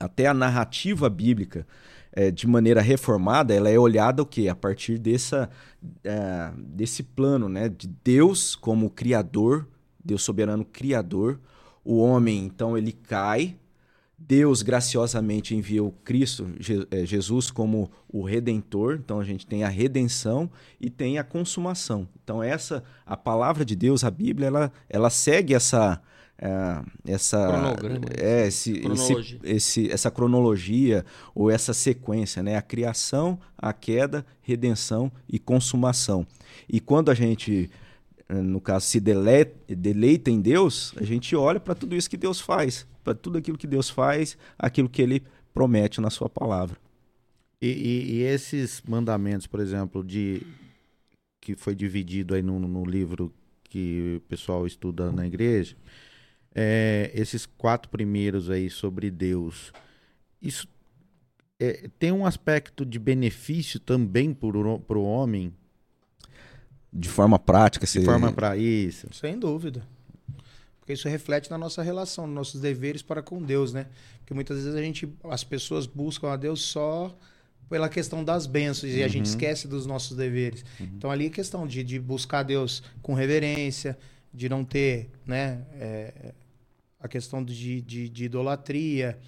Até 0.00 0.26
a 0.26 0.34
narrativa 0.34 1.08
bíblica, 1.08 1.66
eh, 2.14 2.30
de 2.30 2.46
maneira 2.46 2.80
reformada, 2.80 3.54
ela 3.54 3.68
é 3.70 3.78
olhada 3.78 4.22
o 4.22 4.26
quê? 4.26 4.48
A 4.48 4.54
partir 4.54 4.98
dessa, 4.98 5.50
eh, 6.02 6.52
desse 6.58 7.02
plano, 7.02 7.48
né? 7.48 7.68
De 7.68 7.86
Deus 8.04 8.56
como 8.56 8.88
criador, 8.90 9.66
Deus 10.04 10.22
soberano 10.22 10.64
criador, 10.64 11.38
o 11.84 11.98
homem, 11.98 12.44
então, 12.46 12.78
ele 12.78 12.92
cai, 12.92 13.56
Deus 14.18 14.62
graciosamente 14.62 15.54
enviou 15.54 15.92
Cristo, 16.04 16.46
Je- 16.58 16.86
eh, 16.90 17.04
Jesus, 17.04 17.50
como 17.50 17.90
o 18.08 18.22
redentor. 18.22 18.98
Então 19.04 19.20
a 19.20 19.24
gente 19.24 19.46
tem 19.46 19.64
a 19.64 19.68
redenção 19.68 20.50
e 20.80 20.88
tem 20.88 21.18
a 21.18 21.24
consumação. 21.24 22.08
Então 22.22 22.42
essa 22.42 22.82
a 23.04 23.16
palavra 23.16 23.64
de 23.64 23.76
Deus, 23.76 24.02
a 24.04 24.10
Bíblia, 24.10 24.46
ela, 24.46 24.72
ela 24.88 25.10
segue 25.10 25.52
essa 25.54 26.00
essa 27.06 27.46
Cronograma. 27.46 28.06
é, 28.16 28.46
esse, 28.46 28.72
Cronologia. 28.80 29.38
esse, 29.42 29.80
esse- 29.82 29.90
essa 29.90 30.10
cronologia 30.10 31.04
ou 31.34 31.50
essa 31.50 31.72
sequência, 31.72 32.42
né? 32.42 32.56
A 32.56 32.62
criação, 32.62 33.38
a 33.56 33.72
queda, 33.72 34.24
redenção 34.42 35.10
e 35.28 35.38
consumação. 35.38 36.26
E 36.68 36.80
quando 36.80 37.10
a 37.10 37.14
gente 37.14 37.70
eh, 38.28 38.34
no 38.34 38.60
caso, 38.60 38.86
se 38.86 39.00
dele- 39.00 39.52
deleita 39.68 40.30
em 40.30 40.40
Deus, 40.40 40.94
a 40.96 41.04
gente 41.04 41.36
olha 41.36 41.60
para 41.60 41.74
tudo 41.74 41.94
isso 41.94 42.08
que 42.08 42.16
Deus 42.16 42.40
faz, 42.40 42.86
para 43.02 43.14
tudo 43.14 43.36
aquilo 43.38 43.58
que 43.58 43.66
Deus 43.66 43.90
faz, 43.90 44.36
aquilo 44.58 44.88
que 44.88 45.02
Ele 45.02 45.22
promete 45.52 46.00
na 46.00 46.08
Sua 46.10 46.28
palavra. 46.28 46.76
E, 47.60 47.68
e- 47.68 48.12
e 48.16 48.22
esses 48.22 48.82
mandamentos, 48.86 49.46
por 49.46 49.60
exemplo, 49.60 50.02
de 50.04 50.42
que 51.40 51.54
foi 51.56 51.74
dividido 51.74 52.34
aí 52.34 52.42
no, 52.42 52.58
no 52.58 52.84
livro 52.84 53.32
que 53.64 54.14
o 54.16 54.20
pessoal 54.28 54.66
estuda 54.66 55.10
na 55.12 55.26
igreja, 55.26 55.76
é, 56.54 57.10
esses 57.14 57.46
quatro 57.46 57.90
primeiros 57.90 58.48
aí 58.48 58.70
sobre 58.70 59.10
Deus, 59.10 59.72
isso 60.40 60.68
é, 61.58 61.88
tem 61.98 62.12
um 62.12 62.26
aspecto 62.26 62.84
de 62.84 62.98
benefício 62.98 63.80
também 63.80 64.32
para 64.32 64.98
o 64.98 65.04
homem, 65.04 65.52
De 66.92 67.08
forma 67.08 67.38
prática, 67.38 67.86
de 67.86 67.92
você... 67.92 68.04
forma 68.04 68.32
para 68.32 68.56
isso. 68.56 69.08
Sem 69.12 69.38
dúvida. 69.38 69.86
Porque 70.78 70.92
isso 70.92 71.08
reflete 71.08 71.50
na 71.50 71.56
nossa 71.56 71.82
relação, 71.82 72.26
nos 72.26 72.34
nossos 72.34 72.60
deveres 72.60 73.02
para 73.02 73.22
com 73.22 73.42
Deus, 73.42 73.72
né? 73.72 73.86
Porque 74.18 74.34
muitas 74.34 74.58
vezes 74.58 74.74
a 74.74 74.82
gente, 74.82 75.08
as 75.24 75.42
pessoas 75.42 75.86
buscam 75.86 76.28
a 76.30 76.36
Deus 76.36 76.60
só 76.60 77.16
pela 77.70 77.88
questão 77.88 78.22
das 78.22 78.46
bênçãos 78.46 78.92
e 78.92 79.02
a 79.02 79.08
gente 79.08 79.26
esquece 79.26 79.66
dos 79.66 79.86
nossos 79.86 80.16
deveres. 80.16 80.64
Então 80.78 81.10
ali 81.10 81.26
é 81.26 81.30
questão 81.30 81.66
de, 81.66 81.82
de 81.82 81.98
buscar 81.98 82.42
Deus 82.42 82.82
com 83.00 83.14
reverência, 83.14 83.98
de 84.32 84.48
não 84.48 84.64
ter, 84.64 85.08
né, 85.26 85.64
é, 85.80 86.34
a 87.04 87.08
questão 87.08 87.44
de, 87.44 87.82
de, 87.82 88.08
de 88.08 88.24
idolatria 88.24 89.18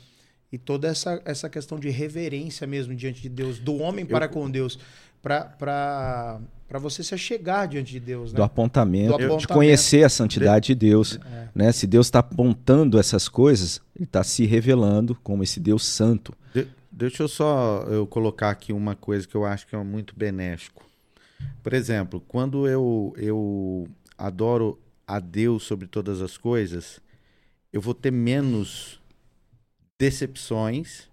e 0.51 0.57
toda 0.57 0.89
essa, 0.89 1.21
essa 1.27 1.47
questão 1.51 1.79
de 1.79 1.91
reverência 1.91 2.67
mesmo 2.67 2.95
diante 2.95 3.21
de 3.21 3.29
Deus, 3.29 3.59
do 3.59 3.77
homem 3.77 4.07
para 4.07 4.27
com 4.29 4.51
Deus, 4.51 4.79
para 5.23 6.41
para 6.69 6.81
você 6.81 7.01
se 7.05 7.15
achegar 7.15 7.69
diante 7.69 7.93
de 7.93 8.01
Deus, 8.01 8.33
né? 8.33 8.39
Do 8.39 8.43
apontamento, 8.43 9.13
Do 9.13 9.19
de 9.19 9.25
apontamento. 9.25 9.55
conhecer 9.55 10.03
a 10.03 10.09
santidade 10.09 10.67
de 10.69 10.75
Deus. 10.75 11.17
É. 11.25 11.49
Né? 11.55 11.71
Se 11.71 11.87
Deus 11.87 12.09
está 12.09 12.19
apontando 12.19 12.99
essas 12.99 13.29
coisas, 13.29 13.81
ele 13.95 14.05
está 14.05 14.25
se 14.25 14.45
revelando 14.47 15.15
como 15.23 15.45
esse 15.45 15.61
Deus 15.61 15.87
santo. 15.87 16.35
De- 16.53 16.67
deixa 16.91 17.23
eu 17.23 17.29
só 17.29 17.85
eu 17.89 18.05
colocar 18.05 18.51
aqui 18.51 18.73
uma 18.73 18.97
coisa 18.97 19.29
que 19.29 19.37
eu 19.37 19.45
acho 19.45 19.65
que 19.69 19.77
é 19.77 19.79
muito 19.85 20.13
benéfico. 20.17 20.85
Por 21.63 21.73
exemplo, 21.73 22.21
quando 22.27 22.67
eu, 22.67 23.15
eu 23.17 23.87
adoro 24.19 24.77
a 25.07 25.21
Deus 25.21 25.63
sobre 25.63 25.87
todas 25.87 26.21
as 26.21 26.37
coisas, 26.37 27.01
eu 27.77 27.81
vou 27.83 27.93
ter 27.93 28.11
menos 28.11 28.99
decepções, 29.99 31.11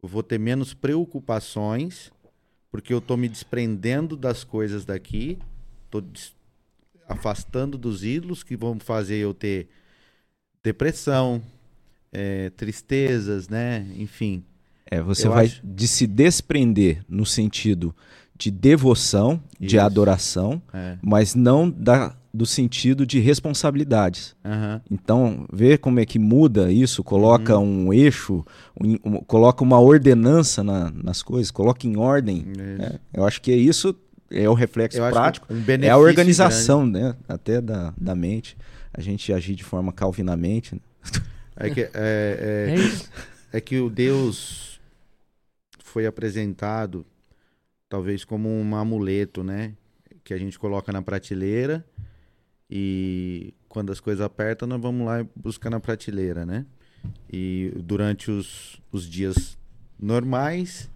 eu 0.00 0.08
vou 0.08 0.22
ter 0.22 0.38
menos 0.38 0.72
preocupações, 0.72 2.12
porque 2.70 2.94
eu 2.94 2.98
estou 2.98 3.16
me 3.16 3.28
desprendendo 3.28 4.16
das 4.16 4.44
coisas 4.44 4.84
daqui, 4.84 5.38
estou 5.86 6.04
afastando 7.08 7.76
dos 7.76 8.04
ídolos 8.04 8.44
que 8.44 8.56
vão 8.56 8.78
fazer 8.78 9.16
eu 9.16 9.34
ter 9.34 9.70
depressão, 10.62 11.42
eh, 12.12 12.50
tristezas, 12.50 13.48
né? 13.48 13.84
Enfim. 13.96 14.44
É, 14.86 15.02
você 15.02 15.28
vai 15.28 15.46
acho- 15.46 15.66
de 15.66 15.88
se 15.88 16.06
desprender 16.06 17.04
no 17.08 17.26
sentido 17.26 17.92
de 18.36 18.52
devoção, 18.52 19.42
de 19.58 19.76
Isso. 19.78 19.84
adoração, 19.84 20.62
É. 20.72 20.96
mas 21.02 21.34
não 21.34 21.68
da, 21.68 22.16
do 22.34 22.46
sentido 22.46 23.04
de 23.04 23.18
responsabilidades. 23.20 24.34
Aham. 24.44 24.80
Então, 24.90 25.46
ver 25.52 25.78
como 25.78 26.00
é 26.00 26.06
que 26.06 26.18
muda 26.18 26.72
isso, 26.72 27.04
coloca 27.04 27.58
Uhum. 27.58 27.88
um 27.88 27.92
eixo, 27.92 28.44
um- 28.80 28.96
um- 29.04 29.20
coloca 29.24 29.62
uma 29.62 29.78
ordenança 29.78 30.64
na- 30.64 30.90
nas 30.90 31.22
coisas, 31.22 31.50
coloca 31.50 31.86
em 31.86 31.96
ordem. 31.96 32.46
É, 32.78 32.98
eu 33.12 33.24
acho 33.26 33.40
que 33.42 33.52
é 33.52 33.56
isso, 33.56 33.94
é 34.30 34.48
o 34.48 34.54
reflexo 34.54 34.98
Eu 34.98 35.10
prático. 35.10 35.46
um 35.52 35.62
É 35.84 35.90
a 35.90 35.98
organização, 35.98 36.86
né? 36.86 37.14
Até 37.28 37.60
da, 37.60 37.92
da 38.00 38.14
mente. 38.14 38.56
A 38.94 39.00
gente 39.02 39.30
agir 39.32 39.54
de 39.54 39.64
forma 39.64 39.92
calvinamente. 39.92 40.74
né? 40.74 40.80
É 41.54 41.68
que, 41.68 41.82
é, 41.82 41.90
É 41.92 42.66
é, 42.70 42.74
isso. 42.74 43.10
é 43.52 43.60
que 43.60 43.78
o 43.78 43.90
Deus 43.90 44.80
foi 45.84 46.06
apresentado 46.06 47.04
talvez 47.90 48.24
como 48.24 48.48
um 48.48 48.74
amuleto, 48.74 49.44
né? 49.44 49.72
Que 50.24 50.32
a 50.32 50.38
gente 50.38 50.58
coloca 50.58 50.90
na 50.92 51.02
prateleira 51.02 51.84
e 52.74 53.52
quando 53.68 53.92
as 53.92 54.00
coisas 54.00 54.24
apertam, 54.24 54.66
nós 54.66 54.80
vamos 54.80 55.06
lá 55.06 55.20
e 55.20 55.28
buscar 55.36 55.68
na 55.68 55.78
prateleira, 55.78 56.46
né? 56.46 56.64
E 57.30 57.70
durante 57.76 58.30
os, 58.30 58.80
os 58.90 59.06
dias 59.06 59.58
normais, 59.98 60.90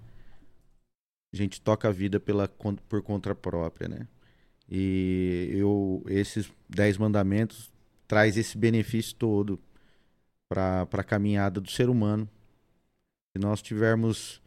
a 1.35 1.37
gente 1.37 1.61
toca 1.61 1.87
a 1.87 1.93
vida 1.93 2.18
pela, 2.18 2.49
por 2.49 3.03
conta 3.03 3.35
própria, 3.35 3.89
né? 3.89 4.09
E 4.66 5.51
eu, 5.53 6.03
esses 6.09 6.51
dez 6.66 6.97
mandamentos 6.97 7.70
traz 8.09 8.39
esse 8.39 8.57
benefício 8.57 9.14
todo 9.14 9.61
para 10.49 10.89
a 10.91 11.05
caminhada 11.05 11.61
do 11.61 11.70
ser 11.70 11.91
humano. 11.91 12.27
Se 13.37 13.43
nós 13.43 13.61
tivermos 13.61 14.41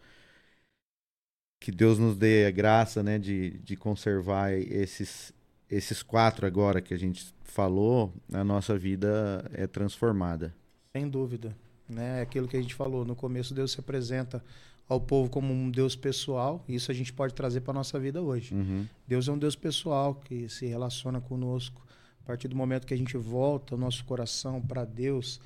que 1.59 1.71
Deus 1.71 1.99
nos 1.99 2.17
dê 2.17 2.47
a 2.47 2.51
graça, 2.51 3.03
né, 3.03 3.19
de, 3.19 3.51
de 3.59 3.75
conservar 3.75 4.51
esses 4.51 5.31
esses 5.69 6.01
quatro 6.01 6.45
agora 6.45 6.81
que 6.81 6.93
a 6.93 6.97
gente 6.97 7.33
falou, 7.43 8.13
a 8.31 8.43
nossa 8.43 8.77
vida 8.77 9.49
é 9.53 9.67
transformada. 9.67 10.53
Sem 10.91 11.07
dúvida. 11.07 11.55
Né? 11.87 12.21
Aquilo 12.21 12.47
que 12.47 12.57
a 12.57 12.61
gente 12.61 12.75
falou, 12.75 13.05
no 13.05 13.15
começo 13.15 13.53
Deus 13.53 13.71
se 13.71 13.79
apresenta 13.79 14.43
ao 14.87 14.99
povo 14.99 15.29
como 15.29 15.53
um 15.53 15.69
Deus 15.69 15.95
pessoal, 15.95 16.63
e 16.67 16.73
isso 16.73 16.89
a 16.89 16.93
gente 16.95 17.13
pode 17.13 17.35
trazer 17.35 17.61
para 17.61 17.73
nossa 17.73 17.99
vida 17.99 18.21
hoje. 18.21 18.55
Uhum. 18.55 18.87
Deus 19.07 19.27
é 19.27 19.31
um 19.31 19.37
Deus 19.37 19.55
pessoal 19.55 20.15
que 20.15 20.49
se 20.49 20.65
relaciona 20.65 21.21
conosco. 21.21 21.85
A 22.23 22.25
partir 22.25 22.47
do 22.47 22.55
momento 22.55 22.87
que 22.87 22.93
a 22.93 22.97
gente 22.97 23.15
volta 23.15 23.75
o 23.75 23.77
nosso 23.77 24.03
coração 24.05 24.59
para 24.59 24.85
Deus, 24.85 25.39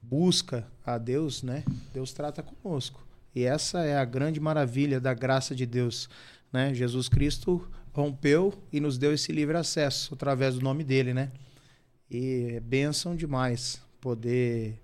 busca 0.00 0.66
a 0.84 0.98
Deus, 0.98 1.42
né? 1.42 1.64
Deus 1.92 2.12
trata 2.12 2.42
conosco. 2.42 3.04
E 3.34 3.42
essa 3.42 3.84
é 3.84 3.96
a 3.96 4.04
grande 4.04 4.38
maravilha 4.40 5.00
da 5.00 5.12
graça 5.12 5.54
de 5.54 5.66
Deus, 5.66 6.08
né? 6.52 6.72
Jesus 6.72 7.08
Cristo 7.08 7.68
rompeu 7.96 8.52
e 8.70 8.78
nos 8.78 8.98
deu 8.98 9.12
esse 9.14 9.32
livre 9.32 9.56
acesso 9.56 10.12
através 10.14 10.54
do 10.54 10.60
nome 10.60 10.84
dele, 10.84 11.14
né? 11.14 11.30
E 12.10 12.52
é 12.56 12.60
bênção 12.60 13.16
demais 13.16 13.80
poder 14.00 14.78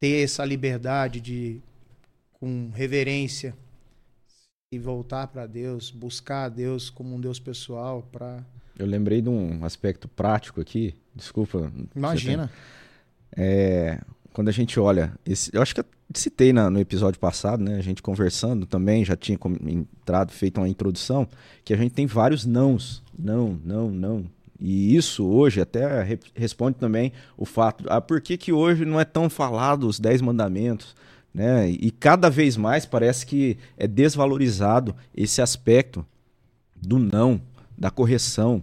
ter 0.00 0.24
essa 0.24 0.44
liberdade 0.44 1.20
de 1.20 1.60
com 2.32 2.70
reverência 2.74 3.54
e 4.72 4.78
voltar 4.78 5.26
para 5.28 5.46
Deus, 5.46 5.90
buscar 5.90 6.44
a 6.44 6.48
Deus 6.48 6.88
como 6.88 7.14
um 7.14 7.20
Deus 7.20 7.38
pessoal 7.38 8.02
para 8.10 8.42
Eu 8.78 8.86
lembrei 8.86 9.20
de 9.20 9.28
um 9.28 9.64
aspecto 9.64 10.08
prático 10.08 10.60
aqui. 10.60 10.94
Desculpa. 11.14 11.70
imagina. 11.94 12.50
É, 13.36 14.00
quando 14.32 14.48
a 14.48 14.52
gente 14.52 14.80
olha, 14.80 15.12
esse- 15.26 15.50
eu 15.54 15.60
acho 15.62 15.74
que 15.74 15.84
citei 16.18 16.52
na- 16.52 16.68
no 16.70 16.78
episódio 16.80 17.18
passado, 17.20 17.62
né? 17.62 17.76
A 17.76 17.80
gente 17.82 18.02
conversando 18.02 18.66
também, 18.66 19.04
já 19.04 19.16
tinha 19.16 19.38
entrado, 19.66 20.32
feito 20.32 20.58
uma 20.58 20.68
introdução, 20.68 21.26
que 21.64 21.72
a 21.72 21.76
gente 21.76 21.92
tem 21.92 22.06
vários 22.06 22.44
nãos. 22.46 23.02
Não, 23.18 23.58
não, 23.64 23.90
não. 23.90 24.24
E 24.60 24.94
isso 24.94 25.24
hoje 25.24 25.60
até 25.60 26.02
re- 26.02 26.18
responde 26.34 26.78
também 26.78 27.12
o 27.36 27.44
fato, 27.44 27.84
ah, 27.88 28.00
por 28.00 28.20
que, 28.20 28.36
que 28.36 28.52
hoje 28.52 28.84
não 28.84 29.00
é 29.00 29.04
tão 29.04 29.28
falado 29.28 29.88
os 29.88 29.98
Dez 29.98 30.20
Mandamentos? 30.20 30.94
Né? 31.34 31.68
E 31.70 31.90
cada 31.90 32.28
vez 32.30 32.56
mais 32.56 32.84
parece 32.86 33.24
que 33.26 33.56
é 33.76 33.86
desvalorizado 33.86 34.94
esse 35.16 35.40
aspecto 35.42 36.04
do 36.76 36.98
não, 36.98 37.40
da 37.76 37.90
correção. 37.90 38.62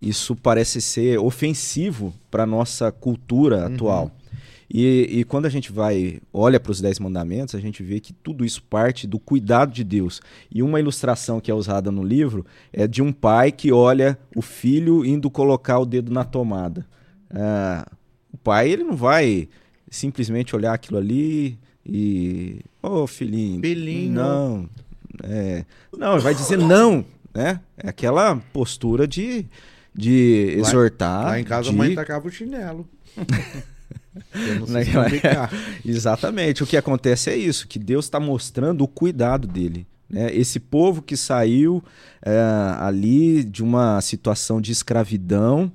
Isso 0.00 0.34
parece 0.34 0.80
ser 0.80 1.18
ofensivo 1.18 2.14
para 2.30 2.46
nossa 2.46 2.90
cultura 2.90 3.66
atual. 3.66 4.10
E, 4.70 5.08
e 5.20 5.24
quando 5.24 5.46
a 5.46 5.48
gente 5.48 5.72
vai 5.72 6.20
olha 6.32 6.60
para 6.60 6.70
os 6.72 6.80
Dez 6.80 6.98
Mandamentos, 6.98 7.54
a 7.54 7.60
gente 7.60 7.82
vê 7.82 8.00
que 8.00 8.12
tudo 8.12 8.44
isso 8.44 8.62
parte 8.62 9.06
do 9.06 9.18
cuidado 9.18 9.72
de 9.72 9.82
Deus. 9.82 10.20
E 10.54 10.62
uma 10.62 10.78
ilustração 10.78 11.40
que 11.40 11.50
é 11.50 11.54
usada 11.54 11.90
no 11.90 12.02
livro 12.04 12.44
é 12.72 12.86
de 12.86 13.00
um 13.00 13.10
pai 13.12 13.50
que 13.50 13.72
olha 13.72 14.18
o 14.36 14.42
filho 14.42 15.04
indo 15.06 15.30
colocar 15.30 15.78
o 15.78 15.86
dedo 15.86 16.12
na 16.12 16.22
tomada. 16.22 16.86
Ah, 17.30 17.86
o 18.32 18.36
pai 18.36 18.68
ele 18.70 18.84
não 18.84 18.94
vai 18.94 19.48
simplesmente 19.90 20.54
olhar 20.54 20.74
aquilo 20.74 20.98
ali 20.98 21.58
e 21.86 22.60
ô 22.82 23.06
filhinho, 23.06 23.62
Filhinho. 23.62 24.12
não, 24.12 24.68
é, 25.22 25.64
não, 25.96 26.12
ele 26.12 26.22
vai 26.22 26.34
dizer 26.34 26.58
não, 26.58 27.02
né? 27.34 27.60
É 27.78 27.88
aquela 27.88 28.36
postura 28.52 29.08
de 29.08 29.46
de 29.94 30.52
Lá- 30.56 30.68
exortar. 30.68 31.24
Lá 31.24 31.40
em 31.40 31.44
casa 31.44 31.70
de... 31.70 31.74
a 31.74 31.78
mãe 31.78 31.94
tacava 31.94 32.28
o 32.28 32.30
chinelo. 32.30 32.86
Eu 34.34 34.60
não 34.60 34.66
sei 34.66 34.74
Naquela- 34.84 35.04
explicar. 35.06 35.52
Exatamente. 35.84 36.62
O 36.62 36.66
que 36.66 36.76
acontece 36.76 37.30
é 37.30 37.36
isso, 37.36 37.66
que 37.68 37.78
Deus 37.78 38.04
está 38.06 38.18
mostrando 38.20 38.82
o 38.84 38.88
cuidado 38.88 39.46
dele. 39.46 39.86
Né? 40.10 40.34
Esse 40.34 40.58
povo 40.58 41.02
que 41.02 41.16
saiu 41.18 41.84
é, 42.24 42.32
ali 42.80 43.44
de 43.44 43.62
uma 43.62 44.00
situação 44.00 44.58
de 44.58 44.72
escravidão, 44.72 45.70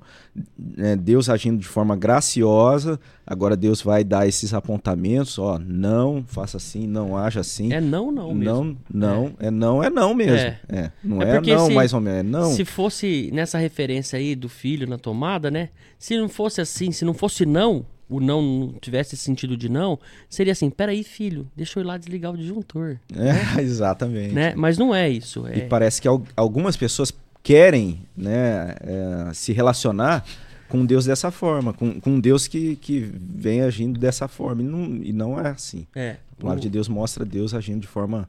né, 0.58 0.96
Deus 0.96 1.28
agindo 1.28 1.60
de 1.60 1.68
forma 1.68 1.94
graciosa, 1.94 2.98
agora 3.24 3.56
Deus 3.56 3.80
vai 3.80 4.02
dar 4.02 4.26
esses 4.26 4.52
apontamentos, 4.52 5.38
ó, 5.38 5.56
não, 5.64 6.24
faça 6.26 6.56
assim, 6.56 6.84
não 6.84 7.16
haja 7.16 7.38
assim. 7.38 7.72
É 7.72 7.80
não, 7.80 8.10
não 8.10 8.34
mesmo. 8.34 8.76
Não, 8.92 9.26
não, 9.28 9.36
é, 9.38 9.50
não, 9.52 9.84
é 9.84 9.88
não 9.88 10.12
mesmo. 10.14 10.36
É. 10.36 10.58
É, 10.68 10.90
não 11.04 11.22
É 11.22 11.36
é, 11.36 11.40
não, 11.40 11.66
se- 11.68 11.72
mais 11.74 11.92
ou 11.92 12.00
menos, 12.00 12.18
é 12.18 12.22
não. 12.24 12.52
Se 12.52 12.64
fosse 12.64 13.30
nessa 13.32 13.56
referência 13.58 14.18
aí 14.18 14.34
do 14.34 14.48
filho 14.48 14.88
na 14.88 14.98
tomada, 14.98 15.48
né? 15.48 15.68
Se 15.96 16.18
não 16.18 16.28
fosse 16.28 16.60
assim, 16.60 16.90
se 16.90 17.04
não 17.04 17.14
fosse 17.14 17.46
não, 17.46 17.86
o 18.08 18.20
não 18.20 18.42
não 18.42 18.72
tivesse 18.80 19.14
esse 19.14 19.24
sentido 19.24 19.56
de 19.56 19.68
não, 19.68 19.98
seria 20.28 20.52
assim, 20.52 20.68
peraí, 20.70 21.02
filho, 21.02 21.46
deixa 21.56 21.78
eu 21.78 21.82
ir 21.82 21.86
lá 21.86 21.96
desligar 21.96 22.32
o 22.32 22.36
disjuntor. 22.36 22.98
É, 23.14 23.60
exatamente. 23.62 24.32
Né? 24.34 24.54
Mas 24.56 24.76
não 24.78 24.94
é 24.94 25.08
isso. 25.08 25.46
E 25.48 25.60
É... 25.60 25.66
parece 25.66 26.00
que 26.02 26.08
al- 26.08 26.22
algumas 26.36 26.76
pessoas 26.76 27.12
querem 27.42 28.00
né, 28.16 28.74
é, 28.80 29.32
se 29.34 29.52
relacionar 29.52 30.24
com 30.68 30.84
Deus 30.84 31.04
dessa 31.04 31.30
forma, 31.30 31.72
com, 31.72 32.00
com 32.00 32.18
Deus 32.18 32.46
que, 32.48 32.74
que 32.76 32.98
vem 33.20 33.60
agindo 33.62 34.00
dessa 34.00 34.26
forma. 34.28 34.62
E 34.62 34.64
não, 34.64 34.84
e 34.96 35.12
não 35.12 35.38
é 35.40 35.48
assim. 35.50 35.86
é. 35.94 36.16
A 36.36 36.40
palavra 36.40 36.60
de 36.60 36.68
Deus 36.68 36.88
mostra 36.88 37.24
Deus 37.24 37.54
agindo 37.54 37.80
de 37.82 37.86
forma 37.86 38.28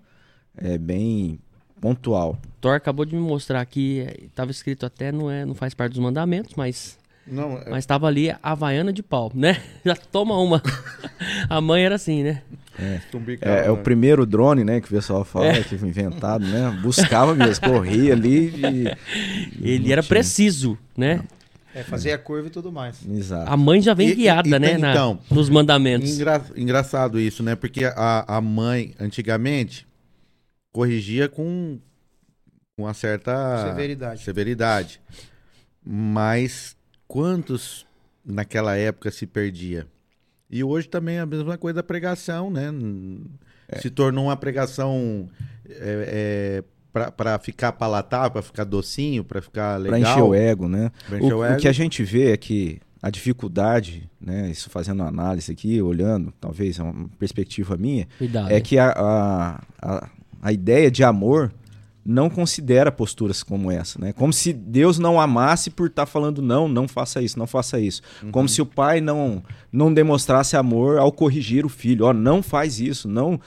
é, 0.56 0.78
bem 0.78 1.40
pontual. 1.82 2.38
Thor 2.62 2.76
acabou 2.76 3.04
de 3.04 3.16
me 3.16 3.22
mostrar 3.22 3.62
aqui, 3.62 4.06
estava 4.24 4.52
escrito 4.52 4.86
até, 4.86 5.12
não, 5.12 5.30
é, 5.30 5.44
não 5.44 5.56
faz 5.56 5.74
parte 5.74 5.94
dos 5.94 6.02
mandamentos, 6.02 6.54
mas 6.56 6.98
Não, 7.28 7.58
é- 7.58 7.70
mas 7.70 7.80
estava 7.80 8.08
ali 8.08 8.30
a 8.30 8.38
Havaiana 8.44 8.94
de 8.94 9.02
pau, 9.02 9.32
né? 9.34 9.62
Já 9.86 9.96
toma 9.96 10.38
uma. 10.40 10.62
a 11.50 11.60
mãe 11.62 11.84
era 11.84 11.96
assim, 11.96 12.24
né? 12.24 12.42
tumbicava, 13.10 13.56
É, 13.56 13.68
é 13.68 13.72
o 13.72 13.78
né? 13.78 13.84
primeiro 13.84 14.26
drone, 14.26 14.66
né, 14.66 14.82
que 14.82 14.88
o 14.88 14.90
pessoal 14.90 15.24
fala, 15.24 15.46
É. 15.48 15.64
que 15.64 15.78
foi 15.78 15.88
inventado, 15.88 16.46
né? 16.46 16.78
Buscava 16.84 17.34
mesmo, 17.34 17.66
corria 17.70 18.12
ali 18.12 18.48
e... 18.50 19.66
Ele 19.66 19.94
era 19.94 20.02
tinha. 20.02 20.10
preciso, 20.10 20.78
né? 20.98 21.22
É 21.74 21.84
fazer 21.84 22.12
a 22.12 22.18
curva 22.18 22.48
e 22.48 22.52
tudo 22.52 22.74
mais. 22.74 22.98
Exato. 23.10 23.50
A 23.50 23.56
mãe 23.56 23.82
já 23.82 23.94
vem 23.94 24.10
E- 24.10 24.16
guiada, 24.16 24.48
e 24.48 24.52
né? 24.60 24.60
tem, 24.72 24.78
na- 24.78 24.92
então, 24.92 25.20
nos 25.32 25.50
mandamentos. 25.50 26.10
Engra- 26.20 26.46
engraçado 26.56 27.18
isso, 27.18 27.42
né? 27.44 27.56
Porque 27.56 27.86
a, 27.86 28.26
a 28.38 28.42
mãe, 28.42 28.94
antigamente, 29.00 29.88
corrigia 30.74 31.30
com, 31.30 31.80
com 32.78 32.84
uma 32.84 32.94
certa 32.94 33.70
Severidade. 33.70 34.22
severidade. 34.22 35.00
Mas 35.86 36.76
quantos 37.08 37.86
naquela 38.26 38.76
época 38.76 39.12
se 39.12 39.26
perdia? 39.26 39.88
E 40.50 40.64
hoje 40.64 40.88
também 40.88 41.18
é 41.18 41.22
a 41.22 41.26
mesma 41.26 41.58
coisa 41.58 41.76
da 41.76 41.84
pregação, 41.84 42.52
né? 42.52 42.72
Se 43.80 43.90
tornou 43.90 44.26
uma 44.26 44.38
pregação 44.38 45.28
é, 45.68 46.64
para 47.18 47.38
ficar 47.40 47.72
palatável, 47.74 48.32
para 48.32 48.42
ficar 48.42 48.64
docinho, 48.64 49.24
para 49.24 49.42
ficar 49.42 49.78
legal. 49.78 50.00
Para 50.00 50.12
encher 50.12 50.24
o 50.24 50.34
ego, 50.34 50.68
né? 50.70 50.92
O, 51.10 51.26
o 51.26 51.38
o 51.40 51.44
ego. 51.44 51.60
que 51.60 51.68
a 51.68 51.72
gente 51.72 52.04
vê 52.04 52.32
é 52.32 52.38
que 52.38 52.80
a 53.02 53.10
dificuldade, 53.10 54.10
né, 54.20 54.50
isso 54.50 54.70
fazendo 54.70 55.04
análise 55.04 55.52
aqui, 55.52 55.80
olhando, 55.80 56.34
talvez 56.42 56.80
é 56.80 56.84
uma 56.84 57.08
perspectiva 57.20 57.78
minha, 57.78 58.08
Cuidado. 58.18 58.52
é 58.52 58.60
que 58.60 58.80
a, 58.80 58.90
a, 58.98 59.64
a, 59.80 60.10
a 60.42 60.52
ideia 60.52 60.90
de 60.90 61.04
amor 61.04 61.54
não 62.06 62.30
considera 62.30 62.92
posturas 62.92 63.42
como 63.42 63.72
essa, 63.72 64.00
né? 64.00 64.14
Como 64.14 64.32
se 64.32 64.54
Deus 64.54 65.00
não 65.00 65.20
amasse 65.20 65.72
por 65.72 65.88
estar 65.88 66.06
falando 66.06 66.40
não, 66.40 66.68
não 66.68 66.88
faça 66.88 67.22
isso, 67.22 67.40
não 67.40 67.48
faça 67.48 67.80
isso. 67.80 68.02
Uhum. 68.22 68.32
Como 68.32 68.48
se 68.48 68.62
o 68.62 68.66
pai 68.66 69.02
não 69.02 69.42
não 69.72 69.92
demonstrasse 69.94 70.56
amor 70.56 71.00
ao 71.00 71.12
corrigir 71.12 71.66
o 71.66 71.70
filho, 71.70 72.06
ó, 72.06 72.14
não 72.14 72.44
faz 72.44 72.80
isso, 72.80 73.08
não 73.08 73.40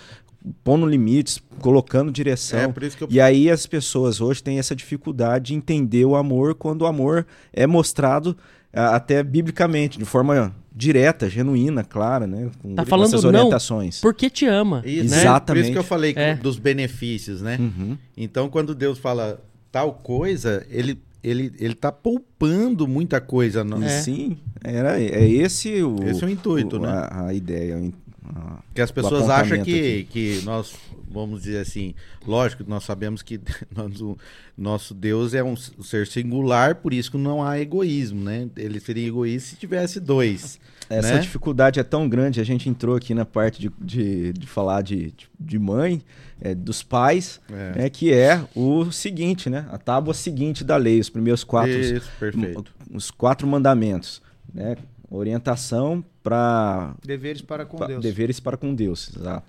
pondo 0.64 0.86
limites, 0.86 1.40
colocando 1.60 2.10
direção. 2.10 2.58
É, 2.58 2.68
por 2.68 2.82
isso 2.82 2.96
que 2.96 3.04
eu 3.04 3.08
E 3.10 3.20
aí 3.20 3.50
as 3.50 3.66
pessoas 3.66 4.20
hoje 4.20 4.42
têm 4.42 4.58
essa 4.58 4.74
dificuldade 4.74 5.46
de 5.46 5.54
entender 5.54 6.04
o 6.04 6.16
amor 6.16 6.54
quando 6.54 6.82
o 6.82 6.86
amor 6.86 7.26
é 7.52 7.66
mostrado 7.66 8.36
ah, 8.72 8.96
até 8.96 9.22
biblicamente, 9.22 9.98
de 9.98 10.04
forma 10.04 10.54
direta, 10.78 11.28
genuína, 11.28 11.82
clara, 11.82 12.24
né? 12.24 12.50
Com 12.62 12.72
Tá 12.76 12.86
falando 12.86 13.08
essas 13.08 13.24
não 13.24 13.30
orientações. 13.30 14.00
Porque 14.00 14.30
te 14.30 14.46
ama. 14.46 14.80
Isso, 14.86 15.10
né? 15.10 15.20
Exato. 15.22 15.46
Por 15.52 15.56
isso 15.58 15.72
que 15.72 15.76
eu 15.76 15.80
Exatamente. 15.82 16.14
falei 16.14 16.30
É. 16.30 16.36
dos 16.36 16.56
benefícios, 16.56 17.42
né? 17.42 17.56
Uhum. 17.58 17.98
Então, 18.16 18.48
quando 18.48 18.76
Deus 18.76 18.96
fala 18.96 19.40
tal 19.72 19.92
coisa, 19.94 20.64
ele, 20.70 20.96
ele, 21.22 21.52
ele 21.58 21.74
tá 21.74 21.90
poupando 21.90 22.86
muita 22.86 23.20
coisa. 23.20 23.64
No... 23.64 23.82
É. 23.82 23.88
Sim, 24.02 24.38
era, 24.62 25.00
é 25.00 25.28
esse 25.28 25.82
o, 25.82 25.96
Esse 26.04 26.22
é 26.22 26.26
o 26.28 26.30
intuito, 26.30 26.76
o- 26.76 26.80
né? 26.80 26.88
A, 26.88 27.26
a 27.26 27.34
ideia. 27.34 27.76
a- 28.24 28.58
Porque 28.68 28.80
as 28.80 28.92
pessoas 28.92 29.28
acham 29.28 29.60
que, 29.62 29.72
aqui. 29.72 30.06
que 30.38 30.42
nós, 30.44 30.74
vamos 31.10 31.42
dizer 31.42 31.58
assim, 31.58 31.94
lógico 32.26 32.64
que 32.64 32.70
nós 32.70 32.84
sabemos 32.84 33.22
que 33.22 33.40
nós- 33.74 34.00
o 34.00 34.16
nosso 34.56 34.92
Deus 34.94 35.34
é 35.34 35.42
um 35.42 35.56
ser 35.56 36.06
singular, 36.06 36.76
por 36.76 36.92
isso 36.92 37.10
que 37.10 37.16
não 37.16 37.42
há 37.42 37.58
egoísmo, 37.58 38.22
né? 38.24 38.48
Ele 38.56 38.78
seria 38.80 39.06
egoísta 39.08 39.50
se 39.50 39.56
tivesse 39.56 39.98
dois. 40.00 40.58
Essa 40.90 41.14
né? 41.14 41.18
dificuldade 41.20 41.78
é 41.78 41.82
tão 41.82 42.08
grande, 42.08 42.40
a 42.40 42.44
gente 42.44 42.68
entrou 42.68 42.96
aqui 42.96 43.12
na 43.14 43.24
parte 43.26 43.60
de, 43.60 43.70
de, 43.78 44.32
de 44.32 44.46
falar 44.46 44.80
de, 44.82 45.12
de 45.38 45.58
mãe, 45.58 46.00
é, 46.40 46.54
dos 46.54 46.82
pais, 46.82 47.40
É. 47.52 47.78
né, 47.78 47.90
que 47.90 48.12
é 48.12 48.42
o 48.54 48.90
seguinte, 48.90 49.50
né? 49.50 49.66
A 49.70 49.76
tábua 49.76 50.14
seguinte 50.14 50.64
da 50.64 50.76
lei, 50.76 50.98
os 50.98 51.10
primeiros 51.10 51.44
quatro, 51.44 51.72
Isso, 51.72 52.08
perfeito. 52.18 52.64
os 52.94 53.10
quatro 53.10 53.46
mandamentos, 53.46 54.22
né? 54.54 54.76
Orientação 55.10 56.04
para 56.22 56.94
Deveres 57.04 57.42
para 57.42 57.64
com 57.66 57.84
Deus. 57.86 58.02
deveres 58.02 58.40
para 58.40 58.56
com 58.56 58.74
Deus, 58.74 59.10
exato. 59.16 59.46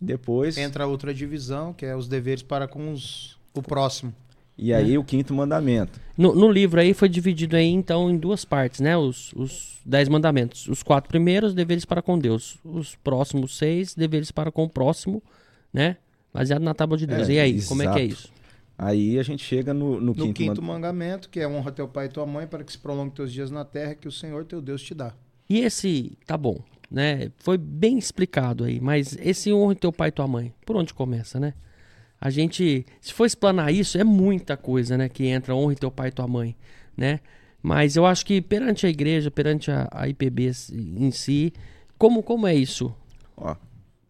E 0.00 0.04
depois, 0.04 0.56
Entra 0.56 0.86
outra 0.86 1.12
divisão, 1.12 1.72
que 1.72 1.84
é 1.84 1.96
os 1.96 2.06
deveres 2.08 2.42
para 2.42 2.68
com 2.68 2.92
os- 2.92 3.36
o 3.54 3.60
próximo. 3.62 4.14
e 4.56 4.72
aí 4.72 4.96
o 4.98 5.04
quinto 5.04 5.32
mandamento. 5.34 6.00
No, 6.16 6.34
no 6.34 6.50
livro 6.50 6.80
aí 6.80 6.92
foi 6.94 7.08
dividido 7.08 7.56
aí, 7.56 7.66
então, 7.68 8.10
em 8.10 8.16
duas 8.16 8.44
partes, 8.44 8.80
né? 8.80 8.96
Os, 8.96 9.32
os 9.34 9.78
dez 9.84 10.08
mandamentos. 10.08 10.66
Os 10.68 10.82
quatro 10.82 11.08
primeiros, 11.08 11.54
deveres 11.54 11.84
para 11.84 12.02
com 12.02 12.18
Deus. 12.18 12.58
Os 12.64 12.94
próximos 12.96 13.56
seis, 13.56 13.94
deveres 13.94 14.30
para 14.30 14.50
com 14.52 14.64
o 14.64 14.68
próximo, 14.68 15.22
né? 15.72 15.96
Baseado 16.32 16.62
na 16.62 16.74
tábua 16.74 16.96
de 16.98 17.06
Deus. 17.06 17.28
É, 17.28 17.32
e 17.34 17.40
aí, 17.40 17.62
como 17.64 17.82
é 17.82 17.92
que 17.92 17.98
é 17.98 18.04
exato. 18.04 18.20
isso? 18.20 18.32
Aí 18.76 19.18
a 19.18 19.22
gente 19.24 19.42
chega 19.44 19.74
no, 19.74 19.94
no 20.00 20.06
No 20.06 20.14
quinto, 20.14 20.34
quinto, 20.34 20.62
mandamento. 20.62 20.62
mandamento, 20.62 21.28
que 21.28 21.40
é 21.40 21.48
honra 21.48 21.72
teu 21.72 21.88
pai 21.88 22.06
e 22.06 22.08
tua 22.08 22.24
mãe, 22.24 22.46
para 22.46 22.62
que 22.62 22.70
se 22.70 22.78
prolongue 22.78 23.12
teus 23.12 23.32
dias 23.32 23.50
na 23.50 23.64
terra 23.64 23.94
que 23.96 24.06
o 24.06 24.12
Senhor 24.12 24.44
teu 24.44 24.60
Deus 24.62 24.80
te 24.82 24.94
dá. 24.94 25.12
E 25.50 25.58
esse, 25.60 26.12
tá 26.26 26.36
bom, 26.36 26.60
né? 26.90 27.30
Foi 27.38 27.56
bem 27.58 27.98
explicado 27.98 28.64
aí, 28.64 28.80
mas 28.80 29.16
esse 29.20 29.52
honra 29.52 29.74
teu 29.74 29.92
pai 29.92 30.08
e 30.08 30.12
tua 30.12 30.26
mãe, 30.28 30.52
por 30.64 30.76
onde 30.76 30.92
começa, 30.94 31.38
né? 31.38 31.54
A 32.20 32.30
gente, 32.30 32.84
se 33.00 33.12
for 33.12 33.26
explanar 33.26 33.72
isso, 33.72 33.96
é 33.98 34.02
muita 34.04 34.56
coisa, 34.56 34.96
né? 34.98 35.08
Que 35.08 35.26
entra 35.26 35.54
honra 35.54 35.74
teu 35.76 35.90
pai 35.90 36.08
e 36.08 36.12
tua 36.12 36.26
mãe, 36.26 36.56
né? 36.96 37.20
Mas 37.62 37.96
eu 37.96 38.06
acho 38.06 38.24
que 38.26 38.40
perante 38.40 38.86
a 38.86 38.88
igreja, 38.88 39.30
perante 39.30 39.70
a, 39.70 39.88
a 39.92 40.08
IPB 40.08 40.50
em 40.72 41.10
si, 41.10 41.52
como, 41.96 42.22
como 42.22 42.46
é 42.46 42.54
isso? 42.54 42.94
Ó, 43.36 43.54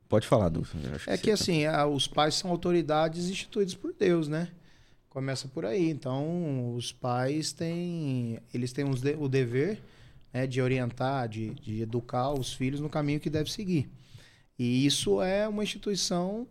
pode 0.08 0.26
falar, 0.26 0.48
Du. 0.48 0.60
É 0.84 0.98
você 0.98 1.18
que 1.18 1.28
tá- 1.28 1.34
assim, 1.34 1.64
a- 1.66 1.86
os 1.86 2.06
pais 2.06 2.34
são 2.34 2.50
autoridades 2.50 3.28
instituídas 3.28 3.74
por 3.74 3.92
Deus, 3.98 4.28
né? 4.28 4.48
Começa 5.10 5.48
por 5.48 5.64
aí. 5.64 5.88
Então, 5.90 6.74
os 6.74 6.92
pais 6.92 7.52
têm, 7.52 8.38
eles 8.54 8.72
têm 8.72 8.88
os 8.88 9.00
de- 9.00 9.16
o 9.18 9.28
dever 9.28 9.80
né, 10.32 10.46
de 10.46 10.60
orientar, 10.60 11.28
de, 11.28 11.50
de 11.54 11.80
educar 11.82 12.32
os 12.32 12.52
filhos 12.52 12.80
no 12.80 12.88
caminho 12.88 13.20
que 13.20 13.30
deve 13.30 13.50
seguir. 13.50 13.88
E 14.58 14.84
isso 14.84 15.22
é 15.22 15.46
uma 15.48 15.62
instituição 15.62 16.46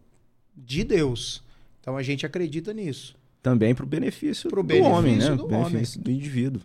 de 0.56 0.84
Deus. 0.84 1.44
Então, 1.82 1.98
a 1.98 2.04
gente 2.04 2.26
acredita 2.26 2.74
nisso. 2.74 3.16
também 3.42 3.74
para 3.76 3.84
o 3.86 3.88
benefício 3.88 4.50
Pro 4.50 4.62
do 4.64 4.68
benefício 4.68 4.94
homem, 4.94 5.18
né? 5.18 5.36
do 5.36 5.48
benefício 5.48 6.02
do 6.02 6.12
indivíduo. 6.12 6.62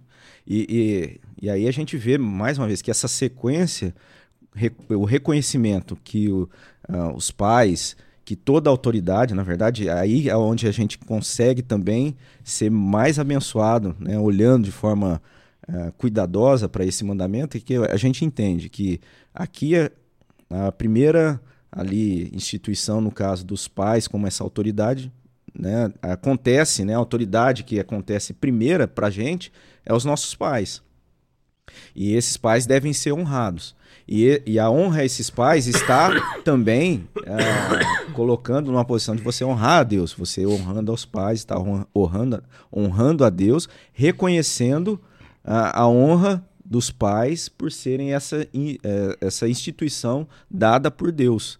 E, 0.46 1.20
e, 1.40 1.44
e 1.46 1.50
aí 1.50 1.68
a 1.68 1.70
gente 1.70 1.96
vê, 1.96 2.16
mais 2.18 2.58
uma 2.58 2.66
vez, 2.66 2.82
que 2.82 2.90
essa 2.90 3.06
sequência, 3.06 3.94
o 4.88 5.04
reconhecimento 5.04 5.96
que 6.02 6.28
o- 6.28 6.48
ah, 6.88 7.12
os 7.14 7.30
pais, 7.30 7.96
que 8.24 8.34
toda 8.36 8.68
a 8.68 8.72
autoridade, 8.72 9.34
na 9.34 9.42
verdade, 9.42 9.88
aí 9.88 10.28
é 10.28 10.36
onde 10.36 10.66
a 10.66 10.72
gente 10.72 10.98
consegue 10.98 11.62
também 11.62 12.16
ser 12.44 12.70
mais 12.70 13.18
abençoado, 13.18 13.94
né? 14.00 14.18
olhando 14.18 14.64
de 14.64 14.72
forma 14.72 15.20
ah, 15.68 15.92
cuidadosa 15.96 16.68
para 16.68 16.84
esse 16.84 17.04
mandamento, 17.04 17.56
e 17.56 17.60
que 17.60 17.76
a 17.76 17.96
gente 17.96 18.24
entende 18.24 18.68
que 18.68 19.00
aqui 19.34 19.74
é 19.74 19.90
a 20.50 20.70
primeira 20.70 21.40
ali 21.70 22.30
instituição, 22.34 23.00
no 23.00 23.10
caso 23.10 23.46
dos 23.46 23.66
pais, 23.66 24.06
como 24.06 24.26
essa 24.26 24.44
autoridade, 24.44 25.10
né, 25.58 25.92
acontece, 26.02 26.84
né, 26.84 26.94
a 26.94 26.98
autoridade 26.98 27.62
que 27.64 27.80
acontece 27.80 28.32
primeira 28.34 28.86
para 28.86 29.06
a 29.06 29.10
gente 29.10 29.52
é 29.84 29.94
os 29.94 30.04
nossos 30.04 30.34
pais. 30.34 30.82
E 31.94 32.14
esses 32.14 32.36
pais 32.36 32.66
devem 32.66 32.92
ser 32.92 33.12
honrados. 33.12 33.74
E, 34.06 34.42
e 34.44 34.58
a 34.58 34.68
honra 34.70 35.00
a 35.00 35.04
esses 35.04 35.30
pais 35.30 35.66
está 35.66 36.10
também 36.44 37.08
ah, 37.26 38.12
colocando 38.12 38.70
numa 38.70 38.84
posição 38.84 39.14
de 39.14 39.22
você 39.22 39.44
honrar 39.44 39.80
a 39.80 39.82
Deus. 39.84 40.12
Você 40.12 40.46
honrando 40.46 40.90
aos 40.90 41.04
pais, 41.04 41.38
está 41.38 41.58
hon- 41.58 41.86
honrando, 41.94 42.42
honrando 42.74 43.24
a 43.24 43.30
Deus, 43.30 43.68
reconhecendo 43.92 45.00
a, 45.44 45.80
a 45.82 45.88
honra 45.88 46.44
dos 46.64 46.90
pais 46.90 47.48
por 47.48 47.70
serem 47.70 48.14
essa, 48.14 48.46
in- 48.54 48.78
eh, 48.82 49.16
essa 49.20 49.48
instituição 49.48 50.26
dada 50.50 50.90
por 50.90 51.12
Deus. 51.12 51.58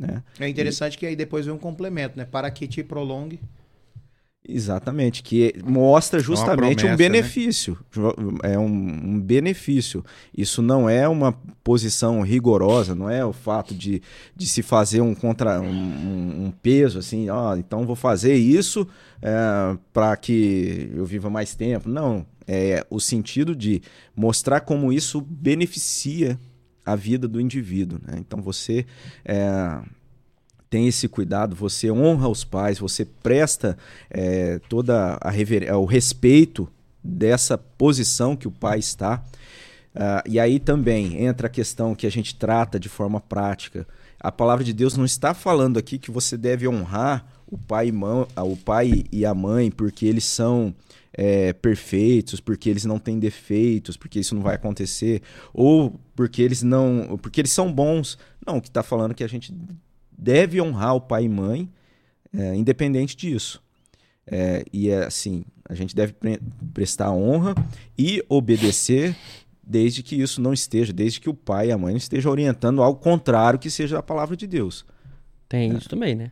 Né? 0.00 0.22
É 0.40 0.48
interessante 0.48 0.96
que 0.96 1.04
aí 1.06 1.14
depois 1.14 1.44
vem 1.46 1.54
um 1.54 1.58
complemento, 1.58 2.16
né? 2.18 2.24
Para 2.24 2.50
que 2.50 2.66
te 2.66 2.82
prolongue. 2.82 3.38
Exatamente, 4.48 5.22
que 5.22 5.54
mostra 5.64 6.18
justamente 6.18 6.78
promessa, 6.80 6.94
um 6.94 6.96
benefício. 6.96 7.78
Jo- 7.92 8.14
É 8.42 8.58
um, 8.58 8.64
um 8.66 9.20
benefício. 9.20 10.04
Isso 10.36 10.60
não 10.60 10.90
é 10.90 11.06
uma 11.06 11.32
posição 11.62 12.22
rigorosa, 12.22 12.92
não 12.92 13.08
é 13.08 13.24
o 13.24 13.32
fato 13.32 13.72
de, 13.72 14.02
de 14.34 14.46
se 14.46 14.60
fazer 14.60 15.00
um 15.00 15.14
contra 15.14 15.60
um, 15.60 15.66
um- 15.70 16.44
um 16.46 16.50
peso 16.50 16.98
assim, 16.98 17.28
ó, 17.30 17.54
então 17.54 17.86
vou 17.86 17.94
fazer 17.94 18.34
isso 18.34 18.88
para 19.92 20.16
que 20.16 20.90
eu 20.94 21.04
viva 21.04 21.30
mais 21.30 21.54
tempo. 21.54 21.88
Não, 21.88 22.26
é 22.46 22.86
o 22.90 23.00
sentido 23.00 23.54
de 23.54 23.82
mostrar 24.14 24.60
como 24.60 24.92
isso 24.92 25.20
beneficia 25.20 26.38
a 26.84 26.96
vida 26.96 27.28
do 27.28 27.40
indivíduo. 27.40 28.00
né? 28.04 28.16
Então 28.18 28.42
você 28.42 28.84
é, 29.24 29.80
tem 30.68 30.88
esse 30.88 31.08
cuidado, 31.08 31.54
você 31.54 31.90
honra 31.90 32.28
os 32.28 32.44
pais, 32.44 32.78
você 32.78 33.04
presta 33.04 33.76
é, 34.10 34.58
toda 34.68 35.18
a 35.20 35.30
rever... 35.30 35.72
o 35.76 35.84
respeito 35.84 36.68
dessa 37.02 37.58
posição 37.58 38.36
que 38.36 38.48
o 38.48 38.52
pai 38.52 38.78
está. 38.78 39.22
Ah, 39.94 40.22
e 40.26 40.40
aí 40.40 40.58
também 40.58 41.22
entra 41.22 41.46
a 41.46 41.50
questão 41.50 41.94
que 41.94 42.06
a 42.06 42.10
gente 42.10 42.34
trata 42.34 42.78
de 42.78 42.88
forma 42.88 43.20
prática. 43.20 43.86
A 44.18 44.30
palavra 44.30 44.64
de 44.64 44.72
Deus 44.72 44.96
não 44.96 45.04
está 45.04 45.34
falando 45.34 45.78
aqui 45.78 45.98
que 45.98 46.10
você 46.10 46.36
deve 46.36 46.66
honrar 46.66 47.26
o 47.46 47.58
pai 47.58 47.88
e, 47.88 47.92
mão, 47.92 48.26
o 48.36 48.56
pai 48.56 49.04
e 49.12 49.26
a 49.26 49.34
mãe 49.34 49.70
porque 49.70 50.06
eles 50.06 50.24
são 50.24 50.74
é, 51.12 51.52
perfeitos, 51.52 52.40
porque 52.40 52.70
eles 52.70 52.84
não 52.84 52.98
têm 52.98 53.18
defeitos, 53.18 53.96
porque 53.96 54.20
isso 54.20 54.34
não 54.34 54.42
vai 54.42 54.54
acontecer, 54.54 55.22
ou 55.52 56.00
porque 56.14 56.42
eles 56.42 56.62
não, 56.62 57.18
porque 57.20 57.40
eles 57.40 57.50
são 57.50 57.72
bons. 57.72 58.18
Não, 58.46 58.56
o 58.56 58.60
que 58.60 58.68
está 58.68 58.82
falando 58.82 59.12
é 59.12 59.14
que 59.14 59.24
a 59.24 59.28
gente 59.28 59.54
deve 60.16 60.60
honrar 60.60 60.94
o 60.94 61.00
pai 61.00 61.24
e 61.24 61.28
mãe, 61.28 61.68
é, 62.32 62.54
independente 62.54 63.16
disso. 63.16 63.62
É, 64.26 64.64
e 64.72 64.88
é 64.88 65.04
assim, 65.04 65.44
a 65.68 65.74
gente 65.74 65.94
deve 65.96 66.12
pre- 66.12 66.40
prestar 66.72 67.10
honra 67.12 67.54
e 67.98 68.24
obedecer 68.28 69.16
desde 69.62 70.02
que 70.02 70.14
isso 70.14 70.40
não 70.40 70.52
esteja, 70.52 70.92
desde 70.92 71.20
que 71.20 71.28
o 71.28 71.34
pai 71.34 71.68
e 71.68 71.72
a 71.72 71.78
mãe 71.78 71.92
não 71.92 71.98
estejam 71.98 72.30
orientando 72.30 72.82
algo 72.82 73.00
contrário 73.00 73.58
que 73.58 73.70
seja 73.70 73.98
a 73.98 74.02
palavra 74.02 74.36
de 74.36 74.46
Deus. 74.46 74.84
Tem 75.48 75.76
isso 75.76 75.88
também, 75.88 76.14
né? 76.14 76.30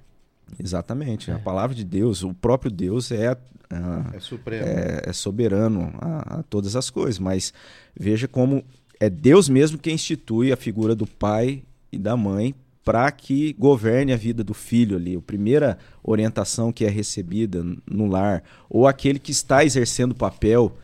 Exatamente. 0.59 1.31
A 1.31 1.39
palavra 1.39 1.75
de 1.75 1.85
Deus, 1.85 2.23
o 2.23 2.35
próprio 2.35 2.71
Deus 2.71 3.11
é, 3.11 3.37
ah, 3.71 4.11
É 4.13 4.21
supremo. 4.21 4.67
é, 4.67 5.03
é 5.07 5.13
soberano 5.13 5.93
a, 5.99 6.39
a 6.39 6.43
todas 6.43 6.77
as 6.77 6.91
coisas, 6.91 7.19
mas 7.19 7.53
veja 7.99 8.27
como 8.27 8.65
é 8.99 9.09
Deus 9.09 9.49
mesmo 9.49 9.79
quem 9.79 9.95
institui 9.95 10.53
a 10.53 10.57
figura 10.57 10.95
do 10.95 11.07
pai 11.07 11.63
e 11.91 11.99
da 11.99 12.17
mãe 12.17 12.55
para 12.85 13.11
que 13.13 13.53
governe 13.55 14.13
a 14.13 14.17
vida 14.17 14.43
do 14.43 14.55
filho 14.55 14.97
ali. 14.97 15.17
A 15.17 15.21
primeira 15.21 15.79
orientação 16.03 16.73
que 16.73 16.85
é 16.85 16.89
recebida 16.89 17.65
no 17.87 18.07
lar, 18.07 18.43
ou 18.69 18.87
aquele 18.87 19.19
que 19.19 19.31
está 19.31 19.65
exercendo 19.65 20.13
o 20.13 20.17
papel 20.17 20.77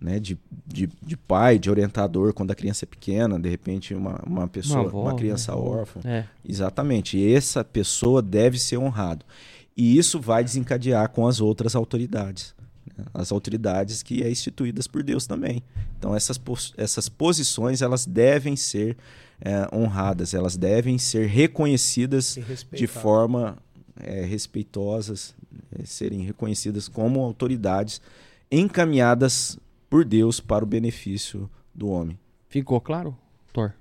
né, 0.00 0.18
de, 0.18 0.36
de, 0.66 0.88
de 1.00 1.16
pai, 1.16 1.58
de 1.58 1.70
orientador 1.70 2.32
quando 2.32 2.50
a 2.50 2.54
criança 2.54 2.84
é 2.84 2.86
pequena, 2.86 3.38
de 3.38 3.48
repente 3.48 3.94
uma, 3.94 4.20
uma 4.26 4.48
pessoa, 4.48 4.80
uma, 4.80 4.88
avó, 4.88 5.14
criança 5.14 5.52
né? 5.52 5.58
órfã. 5.58 6.00
É. 6.04 6.24
Exatamente. 6.46 7.16
E 7.16 7.32
essa 7.34 7.62
pessoa 7.62 8.20
deve 8.20 8.58
ser 8.58 8.78
honrado. 8.78 9.24
E 9.76 9.96
isso 9.96 10.20
vai 10.20 10.42
desencadear 10.44 11.08
com 11.10 11.26
as 11.26 11.40
outras 11.40 11.74
autoridades. 11.74 12.54
né? 12.96 13.04
As 13.14 13.32
autoridades 13.32 14.02
que 14.02 14.22
é 14.22 14.30
instituídas 14.30 14.86
por 14.86 15.02
Deus 15.02 15.26
também. 15.26 15.62
Então 15.98 16.14
essas, 16.14 16.36
pos- 16.38 16.74
essas 16.76 17.08
posições 17.08 17.80
elas 17.82 18.04
devem 18.06 18.54
ser 18.56 18.96
é, 19.40 19.66
honradas, 19.74 20.34
elas 20.34 20.56
devem 20.56 20.98
ser 20.98 21.26
reconhecidas 21.26 22.36
de 22.78 22.86
forma 22.86 23.56
é, 23.96 24.24
respeitosas, 24.24 25.34
é, 25.78 25.84
serem 25.84 26.20
reconhecidas 26.22 26.86
como 26.88 27.20
autoridades 27.20 28.00
encaminhadas 28.50 29.58
por 29.88 30.04
Deus 30.04 30.38
para 30.40 30.64
o 30.64 30.66
benefício 30.68 31.50
do 31.74 31.88
homem. 31.88 32.18
Ficou 32.48 32.80
claro, 32.80 33.16
Thor? 33.52 33.72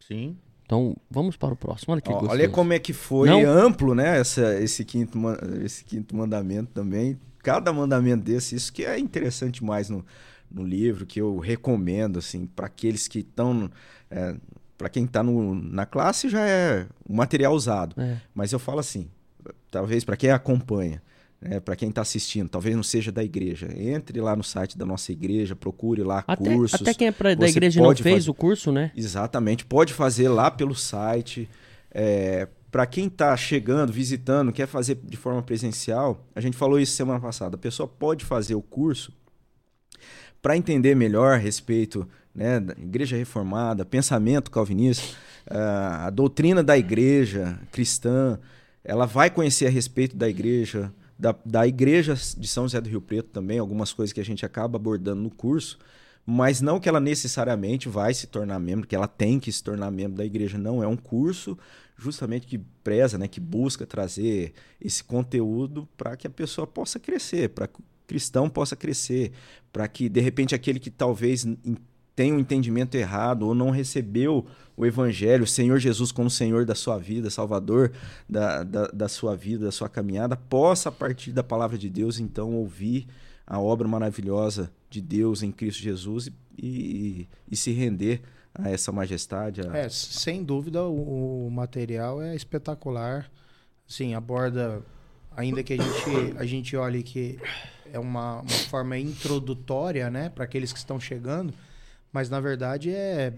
Sim. 0.00 0.36
Então, 0.64 0.96
vamos 1.10 1.36
para 1.36 1.52
o 1.52 1.56
próximo. 1.56 1.92
Olha 1.92 2.00
que 2.00 2.10
Ó, 2.10 2.26
olha 2.28 2.48
como 2.48 2.72
é 2.72 2.78
que 2.78 2.92
foi 2.92 3.28
Não? 3.28 3.46
amplo, 3.46 3.94
né? 3.94 4.18
Essa, 4.18 4.58
esse, 4.60 4.84
quinto, 4.84 5.18
esse 5.62 5.84
quinto 5.84 6.16
mandamento 6.16 6.70
também. 6.72 7.18
Cada 7.42 7.72
mandamento 7.72 8.24
desse, 8.24 8.54
isso 8.54 8.72
que 8.72 8.84
é 8.84 8.98
interessante 8.98 9.62
mais 9.62 9.90
no, 9.90 10.04
no 10.50 10.64
livro, 10.64 11.04
que 11.04 11.20
eu 11.20 11.38
recomendo, 11.38 12.18
assim, 12.18 12.46
para 12.46 12.66
aqueles 12.66 13.06
que 13.06 13.18
estão. 13.18 13.70
É, 14.10 14.34
para 14.78 14.88
quem 14.88 15.04
está 15.04 15.22
na 15.22 15.86
classe 15.86 16.28
já 16.28 16.46
é 16.46 16.86
um 17.08 17.14
material 17.14 17.54
usado. 17.54 18.00
É. 18.00 18.20
Mas 18.34 18.52
eu 18.52 18.58
falo 18.58 18.80
assim, 18.80 19.08
talvez 19.70 20.04
para 20.04 20.16
quem 20.16 20.30
acompanha, 20.30 21.02
né, 21.44 21.60
para 21.60 21.76
quem 21.76 21.90
está 21.90 22.00
assistindo, 22.00 22.48
talvez 22.48 22.74
não 22.74 22.82
seja 22.82 23.12
da 23.12 23.22
igreja, 23.22 23.68
entre 23.76 24.20
lá 24.20 24.34
no 24.34 24.42
site 24.42 24.78
da 24.78 24.86
nossa 24.86 25.12
igreja, 25.12 25.54
procure 25.54 26.02
lá 26.02 26.24
Até, 26.26 26.54
cursos. 26.54 26.80
até 26.80 26.94
quem 26.94 27.08
é 27.08 27.12
pra, 27.12 27.34
da 27.34 27.46
igreja 27.46 27.80
não 27.82 27.94
fez 27.94 28.14
fazer- 28.16 28.30
o 28.30 28.34
curso, 28.34 28.72
né? 28.72 28.90
Exatamente, 28.96 29.64
pode 29.64 29.92
fazer 29.92 30.28
lá 30.28 30.50
pelo 30.50 30.74
site. 30.74 31.48
É, 31.90 32.48
para 32.70 32.86
quem 32.86 33.06
está 33.06 33.36
chegando, 33.36 33.92
visitando, 33.92 34.52
quer 34.52 34.66
fazer 34.66 34.96
de 35.04 35.16
forma 35.16 35.42
presencial, 35.42 36.26
a 36.34 36.40
gente 36.40 36.56
falou 36.56 36.80
isso 36.80 36.92
semana 36.96 37.20
passada. 37.20 37.54
A 37.54 37.58
pessoa 37.58 37.86
pode 37.86 38.24
fazer 38.24 38.54
o 38.56 38.62
curso 38.62 39.12
para 40.42 40.56
entender 40.56 40.94
melhor 40.94 41.34
a 41.34 41.36
respeito 41.36 42.08
né, 42.34 42.58
da 42.58 42.72
Igreja 42.74 43.16
Reformada, 43.16 43.84
pensamento 43.84 44.50
calvinista, 44.50 45.16
a 45.48 46.10
doutrina 46.10 46.62
da 46.62 46.76
Igreja 46.76 47.58
cristã. 47.70 48.38
Ela 48.82 49.06
vai 49.06 49.30
conhecer 49.30 49.66
a 49.66 49.70
respeito 49.70 50.16
da 50.16 50.28
Igreja, 50.28 50.92
da, 51.18 51.34
da 51.44 51.66
Igreja 51.66 52.14
de 52.14 52.48
São 52.48 52.64
José 52.64 52.80
do 52.80 52.88
Rio 52.88 53.00
Preto 53.00 53.30
também, 53.30 53.58
algumas 53.58 53.92
coisas 53.92 54.12
que 54.12 54.20
a 54.20 54.24
gente 54.24 54.44
acaba 54.44 54.76
abordando 54.76 55.22
no 55.22 55.30
curso, 55.30 55.78
mas 56.26 56.60
não 56.60 56.80
que 56.80 56.88
ela 56.88 57.00
necessariamente 57.00 57.88
vai 57.88 58.14
se 58.14 58.26
tornar 58.26 58.58
membro, 58.58 58.86
que 58.86 58.96
ela 58.96 59.06
tem 59.06 59.38
que 59.38 59.52
se 59.52 59.62
tornar 59.62 59.90
membro 59.90 60.16
da 60.16 60.24
igreja. 60.24 60.56
Não, 60.56 60.82
é 60.82 60.86
um 60.86 60.96
curso 60.96 61.56
justamente 61.96 62.46
que 62.46 62.58
preza, 62.82 63.18
né, 63.18 63.28
que 63.28 63.40
busca 63.40 63.86
trazer 63.86 64.52
esse 64.80 65.04
conteúdo 65.04 65.88
para 65.96 66.16
que 66.16 66.26
a 66.26 66.30
pessoa 66.30 66.66
possa 66.66 66.98
crescer, 66.98 67.50
para 67.50 67.68
que 67.68 67.80
o 67.80 67.84
cristão 68.06 68.48
possa 68.48 68.74
crescer, 68.74 69.32
para 69.72 69.86
que 69.86 70.08
de 70.08 70.20
repente 70.20 70.54
aquele 70.54 70.80
que 70.80 70.90
talvez 70.90 71.46
tenha 72.16 72.34
um 72.34 72.38
entendimento 72.38 72.94
errado 72.96 73.46
ou 73.46 73.54
não 73.54 73.70
recebeu 73.70 74.46
o 74.76 74.84
evangelho, 74.84 75.44
o 75.44 75.46
Senhor 75.46 75.78
Jesus 75.78 76.10
como 76.10 76.28
Senhor 76.28 76.64
da 76.64 76.74
sua 76.74 76.98
vida, 76.98 77.30
Salvador 77.30 77.92
da, 78.28 78.62
da, 78.64 78.86
da 78.88 79.08
sua 79.08 79.36
vida, 79.36 79.66
da 79.66 79.72
sua 79.72 79.88
caminhada, 79.88 80.36
possa 80.36 80.88
a 80.88 80.92
partir 80.92 81.32
da 81.32 81.42
palavra 81.44 81.78
de 81.78 81.88
Deus 81.88 82.18
então 82.18 82.54
ouvir 82.54 83.06
a 83.46 83.60
obra 83.60 83.86
maravilhosa 83.86 84.70
de 84.90 85.00
Deus 85.00 85.42
em 85.42 85.52
Cristo 85.52 85.82
Jesus 85.82 86.26
e, 86.26 86.66
e, 86.66 87.28
e 87.50 87.56
se 87.56 87.70
render 87.72 88.22
a 88.54 88.70
essa 88.70 88.90
majestade. 88.92 89.60
a- 89.60 89.76
É, 89.76 89.88
sem 89.88 90.42
dúvida 90.42 90.82
o, 90.84 91.46
o 91.46 91.50
material 91.50 92.20
é 92.22 92.34
espetacular. 92.34 93.30
Sim, 93.86 94.14
aborda, 94.14 94.80
ainda 95.36 95.62
que 95.62 95.74
a 95.74 95.76
gente, 95.76 96.38
a 96.38 96.44
gente 96.46 96.76
olhe 96.76 97.02
que 97.02 97.38
é 97.92 97.98
uma, 97.98 98.40
uma 98.40 98.48
forma 98.70 98.96
introdutória, 98.98 100.08
né, 100.10 100.28
para 100.30 100.44
aqueles 100.44 100.72
que 100.72 100.78
estão 100.78 100.98
chegando, 100.98 101.52
mas 102.12 102.30
na 102.30 102.40
verdade 102.40 102.90
é 102.90 103.32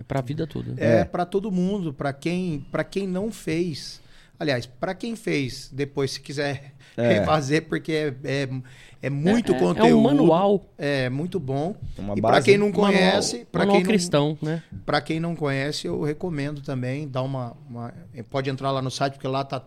É 0.00 0.04
pra 0.04 0.20
vida 0.20 0.46
toda. 0.46 0.74
é, 0.76 1.00
É. 1.00 1.04
para 1.04 1.24
todo 1.26 1.50
mundo, 1.50 1.92
para 1.92 2.12
quem, 2.12 2.60
para 2.70 2.84
quem 2.84 3.06
não 3.06 3.30
fez. 3.32 4.00
Aliás, 4.40 4.66
para 4.66 4.94
quem 4.94 5.16
fez, 5.16 5.68
depois 5.72 6.12
se 6.12 6.20
quiser 6.20 6.72
É. 6.96 7.08
refazer, 7.18 7.66
porque 7.68 7.90
é, 7.92 8.14
é, 8.22 8.48
é 9.02 9.10
muito 9.10 9.52
é, 9.52 9.56
é 9.56 9.58
conteúdo. 9.58 9.98
um 9.98 10.02
manual, 10.02 10.64
É 10.78 11.08
muito 11.10 11.40
bom. 11.40 11.74
Uma 11.98 12.14
e 12.16 12.20
para 12.20 12.40
quem 12.40 12.56
não 12.56 12.70
conhece, 12.70 13.44
para 13.50 13.60
manual 13.60 13.76
quem 13.78 13.82
não, 13.84 13.88
cristão, 13.90 14.38
né? 14.40 14.62
Pra 14.86 15.00
quem 15.00 15.18
não 15.18 15.34
conhece, 15.34 15.88
eu 15.88 16.00
recomendo 16.02 16.60
também 16.62 17.08
dar 17.08 17.22
uma, 17.22 17.56
uma- 17.68 17.92
pode 18.30 18.48
entrar 18.48 18.70
lá 18.70 18.80
no 18.80 18.90
site 18.92 19.14
porque 19.14 19.26
lá 19.26 19.42
tá, 19.42 19.60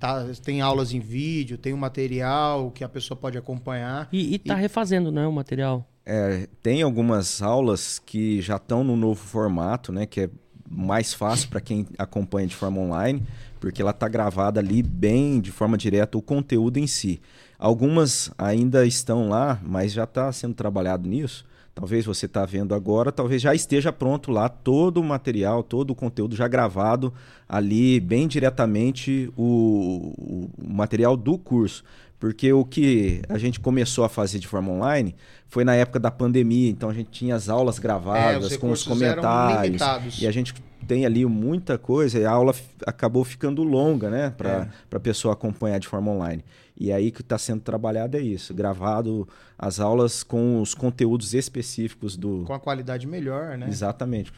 tá 0.00 0.24
tem 0.44 0.60
aulas 0.60 0.92
em 0.92 0.98
vídeo, 0.98 1.56
tem 1.56 1.72
um 1.72 1.76
material 1.78 2.72
que 2.72 2.82
a 2.82 2.88
pessoa 2.88 3.16
pode 3.16 3.38
acompanhar. 3.38 4.08
E, 4.12 4.34
e 4.34 4.38
tá 4.40 4.56
refazendo, 4.56 5.12
né, 5.12 5.24
o 5.28 5.32
material. 5.32 5.87
É, 6.10 6.48
tem 6.62 6.80
algumas 6.80 7.42
aulas 7.42 7.98
que 7.98 8.40
já 8.40 8.56
estão 8.56 8.82
no 8.82 8.96
novo 8.96 9.20
formato, 9.22 9.92
né? 9.92 10.06
Que 10.06 10.22
é 10.22 10.30
mais 10.70 11.12
fácil 11.12 11.48
para 11.50 11.60
quem 11.60 11.86
acompanha 11.98 12.46
de 12.46 12.54
forma 12.56 12.80
online, 12.80 13.22
porque 13.60 13.82
ela 13.82 13.90
está 13.90 14.08
gravada 14.08 14.58
ali 14.58 14.82
bem 14.82 15.38
de 15.38 15.50
forma 15.52 15.76
direta 15.76 16.16
o 16.16 16.22
conteúdo 16.22 16.78
em 16.78 16.86
si. 16.86 17.20
Algumas 17.58 18.30
ainda 18.38 18.86
estão 18.86 19.28
lá, 19.28 19.60
mas 19.62 19.92
já 19.92 20.04
está 20.04 20.32
sendo 20.32 20.54
trabalhado 20.54 21.06
nisso. 21.06 21.44
Talvez 21.74 22.06
você 22.06 22.24
está 22.26 22.44
vendo 22.46 22.74
agora, 22.74 23.12
talvez 23.12 23.40
já 23.42 23.54
esteja 23.54 23.92
pronto 23.92 24.32
lá 24.32 24.48
todo 24.48 25.00
o 25.00 25.04
material, 25.04 25.62
todo 25.62 25.90
o 25.90 25.94
conteúdo 25.94 26.34
já 26.34 26.48
gravado 26.48 27.12
ali 27.48 28.00
bem 28.00 28.26
diretamente 28.26 29.30
o, 29.36 30.12
o- 30.18 30.50
o 30.58 30.72
material 30.72 31.16
do 31.16 31.36
curso. 31.38 31.84
Porque 32.18 32.52
o 32.52 32.64
que 32.64 33.22
a 33.28 33.38
gente 33.38 33.60
começou 33.60 34.04
a 34.04 34.08
fazer 34.08 34.38
de 34.40 34.46
forma 34.48 34.72
online 34.72 35.14
foi 35.46 35.64
na 35.64 35.74
época 35.76 36.00
da 36.00 36.10
pandemia, 36.10 36.68
então 36.68 36.90
a 36.90 36.92
gente 36.94 37.10
tinha 37.10 37.34
as 37.36 37.48
aulas 37.48 37.78
gravadas 37.78 38.56
com 38.56 38.70
os 38.72 38.82
recursos 38.82 39.02
eram 39.02 39.22
comentários. 39.22 40.20
E 40.20 40.26
a 40.26 40.30
gente 40.32 40.52
tem 40.86 41.06
ali 41.06 41.24
muita 41.26 41.78
coisa 41.78 42.18
e 42.18 42.24
a 42.24 42.30
aula 42.30 42.54
acabou 42.86 43.22
ficando 43.24 43.62
longa, 43.62 44.10
né? 44.10 44.30
Para 44.36 44.68
É. 44.92 44.96
a 44.96 45.00
pessoa 45.00 45.32
acompanhar 45.34 45.78
de 45.78 45.86
forma 45.86 46.10
online. 46.10 46.44
E 46.76 46.90
aí 46.92 47.10
que 47.12 47.20
está 47.20 47.38
sendo 47.38 47.60
trabalhado 47.60 48.16
é 48.16 48.20
isso, 48.20 48.52
gravado 48.54 49.28
as 49.58 49.78
aulas 49.80 50.22
com 50.24 50.60
os 50.60 50.74
conteúdos 50.74 51.34
específicos 51.34 52.16
do. 52.16 52.42
Com 52.46 52.52
a 52.54 52.58
qualidade 52.60 53.06
melhor, 53.06 53.56
né? 53.56 53.66
Exatamente. 53.68 54.32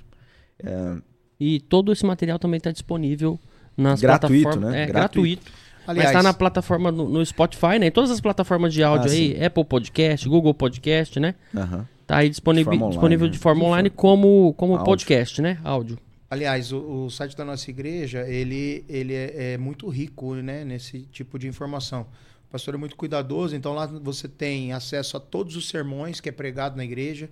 E 1.38 1.60
todo 1.60 1.92
esse 1.92 2.04
material 2.04 2.38
também 2.38 2.58
está 2.58 2.70
disponível 2.70 3.38
nas 3.76 4.00
Gratuito, 4.00 4.42
plataformas. 4.42 4.72
né? 4.72 4.82
É 4.82 4.86
Gratuito. 4.86 5.42
gratuito. 5.44 5.69
Aliás, 5.90 6.12
Mas 6.12 6.16
tá 6.16 6.22
na 6.22 6.32
plataforma 6.34 6.90
no, 6.92 7.08
no 7.08 7.24
Spotify, 7.24 7.78
né? 7.78 7.86
Em 7.86 7.90
todas 7.90 8.10
as 8.10 8.20
plataformas 8.20 8.72
de 8.72 8.82
áudio 8.82 9.10
Ah, 9.10 9.12
aí, 9.12 9.44
Apple 9.44 9.64
Podcast, 9.64 10.28
Google 10.28 10.54
Podcast, 10.54 11.18
né? 11.20 11.34
Aham. 11.54 11.86
Tá 12.06 12.16
aí 12.18 12.28
disponível, 12.28 12.72
De 12.72 12.78
forma 12.78 12.90
disponível 12.92 13.26
online, 13.26 13.30
de 13.32 13.38
né? 13.38 13.42
forma 13.42 13.60
De 13.60 13.66
online 13.66 13.90
como, 13.90 14.54
como 14.56 14.72
Áudio. 14.72 14.84
podcast, 14.84 15.40
né? 15.42 15.58
Áudio. 15.62 15.98
aliás, 16.28 16.72
o, 16.72 17.04
o 17.06 17.10
site 17.10 17.36
da 17.36 17.44
nossa 17.44 17.68
igreja, 17.70 18.26
ele, 18.28 18.84
ele 18.88 19.14
é, 19.14 19.52
é 19.54 19.58
muito 19.58 19.88
rico, 19.88 20.34
né, 20.36 20.64
nesse 20.64 21.02
tipo 21.12 21.38
de 21.38 21.46
informação. 21.48 22.02
O 22.48 22.50
pastor 22.52 22.74
é 22.74 22.76
muito 22.76 22.96
cuidadoso, 22.96 23.54
então 23.54 23.74
lá 23.74 23.86
você 23.86 24.26
tem 24.26 24.72
acesso 24.72 25.16
a 25.16 25.20
todos 25.20 25.54
os 25.56 25.68
sermões 25.68 26.20
que 26.20 26.28
é 26.28 26.32
pregado 26.32 26.76
na 26.76 26.84
igreja, 26.84 27.28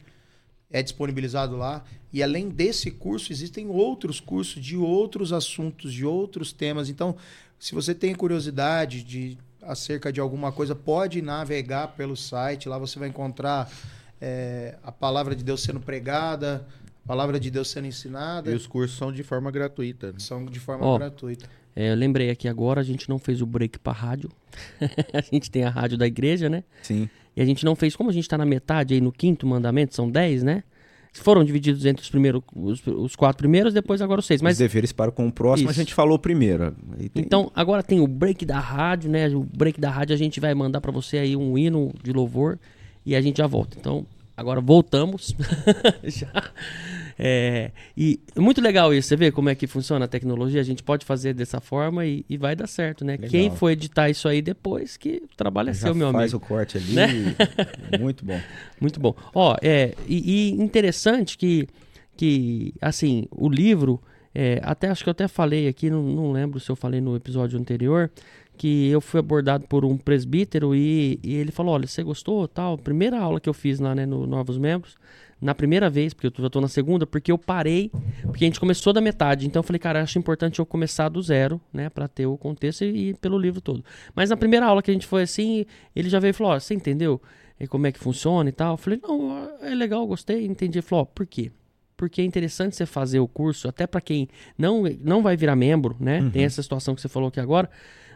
é 0.70 0.80
disponibilizado 0.82 1.56
lá. 1.56 1.82
E 2.12 2.22
além 2.22 2.48
desse 2.48 2.90
curso, 2.90 3.32
existem 3.32 3.68
outros 3.68 4.20
cursos 4.20 4.62
de 4.62 4.76
outros 4.76 5.32
assuntos, 5.32 5.92
de 5.92 6.04
outros 6.06 6.52
temas. 6.52 6.88
Então, 6.88 7.16
se 7.58 7.74
você 7.74 7.94
tem 7.94 8.14
curiosidade 8.14 9.02
de 9.02 9.36
acerca 9.62 10.12
de 10.12 10.20
alguma 10.20 10.50
coisa, 10.50 10.74
pode 10.74 11.20
navegar 11.20 11.88
pelo 11.88 12.16
site. 12.16 12.68
Lá 12.68 12.78
você 12.78 12.98
vai 12.98 13.08
encontrar 13.08 13.70
é, 14.20 14.76
a 14.82 14.90
palavra 14.90 15.34
de 15.34 15.44
Deus 15.44 15.62
sendo 15.62 15.80
pregada, 15.80 16.66
a 17.04 17.08
palavra 17.08 17.38
de 17.38 17.50
Deus 17.50 17.68
sendo 17.68 17.86
ensinada. 17.86 18.50
E 18.50 18.54
os 18.54 18.66
cursos 18.66 18.96
são 18.96 19.12
de 19.12 19.22
forma 19.22 19.50
gratuita. 19.50 20.08
né? 20.12 20.18
São 20.18 20.44
de 20.44 20.58
forma 20.58 20.86
Ó, 20.86 20.98
gratuita. 20.98 21.46
É, 21.76 21.92
eu 21.92 21.96
lembrei 21.96 22.30
aqui 22.30 22.48
agora, 22.48 22.80
a 22.80 22.84
gente 22.84 23.08
não 23.08 23.18
fez 23.18 23.42
o 23.42 23.46
break 23.46 23.78
pra 23.78 23.92
rádio. 23.92 24.30
a 25.12 25.20
gente 25.20 25.50
tem 25.50 25.64
a 25.64 25.70
rádio 25.70 25.98
da 25.98 26.06
igreja, 26.06 26.48
né? 26.48 26.64
Sim. 26.82 27.08
E 27.36 27.42
a 27.42 27.44
gente 27.44 27.64
não 27.64 27.76
fez, 27.76 27.94
como 27.94 28.10
a 28.10 28.12
gente 28.12 28.28
tá 28.28 28.36
na 28.38 28.46
metade 28.46 28.94
aí, 28.94 29.00
no 29.00 29.12
quinto 29.12 29.46
mandamento, 29.46 29.94
são 29.94 30.10
dez, 30.10 30.42
né? 30.42 30.64
Foram 31.18 31.44
divididos 31.44 31.84
entre 31.84 32.02
os 32.02 32.10
primeiros, 32.10 32.42
os, 32.54 32.80
os 32.86 33.16
quatro 33.16 33.38
primeiros, 33.38 33.72
depois 33.74 34.00
agora 34.00 34.20
os 34.20 34.26
seis. 34.26 34.40
Mas 34.42 34.54
Os 34.54 34.58
deveres 34.58 34.92
para 34.92 35.10
com 35.10 35.26
o 35.26 35.32
próximo, 35.32 35.70
Isso. 35.70 35.80
a 35.80 35.82
gente 35.82 35.94
falou 35.94 36.18
primeiro. 36.18 36.74
Tem- 36.98 37.10
Então, 37.24 37.50
agora 37.54 37.82
tem 37.82 38.00
o 38.00 38.06
break 38.06 38.44
da 38.46 38.58
rádio, 38.60 39.10
né? 39.10 39.28
O 39.28 39.42
break 39.44 39.80
da 39.80 39.90
rádio 39.90 40.14
a 40.14 40.18
gente 40.18 40.40
vai 40.40 40.54
mandar 40.54 40.80
pra 40.80 40.92
você 40.92 41.18
aí 41.18 41.36
um 41.36 41.56
hino 41.58 41.92
de 42.02 42.12
louvor 42.12 42.58
e 43.04 43.14
a 43.16 43.20
gente 43.20 43.38
já 43.38 43.46
volta. 43.46 43.76
Então, 43.78 44.06
agora 44.38 44.60
voltamos. 44.60 45.34
já. 46.06 46.52
É, 47.18 47.72
e 47.96 48.20
muito 48.36 48.60
legal 48.60 48.94
isso, 48.94 49.08
você 49.08 49.16
vê 49.16 49.32
como 49.32 49.48
é 49.48 49.54
que 49.56 49.66
funciona 49.66 50.04
a 50.04 50.08
tecnologia? 50.08 50.60
A 50.60 50.64
gente 50.64 50.84
pode 50.84 51.04
fazer 51.04 51.34
dessa 51.34 51.60
forma 51.60 52.06
e, 52.06 52.24
e 52.28 52.36
vai 52.36 52.54
dar 52.54 52.68
certo, 52.68 53.04
né? 53.04 53.14
Legal. 53.14 53.30
Quem 53.30 53.50
for 53.50 53.70
editar 53.70 54.08
isso 54.08 54.28
aí 54.28 54.40
depois, 54.40 54.96
que 54.96 55.24
o 55.24 55.36
trabalho 55.36 55.70
é 55.70 55.74
já 55.74 55.80
seu, 55.80 55.94
meu 55.96 56.12
faz 56.12 56.32
amigo. 56.32 56.36
o 56.36 56.48
corte 56.48 56.78
ali. 56.78 56.92
Né? 56.92 57.34
Muito 57.98 58.24
bom. 58.24 58.40
Muito 58.80 59.00
bom. 59.00 59.16
Ó, 59.34 59.56
é, 59.60 59.94
e, 60.06 60.50
e 60.50 60.62
interessante 60.62 61.36
que, 61.36 61.66
que, 62.16 62.72
assim, 62.80 63.26
o 63.32 63.48
livro, 63.48 64.00
é, 64.32 64.60
até 64.62 64.88
acho 64.88 65.02
que 65.02 65.08
eu 65.08 65.12
até 65.12 65.26
falei 65.26 65.66
aqui, 65.66 65.90
não, 65.90 66.04
não 66.04 66.30
lembro 66.30 66.60
se 66.60 66.70
eu 66.70 66.76
falei 66.76 67.00
no 67.00 67.16
episódio 67.16 67.58
anterior, 67.58 68.08
que 68.58 68.88
eu 68.88 69.00
fui 69.00 69.20
abordado 69.20 69.66
por 69.66 69.84
um 69.84 69.96
presbítero 69.96 70.74
e, 70.74 71.18
e 71.22 71.34
ele 71.36 71.50
falou, 71.50 71.74
olha, 71.74 71.86
você 71.86 72.02
gostou, 72.02 72.46
tal? 72.46 72.76
Primeira 72.76 73.18
aula 73.18 73.40
que 73.40 73.48
eu 73.48 73.54
fiz 73.54 73.78
lá, 73.78 73.94
né, 73.94 74.04
no 74.04 74.26
Novos 74.26 74.58
Membros, 74.58 74.96
na 75.40 75.54
primeira 75.54 75.88
vez, 75.88 76.12
porque 76.12 76.26
eu 76.26 76.32
já 76.42 76.50
tô 76.50 76.60
na 76.60 76.68
segunda, 76.68 77.06
porque 77.06 77.32
eu 77.32 77.38
parei, 77.38 77.90
porque 78.24 78.44
a 78.44 78.48
gente 78.48 78.60
começou 78.60 78.92
da 78.92 79.00
metade, 79.00 79.46
então 79.46 79.60
eu 79.60 79.64
falei, 79.64 79.78
cara, 79.78 80.02
acho 80.02 80.18
importante 80.18 80.58
eu 80.58 80.66
começar 80.66 81.08
do 81.08 81.22
zero, 81.22 81.60
né, 81.72 81.88
pra 81.88 82.08
ter 82.08 82.26
o 82.26 82.36
contexto 82.36 82.84
e, 82.84 83.10
e 83.10 83.14
pelo 83.14 83.38
livro 83.38 83.60
todo. 83.60 83.84
Mas 84.14 84.28
na 84.28 84.36
primeira 84.36 84.66
aula 84.66 84.82
que 84.82 84.90
a 84.90 84.94
gente 84.94 85.06
foi 85.06 85.22
assim, 85.22 85.64
ele 85.94 86.10
já 86.10 86.18
veio 86.18 86.30
e 86.30 86.34
falou, 86.34 86.52
ó, 86.52 86.60
você 86.60 86.74
entendeu? 86.74 87.22
e 87.60 87.66
como 87.66 87.86
é 87.86 87.92
que 87.92 87.98
funciona 87.98 88.48
e 88.48 88.52
tal. 88.52 88.74
Eu 88.74 88.76
falei, 88.76 89.00
não, 89.02 89.50
é 89.60 89.74
legal, 89.74 90.06
gostei, 90.06 90.46
entendi. 90.46 90.78
Ele 90.78 90.86
falou, 90.86 91.02
ó, 91.02 91.04
por 91.04 91.26
quê? 91.26 91.50
Porque 91.96 92.20
é 92.20 92.24
interessante 92.24 92.76
você 92.76 92.86
fazer 92.86 93.18
o 93.18 93.26
curso, 93.26 93.68
até 93.68 93.86
para 93.86 94.00
quem 94.00 94.28
não, 94.56 94.84
não 95.00 95.22
vai 95.22 95.36
virar 95.36 95.56
membro, 95.56 95.96
né? 95.98 96.20
Tem 96.30 96.44
essa 96.44 96.62
situação 96.62 96.94
que 96.94 97.00
você 97.00 97.08
falou 97.08 97.28
aqui 97.28 97.40
agora. 97.40 97.68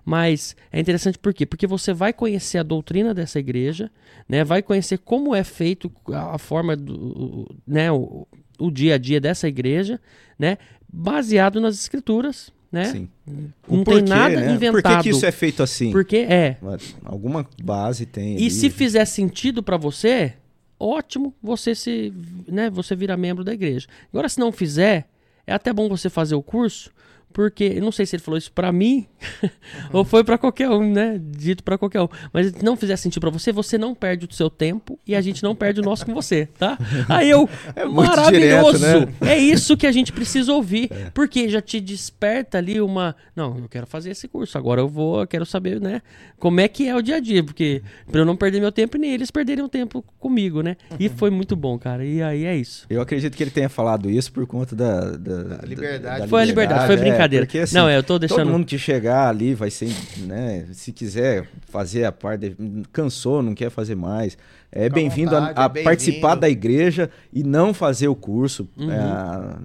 Mas 0.05 0.57
é 0.73 0.81
interessante 0.81 1.19
por 1.19 1.33
quê? 1.33 1.47
Porque 1.47 1.67
você 1.67 1.93
vai 1.93 2.13
conhecer 2.13 2.59
a 2.59 2.63
doutrina 2.63 3.15
dessa 3.15 3.39
igreja, 3.39 3.91
né? 4.29 4.43
Vai 4.43 4.63
conhecer 4.63 4.99
como 4.99 5.35
é 5.35 5.45
feito 5.45 5.91
a 6.09 6.35
a 6.35 6.39
forma 6.39 6.75
do, 6.77 7.49
né? 7.67 7.91
o, 7.93 8.27
o 8.59 8.71
dia 8.71 8.95
a 8.95 8.99
dia 8.99 9.21
dessa 9.21 9.49
igreja, 9.49 10.01
né? 10.39 10.59
Baseado 10.93 11.61
nas 11.61 11.75
escrituras, 11.77 12.53
né? 12.71 12.87
Sim. 12.87 13.09
Não 13.27 13.53
O 13.81 13.85
tem 13.85 13.85
porquê, 13.85 14.03
nada 14.03 14.29
né? 14.29 14.41
Por 14.41 14.47
que, 14.47 14.53
inventado. 14.67 15.03
que 15.03 15.11
isso 15.11 15.27
é 15.27 15.33
feito 15.33 15.63
assim? 15.63 15.91
Porque 15.93 16.17
é, 16.17 16.57
Alguma 17.05 17.47
base 17.63 18.07
tem. 18.07 18.35
E 18.35 18.43
ali. 18.43 18.51
se 18.51 18.71
fizer 18.71 19.05
sentido 19.05 19.63
pra 19.63 19.77
você, 19.77 20.35
ótimo, 20.79 21.35
você 21.43 21.75
se, 21.75 22.13
né, 22.49 22.71
você 22.71 22.97
vira 22.97 23.17
membro 23.17 23.45
da 23.45 23.53
igreja. 23.53 23.87
Agora 24.13 24.29
se 24.29 24.39
não 24.39 24.51
fizer, 24.51 25.09
é 25.47 25.53
até 25.53 25.73
bom 25.73 25.89
você 25.89 26.11
fazer 26.11 26.35
o 26.35 26.43
curso, 26.43 26.91
porque 27.33 27.65
eu 27.77 27.83
não 27.83 27.91
sei 27.93 28.07
se 28.07 28.17
ele 28.17 28.23
falou 28.23 28.39
isso 28.39 28.53
pra 28.53 28.71
mim 28.73 29.07
ou 29.93 30.05
foi 30.05 30.23
pra 30.25 30.39
qualquer 30.39 30.69
um, 30.71 30.91
né, 30.93 31.21
dito 31.21 31.63
pra 31.63 31.77
qualquer 31.79 32.03
um. 32.03 32.09
Mas 32.33 32.49
se 32.49 32.65
não 32.65 32.77
fizer 32.77 32.97
sentido 32.97 33.21
pra 33.21 33.31
você, 33.31 33.53
você 33.53 33.77
não 33.79 33.95
perde 33.95 34.27
o 34.31 34.33
seu 34.35 34.49
tempo 34.51 34.99
e 35.07 35.15
a 35.15 35.21
gente 35.21 35.43
não 35.43 35.55
perde 35.55 35.81
o 35.81 35.85
nosso 35.85 36.05
com 36.07 36.15
você, 36.15 36.47
tá? 36.59 36.79
Aí 37.09 37.29
eu, 37.31 37.49
É 37.75 37.85
maravilhoso. 37.85 38.79
direto, 38.79 39.09
né? 39.21 39.31
É 39.33 39.39
isso 39.39 39.77
que 39.77 39.87
a 39.87 39.93
gente 39.93 40.13
precisa 40.13 40.53
ouvir, 40.53 40.91
porque 41.15 41.49
já 41.49 41.61
te 41.61 41.81
desperta 41.81 42.59
ali 42.59 42.81
uma, 42.81 43.15
não, 43.35 43.59
eu 43.59 43.69
quero 43.69 43.87
fazer 43.87 44.11
esse 44.11 44.29
curso, 44.29 44.57
agora 44.59 44.81
eu 44.81 44.89
vou, 44.89 45.21
eu 45.21 45.27
quero 45.27 45.47
saber, 45.47 45.81
né, 45.81 46.03
como 46.39 46.61
é 46.61 46.69
que 46.69 46.89
é 46.89 46.95
o 46.97 47.03
dia 47.03 47.17
a 47.17 47.21
dia, 47.21 47.43
porque 47.43 47.83
pra 48.11 48.21
eu 48.21 48.25
não 48.25 48.37
perder 48.37 48.61
meu 48.61 48.73
tempo 48.73 48.97
e 48.97 49.01
nem 49.01 49.13
eles 49.13 49.31
perderem 49.31 49.65
o 49.65 49.69
tempo 49.69 50.05
comigo, 50.19 50.61
né? 50.63 50.77
E 50.99 51.09
foi 51.09 51.31
muito 51.31 51.55
bom, 51.55 51.79
cara. 51.79 52.05
E 52.05 52.21
aí 52.23 52.45
é 52.45 52.57
isso. 52.57 52.87
Eu 52.91 53.01
acredito 53.01 53.37
que 53.37 53.43
ele 53.43 53.51
tenha 53.51 53.69
falado 53.69 54.11
isso 54.11 54.33
por 54.33 54.47
conta 54.47 54.75
da, 54.75 55.13
da, 55.17 55.43
da- 55.43 55.67
liberdade. 55.67 56.21
da 56.23 56.29
Foi 56.29 56.43
a 56.43 56.45
liberdade, 56.45 56.87
foi 56.87 56.97
é, 56.97 56.99
brincadeira. 57.23 57.47
porque, 57.47 57.59
assim, 57.59 57.75
não, 57.75 57.89
é, 57.89 57.97
eu 57.97 58.03
tô 58.03 58.19
deixando 58.19 58.39
Todo 58.39 58.51
mundo 58.51 58.67
que 58.67 58.79
chegar 58.79 59.29
ali 59.29 59.55
vai 59.55 59.71
ser, 59.71 59.89
né? 60.19 60.67
Se 60.73 60.93
quiser 60.93 61.47
fazer 61.71 62.05
a 62.05 62.13
parte, 62.13 62.55
cansou, 62.93 63.43
não 63.43 63.55
quer 63.55 63.71
fazer 63.71 63.95
mais. 63.95 64.37
É 64.75 64.89
bem-vindo 64.89 65.37
a, 65.37 65.49
a 65.49 65.51
é 65.65 65.69
bem-vindo. 65.69 65.85
participar 65.85 66.35
da 66.35 66.49
igreja 66.49 67.11
e 67.31 67.43
não 67.45 67.75
fazer 67.75 68.09
o 68.09 68.15
curso. 68.15 68.67
Uhum. 68.75 68.91
É, 68.91 68.97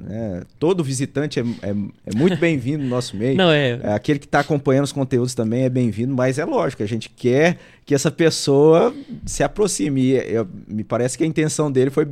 né, 0.10 0.42
todo 0.60 0.84
visitante 0.84 1.40
é, 1.40 1.44
é- 1.62 1.70
é 2.08 2.16
muito 2.18 2.36
bem-vindo 2.38 2.84
no 2.84 2.90
nosso 2.90 3.16
meio. 3.16 3.36
Não, 3.38 3.50
é. 3.50 3.80
É, 3.84 3.94
aquele 3.94 4.20
que 4.20 4.26
está 4.26 4.42
acompanhando 4.42 4.84
os 4.84 4.92
conteúdos 4.92 5.34
também 5.34 5.64
é 5.64 5.70
bem-vindo, 5.70 6.14
mas 6.14 6.38
é 6.38 6.44
lógico, 6.44 6.84
a 6.84 6.86
gente 6.86 7.10
quer 7.10 7.58
que 7.86 7.96
essa 7.96 8.12
pessoa 8.12 8.94
se 9.26 9.44
aproxime. 9.44 10.02
E 10.02 10.12
eu- 10.34 10.46
me 10.68 10.84
parece 10.84 11.18
que 11.18 11.24
a 11.24 11.28
intenção 11.28 11.72
dele 11.72 11.90
foi 11.90 12.06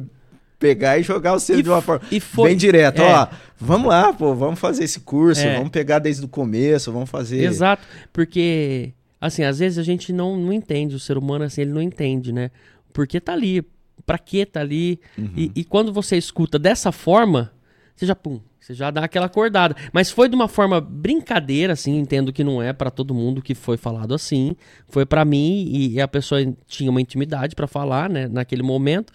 pegar 0.60 0.98
e 0.98 1.04
jogar 1.04 1.34
o 1.34 1.40
selo 1.40 1.62
de 1.64 1.70
uma 1.70 1.82
forma 1.82 2.06
e 2.12 2.20
foi- 2.20 2.50
bem 2.50 2.58
direta. 2.58 3.02
é. 3.04 3.14
Ó, 3.14 3.28
vamos 3.60 3.88
lá, 3.88 4.14
pô, 4.14 4.34
vamos 4.34 4.60
fazer 4.60 4.84
esse 4.84 5.00
curso, 5.02 5.42
É. 5.42 5.56
vamos 5.58 5.70
pegar 5.70 6.00
desde 6.00 6.24
o 6.26 6.28
começo, 6.28 6.92
vamos 6.92 7.10
fazer. 7.10 7.44
Exato, 7.44 7.86
porque 8.14 8.94
assim, 9.20 9.44
às 9.44 9.60
vezes 9.60 9.78
a 9.78 9.84
gente 9.84 10.14
não, 10.14 10.38
não 10.38 10.54
entende, 10.54 10.96
o 10.96 11.00
ser 11.00 11.18
humano 11.18 11.46
assim, 11.46 11.62
ele 11.62 11.72
não 11.72 11.82
entende, 11.82 12.32
né? 12.32 12.52
Porque 12.94 13.20
tá 13.20 13.34
ali, 13.34 13.64
pra 14.06 14.18
que 14.18 14.46
tá 14.46 14.62
ali? 14.62 15.00
Uhum. 15.18 15.30
E, 15.36 15.52
e 15.56 15.64
quando 15.64 15.92
você 15.92 16.16
escuta 16.18 16.58
dessa 16.60 16.92
forma, 16.92 17.52
você 17.96 18.06
já 18.06 18.16
pum, 18.16 18.40
você 18.60 18.74
já 18.74 18.90
dá 18.92 19.04
aquela 19.04 19.26
acordada. 19.26 19.76
Mas 19.92 20.10
foi 20.12 20.28
de 20.30 20.36
uma 20.36 20.48
forma 20.48 20.80
brincadeira, 20.82 21.74
assim, 21.74 21.98
entendo 21.98 22.32
que 22.34 22.44
não 22.44 22.62
é 22.62 22.72
pra 22.74 22.90
todo 22.90 23.14
mundo 23.14 23.42
que 23.42 23.54
foi 23.54 23.78
falado 23.78 24.14
assim. 24.14 24.56
Foi 24.90 25.06
pra 25.06 25.24
mim 25.26 25.66
e, 25.70 25.94
e 25.94 26.02
a 26.02 26.08
pessoa 26.08 26.40
tinha 26.68 26.90
uma 26.90 27.02
intimidade 27.02 27.56
pra 27.56 27.68
falar, 27.68 28.10
né, 28.10 28.28
naquele 28.28 28.64
momento. 28.64 29.12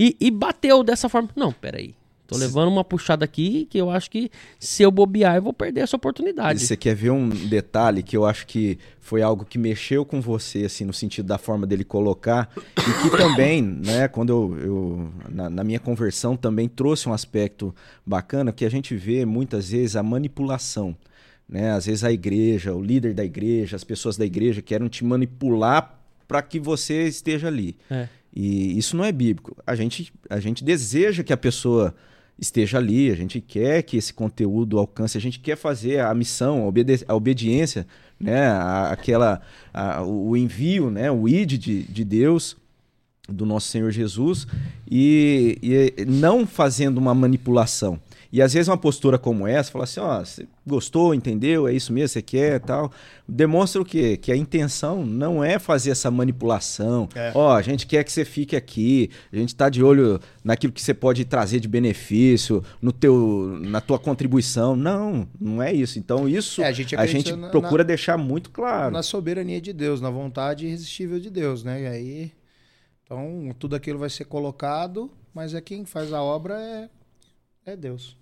E, 0.00 0.16
e 0.18 0.30
bateu 0.30 0.82
dessa 0.82 1.10
forma. 1.10 1.28
Não, 1.36 1.52
peraí. 1.52 1.94
Tô 2.26 2.36
levando 2.38 2.68
uma 2.68 2.84
puxada 2.84 3.24
aqui 3.24 3.66
que 3.68 3.76
eu 3.76 3.90
acho 3.90 4.08
que 4.08 4.30
se 4.58 4.84
eu 4.84 4.90
bobear 4.90 5.34
eu 5.34 5.42
vou 5.42 5.52
perder 5.52 5.80
essa 5.80 5.96
E 5.96 5.98
oportunidade. 5.98 6.60
Você 6.60 6.76
quer 6.76 6.94
ver 6.94 7.10
um 7.10 7.28
detalhe 7.28 8.04
que 8.04 8.16
eu 8.16 8.24
acho 8.24 8.46
que 8.46 8.78
foi 9.00 9.20
algo 9.20 9.44
que 9.44 9.58
mexeu 9.58 10.04
com 10.04 10.20
você, 10.20 10.64
assim, 10.64 10.84
no 10.84 10.92
sentido 10.92 11.26
da 11.26 11.38
forma 11.38 11.66
dele 11.66 11.82
colocar, 11.82 12.48
e 12.56 13.02
que 13.02 13.16
também, 13.16 13.60
né, 13.60 14.06
quando 14.06 14.30
eu, 14.30 14.58
eu 14.60 15.12
na, 15.28 15.50
na 15.50 15.64
minha 15.64 15.80
conversão 15.80 16.36
também 16.36 16.68
trouxe 16.68 17.08
um 17.08 17.12
aspecto 17.12 17.74
bacana, 18.06 18.52
que 18.52 18.64
a 18.64 18.70
gente 18.70 18.94
vê 18.94 19.26
muitas 19.26 19.70
vezes 19.70 19.96
a 19.96 20.02
manipulação. 20.02 20.96
Né? 21.48 21.72
Às 21.72 21.86
vezes 21.86 22.04
a 22.04 22.12
igreja, 22.12 22.72
o 22.72 22.80
líder 22.80 23.12
da 23.12 23.24
igreja, 23.24 23.74
as 23.74 23.82
pessoas 23.82 24.16
da 24.16 24.24
igreja 24.24 24.62
querem 24.62 24.86
te 24.86 25.04
manipular 25.04 25.98
para 26.28 26.40
que 26.42 26.60
você 26.60 27.08
esteja 27.08 27.48
ali. 27.48 27.76
É. 27.90 28.08
E 28.34 28.76
isso 28.78 28.96
não 28.96 29.04
é 29.04 29.10
bíblico. 29.12 29.56
A 29.66 29.74
gente, 29.74 30.12
a 30.28 30.38
gente 30.40 30.62
deseja 30.62 31.22
que 31.24 31.32
a 31.32 31.36
pessoa 31.36 31.94
esteja 32.38 32.78
ali, 32.78 33.10
a 33.10 33.14
gente 33.14 33.40
quer 33.40 33.82
que 33.82 33.96
esse 33.96 34.14
conteúdo 34.14 34.78
alcance, 34.78 35.18
a 35.18 35.20
gente 35.20 35.38
quer 35.40 35.56
fazer 35.56 36.00
a 36.00 36.14
missão, 36.14 36.62
a, 36.62 36.66
obede- 36.66 37.04
a 37.06 37.14
obediência, 37.14 37.86
né, 38.18 38.46
a- 38.46 38.90
aquela, 38.92 39.42
a- 39.74 40.02
o 40.02 40.36
envio, 40.36 40.90
né, 40.90 41.10
o 41.10 41.28
id 41.28 41.58
de, 41.58 41.82
de 41.82 42.04
Deus, 42.04 42.56
do 43.28 43.44
nosso 43.44 43.68
Senhor 43.68 43.90
Jesus, 43.90 44.46
e, 44.90 45.58
e 45.98 46.04
não 46.06 46.46
fazendo 46.46 46.98
uma 46.98 47.14
manipulação. 47.14 48.00
E 48.32 48.40
às 48.40 48.52
vezes 48.52 48.68
uma 48.68 48.76
postura 48.78 49.18
como 49.18 49.44
essa, 49.46 49.72
fala 49.72 49.84
assim, 49.84 49.98
ó, 49.98 50.20
você 50.24 50.46
gostou, 50.64 51.12
entendeu, 51.12 51.66
é 51.66 51.72
isso 51.72 51.92
mesmo, 51.92 52.08
você 52.10 52.22
quer 52.22 52.60
tal, 52.60 52.92
demonstra 53.28 53.82
o 53.82 53.84
quê? 53.84 54.16
Que 54.16 54.30
a 54.30 54.36
intenção 54.36 55.04
não 55.04 55.42
é 55.42 55.58
fazer 55.58 55.90
essa 55.90 56.10
manipulação. 56.12 57.08
É. 57.14 57.32
Ó, 57.34 57.52
a 57.52 57.60
gente 57.60 57.88
quer 57.88 58.04
que 58.04 58.12
você 58.12 58.24
fique 58.24 58.54
aqui, 58.54 59.10
a 59.32 59.36
gente 59.36 59.52
tá 59.54 59.68
de 59.68 59.82
olho 59.82 60.20
naquilo 60.44 60.72
que 60.72 60.80
você 60.80 60.94
pode 60.94 61.24
trazer 61.24 61.58
de 61.58 61.66
benefício, 61.66 62.62
no 62.80 62.92
teu, 62.92 63.58
na 63.62 63.80
tua 63.80 63.98
contribuição. 63.98 64.76
Não, 64.76 65.26
não 65.40 65.60
é 65.60 65.72
isso. 65.72 65.98
Então 65.98 66.28
isso 66.28 66.62
É, 66.62 66.66
a 66.68 66.72
gente 66.72 66.94
a 66.94 67.06
gente 67.06 67.32
na- 67.34 67.48
procura 67.48 67.82
na- 67.82 67.88
deixar 67.88 68.16
muito 68.16 68.50
claro. 68.50 68.92
Na 68.92 69.02
soberania 69.02 69.60
de 69.60 69.72
Deus, 69.72 70.00
na 70.00 70.08
vontade 70.10 70.66
irresistível 70.66 71.18
de 71.18 71.30
Deus, 71.30 71.64
né? 71.64 71.82
E 71.82 71.86
aí, 71.88 72.32
então, 73.02 73.52
tudo 73.58 73.74
aquilo 73.74 73.98
vai 73.98 74.08
ser 74.08 74.24
colocado, 74.26 75.10
mas 75.34 75.52
é 75.52 75.60
quem 75.60 75.84
faz 75.84 76.12
a 76.12 76.22
obra 76.22 76.54
é, 76.60 76.88
é 77.72 77.76
Deus. 77.76 78.16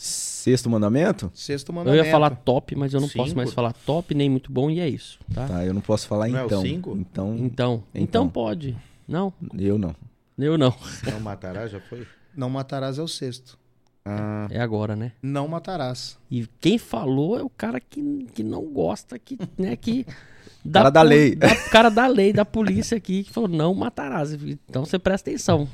Sexto 0.00 0.70
mandamento? 0.70 1.30
Sexto 1.34 1.70
Eu 1.70 1.74
mandamento. 1.74 2.04
ia 2.04 2.10
falar 2.10 2.30
top, 2.36 2.76
mas 2.76 2.94
eu 2.94 3.00
não 3.00 3.08
posso 3.08 3.24
Cinco? 3.30 3.36
mais 3.36 3.52
falar 3.52 3.72
top, 3.72 4.14
nem 4.14 4.30
muito 4.30 4.50
bom, 4.52 4.70
e 4.70 4.78
é 4.78 4.88
isso, 4.88 5.18
tá? 5.34 5.46
Tá, 5.48 5.64
eu 5.64 5.74
não 5.74 5.80
posso 5.80 6.06
falar 6.06 6.28
Não 6.28 6.38
é 6.38 6.42
o 6.44 6.46
então. 6.46 6.62
cinco? 6.62 6.96
Então, 6.96 7.34
Então, 7.36 7.82
então, 7.92 8.02
Então. 8.02 8.28
pode. 8.28 8.76
Não, 9.08 9.32
eu 9.58 9.76
não. 9.76 9.94
eu 10.38 10.56
não. 10.56 10.72
Não 11.10 11.18
matará, 11.20 11.66
já 11.66 11.80
foi? 11.80 12.06
Não 12.36 12.48
matarás 12.48 12.98
é 12.98 13.02
o 13.02 13.08
sexto. 13.08 13.58
Ah, 14.04 14.46
É 14.50 14.60
agora, 14.60 14.94
né? 14.94 15.12
Não 15.20 15.48
matarás. 15.48 16.16
E 16.30 16.46
quem 16.60 16.78
falou 16.78 17.36
é 17.38 17.42
o 17.42 17.50
cara 17.50 17.80
que, 17.80 18.26
que 18.32 18.42
não 18.44 18.62
gosta, 18.66 19.18
que, 19.18 19.36
né, 19.58 19.74
que... 19.76 20.06
Da 20.64 20.80
Cara 20.80 20.90
da 20.90 21.02
lei. 21.02 21.34
da- 21.36 21.56
cara 21.70 21.88
da 21.88 22.06
lei, 22.06 22.32
da 22.32 22.44
polícia 22.44 22.96
aqui, 22.96 23.22
que 23.24 23.30
falou, 23.32 23.48
não 23.48 23.72
matarás. 23.74 24.32
Então 24.32 24.84
você 24.84 24.98
presta 24.98 25.30
atenção. 25.30 25.68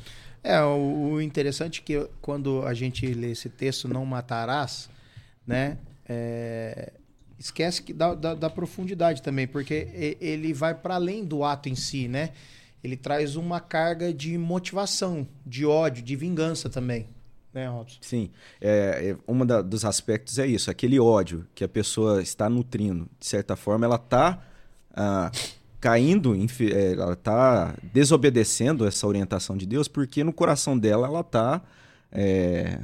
É, 0.44 0.60
o, 0.62 1.14
o 1.14 1.22
interessante 1.22 1.80
é 1.80 1.82
que 1.82 2.08
quando 2.20 2.62
a 2.66 2.74
gente 2.74 3.06
lê 3.06 3.30
esse 3.30 3.48
texto, 3.48 3.88
não 3.88 4.04
matarás, 4.04 4.90
né? 5.46 5.78
é, 6.06 6.92
esquece 7.38 7.82
que 7.82 7.94
da, 7.94 8.14
da, 8.14 8.34
da 8.34 8.50
profundidade 8.50 9.22
também, 9.22 9.46
porque 9.46 10.16
ele 10.20 10.52
vai 10.52 10.74
para 10.74 10.96
além 10.96 11.24
do 11.24 11.42
ato 11.42 11.70
em 11.70 11.74
si, 11.74 12.06
né? 12.06 12.30
ele 12.84 12.98
traz 12.98 13.34
uma 13.34 13.60
carga 13.60 14.12
de 14.12 14.36
motivação, 14.36 15.26
de 15.46 15.64
ódio, 15.64 16.02
de 16.02 16.14
vingança 16.14 16.68
também. 16.68 17.08
Né, 17.50 17.66
Robson? 17.66 17.98
Sim. 18.02 18.30
É, 18.60 19.10
é, 19.10 19.16
um 19.26 19.46
dos 19.46 19.84
aspectos 19.86 20.38
é 20.38 20.46
isso, 20.46 20.70
aquele 20.70 21.00
ódio 21.00 21.46
que 21.54 21.64
a 21.64 21.68
pessoa 21.68 22.20
está 22.20 22.50
nutrindo. 22.50 23.08
De 23.18 23.26
certa 23.26 23.56
forma, 23.56 23.86
ela 23.86 23.96
está 23.96 24.42
ah, 24.92 25.30
caindo, 25.85 26.35
é, 26.35 26.93
ela 26.93 27.12
está 27.12 27.74
desobedecendo 27.93 28.86
essa 28.86 29.06
orientação 29.06 29.55
de 29.55 29.66
Deus, 29.66 29.86
porque 29.86 30.24
no 30.24 30.32
coração 30.32 30.78
dela 30.78 31.06
ela 31.06 31.20
está 31.20 31.61
é, 32.11 32.78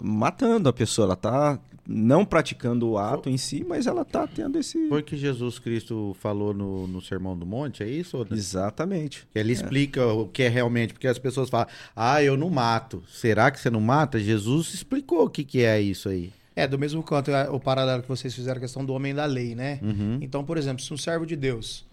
matando 0.00 0.66
a 0.66 0.72
pessoa, 0.72 1.04
ela 1.04 1.14
está 1.14 1.60
não 1.86 2.24
praticando 2.24 2.88
o 2.88 2.96
ato 2.96 3.28
em 3.28 3.36
si, 3.36 3.62
mas 3.68 3.86
ela 3.86 4.00
está 4.00 4.26
tendo 4.26 4.58
esse. 4.58 4.88
Foi 4.88 5.02
que 5.02 5.18
Jesus 5.18 5.58
Cristo 5.58 6.16
falou 6.18 6.54
no, 6.54 6.86
no 6.86 7.02
Sermão 7.02 7.36
do 7.36 7.44
Monte, 7.44 7.82
é 7.82 7.88
isso? 7.90 8.26
Exatamente. 8.30 9.28
Ele 9.34 9.50
é. 9.50 9.52
explica 9.52 10.06
o 10.06 10.26
que 10.26 10.44
é 10.44 10.48
realmente, 10.48 10.94
porque 10.94 11.08
as 11.08 11.18
pessoas 11.18 11.50
falam, 11.50 11.66
ah, 11.94 12.22
eu 12.22 12.38
não 12.38 12.48
mato. 12.48 13.02
Será 13.06 13.50
que 13.50 13.60
você 13.60 13.68
não 13.68 13.82
mata? 13.82 14.18
Jesus 14.18 14.72
explicou 14.72 15.26
o 15.26 15.28
que, 15.28 15.44
que 15.44 15.62
é 15.62 15.78
isso 15.78 16.08
aí. 16.08 16.32
É, 16.56 16.66
do 16.66 16.78
mesmo 16.78 17.02
quanto 17.02 17.30
é, 17.32 17.50
o 17.50 17.60
paralelo 17.60 18.00
que 18.00 18.08
vocês 18.08 18.34
fizeram, 18.34 18.56
a 18.56 18.60
questão 18.60 18.82
do 18.82 18.94
homem 18.94 19.14
da 19.14 19.26
lei, 19.26 19.54
né? 19.54 19.78
Uhum. 19.82 20.18
Então, 20.22 20.42
por 20.42 20.56
exemplo, 20.56 20.82
se 20.82 20.94
um 20.94 20.96
servo 20.96 21.26
de 21.26 21.36
Deus, 21.36 21.84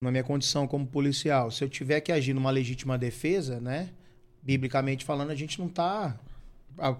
na 0.00 0.10
minha 0.10 0.24
condição 0.24 0.66
como 0.66 0.86
policial, 0.86 1.50
se 1.50 1.64
eu 1.64 1.68
tiver 1.68 2.00
que 2.00 2.12
agir 2.12 2.34
numa 2.34 2.50
legítima 2.50 2.98
defesa, 2.98 3.60
né? 3.60 3.90
Biblicamente 4.42 5.04
falando, 5.04 5.30
a 5.30 5.34
gente 5.34 5.58
não 5.58 5.66
está 5.66 6.18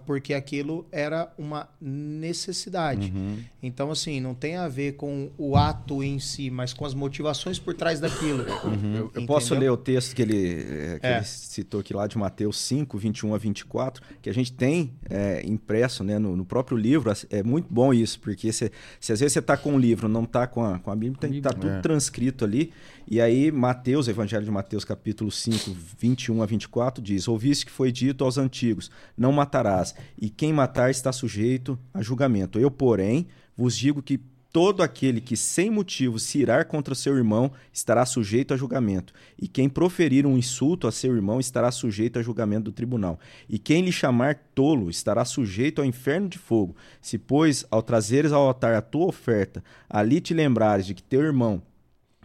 porque 0.06 0.34
aquilo 0.34 0.86
era 0.90 1.32
uma 1.38 1.68
necessidade. 1.80 3.12
Uhum. 3.14 3.38
Então, 3.62 3.90
assim, 3.90 4.20
não 4.20 4.34
tem 4.34 4.56
a 4.56 4.68
ver 4.68 4.92
com 4.92 5.30
o 5.38 5.56
ato 5.56 6.02
em 6.02 6.18
si, 6.18 6.50
mas 6.50 6.72
com 6.72 6.84
as 6.84 6.94
motivações 6.94 7.58
por 7.58 7.74
trás 7.74 8.00
daquilo. 8.00 8.44
Uhum. 8.64 8.94
Eu, 8.96 9.12
eu 9.14 9.26
posso 9.26 9.54
ler 9.54 9.70
o 9.70 9.76
texto 9.76 10.14
que, 10.14 10.22
ele, 10.22 10.62
é, 10.62 10.98
que 10.98 11.06
é. 11.06 11.16
ele 11.16 11.24
citou 11.24 11.80
aqui 11.80 11.94
lá 11.94 12.06
de 12.06 12.16
Mateus 12.18 12.58
5, 12.58 12.96
21 12.98 13.34
a 13.34 13.38
24, 13.38 14.02
que 14.22 14.30
a 14.30 14.34
gente 14.34 14.52
tem 14.52 14.92
é, 15.08 15.42
impresso 15.46 16.04
né, 16.04 16.18
no, 16.18 16.36
no, 16.36 16.44
próprio 16.44 16.76
livro. 16.76 17.12
É 17.30 17.42
muito 17.42 17.66
bom 17.70 17.92
isso, 17.92 18.20
porque 18.20 18.52
se, 18.52 18.70
se 19.00 19.12
às 19.12 19.20
vezes 19.20 19.32
você 19.32 19.38
está 19.38 19.56
com 19.56 19.72
um 19.72 19.78
livro 19.78 20.08
não 20.08 20.24
está 20.24 20.46
com 20.46 20.64
a, 20.64 20.78
com 20.78 20.90
a 20.90 20.96
Bíblia, 20.96 21.18
tem 21.20 21.30
que 21.30 21.38
estar 21.38 21.52
tá 21.52 21.58
tudo 21.58 21.72
é. 21.72 21.80
transcrito 21.80 22.44
ali. 22.44 22.72
E 23.06 23.20
aí, 23.20 23.52
Mateus, 23.52 24.08
Evangelho 24.08 24.44
de 24.44 24.50
Mateus, 24.50 24.84
capítulo 24.84 25.30
5, 25.30 25.76
21 25.98 26.42
a 26.42 26.46
24, 26.46 27.02
diz: 27.02 27.28
Ouviste 27.28 27.66
que 27.66 27.72
foi 27.72 27.92
dito 27.92 28.24
aos 28.24 28.38
antigos: 28.38 28.90
Não 29.16 29.30
matarás, 29.30 29.63
e 30.20 30.28
quem 30.28 30.52
matar 30.52 30.90
está 30.90 31.12
sujeito 31.12 31.78
a 31.92 32.02
julgamento. 32.02 32.58
Eu, 32.58 32.70
porém, 32.70 33.26
vos 33.56 33.76
digo 33.76 34.02
que 34.02 34.20
todo 34.54 34.84
aquele 34.84 35.20
que 35.20 35.36
sem 35.36 35.68
motivo 35.68 36.16
se 36.20 36.38
irar 36.38 36.66
contra 36.66 36.94
seu 36.94 37.16
irmão 37.16 37.50
estará 37.72 38.06
sujeito 38.06 38.54
a 38.54 38.56
julgamento, 38.56 39.12
e 39.36 39.48
quem 39.48 39.68
proferir 39.68 40.24
um 40.24 40.38
insulto 40.38 40.86
a 40.86 40.92
seu 40.92 41.12
irmão 41.12 41.40
estará 41.40 41.72
sujeito 41.72 42.20
a 42.20 42.22
julgamento 42.22 42.66
do 42.66 42.72
tribunal, 42.72 43.18
e 43.48 43.58
quem 43.58 43.84
lhe 43.84 43.90
chamar 43.90 44.36
tolo 44.54 44.88
estará 44.88 45.24
sujeito 45.24 45.80
ao 45.80 45.84
inferno 45.84 46.28
de 46.28 46.38
fogo. 46.38 46.76
Se, 47.00 47.18
pois, 47.18 47.66
ao 47.68 47.82
trazeres 47.82 48.30
ao 48.30 48.46
altar 48.46 48.74
a 48.74 48.80
tua 48.80 49.06
oferta, 49.06 49.62
ali 49.90 50.20
te 50.20 50.32
lembrares 50.32 50.86
de 50.86 50.94
que 50.94 51.02
teu 51.02 51.20
irmão 51.20 51.60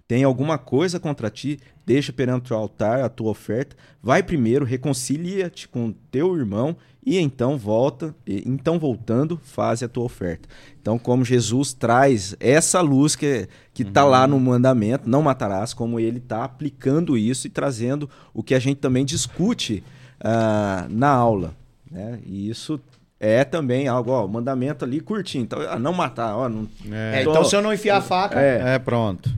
tem 0.08 0.24
alguma 0.24 0.58
coisa 0.58 1.00
contra 1.00 1.30
ti, 1.30 1.60
deixa 1.86 2.12
perante 2.12 2.52
o 2.52 2.56
altar 2.56 3.02
a 3.02 3.10
tua 3.10 3.30
oferta, 3.30 3.76
vai 4.02 4.24
primeiro, 4.24 4.66
reconcilia-te 4.66 5.68
com 5.68 5.92
teu 6.12 6.36
irmão 6.36 6.76
e 7.10 7.18
então 7.18 7.58
volta, 7.58 8.14
e, 8.28 8.44
então 8.46 8.78
voltando, 8.78 9.42
faz 9.44 9.82
a 9.82 9.88
tua 9.88 10.04
oferta. 10.04 10.48
Então, 10.80 11.00
como 11.00 11.26
Jesus 11.26 11.74
traz 11.74 12.36
essa 12.40 12.82
luz 12.82 13.16
que 13.16 13.50
que 13.74 13.82
está 13.82 14.04
uhum. 14.04 14.12
lá 14.12 14.28
no 14.28 14.40
mandamento, 14.40 15.10
não 15.10 15.24
matarás, 15.24 15.74
como 15.74 16.00
ele 16.00 16.20
está 16.20 16.44
aplicando 16.44 17.18
isso 17.18 17.48
e 17.48 17.50
trazendo 17.50 18.08
o 18.34 18.44
que 18.44 18.54
a 18.54 18.60
gente 18.60 18.78
também 18.78 19.04
discute 19.06 19.84
uh, 20.20 20.88
na 20.90 21.10
aula. 21.10 21.56
Né? 21.90 22.20
E 22.26 22.48
isso 22.50 22.80
é 23.20 23.44
também 23.44 23.88
algo, 23.88 24.12
ó, 24.12 24.28
mandamento 24.28 24.86
ali 24.86 25.00
curtinho. 25.00 25.46
Então, 25.46 25.62
ah, 25.62 25.80
não 25.80 25.94
matar, 25.94 26.36
ó, 26.36 26.48
não, 26.48 26.68
é, 26.92 27.22
então 27.22 27.44
se 27.44 27.56
eu 27.56 27.62
não 27.62 27.74
enfiar 27.74 27.98
a 27.98 28.02
faca, 28.02 28.40
é, 28.40 28.76
é 28.76 28.80
pronto. 28.80 29.34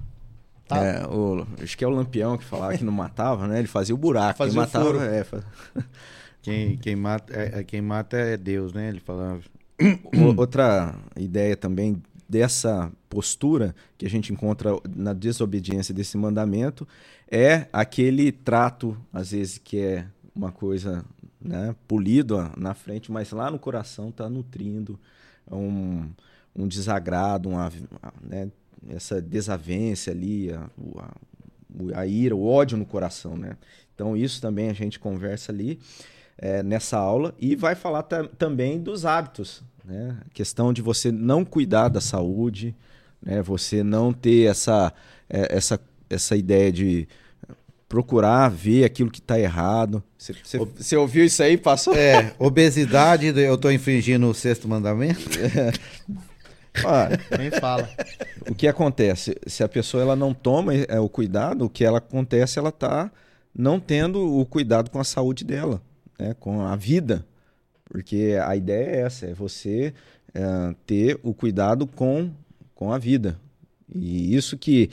Tá. 0.68 0.84
É, 0.84 1.06
o, 1.06 1.46
acho 1.62 1.78
que 1.78 1.84
é 1.84 1.88
o 1.88 1.92
Lampião 1.92 2.38
que 2.38 2.44
falava 2.44 2.78
que 2.78 2.84
não 2.84 2.94
matava, 2.94 3.48
né? 3.48 3.60
Ele 3.60 3.68
fazia 3.68 3.94
o 3.94 3.98
buraco. 3.98 4.38
Fazia 4.38 4.60
matava, 4.60 4.86
furo. 4.86 5.02
É, 5.02 5.24
faz... 5.24 5.44
quem, 6.42 6.78
quem, 6.78 6.96
mata, 6.96 7.34
é, 7.34 7.60
é, 7.60 7.64
quem 7.64 7.82
mata 7.82 8.18
é 8.18 8.38
Deus, 8.38 8.74
né? 8.74 8.90
Ele 8.90 9.00
falava. 9.00 9.42
Outra 10.38 10.96
ideia 11.18 11.56
também 11.56 12.02
dessa 12.28 12.92
postura 13.10 13.76
que 13.98 14.06
a 14.06 14.10
gente 14.10 14.32
encontra 14.32 14.72
na 14.96 15.12
desobediência 15.12 15.94
desse 15.94 16.18
mandamento 16.18 16.88
é 17.30 17.68
aquele 17.74 18.32
trato, 18.32 18.98
às 19.12 19.32
vezes, 19.32 19.58
que 19.58 19.80
é 19.80 20.08
uma 20.36 20.52
coisa 20.52 21.04
né, 21.42 21.76
polido 21.88 22.52
na 22.56 22.74
frente, 22.74 23.12
mas 23.12 23.32
lá 23.32 23.50
no 23.50 23.60
coração 23.60 24.10
está 24.10 24.30
nutrindo 24.30 25.00
um, 25.52 26.10
um 26.56 26.68
desagrado, 26.68 27.50
uma, 27.50 27.72
né, 28.22 28.50
essa 28.90 29.22
desavença 29.22 30.12
ali, 30.12 30.52
a, 30.52 30.70
a, 30.98 32.02
a, 32.02 32.08
ira, 32.08 32.36
o 32.36 32.46
ódio 32.46 32.78
no 32.78 32.86
coração, 32.86 33.36
né? 33.36 33.58
Então 33.94 34.16
isso 34.16 34.42
também 34.42 34.70
a 34.70 34.74
gente 34.74 35.00
conversa 35.00 35.52
ali 35.52 35.80
é, 36.42 36.64
nessa 36.64 36.98
aula 36.98 37.36
e 37.40 37.56
vai 37.56 37.76
falar 37.76 38.02
também 38.04 38.82
dos 38.82 39.06
hábitos, 39.06 39.64
né? 39.86 40.18
A 40.26 40.34
questão 40.34 40.74
de 40.74 40.82
você 40.82 41.12
não 41.12 41.46
cuidar 41.46 41.88
da 41.88 42.02
saúde, 42.02 42.76
né? 43.22 43.44
Você 43.44 43.84
não 43.84 44.12
ter 44.12 44.50
essa, 44.50 44.92
é, 45.30 45.56
essa, 45.56 45.80
essa 46.10 46.36
ideia 46.36 46.72
de 46.72 47.08
procurar 47.88 48.50
ver 48.50 48.86
aquilo 48.86 49.12
que 49.12 49.20
está 49.20 49.40
errado. 49.40 50.02
Você, 50.18 50.96
ouviu 50.96 51.26
isso 51.26 51.44
aí? 51.44 51.58
Passou? 51.58 51.94
É, 51.94 52.34
obesidade, 52.40 53.28
eu 53.38 53.56
estou 53.56 53.72
infringindo 53.72 54.28
o 54.28 54.34
sexto 54.34 54.68
mandamento? 54.68 55.20
Olha, 56.86 57.20
Nem 57.38 57.52
fala. 57.52 57.90
O 58.50 58.56
que 58.56 58.66
acontece? 58.66 59.36
Se 59.46 59.62
a 59.62 59.68
pessoa 59.68 60.02
ela 60.02 60.16
não 60.16 60.34
toma 60.34 60.74
é, 60.74 61.00
o 61.00 61.10
cuidado, 61.10 61.66
o 61.66 61.70
que 61.70 61.84
ela 61.84 61.98
acontece, 61.98 62.58
ela 62.58 62.70
está 62.70 63.12
não 63.54 63.78
tendo 63.78 64.40
o 64.40 64.46
cuidado 64.46 64.90
com 64.90 64.98
a 64.98 65.04
saúde 65.04 65.44
dela, 65.44 65.82
né? 66.22 66.36
com 66.40 66.62
a 66.62 66.76
vida. 66.76 67.26
Porque 67.86 68.38
a 68.42 68.56
ideia 68.56 68.86
é 68.86 69.00
essa, 69.02 69.26
é 69.26 69.34
você 69.34 69.94
é, 70.34 70.76
ter 70.86 71.20
o 71.24 71.34
cuidado 71.34 71.86
com, 71.86 72.32
com 72.74 72.94
a 72.94 72.98
vida. 72.98 73.38
E 73.94 74.34
isso 74.36 74.58
que, 74.58 74.90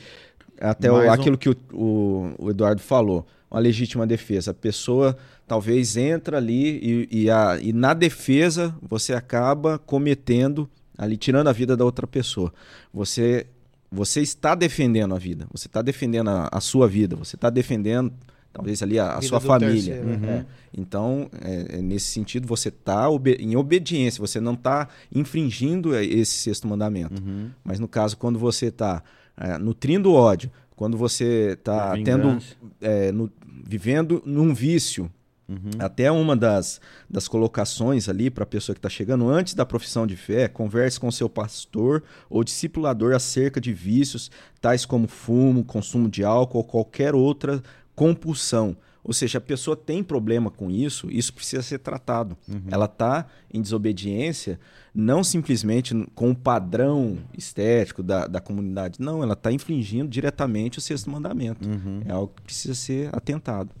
até 0.59 0.91
o, 0.91 1.09
aquilo 1.09 1.37
que 1.37 1.49
o, 1.49 1.55
o, 1.71 2.35
o, 2.37 2.49
Eduardo 2.49 2.81
falou, 2.81 3.25
uma 3.49 3.59
legítima 3.59 4.05
defesa. 4.05 4.51
A 4.51 4.53
pessoa 4.53 5.17
talvez 5.47 5.95
entra 5.95 6.37
ali 6.37 7.07
e, 7.11 7.23
e, 7.23 7.29
a, 7.31 7.57
e 7.61 7.71
na 7.71 7.93
defesa 7.93 8.75
você 8.81 9.13
acaba 9.13 9.79
cometendo 9.79 10.69
ali 10.97 11.15
tirando 11.15 11.47
a 11.47 11.53
vida 11.53 11.77
da 11.77 11.85
outra 11.85 12.05
pessoa. 12.05 12.53
Você 12.93 13.45
você 13.91 14.21
está 14.21 14.53
defendendo 14.53 15.15
a 15.15 15.17
vida, 15.17 15.47
você 15.51 15.65
está 15.65 15.81
defendendo 15.81 16.29
a, 16.29 16.47
a, 16.51 16.61
sua 16.61 16.87
vida, 16.87 17.15
você 17.15 17.35
está 17.35 17.49
defendendo 17.49 18.13
talvez 18.51 18.81
ali 18.81 18.99
a, 18.99 19.15
a 19.15 19.21
sua 19.21 19.39
família. 19.39 19.95
Terceiro, 19.95 20.07
uhum. 20.07 20.25
é. 20.25 20.45
Então, 20.75 21.29
é, 21.41 21.77
é, 21.77 21.81
nesse 21.81 22.07
sentido, 22.07 22.47
você 22.47 22.69
está 22.69 23.09
obe 23.09 23.33
em 23.39 23.55
obediência, 23.55 24.21
você 24.21 24.39
não 24.39 24.53
está 24.53 24.87
infringindo 25.13 25.95
esse 25.95 26.33
sexto 26.33 26.67
mandamento. 26.67 27.21
Uhum. 27.21 27.49
Mas 27.63 27.79
no 27.79 27.87
caso, 27.87 28.17
quando 28.17 28.37
você 28.37 28.67
está 28.67 29.03
é, 29.37 29.57
nutrindo 29.57 30.13
ódio, 30.13 30.51
quando 30.75 30.97
você 30.97 31.57
está 31.57 31.93
tendo 32.03 32.37
é, 32.81 33.11
no, 33.11 33.31
vivendo 33.65 34.21
num 34.25 34.53
vício, 34.53 35.09
Uhum. 35.49 35.71
Até 35.79 36.11
uma 36.11 36.35
das, 36.35 36.79
das 37.09 37.27
colocações 37.27 38.07
ali 38.07 38.29
para 38.29 38.43
a 38.43 38.47
pessoa 38.47 38.75
que 38.75 38.77
está 38.77 38.87
chegando 38.87 39.27
antes 39.27 39.55
da 39.55 39.65
profissão 39.65 40.05
de 40.05 40.15
fé, 40.15 40.47
converse 40.47 40.99
com 40.99 41.09
seu 41.09 41.27
pastor 41.27 42.03
ou 42.29 42.43
discipulador 42.43 43.15
acerca 43.15 43.59
de 43.59 43.73
vícios, 43.73 44.29
tais 44.61 44.85
como 44.85 45.07
fumo, 45.07 45.65
consumo 45.65 46.07
de 46.07 46.23
álcool 46.23 46.59
ou 46.59 46.63
qualquer 46.63 47.15
outra 47.15 47.63
compulsão. 47.99 48.77
Ou 49.03 49.11
seja, 49.11 49.39
a 49.39 49.41
pessoa 49.41 49.75
tem 49.75 50.01
problema 50.01 50.49
com 50.49 50.71
isso, 50.71 51.11
isso 51.11 51.33
precisa 51.33 51.61
ser 51.61 51.79
tratado. 51.79 52.37
Uhum. 52.47 52.61
Ela 52.71 52.85
está 52.85 53.27
em 53.53 53.61
desobediência, 53.61 54.57
não 54.95 55.21
simplesmente 55.21 55.93
com 56.15 56.31
o 56.31 56.35
padrão 56.35 57.17
estético 57.37 58.01
da, 58.01 58.25
da 58.25 58.39
comunidade. 58.39 59.01
Não, 59.01 59.21
ela 59.21 59.33
está 59.33 59.51
infringindo 59.51 60.09
diretamente 60.09 60.77
o 60.77 60.81
sexto 60.81 61.09
mandamento. 61.09 61.67
Uhum. 61.67 62.01
É 62.05 62.11
algo 62.11 62.31
que 62.33 62.41
precisa 62.43 62.73
ser 62.73 63.09
atentado. 63.13 63.71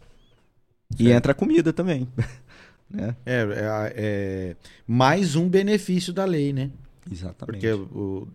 E 0.97 1.09
entra 1.11 1.31
a 1.31 1.35
comida 1.35 1.71
também. 1.71 2.05
né? 2.89 3.15
É, 3.25 3.41
é, 3.41 3.93
é, 3.95 4.55
mais 4.85 5.37
um 5.37 5.47
benefício 5.47 6.11
da 6.11 6.25
lei, 6.25 6.51
né? 6.51 6.71
Exatamente. 7.09 7.61
Porque 7.61 7.71
o, 7.71 8.27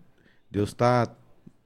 Deus 0.49 0.69
está 0.69 1.13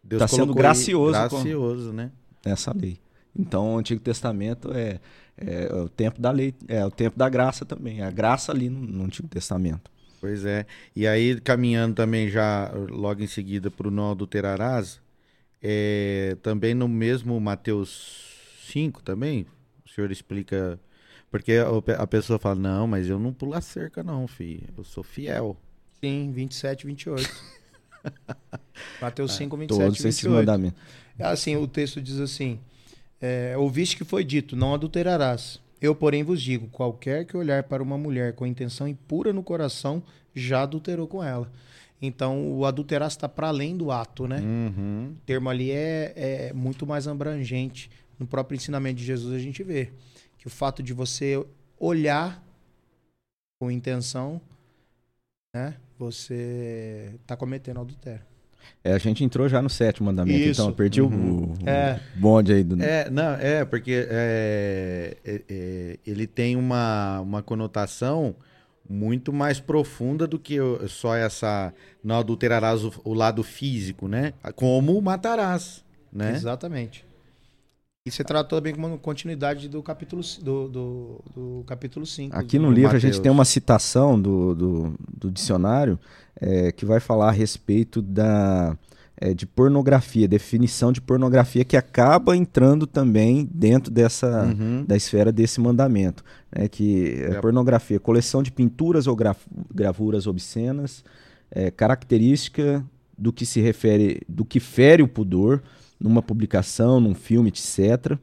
Deus 0.03 0.19
tá 0.19 0.27
sendo 0.27 0.53
gracioso, 0.53 1.11
gracioso 1.11 1.93
né? 1.93 2.11
Essa 2.43 2.73
lei. 2.75 2.99
Então, 3.35 3.75
o 3.75 3.77
Antigo 3.77 4.01
Testamento 4.01 4.71
é, 4.73 4.99
é, 5.37 5.73
o 5.73 5.87
tempo 5.87 6.19
da 6.19 6.31
lei, 6.31 6.53
é 6.67 6.85
o 6.85 6.91
tempo 6.91 7.17
da 7.17 7.29
graça 7.29 7.65
também. 7.65 8.01
A 8.01 8.11
graça 8.11 8.51
ali 8.51 8.69
no, 8.69 8.79
no 8.81 9.05
Antigo 9.05 9.27
Testamento. 9.27 9.89
Pois 10.19 10.43
é. 10.45 10.65
E 10.95 11.07
aí, 11.07 11.39
caminhando 11.39 11.95
também 11.95 12.29
já 12.29 12.71
logo 12.89 13.23
em 13.23 13.27
seguida 13.27 13.71
para 13.71 13.87
o 13.87 13.91
não 13.91 14.11
adulterarás, 14.11 14.99
é, 15.61 16.37
também 16.41 16.73
no 16.73 16.87
mesmo 16.87 17.39
Mateus 17.39 18.29
5 18.67 19.01
também? 19.01 19.45
O 19.85 19.89
senhor 19.89 20.11
explica. 20.11 20.79
Porque 21.31 21.53
a 21.97 22.07
pessoa 22.07 22.39
fala, 22.39 22.55
não, 22.55 22.87
mas 22.87 23.07
eu 23.07 23.19
não 23.19 23.31
pulo 23.31 23.53
a 23.53 23.61
cerca, 23.61 24.01
não, 24.01 24.27
filho. 24.27 24.67
Eu 24.75 24.83
sou 24.83 25.03
fiel. 25.03 25.55
Sim, 26.01 26.31
27, 26.31 26.87
28. 26.87 27.29
Mateus 29.01 29.33
5, 29.33 29.57
27, 29.57 29.79
Todos 29.79 29.97
28. 29.97 30.07
esses 30.07 30.25
mandamentos. 30.25 30.81
Assim, 31.19 31.55
o 31.55 31.67
texto 31.67 32.01
diz 32.01 32.19
assim: 32.19 32.59
é, 33.21 33.55
Ouviste 33.57 33.97
que 33.97 34.03
foi 34.03 34.23
dito, 34.23 34.55
não 34.55 34.73
adulterarás. 34.73 35.59
Eu, 35.81 35.95
porém, 35.95 36.23
vos 36.23 36.41
digo: 36.41 36.67
qualquer 36.67 37.25
que 37.25 37.35
olhar 37.35 37.63
para 37.63 37.83
uma 37.83 37.97
mulher 37.97 38.33
com 38.33 38.45
intenção 38.45 38.87
impura 38.87 39.31
no 39.31 39.43
coração, 39.43 40.03
já 40.33 40.63
adulterou 40.63 41.07
com 41.07 41.23
ela. 41.23 41.51
Então, 42.01 42.57
o 42.57 42.65
adulterar 42.65 43.07
está 43.07 43.27
para 43.27 43.47
além 43.47 43.75
do 43.75 43.91
ato, 43.91 44.27
né? 44.27 44.39
Uhum. 44.39 45.15
O 45.17 45.25
termo 45.25 45.49
ali 45.49 45.71
é, 45.71 46.13
é 46.15 46.53
muito 46.53 46.87
mais 46.87 47.07
abrangente. 47.07 47.89
No 48.17 48.25
próprio 48.25 48.55
ensinamento 48.55 48.95
de 48.95 49.05
Jesus, 49.05 49.33
a 49.33 49.39
gente 49.39 49.63
vê 49.63 49.91
que 50.37 50.47
o 50.47 50.49
fato 50.49 50.81
de 50.81 50.93
você 50.93 51.43
olhar 51.77 52.43
com 53.59 53.69
intenção, 53.69 54.41
né? 55.53 55.75
Você 55.97 57.13
está 57.21 57.35
cometendo 57.35 57.81
adultério. 57.81 58.25
É, 58.83 58.93
a 58.93 58.97
gente 58.97 59.23
entrou 59.23 59.47
já 59.49 59.61
no 59.61 59.69
sétimo 59.69 60.05
mandamento, 60.05 60.39
Isso. 60.39 60.61
então 60.61 60.67
eu 60.71 60.75
perdi 60.75 61.01
Uhum. 61.01 61.53
o, 61.59 61.65
o 61.65 61.69
É. 61.69 61.99
bonde 62.15 62.53
aí 62.53 62.63
do. 62.63 62.81
É, 62.81 63.09
não, 63.09 63.33
é, 63.35 63.65
porque 63.65 64.07
é, 64.09 65.17
é, 65.25 65.41
é, 65.49 65.97
ele 66.05 66.25
tem 66.27 66.55
uma, 66.55 67.19
uma 67.19 67.41
conotação 67.43 68.35
muito 68.89 69.31
mais 69.33 69.59
profunda 69.59 70.25
do 70.25 70.39
que 70.39 70.57
só 70.87 71.15
essa. 71.15 71.73
Não 72.03 72.17
adulterarás 72.19 72.83
o, 72.83 72.91
o 73.03 73.13
lado 73.13 73.43
físico, 73.43 74.07
né? 74.07 74.33
Como 74.55 74.99
matarás, 75.01 75.83
né? 76.11 76.33
Exatamente. 76.33 77.05
E 78.07 78.11
você 78.11 78.23
tratou 78.23 78.59
também 78.59 78.73
como 78.73 78.87
uma 78.87 78.97
continuidade 78.97 79.67
do 79.67 79.83
capítulo 79.83 80.21
do, 80.41 80.69
do, 80.69 81.21
do 81.35 81.63
capítulo 81.67 82.05
5. 82.05 82.33
Aqui 82.35 82.57
no 82.57 82.71
livro 82.71 82.91
a 82.91 82.93
Mateus. 82.93 83.01
gente 83.15 83.21
tem 83.21 83.31
uma 83.31 83.43
citação 83.43 84.19
do, 84.19 84.55
do, 84.55 84.93
do 85.17 85.29
dicionário 85.29 85.99
é, 86.39 86.71
que 86.71 86.85
vai 86.85 87.01
falar 87.01 87.27
a 87.27 87.31
respeito 87.31 88.01
da, 88.01 88.77
é, 89.17 89.33
de 89.33 89.45
pornografia, 89.45 90.29
definição 90.29 90.93
de 90.93 91.01
pornografia 91.01 91.65
que 91.65 91.75
acaba 91.75 92.37
entrando 92.37 92.87
também 92.87 93.47
dentro 93.53 93.91
dessa 93.91 94.45
Uhum. 94.45 94.85
da 94.87 94.95
esfera 94.95 95.29
desse 95.29 95.59
mandamento, 95.59 96.23
né, 96.55 96.69
que 96.69 97.15
é 97.21 97.31
É. 97.35 97.41
pornografia, 97.41 97.99
coleção 97.99 98.41
de 98.41 98.49
pinturas 98.49 99.07
ou 99.07 99.15
graf- 99.15 99.45
gravuras 99.75 100.25
obscenas, 100.25 101.03
é, 101.51 101.69
característica 101.69 102.81
do 103.17 103.33
que 103.33 103.45
se 103.45 103.59
refere, 103.59 104.21
do 104.25 104.45
que 104.45 104.61
fere 104.61 105.03
o 105.03 105.07
pudor 105.07 105.61
numa 105.99 106.21
publicação, 106.21 106.99
num 106.99 107.13
filme, 107.13 107.49
etc. 107.49 108.17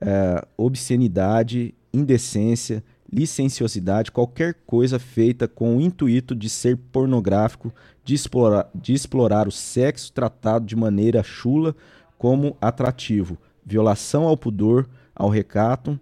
É, 0.00 0.46
obscenidade, 0.56 1.74
indecência, 1.92 2.84
licenciosidade, 3.12 4.12
qualquer 4.12 4.54
coisa 4.66 4.98
feita 4.98 5.46
com 5.46 5.76
o 5.76 5.80
intuito 5.80 6.34
de 6.34 6.48
ser 6.48 6.76
pornográfico, 6.76 7.72
de 8.04 8.14
explorar, 8.14 8.68
de 8.74 8.92
explorar 8.92 9.48
o 9.48 9.52
sexo 9.52 10.12
tratado 10.12 10.66
de 10.66 10.76
maneira 10.76 11.22
chula 11.22 11.74
como 12.18 12.56
atrativo, 12.60 13.38
violação 13.64 14.24
ao 14.24 14.36
pudor, 14.36 14.88
ao 15.14 15.28
recato, 15.28 15.98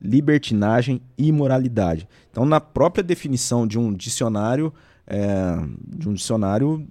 libertinagem 0.00 1.00
e 1.16 1.28
imoralidade. 1.28 2.08
Então, 2.30 2.44
na 2.44 2.60
própria 2.60 3.02
definição 3.02 3.66
de 3.66 3.78
um 3.78 3.92
dicionário, 3.92 4.72
é, 5.06 5.56
de 5.86 6.08
um 6.08 6.14
dicionário 6.14 6.86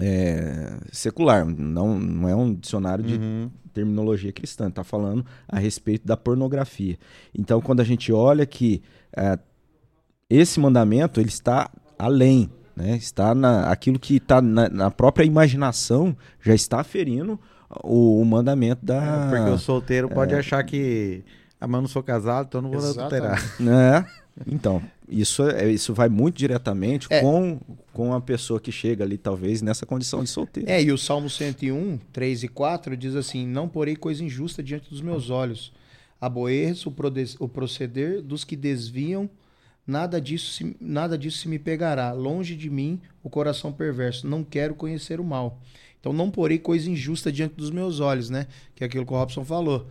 é, 0.00 0.76
secular, 0.92 1.44
não, 1.44 1.98
não 1.98 2.28
é 2.28 2.34
um 2.34 2.54
dicionário 2.54 3.04
de 3.04 3.14
Uhum. 3.14 3.50
terminologia 3.72 4.32
cristã, 4.32 4.68
está 4.68 4.82
falando 4.84 5.24
a 5.48 5.58
respeito 5.58 6.06
da 6.06 6.16
pornografia. 6.16 6.98
Então, 7.34 7.60
quando 7.60 7.80
a 7.80 7.84
gente 7.84 8.12
olha 8.12 8.46
que 8.46 8.82
é, 9.16 9.38
esse 10.30 10.58
mandamento 10.58 11.20
ele 11.20 11.28
está 11.28 11.70
além, 11.98 12.50
né? 12.74 12.96
está 12.96 13.34
na, 13.34 13.70
aquilo 13.70 13.98
que 13.98 14.16
está 14.16 14.40
na, 14.42 14.68
na 14.68 14.90
própria 14.90 15.24
imaginação 15.24 16.16
já 16.42 16.54
está 16.54 16.82
ferindo 16.84 17.38
o, 17.82 18.20
o 18.20 18.24
mandamento 18.24 18.84
da. 18.84 19.28
Porque 19.30 19.50
o 19.50 19.58
solteiro 19.58 20.08
pode 20.08 20.34
achar 20.34 20.62
que. 20.64 21.24
Ah, 21.60 21.66
mas 21.66 21.78
eu 21.78 21.82
não 21.82 21.88
sou 21.88 22.02
casado, 22.02 22.46
então 22.48 22.58
eu 22.60 22.62
não 22.62 22.70
vou 22.70 22.90
adulterar. 22.90 23.42
né? 23.58 24.04
Então, 24.46 24.82
isso, 25.08 25.42
é, 25.48 25.70
isso 25.70 25.92
vai 25.94 26.08
muito 26.08 26.36
diretamente 26.36 27.06
É. 27.10 27.20
com, 27.20 27.58
com 27.92 28.12
a 28.14 28.20
pessoa 28.20 28.60
que 28.60 28.72
chega 28.72 29.04
ali, 29.04 29.16
talvez, 29.16 29.62
nessa 29.62 29.86
condição 29.86 30.22
de 30.22 30.30
solteiro. 30.30 30.68
É, 30.70 30.82
e 30.82 30.90
o 30.92 30.98
Salmo 30.98 31.28
101, 31.30 31.98
3 32.12 32.42
e 32.44 32.48
4 32.48 32.96
diz 32.96 33.14
assim: 33.14 33.46
Não 33.46 33.68
porei 33.68 33.96
coisa 33.96 34.22
injusta 34.24 34.62
diante 34.62 34.90
dos 34.90 35.00
meus 35.00 35.30
olhos. 35.30 35.72
Aboerço 36.20 36.88
o, 36.88 36.92
prode- 36.92 37.36
o 37.38 37.46
proceder 37.48 38.22
dos 38.22 38.42
que 38.42 38.56
desviam, 38.56 39.28
nada 39.86 40.20
disso, 40.20 40.50
se, 40.52 40.76
nada 40.80 41.16
disso 41.18 41.38
se 41.38 41.48
me 41.48 41.58
pegará. 41.58 42.12
Longe 42.12 42.56
de 42.56 42.70
mim 42.70 43.00
o 43.22 43.28
coração 43.30 43.72
perverso. 43.72 44.26
Não 44.26 44.42
quero 44.42 44.74
conhecer 44.74 45.20
o 45.20 45.24
mal. 45.24 45.60
Então, 46.00 46.12
não 46.12 46.30
porei 46.30 46.58
coisa 46.58 46.88
injusta 46.90 47.30
diante 47.32 47.54
dos 47.56 47.70
meus 47.70 48.00
olhos, 48.00 48.30
né? 48.30 48.46
Que 48.74 48.82
é 48.84 48.86
aquilo 48.86 49.04
que 49.04 49.12
o 49.12 49.16
Robson 49.16 49.44
falou. 49.44 49.86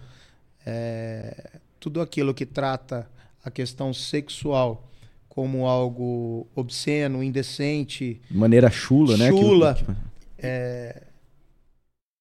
É, 0.65 1.59
tudo 1.79 2.01
aquilo 2.01 2.33
que 2.33 2.45
trata 2.45 3.07
a 3.43 3.51
questão 3.51 3.93
sexual 3.93 4.89
como 5.35 5.67
algo 5.67 6.47
obsceno, 6.55 7.21
indecente, 7.21 8.21
De 8.31 8.37
maneira 8.37 8.71
chula, 8.71 9.17
né? 9.17 9.29
Que- 9.29 9.37
Chula. 9.37 9.73
tipo, 9.75 9.91
é 10.37 11.01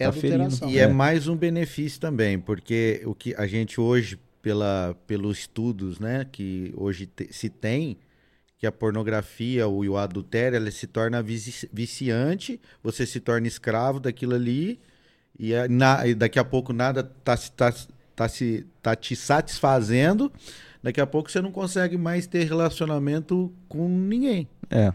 Tá 0.07 0.11
ferindo. 0.12 0.43
adulteração. 0.43 0.70
E 0.70 0.78
é 0.78 0.89
mais 0.89 1.28
um 1.28 1.36
benefício 1.36 2.01
também, 2.01 2.39
porque 2.39 3.03
o 3.07 3.15
que 3.15 3.32
a 3.36 3.47
gente 3.47 3.81
hoje, 3.81 4.19
pela, 4.43 4.97
pelos 5.07 5.39
estudos 5.39 6.01
né, 6.01 6.27
que 6.31 6.74
hoje 6.77 7.07
te- 7.07 7.32
se 7.32 7.49
tem, 7.49 7.97
que 8.59 8.66
a 8.66 8.73
pornografia 8.73 9.66
ou 9.69 9.85
o 9.86 9.97
adultério 9.97 10.57
ela 10.57 10.70
se 10.70 10.86
torna 10.89 11.23
vici- 11.23 11.69
viciante, 11.73 12.61
você 12.82 13.07
se 13.07 13.20
torna 13.20 13.47
escravo 13.47 14.01
daquilo 14.01 14.35
ali, 14.35 14.81
e, 15.39 15.55
a- 15.55 15.69
na- 15.69 16.05
e 16.07 16.15
daqui 16.15 16.39
a 16.41 16.45
pouco 16.45 16.73
nada 16.73 17.03
tá, 17.05 17.36
se- 17.36 17.53
tá, 17.53 17.73
tá, 18.16 18.28
se, 18.28 18.66
tá 18.82 18.97
te 18.97 19.15
satisfazendo, 19.15 20.32
daqui 20.85 21.01
a 21.01 21.06
pouco 21.06 21.31
você 21.31 21.40
não 21.40 21.51
consegue 21.51 21.97
mais 21.97 22.27
ter 22.27 22.44
relacionamento 22.44 23.51
com 23.69 23.89
ninguém. 23.89 24.47
É. 24.70 24.93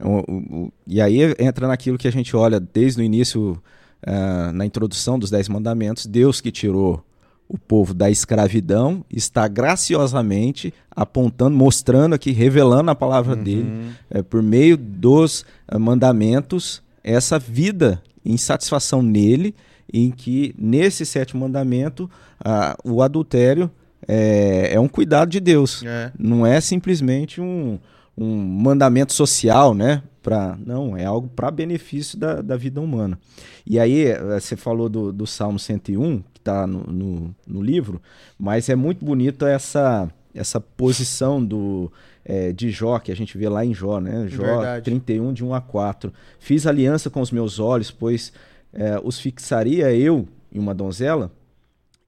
O- 0.00 0.32
o- 0.32 0.56
o- 0.66 0.72
e 0.86 1.00
aí 1.00 1.18
entra 1.38 1.66
naquilo 1.68 1.98
que 1.98 2.08
a 2.08 2.12
gente 2.12 2.34
olha 2.36 2.58
desde 2.58 3.00
o 3.00 3.04
início, 3.04 3.60
ah, 4.06 4.50
na 4.52 4.64
introdução 4.64 5.18
dos 5.18 5.30
Dez 5.30 5.48
Mandamentos, 5.48 6.06
Deus 6.06 6.40
que 6.40 6.50
tirou 6.50 7.04
o 7.48 7.58
povo 7.58 7.92
da 7.92 8.08
escravidão 8.10 9.04
está 9.10 9.46
graciosamente 9.46 10.72
apontando, 10.90 11.56
mostrando 11.56 12.14
aqui, 12.14 12.32
revelando 12.32 12.90
a 12.90 12.94
palavra 12.94 13.36
dele, 13.36 13.90
eh, 14.10 14.22
por 14.22 14.42
meio 14.42 14.76
dos 14.76 15.44
ah, 15.68 15.78
mandamentos, 15.78 16.82
essa 17.04 17.38
vida 17.38 18.02
em 18.24 18.36
satisfação 18.36 19.02
nele, 19.02 19.54
em 19.92 20.10
que 20.10 20.54
nesse 20.58 21.04
sétimo 21.04 21.40
mandamento 21.42 22.08
ah, 22.42 22.76
o 22.84 23.02
adultério 23.02 23.70
é, 24.06 24.74
é 24.74 24.80
um 24.80 24.88
cuidado 24.88 25.30
de 25.30 25.40
Deus. 25.40 25.82
É. 25.84 26.12
Não 26.18 26.46
é 26.46 26.60
simplesmente 26.60 27.40
um, 27.40 27.78
um 28.16 28.36
mandamento 28.36 29.12
social, 29.12 29.74
né? 29.74 30.02
Pra, 30.22 30.56
não, 30.64 30.96
é 30.96 31.04
algo 31.04 31.28
para 31.28 31.50
benefício 31.50 32.16
da, 32.16 32.40
da 32.40 32.56
vida 32.56 32.80
humana. 32.80 33.18
E 33.66 33.78
aí, 33.78 34.04
eh, 34.06 34.40
você 34.40 34.54
falou 34.54 34.88
do, 34.88 35.12
do 35.12 35.26
Salmo 35.26 35.58
101, 35.58 36.22
que 36.32 36.38
está 36.38 36.64
no, 36.64 36.84
no, 36.84 37.34
no 37.44 37.60
livro, 37.60 38.00
mas 38.38 38.68
é 38.68 38.76
muito 38.76 39.04
bonito 39.04 39.44
essa, 39.44 40.08
essa 40.32 40.60
posição 40.60 41.44
do, 41.44 41.90
eh, 42.24 42.52
de 42.52 42.70
Jó, 42.70 43.00
que 43.00 43.10
a 43.10 43.16
gente 43.16 43.36
vê 43.36 43.48
lá 43.48 43.64
em 43.64 43.74
Jó, 43.74 43.98
né? 43.98 44.26
Jó 44.28 44.44
Verdade. 44.44 44.84
31, 44.84 45.32
de 45.32 45.44
1 45.44 45.54
a 45.54 45.60
4. 45.60 46.12
Fiz 46.38 46.68
aliança 46.68 47.10
com 47.10 47.20
os 47.20 47.32
meus 47.32 47.58
olhos, 47.58 47.90
pois 47.90 48.32
eh, 48.72 49.00
os 49.02 49.18
fixaria 49.18 49.92
eu 49.92 50.28
em 50.52 50.58
uma 50.60 50.74
donzela. 50.74 51.32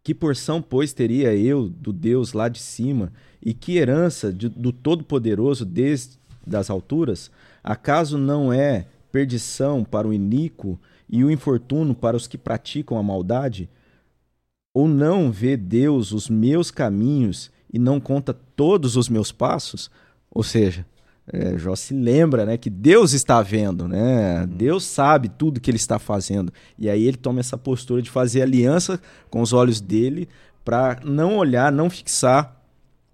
Que 0.04 0.14
porção, 0.14 0.60
pois, 0.60 0.92
teria 0.92 1.34
eu 1.34 1.66
do 1.66 1.90
Deus 1.90 2.34
lá 2.34 2.46
de 2.50 2.58
cima? 2.58 3.10
E 3.42 3.54
que 3.54 3.78
herança 3.78 4.30
de- 4.30 4.50
do 4.50 4.70
Todo-Poderoso 4.70 5.64
desde 5.64 6.18
das 6.46 6.68
alturas? 6.68 7.30
Acaso 7.62 8.18
não 8.18 8.52
é 8.52 8.86
perdição 9.10 9.82
para 9.82 10.06
o 10.06 10.12
iníquo 10.12 10.78
e 11.08 11.24
o 11.24 11.30
infortúnio 11.30 11.94
para 11.94 12.18
os 12.18 12.26
que 12.26 12.36
praticam 12.36 12.98
a 12.98 13.02
maldade? 13.02 13.66
Ou 14.74 14.86
não 14.86 15.32
vê 15.32 15.56
Deus 15.56 16.12
os 16.12 16.28
meus 16.28 16.70
caminhos 16.70 17.50
e 17.72 17.78
não 17.78 17.98
conta 17.98 18.34
todos 18.34 18.96
os 18.96 19.08
meus 19.08 19.32
passos? 19.32 19.90
Ou 20.30 20.42
seja, 20.42 20.84
é, 21.32 21.56
Jó 21.58 21.74
se 21.74 21.94
lembra 21.94 22.44
né, 22.44 22.56
que 22.58 22.68
Deus 22.68 23.12
está 23.12 23.40
vendo, 23.42 23.88
né? 23.88 24.46
Deus 24.46 24.84
sabe 24.84 25.28
tudo 25.28 25.60
que 25.60 25.70
ele 25.70 25.76
está 25.78 25.98
fazendo. 25.98 26.52
E 26.78 26.88
aí 26.90 27.04
ele 27.06 27.16
toma 27.16 27.40
essa 27.40 27.56
postura 27.56 28.02
de 28.02 28.10
fazer 28.10 28.42
aliança 28.42 29.00
com 29.30 29.40
os 29.40 29.52
olhos 29.52 29.80
dele 29.80 30.28
para 30.64 30.98
não 31.04 31.36
olhar, 31.38 31.72
não 31.72 31.88
fixar 31.88 32.60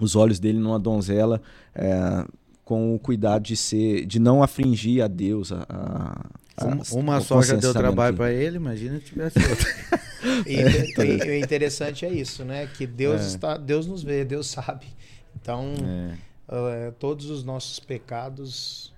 os 0.01 0.17
olhos 0.17 0.39
dele 0.41 0.59
numa 0.59 0.79
donzela 0.79 1.41
é, 1.75 2.25
com 2.65 2.95
o 2.95 2.99
cuidado 2.99 3.43
de 3.43 3.57
ser, 3.57 4.07
de 4.07 4.19
não 4.19 4.43
afligir 4.43 5.03
a 5.03 5.09
Deus. 5.09 5.53
A, 5.53 5.67
a- 5.69 6.27
a- 6.57 6.65
Uma, 6.67 6.83
uma 6.93 7.19
o 7.19 7.21
só 7.23 7.41
já 7.43 7.55
deu 7.57 7.73
trabalho 7.73 8.17
para 8.17 8.33
ele, 8.33 8.57
imagina 8.57 8.99
se 8.99 9.05
tivesse 9.07 9.39
outra. 9.39 10.01
E, 10.47 11.31
o 11.31 11.35
interessante 11.35 12.05
é 12.05 12.13
isso, 12.13 12.45
né? 12.45 12.69
Que 12.77 12.87
Deus, 12.87 13.23
está, 13.23 13.57
Deus 13.57 13.87
nos 13.87 14.03
vê, 14.03 14.23
Deus 14.23 14.49
sabe. 14.49 14.85
Então, 15.41 15.73
É. 15.83 16.15
eh, 16.51 16.91
todos 16.99 17.31
os 17.31 17.45
nossos 17.45 17.79
pecados 17.81 18.93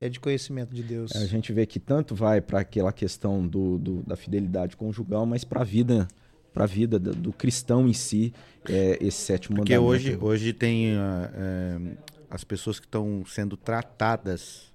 é 0.00 0.08
de 0.08 0.18
conhecimento 0.20 0.74
de 0.74 0.82
Deus. 0.82 1.14
A 1.16 1.24
gente 1.26 1.52
vê 1.52 1.64
que 1.66 1.78
tanto 1.80 2.14
vai 2.14 2.40
para 2.40 2.60
aquela 2.60 2.92
questão 2.92 3.46
do, 3.46 3.78
do- 3.78 4.02
da 4.02 4.16
fidelidade 4.16 4.76
conjugal, 4.76 5.24
mas 5.26 5.44
para 5.44 5.60
a 5.62 5.64
vida, 5.64 6.08
para 6.52 6.66
vida 6.66 6.98
do, 6.98 7.14
do 7.14 7.32
cristão 7.32 7.88
em 7.88 7.92
si, 7.92 8.32
é 8.68 8.98
esse 9.00 9.18
sétimo 9.22 9.56
Porque 9.56 9.78
mandamento. 9.78 9.94
hoje, 10.10 10.18
hoje 10.20 10.52
tem 10.52 10.92
é, 10.96 11.96
as 12.30 12.44
pessoas 12.44 12.78
que 12.80 12.86
estão 12.86 13.24
sendo 13.26 13.56
tratadas 13.56 14.72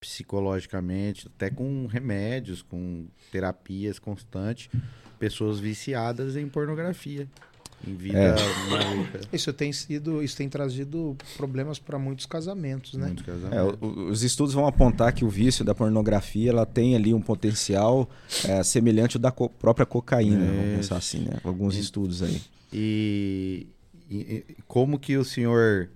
psicologicamente, 0.00 1.28
até 1.34 1.48
com 1.50 1.86
remédios, 1.86 2.62
com 2.62 3.06
terapias 3.32 3.98
constantes, 3.98 4.68
pessoas 5.18 5.58
viciadas 5.58 6.36
em 6.36 6.46
pornografia, 6.48 7.26
em 7.90 7.94
vida 7.96 8.18
É. 8.18 8.34
Isso 9.36 9.52
tem 9.52 9.72
sido, 9.72 10.22
isso 10.22 10.36
tem 10.36 10.48
trazido 10.48 11.16
problemas 11.36 11.78
para 11.78 11.98
muitos 11.98 12.26
casamentos, 12.26 12.94
né? 12.94 13.06
Muitos 13.06 13.24
É, 13.28 13.32
casamentos. 13.32 13.78
o- 13.80 14.10
os 14.10 14.22
estudos 14.22 14.54
vão 14.54 14.66
apontar 14.66 15.12
que 15.12 15.24
o 15.24 15.28
vício 15.28 15.64
da 15.64 15.74
pornografia 15.74 16.50
ela 16.50 16.64
tem 16.66 16.94
ali 16.94 17.12
um 17.12 17.20
potencial 17.20 18.08
é, 18.46 18.62
semelhante 18.62 19.16
ao 19.16 19.20
da 19.20 19.30
co- 19.30 19.48
própria 19.48 19.84
cocaína, 19.86 20.44
vamos 20.44 20.64
Isso. 20.66 20.76
pensar 20.76 20.96
assim, 20.96 21.18
né? 21.20 21.38
Alguns 21.44 21.76
estudos 21.76 22.22
aí. 22.22 22.40
E, 22.72 23.66
e- 24.10 24.44
e 24.48 24.56
como 24.66 24.98
que 24.98 25.16
o 25.16 25.24
senhor, 25.24 25.88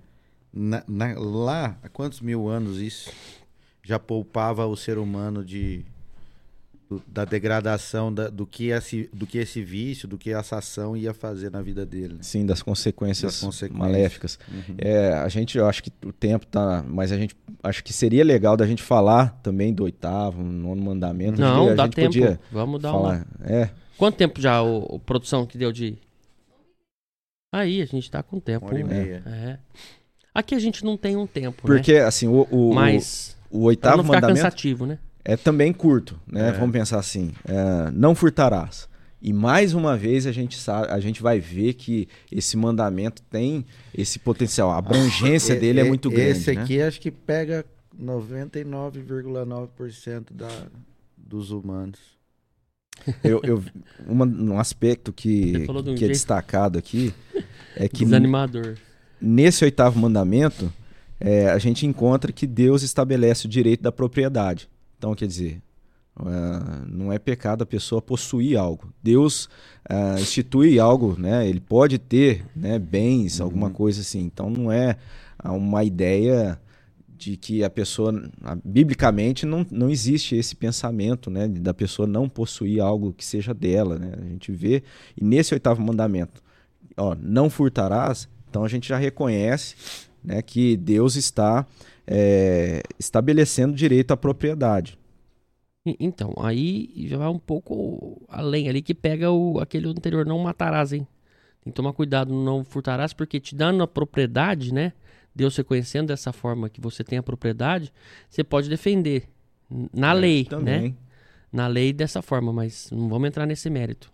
na- 0.52 0.82
na- 0.88 1.18
lá, 1.18 1.78
há 1.82 1.88
quantos 1.88 2.20
mil 2.20 2.48
anos 2.48 2.78
isso, 2.78 3.10
já 3.82 3.98
poupava 3.98 4.66
o 4.66 4.76
ser 4.76 4.98
humano 4.98 5.44
de 5.44 5.84
do- 6.88 7.02
da 7.06 7.24
degradação 7.24 8.12
da- 8.12 8.28
do, 8.28 8.46
que 8.46 8.68
esse, 8.70 9.10
do 9.12 9.26
que 9.26 9.36
esse 9.38 9.62
vício, 9.62 10.08
do 10.08 10.16
que 10.16 10.30
essa 10.30 10.56
ação 10.56 10.96
ia 10.96 11.12
fazer 11.12 11.50
na 11.50 11.60
vida 11.60 11.84
dele? 11.84 12.14
né? 12.14 12.20
Sim, 12.22 12.46
das 12.46 12.62
consequências, 12.62 13.32
Das 13.34 13.40
consequências. 13.42 13.78
maléficas. 13.78 14.38
Uhum. 14.50 14.74
É, 14.78 15.12
a 15.12 15.28
gente, 15.28 15.58
eu 15.58 15.66
acho 15.68 15.82
que 15.82 15.92
o 16.04 16.12
tempo 16.12 16.46
tá, 16.46 16.82
mas 16.88 17.12
a 17.12 17.18
gente 17.18 17.36
acho 17.62 17.84
que 17.84 17.92
seria 17.92 18.24
legal 18.24 18.56
da 18.56 18.66
gente 18.66 18.82
falar 18.82 19.38
também 19.42 19.72
do 19.74 19.84
oitavo, 19.84 20.42
nono 20.42 20.82
mandamento. 20.82 21.40
Não, 21.40 21.68
a 21.70 21.74
dá 21.74 21.84
gente 21.84 21.94
tempo. 21.94 22.06
podia 22.08 22.40
Vamos 22.50 22.80
dar 22.80 22.92
uma. 22.92 23.00
falar. 23.00 23.26
É, 23.44 23.70
Quanto 23.98 24.16
tempo 24.16 24.40
já 24.40 24.62
o, 24.62 24.94
o 24.94 24.98
produção 24.98 25.44
que 25.44 25.58
deu 25.58 25.70
de. 25.72 25.98
Aí, 27.52 27.80
a 27.82 27.86
gente 27.86 28.10
tá 28.10 28.22
com 28.22 28.38
tempo. 28.38 28.66
Uma 28.66 28.72
hora 28.74 28.80
e 28.80 28.84
né? 28.84 29.02
meia. 29.04 29.22
É. 29.26 29.58
Aqui 30.34 30.54
a 30.54 30.58
gente 30.58 30.84
não 30.84 30.96
tem 30.96 31.16
um 31.16 31.26
tempo, 31.26 31.62
porque 31.62 31.94
assim, 31.94 32.28
o, 32.28 32.46
o, 32.50 32.68
né? 32.70 32.74
Mas. 32.74 33.36
o, 33.50 33.56
o 33.56 33.60
Pra 33.60 33.66
oitavo 33.68 33.96
não 33.98 34.04
ficar 34.04 34.14
mandamento 34.16 34.36
cansativo, 34.42 34.86
né? 34.86 34.98
É 35.24 35.36
também 35.36 35.72
curto, 35.72 36.18
né? 36.26 36.48
É. 36.48 36.52
Vamos 36.52 36.72
pensar 36.72 36.98
assim, 36.98 37.32
é, 37.46 37.90
não 37.92 38.14
furtarás. 38.14 38.88
E 39.20 39.32
mais 39.32 39.74
uma 39.74 39.96
vez 39.96 40.26
a 40.26 40.32
gente 40.32 40.56
sabe, 40.56 40.88
a 40.92 41.00
gente 41.00 41.20
vai 41.20 41.40
ver 41.40 41.74
que 41.74 42.08
esse 42.30 42.56
mandamento 42.56 43.20
tem 43.22 43.66
esse 43.92 44.16
potencial, 44.18 44.70
a 44.70 44.78
abrangência 44.78 45.54
E- 45.54 45.58
dele 45.58 45.80
é 45.80 45.84
e- 45.84 45.88
muito 45.88 46.08
grande. 46.08 46.30
Esse 46.30 46.54
né? 46.54 46.62
aqui 46.62 46.80
acho 46.80 47.00
que 47.00 47.10
pega 47.10 47.64
99,9% 48.00 50.32
da, 50.32 50.48
dos 51.16 51.50
humanos. 51.50 51.98
Eu, 53.22 53.40
eu- 53.44 53.62
uma- 54.06 54.26
um 54.26 54.58
aspecto 54.58 55.12
que, 55.12 55.52
de 55.66 55.70
um 55.70 55.94
que 55.94 56.04
é 56.04 56.08
destacado 56.08 56.78
aqui 56.78 57.14
é 57.76 57.88
que 57.88 58.04
Desanimador. 58.04 58.74
nesse 59.20 59.64
oitavo 59.64 59.98
mandamento 59.98 60.72
é, 61.20 61.48
a 61.50 61.58
gente 61.58 61.86
encontra 61.86 62.32
que 62.32 62.46
Deus 62.46 62.82
estabelece 62.82 63.46
o 63.46 63.48
direito 63.48 63.82
da 63.82 63.92
propriedade. 63.92 64.68
Então, 64.98 65.14
quer 65.14 65.26
dizer, 65.26 65.62
ah, 66.16 66.84
não 66.86 67.12
é 67.12 67.18
pecado 67.18 67.62
a 67.62 67.66
pessoa 67.66 68.02
possuir 68.02 68.58
algo. 68.58 68.92
Deus 69.02 69.48
ah, 69.88 70.16
institui 70.18 70.78
algo, 70.78 71.16
né? 71.18 71.48
Ele 71.48 71.60
pode 71.60 71.98
ter 71.98 72.44
né, 72.54 72.78
bens, 72.78 73.40
alguma 73.40 73.70
coisa 73.70 74.00
assim. 74.00 74.20
Então, 74.20 74.50
não 74.50 74.72
é 74.72 74.96
ah, 75.38 75.52
uma 75.52 75.84
ideia 75.84 76.60
de 77.16 77.36
que 77.36 77.64
a 77.64 77.70
pessoa, 77.70 78.12
biblicamente, 78.64 79.44
não, 79.44 79.66
não 79.70 79.90
existe 79.90 80.36
esse 80.36 80.54
pensamento, 80.54 81.30
né? 81.30 81.48
Da 81.48 81.74
pessoa 81.74 82.06
não 82.06 82.28
possuir 82.28 82.80
algo 82.80 83.12
que 83.12 83.24
seja 83.24 83.54
dela, 83.54 83.98
né? 83.98 84.12
A 84.16 84.24
gente 84.24 84.52
vê, 84.52 84.82
e 85.16 85.24
nesse 85.24 85.54
oitavo 85.54 85.80
mandamento, 85.82 86.42
ó, 86.96 87.16
não 87.20 87.48
furtarás, 87.48 88.28
então 88.48 88.64
a 88.64 88.68
gente 88.68 88.88
já 88.88 88.96
reconhece 88.96 89.74
né, 90.24 90.42
que 90.42 90.76
Deus 90.76 91.16
está 91.16 91.66
é, 92.10 92.82
estabelecendo 92.98 93.74
direito 93.76 94.12
à 94.12 94.16
propriedade. 94.16 94.98
Então, 96.00 96.34
aí 96.38 96.90
já 97.06 97.18
vai 97.18 97.28
um 97.28 97.38
pouco 97.38 98.22
além 98.28 98.68
ali 98.68 98.82
que 98.82 98.94
pega 98.94 99.30
o, 99.30 99.60
aquele 99.60 99.88
anterior, 99.88 100.24
não 100.24 100.38
matarás, 100.38 100.92
hein? 100.92 101.06
Tem 101.62 101.70
que 101.70 101.76
tomar 101.76 101.92
cuidado, 101.92 102.32
não 102.32 102.64
furtarás, 102.64 103.12
porque 103.12 103.38
te 103.38 103.54
dando 103.54 103.82
a 103.82 103.86
propriedade, 103.86 104.72
né? 104.72 104.92
Deus 105.34 105.56
reconhecendo 105.56 106.08
dessa 106.08 106.32
forma 106.32 106.68
que 106.68 106.80
você 106.80 107.04
tem 107.04 107.18
a 107.18 107.22
propriedade, 107.22 107.92
você 108.28 108.42
pode 108.42 108.68
defender 108.68 109.28
na 109.92 110.12
lei, 110.12 110.44
né? 110.44 110.48
Também. 110.48 110.96
Na 111.52 111.66
lei 111.66 111.92
dessa 111.92 112.20
forma, 112.20 112.52
mas 112.52 112.90
não 112.90 113.08
vamos 113.08 113.28
entrar 113.28 113.46
nesse 113.46 113.70
mérito. 113.70 114.10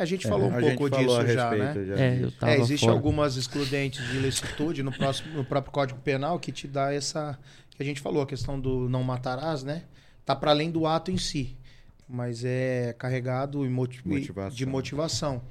A 0.00 0.04
gente 0.06 0.26
falou 0.26 0.48
um 0.48 0.60
pouco 0.60 0.88
disso 0.90 1.26
já, 1.28 1.50
né? 1.50 1.84
já 1.86 1.94
É, 1.98 2.18
eu 2.22 2.32
tava 2.32 2.52
É, 2.52 2.56
existem 2.58 2.88
fora. 2.88 2.92
algumas 2.92 3.36
excludentes 3.36 4.02
de 4.08 4.16
ilicitude 4.16 4.82
no, 4.82 4.90
próximo, 4.90 5.34
no 5.34 5.44
próprio 5.44 5.72
Código 5.72 6.00
Penal 6.00 6.38
que 6.40 6.50
te 6.50 6.66
dá 6.66 6.92
essa. 6.92 7.38
que 7.70 7.82
a 7.82 7.84
gente 7.84 8.00
falou, 8.00 8.22
a 8.22 8.26
questão 8.26 8.58
do 8.58 8.88
não 8.88 9.02
matarás, 9.02 9.62
né? 9.62 9.84
Tá 10.24 10.34
para 10.34 10.50
além 10.52 10.70
do 10.70 10.86
ato 10.86 11.10
em 11.10 11.18
si, 11.18 11.56
mas 12.08 12.44
é 12.44 12.94
carregado 12.98 13.64
em 13.64 13.68
moti- 13.70 14.00
Motivação. 14.06 14.56
de 14.56 14.66
motivação. 14.66 15.42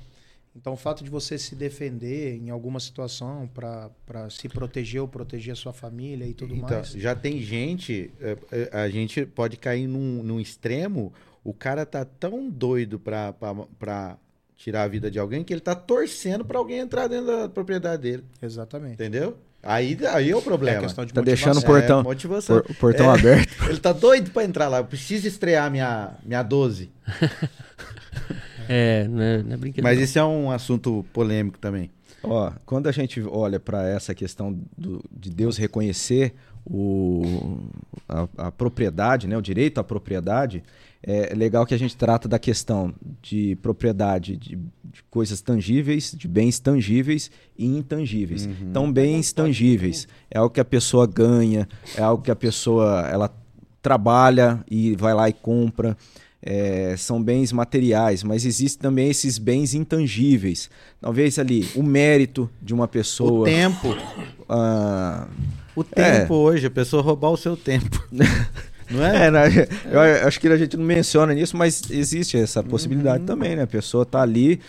Então, 0.55 0.73
o 0.73 0.75
fato 0.77 1.03
de 1.03 1.09
você 1.11 1.37
se 1.37 1.55
defender 1.55 2.35
em 2.35 2.49
alguma 2.49 2.79
situação 2.79 3.47
para 3.53 4.29
se 4.31 4.49
proteger 4.49 4.99
ou 4.99 5.07
proteger 5.07 5.53
a 5.53 5.55
sua 5.55 5.71
família 5.71 6.25
e 6.25 6.33
tudo 6.33 6.55
Então, 6.55 6.69
mais. 6.79 6.91
já 6.91 7.13
tem 7.15 7.39
gente, 7.41 8.11
é, 8.19 8.37
é, 8.51 8.69
a 8.73 8.89
gente 8.89 9.25
pode 9.27 9.57
cair 9.57 9.85
num, 9.87 10.23
num 10.23 10.39
extremo, 10.39 11.13
o 11.43 11.53
cara 11.53 11.85
tá 11.85 12.03
tão 12.03 12.49
doido 12.49 12.99
pra, 12.99 13.31
pra, 13.31 13.53
pra 13.77 14.17
tirar 14.59 14.83
a 14.83 14.87
vida 14.89 15.09
de 15.09 15.17
alguém 15.17 15.41
que 15.43 15.53
ele 15.53 15.61
tá 15.61 15.73
torcendo 15.73 16.43
pra 16.43 16.59
alguém 16.59 16.79
entrar 16.79 17.07
dentro 17.07 17.25
da 17.27 17.47
propriedade 17.49 18.01
dele, 18.01 18.23
Exatamente. 18.41 18.93
entendeu? 18.95 19.37
Aí, 19.63 19.97
aí 20.13 20.29
é 20.29 20.35
o 20.35 20.39
É 20.39 20.41
problema. 20.41 20.77
a 20.79 20.81
questão 20.81 21.05
de 21.05 21.13
Tá 21.13 21.21
motivação. 21.21 21.51
deixando 21.53 21.63
o 21.63 21.65
portão, 21.65 21.99
É, 22.01 22.03
motivação. 22.03 22.61
por- 22.61 22.75
portão 22.75 23.13
É. 23.13 23.17
aberto. 23.17 23.55
Ele 23.69 23.79
tá 23.79 23.91
doido 23.93 24.31
pra 24.31 24.43
entrar 24.43 24.67
lá, 24.67 24.77
eu 24.79 24.85
preciso 24.85 25.27
estrear 25.27 25.71
minha, 25.71 26.11
minha 26.25 26.43
12. 26.43 26.89
É, 28.71 29.07
não 29.07 29.21
é, 29.21 29.41
não 29.41 29.53
é 29.53 29.57
brinquedo. 29.57 29.83
Mas 29.83 29.99
isso 29.99 30.19
é 30.19 30.23
um 30.23 30.51
assunto 30.51 31.03
polêmico 31.11 31.57
também. 31.57 31.89
Ó, 32.21 32.51
quando 32.67 32.87
a 32.87 32.91
gente 32.91 33.19
olha 33.21 33.59
para 33.59 33.87
essa 33.89 34.13
questão 34.13 34.55
do- 34.77 35.03
de 35.11 35.31
Deus 35.31 35.57
reconhecer 35.57 36.35
o, 36.63 37.57
a, 38.07 38.27
a 38.37 38.51
propriedade, 38.51 39.27
né, 39.27 39.35
o 39.35 39.41
direito 39.41 39.79
à 39.79 39.83
propriedade, 39.83 40.63
é 41.01 41.33
legal 41.33 41.65
que 41.65 41.73
a 41.73 41.77
gente 41.79 41.95
trata 41.95 42.27
da 42.27 42.37
questão 42.37 42.93
de 43.21 43.55
propriedade 43.61 44.35
de, 44.35 44.55
de 44.57 45.03
coisas 45.09 45.39
tangíveis, 45.41 46.13
de 46.15 46.27
bens 46.27 46.59
tangíveis 46.59 47.31
e 47.57 47.65
intangíveis. 47.65 48.45
Então, 48.61 48.91
bens 48.91 49.31
tangíveis 49.31 50.07
é 50.29 50.37
algo 50.37 50.53
que 50.53 50.59
a 50.59 50.65
pessoa 50.65 51.07
ganha, 51.07 51.67
é 51.95 52.01
algo 52.01 52.21
que 52.21 52.31
a 52.31 52.35
pessoa 52.35 53.07
ela 53.09 53.33
trabalha 53.81 54.63
e 54.69 54.95
vai 54.95 55.13
lá 55.13 55.29
e 55.29 55.33
compra. 55.33 55.95
É, 56.41 56.95
são 56.97 57.21
bens 57.21 57.51
materiais, 57.51 58.23
mas 58.23 58.45
existem 58.45 58.81
também 58.81 59.09
esses 59.09 59.37
bens 59.37 59.73
intangíveis. 59.73 60.69
Talvez 61.01 61.37
ali 61.37 61.67
o 61.75 61.83
mérito 61.83 62.49
de 62.61 62.73
uma 62.73 62.85
O 62.85 62.87
pessoa. 62.87 63.45
tempo, 63.45 63.95
ah, 64.47 65.27
o 65.75 65.83
tempo 65.83 66.33
hoje, 66.35 66.67
a 66.67 66.71
pessoa 66.71 67.01
roubar 67.01 67.31
o 67.31 67.37
seu 67.37 67.57
tempo. 67.57 68.01
Não 68.89 69.03
é? 69.05 69.27
é, 69.27 69.31
né, 69.31 69.47
eu 69.91 70.27
acho 70.27 70.39
que 70.39 70.47
a 70.47 70.57
gente 70.57 70.75
não 70.77 70.85
menciona 70.85 71.33
nisso, 71.33 71.55
mas 71.55 71.81
existe 71.91 72.37
essa 72.37 72.63
possibilidade 72.63 73.23
também, 73.25 73.55
né? 73.55 73.63
A 73.63 73.67
pessoa 73.67 74.05
tá 74.05 74.21
ali 74.21 74.59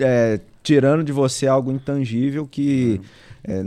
é, 0.00 0.40
tirando 0.62 1.04
de 1.04 1.12
você 1.12 1.46
algo 1.46 1.70
intangível 1.70 2.46
que. 2.46 3.00
é, 3.44 3.64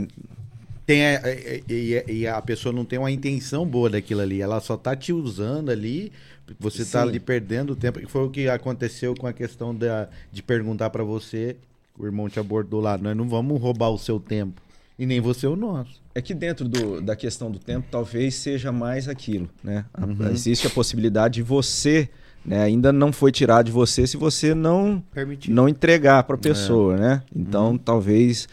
Tem 0.86 1.04
a- 1.06 1.22
e, 1.68 2.04
e- 2.08 2.26
a 2.26 2.40
pessoa 2.42 2.72
não 2.72 2.84
tem 2.84 2.98
uma 2.98 3.10
intenção 3.10 3.64
boa 3.66 3.88
daquilo 3.88 4.20
ali, 4.20 4.40
ela 4.42 4.60
só 4.60 4.76
tá 4.76 4.96
te 4.96 5.12
usando 5.12 5.70
ali, 5.70 6.10
você 6.58 6.84
tá 6.84 7.02
Sim. 7.02 7.08
ali 7.10 7.20
perdendo 7.20 7.76
tempo, 7.76 8.00
que 8.00 8.06
foi 8.06 8.24
o 8.24 8.30
que 8.30 8.48
aconteceu 8.48 9.14
com 9.14 9.26
a 9.28 9.32
questão 9.32 9.72
da, 9.74 10.08
de 10.32 10.42
perguntar 10.42 10.90
pra 10.90 11.04
você, 11.04 11.56
o 11.96 12.04
irmão 12.04 12.28
te 12.28 12.40
abordou 12.40 12.80
lá, 12.80 12.98
nós 12.98 13.16
não 13.16 13.28
vamos 13.28 13.60
roubar 13.60 13.90
o 13.90 13.98
seu 13.98 14.18
tempo, 14.18 14.60
e 15.00 15.06
nem 15.06 15.18
você 15.20 15.46
o 15.46 15.56
nosso. 15.56 16.00
É 16.14 16.20
que 16.20 16.34
dentro 16.34 16.68
do- 16.68 17.00
da 17.00 17.16
questão 17.16 17.50
do 17.50 17.58
tempo, 17.58 17.86
talvez 17.90 18.34
seja 18.34 18.70
mais 18.70 19.08
aquilo, 19.08 19.48
né? 19.64 19.84
Uhum. 19.98 20.28
Existe 20.30 20.66
a 20.66 20.70
possibilidade 20.70 21.34
de 21.36 21.42
você, 21.42 22.08
né? 22.44 22.62
Ainda 22.64 22.92
não 22.92 23.10
foi 23.12 23.32
tirado 23.32 23.66
de 23.66 23.72
você 23.72 24.06
se 24.06 24.16
você 24.18 24.54
não 24.54 25.02
Permitido. 25.12 25.54
não 25.54 25.66
entregar 25.68 26.22
para 26.24 26.34
a 26.36 26.38
pessoa, 26.38 26.96
né? 26.98 27.22
Então, 27.34 27.78
talvez 27.78 28.46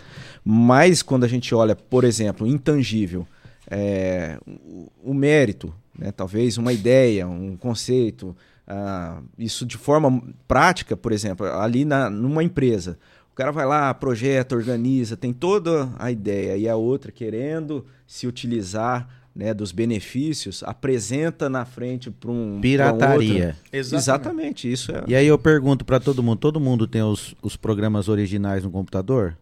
mais 0.44 1.02
quando 1.04 1.26
a 1.26 1.28
gente 1.28 1.54
olha, 1.54 1.76
por 1.76 2.04
exemplo, 2.06 2.48
intangível, 2.48 3.28
é, 3.70 4.40
o, 4.48 4.90
o 5.04 5.14
mérito, 5.14 5.74
né? 6.00 6.12
Talvez 6.12 6.58
uma 6.58 6.72
ideia, 6.72 7.28
um 7.28 7.58
conceito, 7.58 8.34
ah, 8.66 9.20
isso 9.38 9.66
de 9.66 9.78
forma 9.78 10.22
prática, 10.48 10.96
por 10.96 11.12
exemplo, 11.12 11.46
ali 11.46 11.84
na, 11.84 12.10
numa 12.10 12.44
empresa. 12.44 12.98
O 13.38 13.44
cara 13.46 13.52
vai 13.52 13.68
lá, 13.68 13.94
projeta, 13.94 14.56
organiza, 14.56 15.16
tem 15.16 15.32
toda 15.32 15.92
a 16.00 16.10
ideia, 16.10 16.58
e 16.58 16.68
a 16.68 16.76
outra 16.76 17.12
querendo 17.12 17.86
se 18.08 18.26
utilizar 18.26 19.08
né, 19.36 19.54
dos 19.54 19.72
benefícios, 19.72 20.64
apresenta 20.64 21.48
na 21.48 21.64
frente 21.64 22.10
para 22.10 22.32
um. 22.32 22.60
Pirataria. 22.60 23.56
Exatamente. 23.72 23.96
Exatamente, 23.96 24.72
isso 24.72 24.92
é. 24.92 25.04
E 25.06 25.16
aí 25.16 25.28
eu 25.28 25.38
pergunto 25.38 25.86
para 25.86 26.00
todo 26.00 26.24
mundo: 26.24 26.40
todo 26.40 26.60
mundo 26.60 26.88
tem 26.88 27.04
os, 27.04 27.36
os 27.40 27.56
programas 27.56 28.10
originais 28.10 28.64
no 28.64 28.72
computador? 28.72 29.38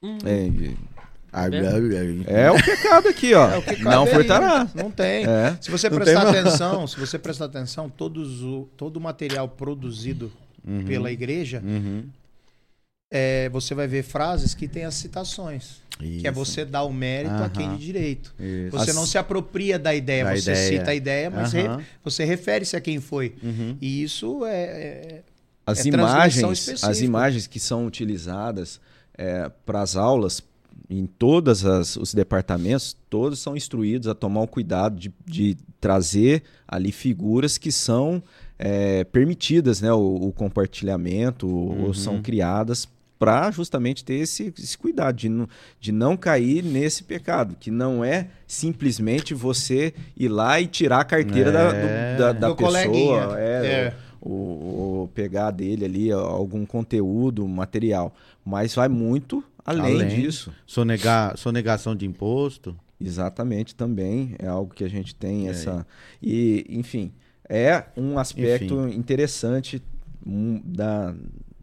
Hum. 0.00 0.18
É, 0.24 0.48
é, 1.32 2.44
é 2.44 2.50
o 2.52 2.64
pecado 2.64 3.08
aqui, 3.08 3.34
ó. 3.34 3.50
É 3.50 3.60
pecado 3.60 3.96
não 3.96 4.06
furtará. 4.06 4.70
Não 4.72 4.92
tem. 4.92 5.26
É. 5.26 5.58
Se 5.60 5.72
você 5.72 5.90
prestar 5.90 6.28
atenção, 6.28 6.86
se 6.86 7.00
você 7.00 7.18
prestar 7.18 7.46
atenção, 7.46 7.90
todos 7.90 8.44
o, 8.44 8.68
todo 8.76 8.98
o 8.98 9.00
material 9.00 9.48
produzido 9.48 10.30
uhum. 10.64 10.84
pela 10.84 11.10
igreja, 11.10 11.60
uhum. 11.66 12.04
É, 13.10 13.48
você 13.48 13.74
vai 13.74 13.86
ver 13.86 14.02
frases 14.02 14.54
que 14.54 14.68
tem 14.68 14.84
as 14.84 14.94
citações. 14.94 15.80
Isso. 16.00 16.20
Que 16.20 16.28
é 16.28 16.30
você 16.30 16.64
dar 16.64 16.84
o 16.84 16.92
mérito 16.92 17.34
uhum. 17.34 17.44
a 17.44 17.50
quem 17.50 17.76
de 17.76 17.84
direito. 17.84 18.34
Isso. 18.38 18.70
Você 18.70 18.90
As... 18.90 18.96
não 18.96 19.06
se 19.06 19.18
apropria 19.18 19.78
da 19.78 19.94
ideia, 19.94 20.24
da 20.24 20.36
você 20.36 20.52
ideia. 20.52 20.78
cita 20.78 20.90
a 20.90 20.94
ideia, 20.94 21.30
mas 21.30 21.52
uhum. 21.52 21.76
re... 21.76 21.84
você 22.04 22.24
refere-se 22.24 22.76
a 22.76 22.80
quem 22.80 23.00
foi. 23.00 23.34
Uhum. 23.42 23.76
E 23.80 24.02
isso 24.02 24.44
é. 24.44 24.62
é 24.62 25.22
as 25.66 25.84
é 25.84 25.88
imagens, 25.88 26.82
as 26.82 27.00
imagens 27.00 27.46
que 27.46 27.60
são 27.60 27.86
utilizadas 27.86 28.80
é, 29.12 29.50
para 29.66 29.82
as 29.82 29.96
aulas 29.96 30.42
em 30.88 31.04
todos 31.04 31.62
os 31.96 32.14
departamentos, 32.14 32.96
todos 33.10 33.38
são 33.38 33.54
instruídos 33.54 34.08
a 34.08 34.14
tomar 34.14 34.40
o 34.40 34.46
cuidado 34.46 34.96
de, 34.96 35.12
de 35.26 35.58
trazer 35.78 36.42
ali 36.66 36.90
figuras 36.90 37.58
que 37.58 37.70
são 37.70 38.22
é, 38.58 39.04
permitidas, 39.04 39.82
né, 39.82 39.92
o, 39.92 40.28
o 40.28 40.32
compartilhamento, 40.32 41.46
ou 41.46 41.92
são 41.92 42.14
uhum. 42.14 42.22
criadas 42.22 42.88
para 43.18 43.50
justamente 43.50 44.04
ter 44.04 44.14
esse, 44.14 44.52
esse 44.58 44.78
cuidado 44.78 45.16
de 45.16 45.28
não, 45.28 45.48
de 45.80 45.92
não 45.92 46.16
cair 46.16 46.62
nesse 46.62 47.02
pecado, 47.02 47.56
que 47.58 47.70
não 47.70 48.04
é 48.04 48.28
simplesmente 48.46 49.34
você 49.34 49.92
ir 50.16 50.28
lá 50.28 50.60
e 50.60 50.66
tirar 50.66 51.00
a 51.00 51.04
carteira 51.04 51.50
é, 51.50 51.52
da, 51.52 51.70
do, 51.70 52.18
da, 52.18 52.48
da 52.48 52.54
pessoa, 52.54 53.38
é, 53.38 53.66
é. 53.66 53.94
O, 54.20 54.30
o, 55.02 55.10
pegar 55.14 55.52
dele 55.52 55.84
ali 55.84 56.12
algum 56.12 56.66
conteúdo, 56.66 57.46
material, 57.46 58.14
mas 58.44 58.74
vai 58.74 58.88
muito 58.88 59.44
além, 59.64 59.94
além 59.94 60.08
disso. 60.08 60.52
Sonegar, 60.66 61.36
sonegação 61.36 61.94
de 61.94 62.04
imposto. 62.04 62.76
Exatamente, 63.00 63.76
também 63.76 64.34
é 64.40 64.48
algo 64.48 64.74
que 64.74 64.82
a 64.82 64.88
gente 64.88 65.14
tem 65.14 65.46
é. 65.46 65.50
essa 65.50 65.86
e 66.20 66.66
enfim 66.68 67.12
é 67.48 67.84
um 67.96 68.18
aspecto 68.18 68.86
enfim. 68.86 68.98
interessante 68.98 69.82
um, 70.26 70.60
da 70.64 71.14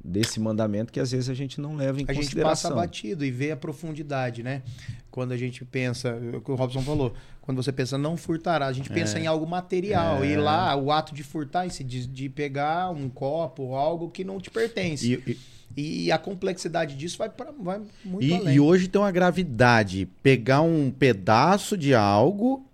desse 0.05 0.39
mandamento 0.39 0.93
que 0.93 0.99
às 0.99 1.11
vezes 1.11 1.29
a 1.29 1.33
gente 1.33 1.59
não 1.59 1.75
leva 1.75 1.99
em 1.99 2.03
a 2.03 2.13
consideração. 2.13 2.21
A 2.21 2.53
gente 2.53 2.63
passa 2.63 2.69
batido 2.73 3.25
e 3.25 3.31
vê 3.31 3.51
a 3.51 3.57
profundidade, 3.57 4.43
né? 4.43 4.61
Quando 5.09 5.31
a 5.31 5.37
gente 5.37 5.65
pensa, 5.65 6.15
o 6.33 6.41
que 6.41 6.51
o 6.51 6.55
Robson 6.55 6.81
falou, 6.81 7.13
quando 7.41 7.61
você 7.61 7.71
pensa 7.71 7.97
não 7.97 8.15
furtará, 8.15 8.67
a 8.67 8.73
gente 8.73 8.89
pensa 8.89 9.17
é. 9.17 9.23
em 9.23 9.27
algo 9.27 9.47
material. 9.47 10.23
É. 10.23 10.31
E 10.31 10.35
lá, 10.35 10.75
o 10.75 10.91
ato 10.91 11.15
de 11.15 11.23
furtar, 11.23 11.67
de, 11.67 12.07
de 12.07 12.29
pegar 12.29 12.91
um 12.91 13.09
copo, 13.09 13.73
algo 13.75 14.09
que 14.09 14.23
não 14.23 14.39
te 14.39 14.51
pertence. 14.51 15.21
E, 15.25 15.37
e... 15.75 16.05
e 16.05 16.11
a 16.11 16.17
complexidade 16.17 16.95
disso 16.95 17.17
vai, 17.17 17.29
pra, 17.29 17.51
vai 17.51 17.81
muito 18.03 18.25
e, 18.25 18.33
além. 18.33 18.55
E 18.55 18.59
hoje 18.59 18.87
tem 18.87 19.01
uma 19.01 19.11
gravidade. 19.11 20.07
Pegar 20.21 20.61
um 20.61 20.91
pedaço 20.91 21.77
de 21.77 21.95
algo 21.95 22.65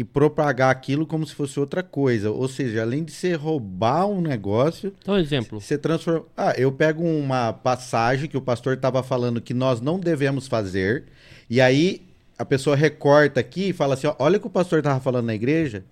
e 0.00 0.04
propagar 0.04 0.70
aquilo 0.70 1.06
como 1.06 1.26
se 1.26 1.34
fosse 1.34 1.60
outra 1.60 1.82
coisa. 1.82 2.30
Ou 2.30 2.48
seja, 2.48 2.80
além 2.80 3.04
de 3.04 3.12
você 3.12 3.34
roubar 3.34 4.06
um 4.06 4.22
negócio. 4.22 4.94
Então, 5.02 5.18
exemplo. 5.18 5.60
Você 5.60 5.76
transforma. 5.76 6.24
Ah, 6.34 6.54
eu 6.56 6.72
pego 6.72 7.04
uma 7.04 7.52
passagem 7.52 8.26
que 8.26 8.36
o 8.36 8.40
pastor 8.40 8.76
estava 8.76 9.02
falando 9.02 9.42
que 9.42 9.52
nós 9.52 9.82
não 9.82 10.00
devemos 10.00 10.48
fazer. 10.48 11.04
E 11.50 11.60
aí 11.60 12.00
a 12.38 12.46
pessoa 12.46 12.74
recorta 12.74 13.40
aqui 13.40 13.68
e 13.68 13.72
fala 13.74 13.92
assim: 13.92 14.06
ó, 14.06 14.16
olha 14.18 14.38
o 14.38 14.40
que 14.40 14.46
o 14.46 14.50
pastor 14.50 14.78
estava 14.78 14.98
falando 15.00 15.26
na 15.26 15.34
igreja. 15.34 15.84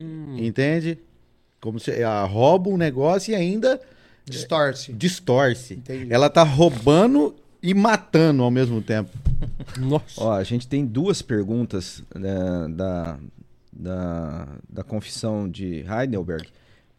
Hum. 0.00 0.36
Entende? 0.38 0.98
Como 1.60 1.78
se 1.78 1.90
ela 1.90 2.24
rouba 2.24 2.70
um 2.70 2.78
negócio 2.78 3.32
e 3.32 3.34
ainda. 3.34 3.78
Distorce. 4.24 4.94
Distorce. 4.94 5.74
Entendi. 5.74 6.10
Ela 6.10 6.30
tá 6.30 6.42
roubando 6.42 7.36
e 7.62 7.74
matando 7.74 8.42
ao 8.42 8.50
mesmo 8.50 8.80
tempo. 8.80 9.10
Nossa. 9.78 10.22
Ó, 10.22 10.32
a 10.32 10.44
gente 10.44 10.66
tem 10.66 10.84
duas 10.84 11.22
perguntas 11.22 12.02
né, 12.14 12.68
da, 12.70 13.18
da, 13.72 14.48
da 14.68 14.82
confissão 14.82 15.48
de 15.48 15.84
Heidelberg. 15.88 16.48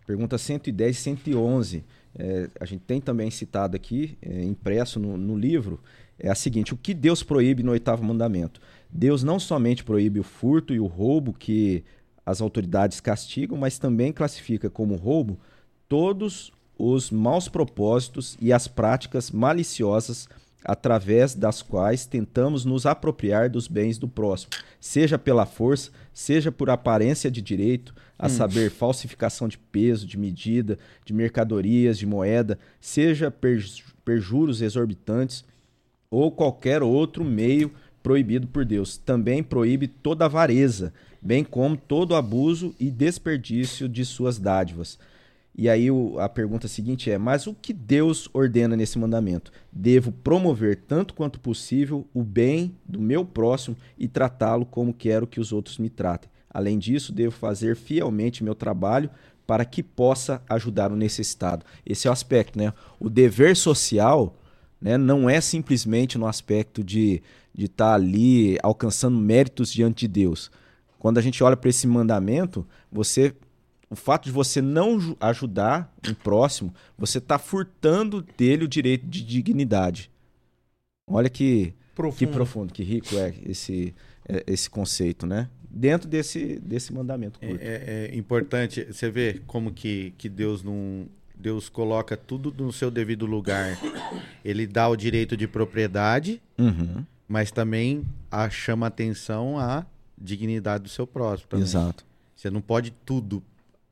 Pergunta 0.06 0.38
110 0.38 0.96
e 0.98 1.00
111. 1.00 1.84
É, 2.18 2.50
a 2.60 2.66
gente 2.66 2.82
tem 2.82 3.00
também 3.00 3.32
citado 3.32 3.76
aqui, 3.76 4.18
é, 4.22 4.44
impresso 4.44 5.00
no, 5.00 5.16
no 5.16 5.38
livro, 5.38 5.80
é 6.20 6.30
a 6.30 6.36
seguinte: 6.36 6.74
o 6.74 6.78
que 6.78 6.94
Deus 6.94 7.24
proíbe 7.24 7.64
no 7.64 7.72
oitavo 7.72 8.04
mandamento? 8.04 8.62
Deus 8.90 9.24
não 9.24 9.40
somente 9.40 9.84
proíbe 9.84 10.20
o 10.20 10.24
furto 10.24 10.74
e 10.74 10.80
o 10.80 10.86
roubo 10.86 11.34
que 11.34 11.84
as 12.26 12.42
autoridades 12.42 13.00
castigam, 13.00 13.58
mas 13.58 13.80
também 13.80 14.12
classifica 14.12 14.70
como 14.70 14.96
roubo 14.96 15.40
todos 15.88 16.52
os 16.78 17.10
maus 17.10 17.48
propósitos 17.48 18.38
e 18.42 18.52
as 18.52 18.68
práticas 18.68 19.32
maliciosas 19.32 20.28
através 20.64 21.34
das 21.34 21.62
quais 21.62 22.06
tentamos 22.06 22.66
nos 22.66 22.86
apropriar 22.86 23.50
dos 23.50 23.68
bens 23.68 23.98
do 23.98 24.08
próximo, 24.08 24.52
seja 24.80 25.18
pela 25.18 25.46
força, 25.46 25.92
seja 26.14 26.52
por 26.52 26.70
aparência 26.70 27.32
de 27.32 27.42
direito, 27.42 27.94
a 28.18 28.28
hum. 28.28 28.30
saber, 28.30 28.70
falsificação 28.70 29.48
de 29.48 29.58
peso, 29.58 30.06
de 30.06 30.18
medida, 30.18 30.78
de 31.04 31.14
mercadorias, 31.14 31.98
de 31.98 32.06
moeda, 32.06 32.60
seja 32.80 33.34
perjuros 34.06 34.62
exorbitantes 34.62 35.44
ou 36.10 36.32
qualquer 36.32 36.84
outro 36.84 37.24
meio 37.24 37.72
proibido 38.04 38.48
por 38.48 38.66
Deus. 38.66 38.98
Também 38.98 39.42
proíbe 39.42 39.88
toda 39.88 40.26
avareza, 40.26 40.94
bem 41.22 41.44
como 41.44 41.78
todo 41.78 42.16
abuso 42.16 42.76
e 42.80 42.92
desperdício 42.92 43.90
de 43.90 44.06
suas 44.06 44.38
dádivas 44.38 45.00
e 45.56 45.70
aí 45.70 45.92
o, 45.92 46.20
a 46.20 46.30
pergunta 46.30 46.68
seguinte 46.68 47.12
é: 47.12 47.18
mas 47.18 47.48
o 47.48 47.54
que 47.54 47.74
Deus 47.74 48.30
ordena 48.34 48.76
nesse 48.76 48.98
mandamento? 48.98 49.52
Devo 49.72 50.12
promover 50.12 50.78
tanto 50.88 51.14
quanto 51.14 51.40
possível 51.40 52.08
o 52.14 52.24
bem 52.24 52.76
do 52.86 53.00
meu 53.00 53.26
próximo 53.26 53.76
e 53.98 54.08
tratá-lo 54.08 54.66
como 54.66 54.94
quero 54.94 55.28
que 55.28 55.40
os 55.40 55.52
outros 55.52 55.78
me 55.78 55.90
tratem. 55.90 56.30
Além 56.50 56.78
disso, 56.78 57.14
devo 57.14 57.32
fazer 57.32 57.76
fielmente 57.76 58.44
meu 58.44 58.56
trabalho 58.56 59.10
para 59.48 59.66
que 59.66 59.82
possa 59.84 60.42
ajudar 60.50 60.92
o 60.92 60.96
necessitado. 60.96 61.66
Esse 61.86 62.08
é 62.08 62.10
o 62.10 62.14
aspecto, 62.14 62.58
né? 62.58 62.74
O 63.00 63.10
dever 63.10 63.56
social, 63.56 64.36
né, 64.80 64.98
não 64.98 65.30
é 65.30 65.40
simplesmente 65.42 66.18
no 66.18 66.28
aspecto 66.28 66.84
de 66.84 67.22
de 67.54 67.66
estar 67.66 67.90
tá 67.90 67.94
ali 67.94 68.58
alcançando 68.64 69.18
méritos 69.18 69.72
diante 69.72 70.02
de 70.02 70.08
Deus. 70.08 70.52
Quando 70.98 71.18
a 71.18 71.22
gente 71.22 71.44
olha 71.44 71.58
para 71.58 71.70
esse 71.70 71.88
mandamento, 71.88 72.66
você 72.92 73.34
o 73.92 73.96
fato 73.96 74.24
de 74.24 74.32
você 74.32 74.62
não 74.62 75.18
ajudar 75.20 75.94
um 76.08 76.14
próximo, 76.14 76.74
você 76.98 77.18
está 77.18 77.38
furtando 77.38 78.26
dele 78.38 78.64
o 78.64 78.68
direito 78.68 79.06
de 79.06 79.22
dignidade. 79.22 80.10
Olha 81.06 81.30
que 81.30 81.74
profundo, 81.94 82.18
que, 82.18 82.28
profundo, 82.28 82.74
que 82.74 82.84
rico 82.84 83.18
é 83.18 83.34
esse, 83.46 83.94
é, 84.26 84.46
esse 84.48 84.70
conceito, 84.70 85.28
né? 85.28 85.50
Dentro 85.70 86.08
desse, 86.08 86.58
desse 86.60 86.94
mandamento 86.94 87.38
é, 87.42 87.48
curto. 87.48 87.62
É, 87.62 87.84
é, 87.86 88.16
importante, 88.16 88.86
você 88.86 89.12
vê 89.12 89.42
como 89.46 89.74
que, 89.74 90.14
que 90.18 90.30
Deus 90.30 90.64
não, 90.64 91.06
Deus 91.36 91.68
coloca 91.68 92.16
tudo 92.16 92.54
no 92.58 92.72
seu 92.72 92.90
devido 92.90 93.26
lugar. 93.26 93.78
Ele 94.44 94.66
dá 94.66 94.88
o 94.88 94.96
direito 94.96 95.36
de 95.36 95.50
propriedade, 95.50 96.42
uhum. 96.58 97.06
mas 97.28 97.52
também 97.52 98.06
a, 98.32 98.50
chama 98.50 98.88
atenção 98.88 99.60
à 99.60 99.86
dignidade 100.18 100.84
do 100.84 100.90
seu 100.90 101.06
próximo. 101.06 101.50
Também. 101.50 101.66
Exato. 101.66 102.06
Você 102.34 102.50
não 102.50 102.62
pode 102.62 102.92
tudo 103.06 103.44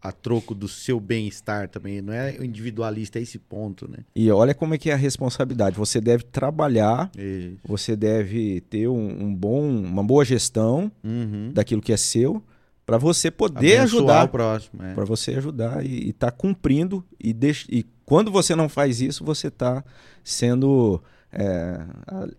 a 0.01 0.11
troco 0.11 0.55
do 0.55 0.67
seu 0.67 0.99
bem-estar 0.99 1.67
também. 1.67 2.01
Não 2.01 2.13
é 2.13 2.38
individualista 2.43 3.19
a 3.19 3.21
esse 3.21 3.38
ponto, 3.38 3.89
né? 3.89 3.99
E 4.15 4.31
olha 4.31 4.53
como 4.53 4.73
é 4.73 4.77
que 4.77 4.89
é 4.89 4.93
a 4.93 4.97
responsabilidade. 4.97 5.76
Você 5.77 5.99
deve 5.99 6.23
trabalhar, 6.23 7.11
Isso. 7.17 7.57
você 7.65 7.95
deve 7.95 8.61
ter 8.61 8.88
um, 8.88 9.23
um, 9.26 9.35
bom, 9.35 9.61
uma 9.67 10.03
boa 10.03 10.23
gestão 10.23 10.91
uhum. 11.03 11.51
daquilo 11.53 11.81
que 11.81 11.91
é 11.91 11.97
seu 11.97 12.41
para 12.85 12.97
você 12.97 13.30
poder 13.30 13.77
Abençoar 13.77 13.84
ajudar 13.84 14.26
o 14.26 14.30
próximo, 14.30 14.84
é. 14.84 14.93
para 14.95 15.05
você 15.05 15.35
ajudar 15.35 15.85
e 15.85 16.09
estar 16.09 16.31
tá 16.31 16.35
cumprindo 16.35 17.05
e, 17.19 17.31
deix... 17.31 17.67
e 17.69 17.85
quando 18.03 18.31
você 18.31 18.55
não 18.55 18.67
faz 18.67 18.99
isso 18.99 19.23
você 19.23 19.47
está 19.47 19.84
sendo 20.23 20.99
é, 21.31 21.80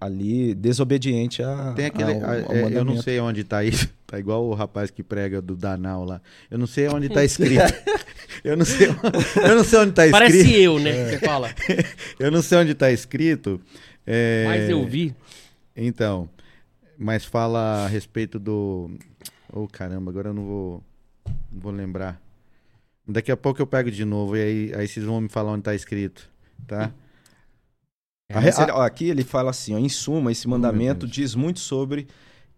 ali 0.00 0.54
desobediente 0.54 1.42
a. 1.42 1.72
Tem 1.74 1.86
aquele. 1.86 2.12
Ao, 2.12 2.24
ao 2.24 2.52
é, 2.52 2.76
eu 2.76 2.84
não 2.84 3.00
sei 3.00 3.20
onde 3.20 3.42
está 3.42 3.64
isso. 3.64 3.88
Tá 4.10 4.18
igual 4.18 4.44
o 4.44 4.54
rapaz 4.54 4.90
que 4.90 5.04
prega 5.04 5.40
do 5.40 5.54
Danal 5.54 6.04
lá. 6.04 6.20
Eu 6.50 6.58
não 6.58 6.66
sei 6.66 6.88
onde 6.88 7.06
está 7.06 7.22
escrito. 7.24 7.72
eu, 8.42 8.56
não 8.56 8.64
sei, 8.64 8.88
eu 8.88 9.54
não 9.54 9.62
sei 9.62 9.78
onde 9.78 9.90
está 9.90 10.04
escrito. 10.04 10.32
Parece 10.32 10.52
eu, 10.60 10.80
né? 10.80 10.90
É. 10.90 11.10
Você 11.10 11.18
fala. 11.20 11.48
eu 12.18 12.28
não 12.28 12.42
sei 12.42 12.58
onde 12.58 12.72
está 12.72 12.90
escrito. 12.90 13.60
É... 14.04 14.46
Mas 14.48 14.68
eu 14.68 14.84
vi. 14.84 15.14
Então. 15.76 16.28
Mas 16.98 17.24
fala 17.24 17.84
a 17.84 17.86
respeito 17.86 18.40
do. 18.40 18.90
Oh, 19.52 19.68
caramba, 19.68 20.10
agora 20.10 20.30
eu 20.30 20.34
não 20.34 20.44
vou. 20.44 20.84
Não 21.52 21.60
vou 21.60 21.70
lembrar. 21.70 22.20
Daqui 23.06 23.30
a 23.30 23.36
pouco 23.36 23.62
eu 23.62 23.66
pego 23.66 23.92
de 23.92 24.04
novo 24.04 24.36
e 24.36 24.42
aí, 24.42 24.72
aí 24.74 24.88
vocês 24.88 25.06
vão 25.06 25.20
me 25.20 25.28
falar 25.28 25.52
onde 25.52 25.62
tá 25.62 25.72
escrito, 25.72 26.28
tá? 26.66 26.92
A 28.32 28.40
ele- 28.62 28.72
ó, 28.72 28.82
aqui 28.82 29.06
ele 29.06 29.24
fala 29.24 29.50
assim, 29.50 29.74
ó, 29.74 29.78
em 29.78 29.88
suma, 29.88 30.30
esse 30.32 30.46
mandamento 30.48 31.06
diz 31.06 31.34
muito 31.34 31.60
sobre 31.60 32.06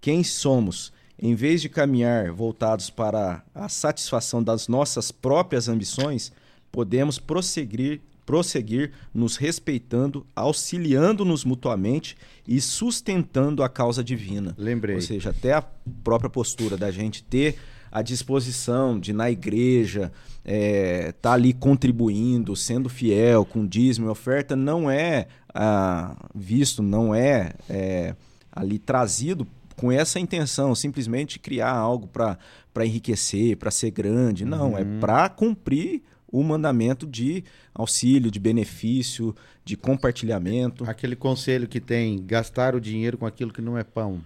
quem 0.01 0.23
somos. 0.23 0.93
Em 1.19 1.35
vez 1.35 1.63
de 1.63 1.69
caminhar 1.69 2.33
voltados 2.33 2.91
para 2.91 3.43
a 3.55 3.69
satisfação 3.69 4.43
das 4.43 4.67
nossas 4.69 5.13
próprias 5.13 5.69
ambições, 5.69 6.33
podemos 6.71 7.19
prosseguir, 7.19 8.01
prosseguir 8.27 8.93
nos 9.15 9.37
respeitando, 9.37 10.27
auxiliando-nos 10.35 11.45
mutuamente 11.45 12.17
e 12.47 12.61
sustentando 12.61 13.63
a 13.63 13.69
causa 13.69 14.03
divina. 14.03 14.55
Lembrei. 14.59 14.97
Ou 14.97 15.03
seja, 15.03 15.31
até 15.31 15.53
a 15.53 15.63
própria 16.03 16.29
postura 16.31 16.77
da 16.77 16.91
gente 16.91 17.23
ter 17.23 17.57
a 17.91 18.01
disposição 18.01 18.99
de, 18.99 19.13
na 19.13 19.31
igreja, 19.31 20.11
estar 20.45 21.35
ali 21.35 21.53
contribuindo, 21.53 22.57
sendo 22.57 22.89
fiel, 22.89 23.45
com 23.45 23.67
dízimo 23.67 24.07
e 24.07 24.11
oferta, 24.11 24.57
não 24.57 24.91
é 24.91 25.27
ah, 25.55 26.17
visto, 26.35 26.83
não 26.83 27.15
é, 27.15 27.53
é, 27.69 28.15
ali 28.51 28.79
trazido 28.79 29.47
com 29.77 29.91
essa 29.91 30.21
intenção, 30.21 30.75
simplesmente 30.75 31.39
criar 31.39 31.73
algo 31.73 32.07
para 32.07 32.39
enriquecer, 32.87 33.57
para 33.57 33.71
ser 33.71 33.91
grande. 33.91 34.45
Não, 34.45 34.77
é 34.77 34.85
para 35.01 35.29
cumprir 35.29 36.03
o 36.31 36.43
mandamento 36.43 37.07
de 37.07 37.45
auxílio, 37.75 38.31
de 38.31 38.39
benefício, 38.41 39.35
de 39.65 39.77
compartilhamento. 39.77 40.85
Aquele 40.89 41.15
conselho 41.17 41.69
que 41.69 41.81
tem 41.81 42.25
gastar 42.25 42.75
o 42.75 42.81
dinheiro 42.81 43.19
com 43.19 43.27
aquilo 43.27 43.53
que 43.53 43.61
não 43.61 43.77
é 43.77 43.85
pão. 43.85 44.21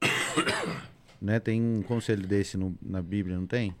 né? 1.20 1.38
Tem 1.40 1.60
um 1.60 1.82
conselho 1.82 2.26
desse 2.26 2.56
no- 2.56 2.76
na 2.80 3.02
Bíblia, 3.02 3.36
não 3.36 3.46
tem? 3.46 3.74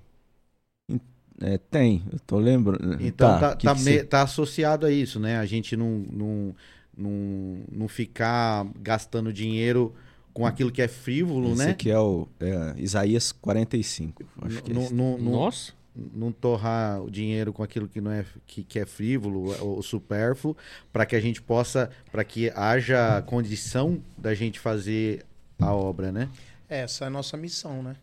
É, 1.40 1.56
tem, 1.56 2.02
eu 2.12 2.18
tô 2.26 2.38
lembrando. 2.38 3.02
Então 3.02 3.40
tá, 3.40 3.56
que 3.56 3.66
tá, 3.66 3.74
que 3.74 3.82
me- 3.82 4.04
tá 4.04 4.22
associado 4.22 4.84
a 4.84 4.90
isso, 4.90 5.18
né? 5.18 5.38
A 5.38 5.46
gente 5.46 5.74
não, 5.74 6.04
não, 6.12 6.54
não, 7.00 7.62
não 7.72 7.88
ficar 7.88 8.66
gastando 8.80 9.32
dinheiro 9.32 9.94
com 10.32 10.46
aquilo 10.46 10.70
que 10.70 10.80
é 10.82 10.86
frívolo, 10.88 11.48
Esse 11.52 11.58
né? 11.64 11.70
aqui 11.70 11.90
é 11.90 11.98
o 11.98 12.28
é, 12.38 12.74
Isaías 12.76 13.32
45. 13.32 14.22
Acho 14.42 14.62
que 14.62 14.72
é 14.72 14.76
esse. 14.78 14.94
não- 14.94 15.18
Nossa. 15.18 15.72
não 16.14 16.30
torrar 16.30 17.02
o 17.02 17.10
dinheiro 17.10 17.52
com 17.52 17.62
aquilo 17.64 17.88
que 17.88 18.00
não 18.00 18.12
é 18.12 18.24
que, 18.46 18.62
que 18.62 18.78
é 18.78 18.86
frívolo 18.86 19.52
ou 19.60 19.82
supérfluo, 19.82 20.56
para 20.92 21.04
que 21.04 21.16
a 21.16 21.20
gente 21.20 21.42
possa, 21.42 21.90
para 22.12 22.22
que 22.22 22.48
haja 22.54 23.20
condição 23.22 24.00
da 24.16 24.32
gente 24.34 24.60
fazer 24.60 25.26
a 25.58 25.74
obra, 25.74 26.12
né? 26.12 26.28
Essa 26.68 27.04
é 27.04 27.06
a 27.08 27.10
nossa 27.10 27.36
missão, 27.36 27.82
né? 27.82 27.96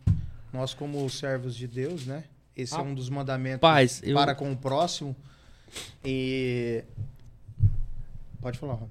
Nós, 0.52 0.74
como 0.74 1.08
servos 1.08 1.56
de 1.56 1.66
Deus, 1.66 2.04
né? 2.06 2.24
Esse 2.54 2.74
é 2.74 2.78
um 2.78 2.94
dos 2.94 3.08
mandamentos 3.08 3.62
Rapaz, 3.66 4.02
eu- 4.04 4.14
para 4.14 4.34
com 4.34 4.52
o 4.52 4.56
próximo. 4.56 5.16
E. 6.04 6.84
Pode 8.40 8.58
falar, 8.58 8.74
Rob. 8.74 8.90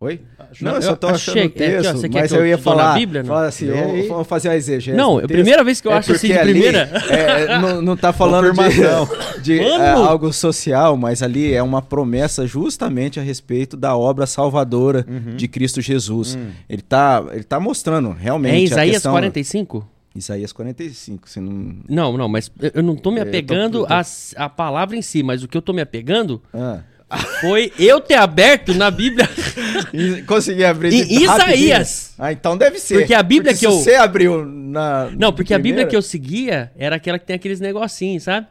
Oi? 0.00 0.20
Não, 0.60 0.70
Não, 0.72 0.76
eu 0.78 0.82
só 0.82 0.90
eu 0.90 0.96
tô 0.96 1.06
achando 1.06 1.38
achei- 1.38 1.42
o 1.42 1.44
é 1.44 1.46
aqui, 1.46 1.62
ó, 1.62 1.80
texto, 1.82 1.92
você 2.00 2.08
quer 2.08 2.20
mas 2.22 2.32
eu 2.32 2.40
eu 2.40 2.46
ia 2.48 2.58
falar, 2.58 2.94
Bíblia, 2.98 3.22
não? 3.22 3.28
falar 3.28 3.46
assim, 3.46 3.70
aí. 3.70 3.80
vamos, 3.80 4.08
vamos 4.08 4.26
fazer 4.26 4.48
uma 4.48 4.56
exegese 4.56 4.96
Não, 4.96 5.20
é 5.20 5.24
a 5.24 5.28
primeira 5.28 5.62
vez 5.62 5.80
que 5.80 5.86
eu 5.86 5.92
acho 5.92 6.10
assim 6.10 6.26
de 6.26 6.32
ali, 6.38 6.50
primeira. 6.54 6.78
é, 7.08 7.56
não, 7.60 7.80
não 7.80 7.96
tá 7.96 8.12
falando 8.12 8.48
Confirmação. 8.48 9.08
de, 9.36 9.40
de, 9.58 9.60
é, 9.60 9.90
algo 9.92 10.32
social, 10.32 10.96
mas 10.96 11.22
ali 11.22 11.54
é 11.54 11.62
uma 11.62 11.80
promessa 11.80 12.44
justamente 12.48 13.20
a 13.20 13.22
respeito 13.22 13.76
da 13.76 13.96
obra 13.96 14.26
salvadora 14.26 15.06
Uhum. 15.08 15.36
de 15.36 15.46
Cristo 15.46 15.80
Jesus. 15.80 16.34
Hum. 16.34 16.50
Ele, 16.68 16.82
tá, 16.82 17.24
ele 17.30 17.44
tá 17.44 17.60
mostrando 17.60 18.10
realmente 18.10 18.54
É 18.54 18.58
em 18.58 18.62
a 18.62 18.64
Isaías 18.64 18.94
questão... 18.96 19.12
45? 19.12 19.88
Isaías 20.16 20.52
45, 20.52 21.30
se 21.30 21.38
não... 21.40 21.76
Não, 21.88 22.18
não, 22.18 22.28
mas 22.28 22.50
eu 22.74 22.82
não 22.82 22.96
tô 22.96 23.12
me 23.12 23.18
É, 23.18 23.20
eu 23.20 23.24
tô- 23.24 23.28
apegando 23.30 23.78
eu 23.78 23.86
tô- 23.86 23.94
à 23.94 24.02
à 24.44 24.48
palavra 24.48 24.96
em 24.96 25.00
si, 25.00 25.22
mas 25.22 25.44
o 25.44 25.48
que 25.48 25.56
eu 25.56 25.62
tô 25.62 25.72
me 25.72 25.80
apegando 25.80 26.42
Ah. 26.52 26.80
Foi 27.40 27.72
eu 27.78 28.00
ter 28.00 28.14
aberto 28.14 28.74
na 28.74 28.90
Bíblia. 28.90 29.28
Consegui 30.26 30.64
abrir 30.64 30.92
Em. 30.94 31.22
Isaías. 31.22 32.12
Ah, 32.18 32.32
então 32.32 32.56
deve 32.56 32.78
ser. 32.78 32.98
Porque 32.98 33.14
a 33.14 33.22
Bíblia 33.22 33.52
Porque 33.52 33.66
que 33.66 33.72
se 33.72 33.78
eu- 33.78 33.82
você 33.82 33.94
abriu 33.94 34.44
na. 34.44 35.10
Não, 35.18 35.32
porque 35.32 35.52
a 35.54 35.58
Bíblia 35.58 35.72
primeira- 35.86 35.90
que 35.90 35.96
eu 35.96 36.02
seguia 36.02 36.70
era 36.76 36.96
aquela 36.96 37.18
que 37.18 37.26
tem 37.26 37.36
aqueles 37.36 37.60
negocinhos, 37.60 38.22
sabe? 38.24 38.46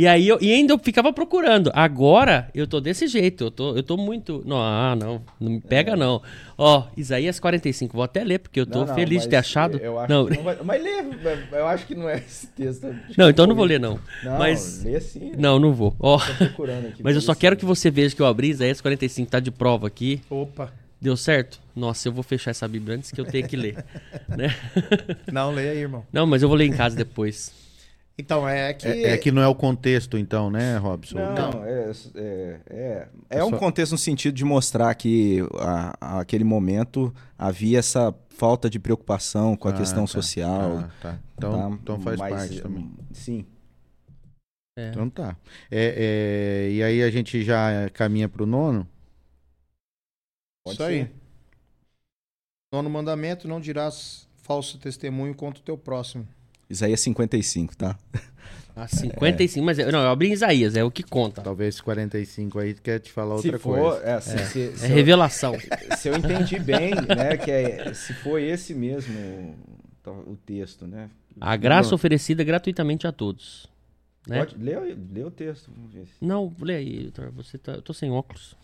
E 0.00 0.06
aí 0.06 0.26
eu, 0.28 0.38
e 0.40 0.50
ainda 0.50 0.72
eu 0.72 0.78
ficava 0.78 1.12
procurando. 1.12 1.70
Agora 1.74 2.48
eu 2.54 2.66
tô 2.66 2.80
desse 2.80 3.06
jeito, 3.06 3.44
eu 3.44 3.50
tô, 3.50 3.76
eu 3.76 3.82
tô 3.82 3.98
muito. 3.98 4.42
Não, 4.46 4.56
ah, 4.56 4.96
não, 4.98 5.20
não 5.38 5.50
me 5.52 5.60
pega 5.60 5.94
não. 5.94 6.22
Ó, 6.56 6.86
Isaías 6.96 7.38
45, 7.38 7.92
vou 7.92 8.02
até 8.02 8.24
ler 8.24 8.38
porque 8.38 8.58
eu 8.58 8.64
tô 8.64 8.78
Não, 8.78 8.86
não, 8.86 8.94
feliz 8.94 9.24
de 9.24 9.28
ter 9.28 9.36
achado. 9.36 9.76
Eu 9.76 9.98
acho 9.98 10.10
não, 10.10 10.24
que 10.24 10.36
não 10.38 10.42
vai- 10.42 10.56
Mas 10.64 10.82
lê, 10.82 11.04
eu 11.52 11.66
acho 11.66 11.86
que 11.86 11.94
não 11.94 12.08
é 12.08 12.16
esse 12.16 12.46
texto. 12.46 12.86
não, 13.14 13.28
então 13.28 13.42
eu 13.42 13.48
não 13.48 13.54
vou 13.54 13.66
ler 13.66 13.78
não. 13.78 14.00
Não, 14.24 14.38
mas 14.38 14.82
lê 14.82 14.98
sim. 15.02 15.32
não, 15.36 15.58
não 15.58 15.74
vou. 15.74 15.94
Ó, 16.00 16.16
aqui. 16.16 17.02
mas 17.02 17.14
eu 17.14 17.20
só 17.20 17.34
quero 17.34 17.54
sim. 17.54 17.60
que 17.60 17.66
você 17.66 17.90
veja 17.90 18.16
que 18.16 18.22
eu 18.22 18.26
abri 18.26 18.48
Isaías 18.48 18.80
45, 18.80 19.30
tá 19.30 19.38
de 19.38 19.50
prova 19.50 19.86
aqui. 19.86 20.22
Opa. 20.30 20.72
Deu 20.98 21.14
certo? 21.14 21.60
Nossa, 21.76 22.08
eu 22.08 22.12
vou 22.12 22.22
fechar 22.22 22.52
essa 22.52 22.66
Bíblia 22.66 22.96
antes 22.96 23.10
que 23.10 23.20
eu 23.20 23.26
tenha 23.26 23.46
que 23.46 23.56
ler, 23.56 23.84
né? 24.34 24.56
Não, 25.30 25.50
leia 25.52 25.72
aí, 25.72 25.78
irmão. 25.78 26.06
Não, 26.10 26.26
mas 26.26 26.42
eu 26.42 26.48
vou 26.48 26.56
ler 26.56 26.64
em 26.64 26.72
casa 26.72 26.96
depois. 26.96 27.52
Então, 28.20 28.48
é 28.48 28.72
que. 28.74 28.86
É, 28.86 29.10
é 29.12 29.18
que 29.18 29.32
não 29.32 29.40
é 29.42 29.48
o 29.48 29.54
contexto, 29.54 30.18
então, 30.18 30.50
né, 30.50 30.76
Robson? 30.76 31.16
Não, 31.18 31.64
é, 31.64 31.90
é, 32.14 32.60
é, 32.68 33.08
é 33.30 33.38
É 33.38 33.44
um 33.44 33.50
só- 33.50 33.58
contexto 33.58 33.92
no 33.92 33.98
sentido 33.98 34.34
de 34.34 34.44
mostrar 34.44 34.94
que 34.94 35.40
a, 35.58 35.96
a- 36.00 36.20
aquele 36.20 36.44
momento 36.44 37.12
havia 37.38 37.78
essa 37.78 38.14
falta 38.28 38.68
de 38.70 38.78
preocupação 38.78 39.56
com 39.56 39.68
a 39.68 39.70
Ah, 39.70 39.76
questão 39.76 40.02
tá. 40.04 40.06
social. 40.12 40.78
Ah, 40.78 40.90
tá. 41.00 41.18
Então, 41.36 41.52
tá? 41.70 41.78
então 41.82 42.00
faz 42.00 42.18
Mas, 42.18 42.34
parte 42.34 42.60
também. 42.60 42.92
Sim. 43.12 43.46
É. 44.78 44.90
Então 44.90 45.08
tá. 45.10 45.36
É, 45.70 46.66
é, 46.68 46.70
e 46.72 46.82
aí 46.82 47.02
a 47.02 47.10
gente 47.10 47.42
já 47.42 47.88
caminha 47.92 48.28
pro 48.28 48.46
nono? 48.46 48.86
Pode 50.64 50.74
Isso 50.74 50.82
aí. 50.82 50.98
ser. 51.04 51.12
Nono 52.72 52.88
mandamento: 52.90 53.48
não 53.48 53.60
dirás 53.60 54.28
falso 54.42 54.78
testemunho 54.78 55.34
contra 55.34 55.60
o 55.60 55.64
teu 55.64 55.76
próximo. 55.76 56.26
Isaías 56.70 57.00
55, 57.00 57.76
tá? 57.76 57.98
Ah, 58.76 58.86
55, 58.86 59.66
mas 59.66 59.78
eu- 59.78 59.90
não, 59.92 60.00
eu 60.00 60.08
abri 60.08 60.28
em 60.28 60.32
Isaías, 60.32 60.74
é 60.76 60.82
o 60.82 60.90
que 60.90 61.02
conta. 61.02 61.42
Talvez 61.42 61.74
esse 61.74 61.82
45 61.82 62.58
aí 62.60 62.72
quer 62.72 63.00
te 63.00 63.12
falar 63.12 63.34
outra 63.34 63.52
se 63.58 63.58
for, 63.58 63.78
coisa. 63.78 64.06
é, 64.08 64.20
se, 64.20 64.38
se- 64.46 64.62
É 64.68 64.76
se 64.76 64.86
eu- 64.86 64.94
revelação. 64.94 65.54
se 65.98 66.08
eu 66.08 66.16
entendi 66.16 66.58
bem, 66.58 66.92
né, 66.94 67.36
que 67.36 67.50
é, 67.50 67.92
se 67.92 68.14
foi 68.14 68.44
esse 68.44 68.72
mesmo 68.72 69.54
o 70.26 70.36
texto, 70.36 70.86
né? 70.86 71.10
A 71.40 71.56
graça 71.56 71.94
oferecida 71.94 72.42
gratuitamente 72.42 73.06
a 73.06 73.12
todos. 73.12 73.68
Né? 74.26 74.38
Pode, 74.38 74.56
lê, 74.56 74.74
lê 75.12 75.24
o 75.24 75.30
texto, 75.30 75.70
vamos 75.76 75.92
ver. 75.92 76.06
se- 76.06 76.24
Não, 76.24 76.50
lê 76.60 76.76
aí, 76.76 77.12
você 77.34 77.58
tá, 77.58 77.72
eu 77.72 77.82
tô 77.82 77.92
sem 77.92 78.10
óculos. 78.10 78.56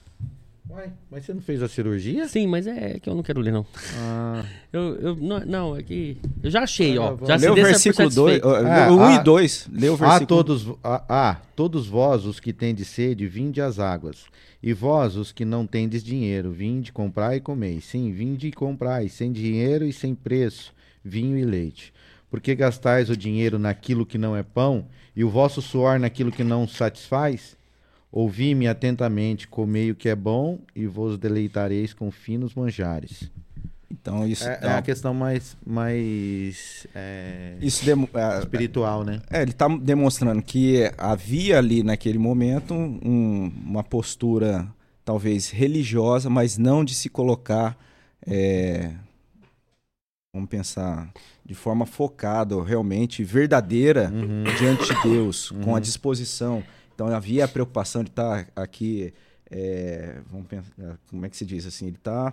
Uai, 0.68 0.93
mas 1.10 1.24
você 1.24 1.32
não 1.32 1.40
fez 1.40 1.62
a 1.62 1.68
cirurgia? 1.68 2.26
Sim, 2.26 2.47
mas 2.48 2.66
é 2.66 2.98
que 2.98 3.09
eu 3.09 3.14
não 3.14 3.22
quero 3.22 3.40
ler, 3.40 3.52
não. 3.52 3.64
Ah, 3.98 4.44
Eu, 4.72 4.97
eu, 4.97 5.16
não, 5.16 5.40
não, 5.40 5.76
é 5.76 5.82
que. 5.82 6.18
Eu 6.43 6.51
já 6.51 6.62
achei, 6.62 6.98
ó. 6.98 7.16
Já 7.24 7.38
se 7.38 7.48
o 7.48 7.55
por 7.55 7.64
versículo 7.64 8.10
2, 8.10 8.40
satisfeito. 8.40 8.66
Ah, 8.66 8.93
1 8.93 9.01
ah, 9.01 9.14
e 9.14 9.24
2. 9.24 9.68
Lê 9.72 9.88
o 9.88 9.94
ah, 9.94 9.97
versículo 9.97 10.26
todos, 10.26 10.68
ah, 10.82 11.05
ah, 11.09 11.36
todos 11.55 11.86
vós 11.86 12.26
os 12.26 12.40
que 12.40 12.52
tendes 12.52 12.88
sede, 12.88 13.26
vinde 13.28 13.60
às 13.60 13.78
águas. 13.78 14.24
E 14.62 14.72
vós 14.72 15.16
os 15.16 15.30
que 15.30 15.44
não 15.44 15.66
tendes 15.66 16.02
dinheiro, 16.02 16.51
vinde 16.51 16.93
comprar 16.93 17.36
e 17.36 17.40
comer. 17.40 17.80
Sim, 17.80 18.12
vinde 18.12 18.48
e 18.48 18.52
comprai, 18.52 19.09
sem 19.09 19.30
dinheiro 19.30 19.84
e 19.86 19.93
sem 19.93 20.14
preço, 20.14 20.74
vinho 21.05 21.38
e 21.38 21.44
leite. 21.44 21.93
Porque 22.28 22.55
gastais 22.55 23.09
o 23.09 23.16
dinheiro 23.16 23.59
naquilo 23.59 24.05
que 24.05 24.18
não 24.18 24.36
é 24.36 24.43
pão, 24.43 24.86
e 25.14 25.22
o 25.22 25.30
vosso 25.30 25.62
suor 25.62 25.98
naquilo 26.01 26.32
que 26.32 26.43
não 26.43 26.66
satisfaz? 26.66 27.56
Ouvi-me 28.12 28.66
atentamente, 28.68 29.46
comei 29.48 29.90
o 29.90 29.94
que 29.94 30.08
é 30.08 30.14
bom, 30.14 30.58
e 30.74 30.86
vos 30.86 31.18
deleitareis 31.18 31.92
com 31.92 32.10
finos 32.10 32.54
manjares. 32.54 33.30
Então 33.90 34.26
isso, 34.26 34.48
É, 34.48 34.58
é 34.62 34.68
a 34.72 34.82
questão 34.82 35.12
mais, 35.14 35.56
mais 35.66 36.86
é, 36.94 37.56
isso 37.60 37.84
demo- 37.84 38.08
é, 38.14 38.38
espiritual, 38.38 39.04
né? 39.04 39.20
é, 39.30 39.42
ele 39.42 39.50
está 39.52 39.68
demonstrando 39.68 40.42
que 40.42 40.90
havia 40.98 41.58
ali 41.58 41.82
naquele 41.82 42.18
momento 42.18 42.74
um- 42.74 43.52
uma 43.64 43.84
postura 43.84 44.66
talvez 45.04 45.50
religiosa, 45.50 46.28
mas 46.30 46.58
não 46.58 46.84
de 46.84 46.94
se 46.94 47.08
colocar, 47.08 47.76
é, 48.26 48.92
vamos 50.34 50.48
pensar, 50.50 51.12
de 51.44 51.54
forma 51.54 51.86
focada, 51.86 52.60
realmente 52.64 53.22
verdadeira 53.22 54.10
Uhum. 54.12 54.44
diante 54.58 54.92
de 54.94 55.02
Deus, 55.02 55.50
com 55.50 55.70
Uhum. 55.70 55.76
a 55.76 55.80
disposição. 55.80 56.62
Então 56.97 57.09
havia 57.09 57.44
a 57.44 57.48
preocupação 57.48 58.02
de 58.02 58.09
estar 58.09 58.48
aqui, 58.56 59.12
é, 59.51 60.23
vamos 60.31 60.47
pensar, 60.47 60.98
como 61.10 61.27
é 61.27 61.28
que 61.28 61.36
se 61.36 61.44
diz 61.44 61.66
assim, 61.66 61.89
ele 61.89 61.97
está 61.97 62.32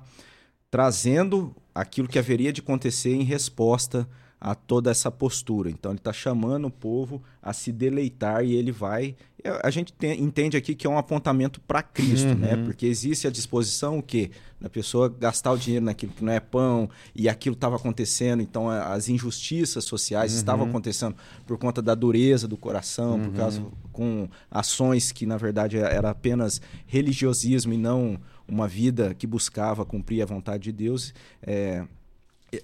trazendo 0.72 1.54
aquilo 1.76 2.08
que 2.08 2.18
haveria 2.18 2.54
de 2.54 2.62
acontecer 2.62 3.14
em 3.14 3.24
resposta 3.24 4.08
a 4.44 4.54
toda 4.54 4.92
essa 4.92 5.10
postura. 5.10 5.70
Então 5.70 5.94
ele 5.94 6.00
está 6.00 6.12
chamando 6.12 6.66
o 6.66 6.70
povo 6.70 7.24
a 7.42 7.54
se 7.54 7.72
deleitar 7.72 8.44
e 8.44 8.54
ele 8.54 8.74
vai. 8.74 9.16
A 9.64 9.70
gente 9.70 9.94
tem, 9.94 10.22
entende 10.22 10.58
aqui 10.58 10.76
que 10.76 10.86
é 10.86 10.90
um 10.90 10.98
apontamento 10.98 11.62
para 11.62 11.82
Cristo, 11.82 12.28
uhum. 12.28 12.36
né? 12.36 12.58
Porque 12.58 12.86
existe 12.86 13.26
a 13.26 13.32
disposição 13.32 14.00
o 14.00 14.04
quê? 14.04 14.32
Da 14.60 14.70
pessoa 14.70 15.08
gastar 15.08 15.54
o 15.54 15.58
dinheiro 15.58 15.86
naquilo 15.86 16.12
que 16.12 16.26
não 16.26 16.34
é 16.34 16.42
pão 16.42 16.90
e 17.16 17.30
aquilo 17.30 17.54
estava 17.54 17.78
acontecendo. 17.78 18.44
Então 18.44 18.70
as 18.70 19.08
injustiças 19.08 19.86
sociais 19.86 20.34
uhum. 20.34 20.38
estavam 20.38 20.68
acontecendo 20.68 21.16
por 21.48 21.58
conta 21.58 21.82
da 21.82 21.96
dureza 21.96 22.46
do 22.46 22.58
coração, 22.58 23.14
uhum. 23.14 23.24
por 23.24 23.36
causa 23.36 23.66
com 23.94 24.28
ações 24.52 25.14
que 25.14 25.26
na 25.26 25.38
verdade 25.38 25.78
era 25.78 26.10
apenas 26.10 26.60
religiosismo 26.86 27.72
e 27.72 27.78
não 27.78 28.20
uma 28.46 28.68
vida 28.68 29.14
que 29.14 29.26
buscava 29.26 29.86
cumprir 29.86 30.22
a 30.22 30.26
vontade 30.26 30.64
de 30.64 30.74
Deus. 30.74 31.14
É, 31.42 31.88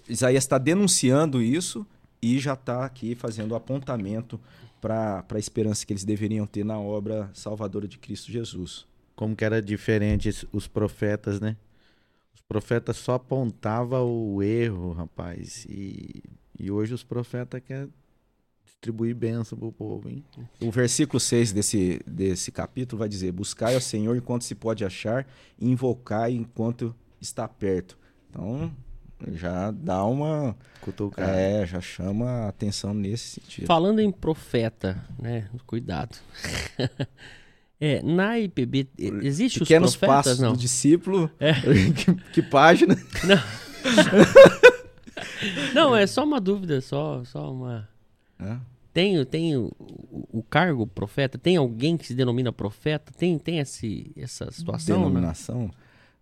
Isaías 0.07 0.43
está 0.43 0.57
denunciando 0.57 1.41
isso 1.41 1.85
e 2.21 2.39
já 2.39 2.53
está 2.53 2.85
aqui 2.85 3.15
fazendo 3.15 3.55
apontamento 3.55 4.39
para 4.81 5.25
a 5.29 5.39
esperança 5.39 5.85
que 5.85 5.93
eles 5.93 6.03
deveriam 6.03 6.45
ter 6.45 6.63
na 6.63 6.79
obra 6.79 7.29
salvadora 7.33 7.87
de 7.87 7.97
Cristo 7.97 8.31
Jesus. 8.31 8.85
Como 9.15 9.35
que 9.35 9.43
era 9.43 9.61
diferente 9.61 10.47
os 10.51 10.67
profetas, 10.67 11.39
né? 11.39 11.57
Os 12.33 12.41
profetas 12.41 12.97
só 12.97 13.15
apontavam 13.15 14.07
o 14.07 14.41
erro, 14.41 14.93
rapaz. 14.93 15.65
E, 15.69 16.23
e 16.57 16.71
hoje 16.71 16.93
os 16.93 17.03
profetas 17.03 17.61
querem 17.61 17.89
distribuir 18.65 19.13
bênção 19.13 19.57
para 19.57 19.67
o 19.67 19.71
povo, 19.71 20.09
hein? 20.09 20.23
O 20.61 20.71
versículo 20.71 21.19
6 21.19 21.51
desse, 21.51 21.99
desse 22.07 22.51
capítulo 22.51 22.99
vai 22.99 23.09
dizer: 23.09 23.31
Buscai 23.33 23.75
ao 23.75 23.81
Senhor 23.81 24.15
enquanto 24.15 24.43
se 24.43 24.55
pode 24.55 24.85
achar, 24.85 25.27
e 25.59 25.69
invocai 25.69 26.31
enquanto 26.31 26.95
está 27.19 27.45
perto. 27.47 27.97
Então, 28.29 28.71
já 29.33 29.71
dá 29.71 30.03
uma. 30.03 30.55
Cutucada. 30.81 31.31
É, 31.31 31.65
já 31.65 31.81
chama 31.81 32.25
a 32.25 32.49
atenção 32.49 32.93
nesse 32.93 33.39
sentido. 33.39 33.67
Falando 33.67 33.99
em 33.99 34.11
profeta, 34.11 35.03
né? 35.17 35.49
Cuidado. 35.65 36.17
é, 37.79 38.01
na 38.01 38.39
IPB, 38.39 38.87
existe 38.97 39.59
Pequenos 39.59 39.91
os 39.91 39.97
profetas, 39.97 40.25
passos 40.25 40.39
não? 40.39 40.53
do 40.53 40.57
discípulo. 40.57 41.29
É. 41.39 41.53
que, 41.93 42.13
que, 42.33 42.41
página? 42.41 42.95
Não. 43.23 43.43
não, 45.73 45.95
é 45.95 46.07
só 46.07 46.23
uma 46.23 46.39
dúvida, 46.39 46.79
só, 46.81 47.23
só 47.25 47.51
uma. 47.51 47.87
É. 48.39 48.57
Tem, 48.93 49.23
tem 49.25 49.55
o, 49.55 49.71
o, 50.31 50.41
cargo 50.43 50.87
profeta? 50.87 51.37
Tem 51.37 51.57
alguém 51.57 51.95
que 51.95 52.07
se 52.07 52.15
denomina 52.15 52.51
profeta? 52.51 53.11
Tem, 53.15 53.37
tem 53.37 53.59
esse, 53.59 54.11
essa 54.17 54.49
situação? 54.51 54.97
Denominação? 54.97 55.69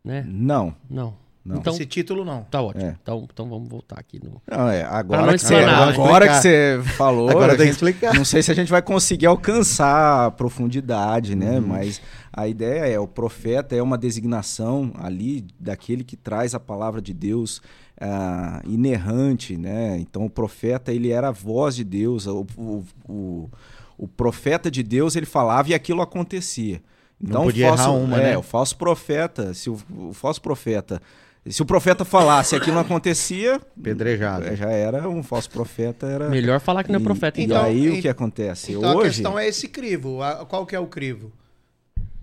Né? 0.04 0.26
Não. 0.28 0.76
Não. 0.90 1.16
Não. 1.48 1.56
Então, 1.56 1.74
Esse 1.74 1.86
título 1.86 2.26
não. 2.26 2.44
Tá 2.44 2.62
ótimo. 2.62 2.84
É. 2.84 2.98
Então, 3.02 3.26
então 3.32 3.50
vamos 3.50 3.70
voltar 3.70 3.98
aqui 3.98 4.20
no. 4.22 4.42
Não, 4.46 4.68
é, 4.68 4.84
agora, 4.84 5.32
que, 5.32 5.40
você, 5.40 5.56
agora 5.56 6.28
que 6.28 6.34
você 6.36 6.82
falou, 6.98 7.30
agora 7.30 7.56
tem 7.56 7.68
que 7.68 7.72
explicar. 7.72 8.14
Não 8.14 8.26
sei 8.26 8.44
se 8.44 8.52
a 8.52 8.54
gente 8.54 8.70
vai 8.70 8.82
conseguir 8.82 9.28
alcançar 9.28 10.26
a 10.26 10.32
profundidade, 10.32 11.36
né? 11.36 11.58
Uhum. 11.58 11.68
Mas 11.68 12.02
a 12.34 12.50
ideia 12.50 12.86
é: 12.86 13.00
o 13.00 13.08
profeta 13.08 13.74
é 13.74 13.82
uma 13.82 13.98
designação 13.98 14.92
ali 15.00 15.46
daquele 15.58 16.04
que 16.04 16.18
traz 16.18 16.54
a 16.54 16.60
palavra 16.60 17.02
de 17.02 17.14
Deus 17.14 17.62
uh, 18.02 18.70
inerrante, 18.70 19.56
né? 19.56 19.98
Então 20.00 20.26
o 20.26 20.30
profeta 20.30 20.92
ele 20.92 21.12
era 21.12 21.30
a 21.30 21.32
voz 21.32 21.78
de 21.78 21.86
Deus, 21.86 22.28
o, 22.28 22.46
o, 22.58 22.84
o, 23.08 23.50
o 23.98 24.06
profeta 24.06 24.70
de 24.70 24.84
Deus 24.84 25.16
ele 25.16 25.26
falava 25.26 25.70
e 25.70 25.74
aquilo 25.74 26.02
acontecia. 26.02 26.82
Então, 27.22 27.42
não 27.42 27.48
podia 27.48 27.70
falso, 27.70 27.84
errar 27.84 27.92
uma, 27.94 28.18
é, 28.20 28.24
né? 28.32 28.38
O 28.38 28.44
falso 28.44 28.78
profeta, 28.78 29.54
se 29.54 29.70
o, 29.70 29.78
o 29.90 30.14
falso 30.14 30.42
profeta 30.42 31.02
se 31.50 31.62
o 31.62 31.66
profeta 31.66 32.04
falasse 32.04 32.56
aquilo 32.56 32.76
não 32.76 32.82
acontecia, 32.82 33.62
pedrejado. 33.82 34.56
Já 34.56 34.70
era 34.70 35.08
um 35.08 35.24
falso 35.24 35.50
profeta, 35.50 36.08
era 36.08 36.30
melhor 36.30 36.60
falar 36.60 36.84
que 36.84 36.92
não 36.92 37.00
é 37.00 37.04
profeta. 37.04 37.40
E, 37.40 37.46
então, 37.46 37.64
e 37.64 37.66
aí 37.66 37.90
o 38.00 38.02
que 38.02 38.10
acontece 38.10 38.74
então 38.74 38.98
hoje? 38.98 39.08
a 39.08 39.12
questão 39.12 39.40
é 39.40 39.48
esse 39.48 39.68
crivo. 39.68 40.20
Qual 40.48 40.66
que 40.66 40.76
é 40.76 40.80
o 40.80 40.88
crivo? 40.88 41.32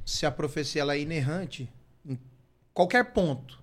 Se 0.04 0.26
a 0.26 0.30
profecia 0.30 0.82
ela 0.82 0.94
é 0.94 1.00
inerrante 1.00 1.68
em 2.06 2.18
qualquer 2.72 3.12
ponto. 3.12 3.62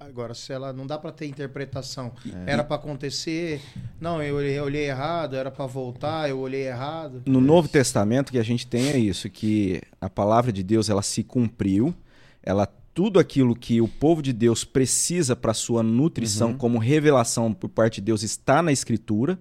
Agora, 0.00 0.34
se 0.34 0.52
ela 0.52 0.72
não 0.72 0.84
dá 0.84 0.98
para 0.98 1.12
ter 1.12 1.26
interpretação, 1.26 2.12
é. 2.26 2.52
era 2.52 2.64
para 2.64 2.74
acontecer, 2.74 3.62
não, 4.00 4.20
eu 4.20 4.34
olhei, 4.34 4.58
eu 4.58 4.64
olhei 4.64 4.88
errado, 4.88 5.36
era 5.36 5.48
para 5.48 5.64
voltar, 5.66 6.28
eu 6.28 6.40
olhei 6.40 6.66
errado. 6.66 7.22
No 7.24 7.40
Novo 7.40 7.68
Testamento 7.68 8.32
que 8.32 8.38
a 8.38 8.42
gente 8.42 8.66
tem 8.66 8.88
é 8.88 8.98
isso, 8.98 9.30
que 9.30 9.80
a 10.00 10.10
palavra 10.10 10.52
de 10.52 10.62
Deus 10.64 10.90
ela 10.90 11.02
se 11.02 11.22
cumpriu, 11.22 11.94
ela 12.42 12.66
tudo 12.94 13.18
aquilo 13.18 13.54
que 13.54 13.80
o 13.80 13.88
povo 13.88 14.22
de 14.22 14.32
Deus 14.32 14.64
precisa 14.64 15.34
para 15.34 15.54
sua 15.54 15.82
nutrição 15.82 16.50
uhum. 16.50 16.58
como 16.58 16.78
revelação 16.78 17.52
por 17.52 17.68
parte 17.68 17.96
de 17.96 18.02
Deus 18.02 18.22
está 18.22 18.62
na 18.62 18.72
Escritura. 18.72 19.38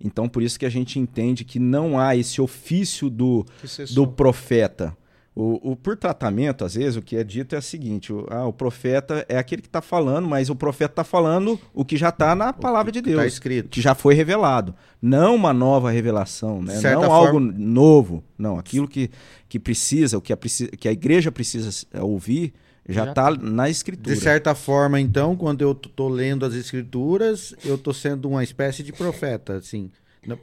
Então, 0.00 0.28
por 0.28 0.42
isso 0.42 0.58
que 0.58 0.66
a 0.66 0.70
gente 0.70 0.98
entende 0.98 1.44
que 1.44 1.58
não 1.58 1.98
há 1.98 2.14
esse 2.16 2.40
ofício 2.40 3.10
do, 3.10 3.44
do 3.92 4.06
profeta. 4.06 4.96
O, 5.34 5.70
o, 5.70 5.76
por 5.76 5.96
tratamento, 5.96 6.64
às 6.64 6.74
vezes, 6.74 6.96
o 6.96 7.02
que 7.02 7.16
é 7.16 7.22
dito 7.22 7.54
é 7.54 7.58
o 7.58 7.62
seguinte: 7.62 8.12
o, 8.12 8.26
ah, 8.28 8.46
o 8.46 8.52
profeta 8.52 9.24
é 9.28 9.38
aquele 9.38 9.62
que 9.62 9.68
está 9.68 9.80
falando, 9.80 10.26
mas 10.26 10.50
o 10.50 10.56
profeta 10.56 10.92
está 10.92 11.04
falando 11.04 11.60
o 11.72 11.84
que 11.84 11.96
já 11.96 12.08
está 12.08 12.34
na 12.34 12.52
palavra 12.52 12.90
de 12.90 13.00
tá 13.00 13.08
Deus. 13.08 13.20
Tá 13.20 13.26
escrito. 13.26 13.68
Que 13.68 13.80
já 13.80 13.94
foi 13.94 14.14
revelado. 14.14 14.74
Não 15.00 15.36
uma 15.36 15.52
nova 15.52 15.92
revelação, 15.92 16.60
né? 16.60 16.80
não 16.80 17.02
forma... 17.02 17.14
algo 17.14 17.38
novo. 17.38 18.24
Não, 18.36 18.58
aquilo 18.58 18.88
que, 18.88 19.10
que 19.48 19.60
precisa, 19.60 20.18
o 20.18 20.20
que 20.20 20.32
a, 20.32 20.36
que 20.76 20.88
a 20.88 20.92
igreja 20.92 21.30
precisa 21.30 21.86
ouvir 22.00 22.52
já 22.88 23.04
está 23.10 23.30
na 23.30 23.68
escritura. 23.68 24.14
De 24.14 24.20
certa 24.20 24.54
forma, 24.54 24.98
então, 24.98 25.36
quando 25.36 25.62
eu 25.62 25.72
estou 25.72 26.08
lendo 26.08 26.46
as 26.46 26.54
escrituras, 26.54 27.54
eu 27.64 27.74
estou 27.74 27.92
sendo 27.92 28.28
uma 28.28 28.42
espécie 28.42 28.82
de 28.82 28.92
profeta, 28.92 29.56
assim. 29.56 29.90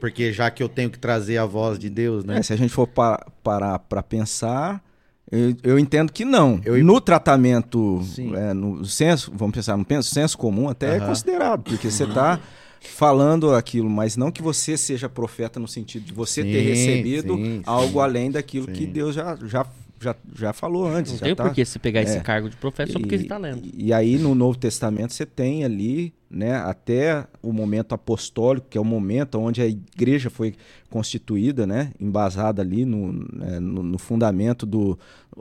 Porque 0.00 0.32
já 0.32 0.50
que 0.50 0.62
eu 0.62 0.68
tenho 0.68 0.90
que 0.90 0.98
trazer 0.98 1.38
a 1.38 1.44
voz 1.44 1.78
de 1.78 1.90
Deus, 1.90 2.24
né? 2.24 2.38
É, 2.38 2.42
se 2.42 2.52
a 2.52 2.56
gente 2.56 2.72
for 2.72 2.86
pa 2.86 3.24
parar 3.42 3.78
para 3.78 4.02
pensar, 4.02 4.82
eu, 5.30 5.54
eu, 5.62 5.78
entendo 5.78 6.12
que 6.12 6.24
não. 6.24 6.60
Eu... 6.64 6.82
No 6.84 7.00
tratamento, 7.00 8.00
é, 8.34 8.54
no 8.54 8.84
senso, 8.84 9.32
vamos 9.34 9.54
pensar, 9.54 9.76
no 9.76 9.84
penso, 9.84 10.12
senso 10.12 10.36
comum 10.38 10.68
até 10.68 10.90
uhum. 10.90 11.04
é 11.04 11.06
considerado, 11.06 11.62
porque 11.62 11.90
você 11.90 12.04
está 12.04 12.40
falando 12.80 13.54
aquilo, 13.54 13.90
mas 13.90 14.16
não 14.16 14.30
que 14.30 14.42
você 14.42 14.76
seja 14.76 15.08
profeta 15.08 15.58
no 15.58 15.66
sentido 15.66 16.04
de 16.04 16.12
você 16.12 16.42
sim, 16.42 16.52
ter 16.52 16.60
recebido 16.60 17.34
sim, 17.34 17.62
algo 17.66 17.94
sim. 17.94 18.00
além 18.00 18.30
daquilo 18.30 18.68
que 18.68 18.86
Deus 18.86 19.14
já, 19.14 19.36
já 19.44 19.66
já, 20.06 20.16
já 20.34 20.52
falou 20.52 20.86
antes. 20.86 21.12
Não 21.12 21.18
tem 21.18 21.34
tá, 21.34 21.44
por 21.44 21.54
que 21.54 21.64
você 21.64 21.78
pegar 21.78 22.00
é, 22.00 22.04
esse 22.04 22.20
cargo 22.20 22.48
de 22.48 22.56
profeta 22.56 22.92
só 22.92 22.98
porque 22.98 23.16
você 23.16 23.24
está 23.24 23.38
lendo. 23.38 23.62
E, 23.64 23.86
e 23.86 23.92
aí 23.92 24.18
no 24.18 24.34
Novo 24.34 24.56
Testamento 24.56 25.12
você 25.12 25.26
tem 25.26 25.64
ali, 25.64 26.14
né, 26.30 26.56
até 26.56 27.26
o 27.42 27.52
momento 27.52 27.94
apostólico, 27.94 28.68
que 28.68 28.78
é 28.78 28.80
o 28.80 28.84
momento 28.84 29.38
onde 29.38 29.60
a 29.60 29.66
igreja 29.66 30.30
foi 30.30 30.54
constituída, 30.88 31.66
né, 31.66 31.92
embasada 32.00 32.62
ali 32.62 32.84
no, 32.84 33.12
né, 33.12 33.58
no, 33.58 33.82
no, 33.82 33.98
fundamento 33.98 34.64
do, 34.64 34.98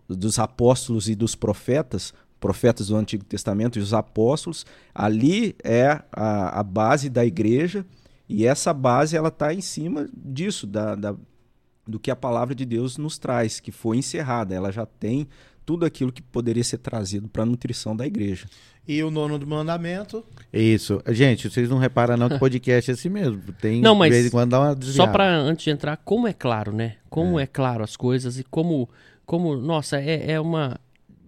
dos 0.07 0.39
apóstolos 0.39 1.07
e 1.07 1.15
dos 1.15 1.35
profetas, 1.35 2.13
profetas 2.39 2.87
do 2.87 2.95
Antigo 2.95 3.23
Testamento 3.23 3.77
e 3.77 3.81
os 3.81 3.93
apóstolos, 3.93 4.65
ali 4.93 5.55
é 5.63 6.01
a, 6.11 6.59
a 6.59 6.63
base 6.63 7.09
da 7.09 7.25
igreja 7.25 7.85
e 8.27 8.45
essa 8.45 8.73
base 8.73 9.15
ela 9.15 9.29
está 9.29 9.53
em 9.53 9.61
cima 9.61 10.09
disso, 10.13 10.65
da, 10.65 10.95
da 10.95 11.15
do 11.87 11.99
que 11.99 12.09
a 12.09 12.15
palavra 12.15 12.55
de 12.55 12.65
Deus 12.65 12.97
nos 12.97 13.17
traz, 13.17 13.59
que 13.59 13.71
foi 13.71 13.97
encerrada. 13.97 14.55
Ela 14.55 14.71
já 14.71 14.85
tem 14.85 15.27
tudo 15.65 15.85
aquilo 15.85 16.11
que 16.11 16.21
poderia 16.21 16.63
ser 16.63 16.77
trazido 16.77 17.27
para 17.27 17.43
a 17.43 17.45
nutrição 17.45 17.95
da 17.95 18.05
igreja. 18.05 18.47
E 18.87 19.01
o 19.03 19.09
nono 19.09 19.39
do 19.39 19.47
mandamento? 19.47 20.23
Isso. 20.53 21.01
Gente, 21.07 21.49
vocês 21.49 21.67
não 21.67 21.79
reparam 21.79 22.15
não 22.15 22.29
que 22.29 22.35
o 22.35 22.39
podcast 22.39 22.91
é 22.91 22.93
assim 22.93 23.09
mesmo. 23.09 23.41
Tem, 23.59 23.81
não, 23.81 23.95
mas 23.95 24.09
de 24.09 24.13
vez 24.13 24.25
em 24.27 24.29
quando 24.29 24.51
dá 24.51 24.59
uma 24.59 24.75
desviada. 24.75 25.09
Só 25.09 25.11
para 25.11 25.35
antes 25.35 25.65
de 25.65 25.71
entrar, 25.71 25.97
como 25.97 26.27
é 26.27 26.33
claro, 26.33 26.71
né? 26.71 26.97
Como 27.09 27.39
é, 27.39 27.43
é 27.43 27.47
claro 27.47 27.83
as 27.83 27.95
coisas 27.95 28.37
e 28.37 28.43
como, 28.43 28.87
como 29.25 29.55
nossa, 29.55 29.99
é, 29.99 30.33
é 30.33 30.39
uma... 30.39 30.79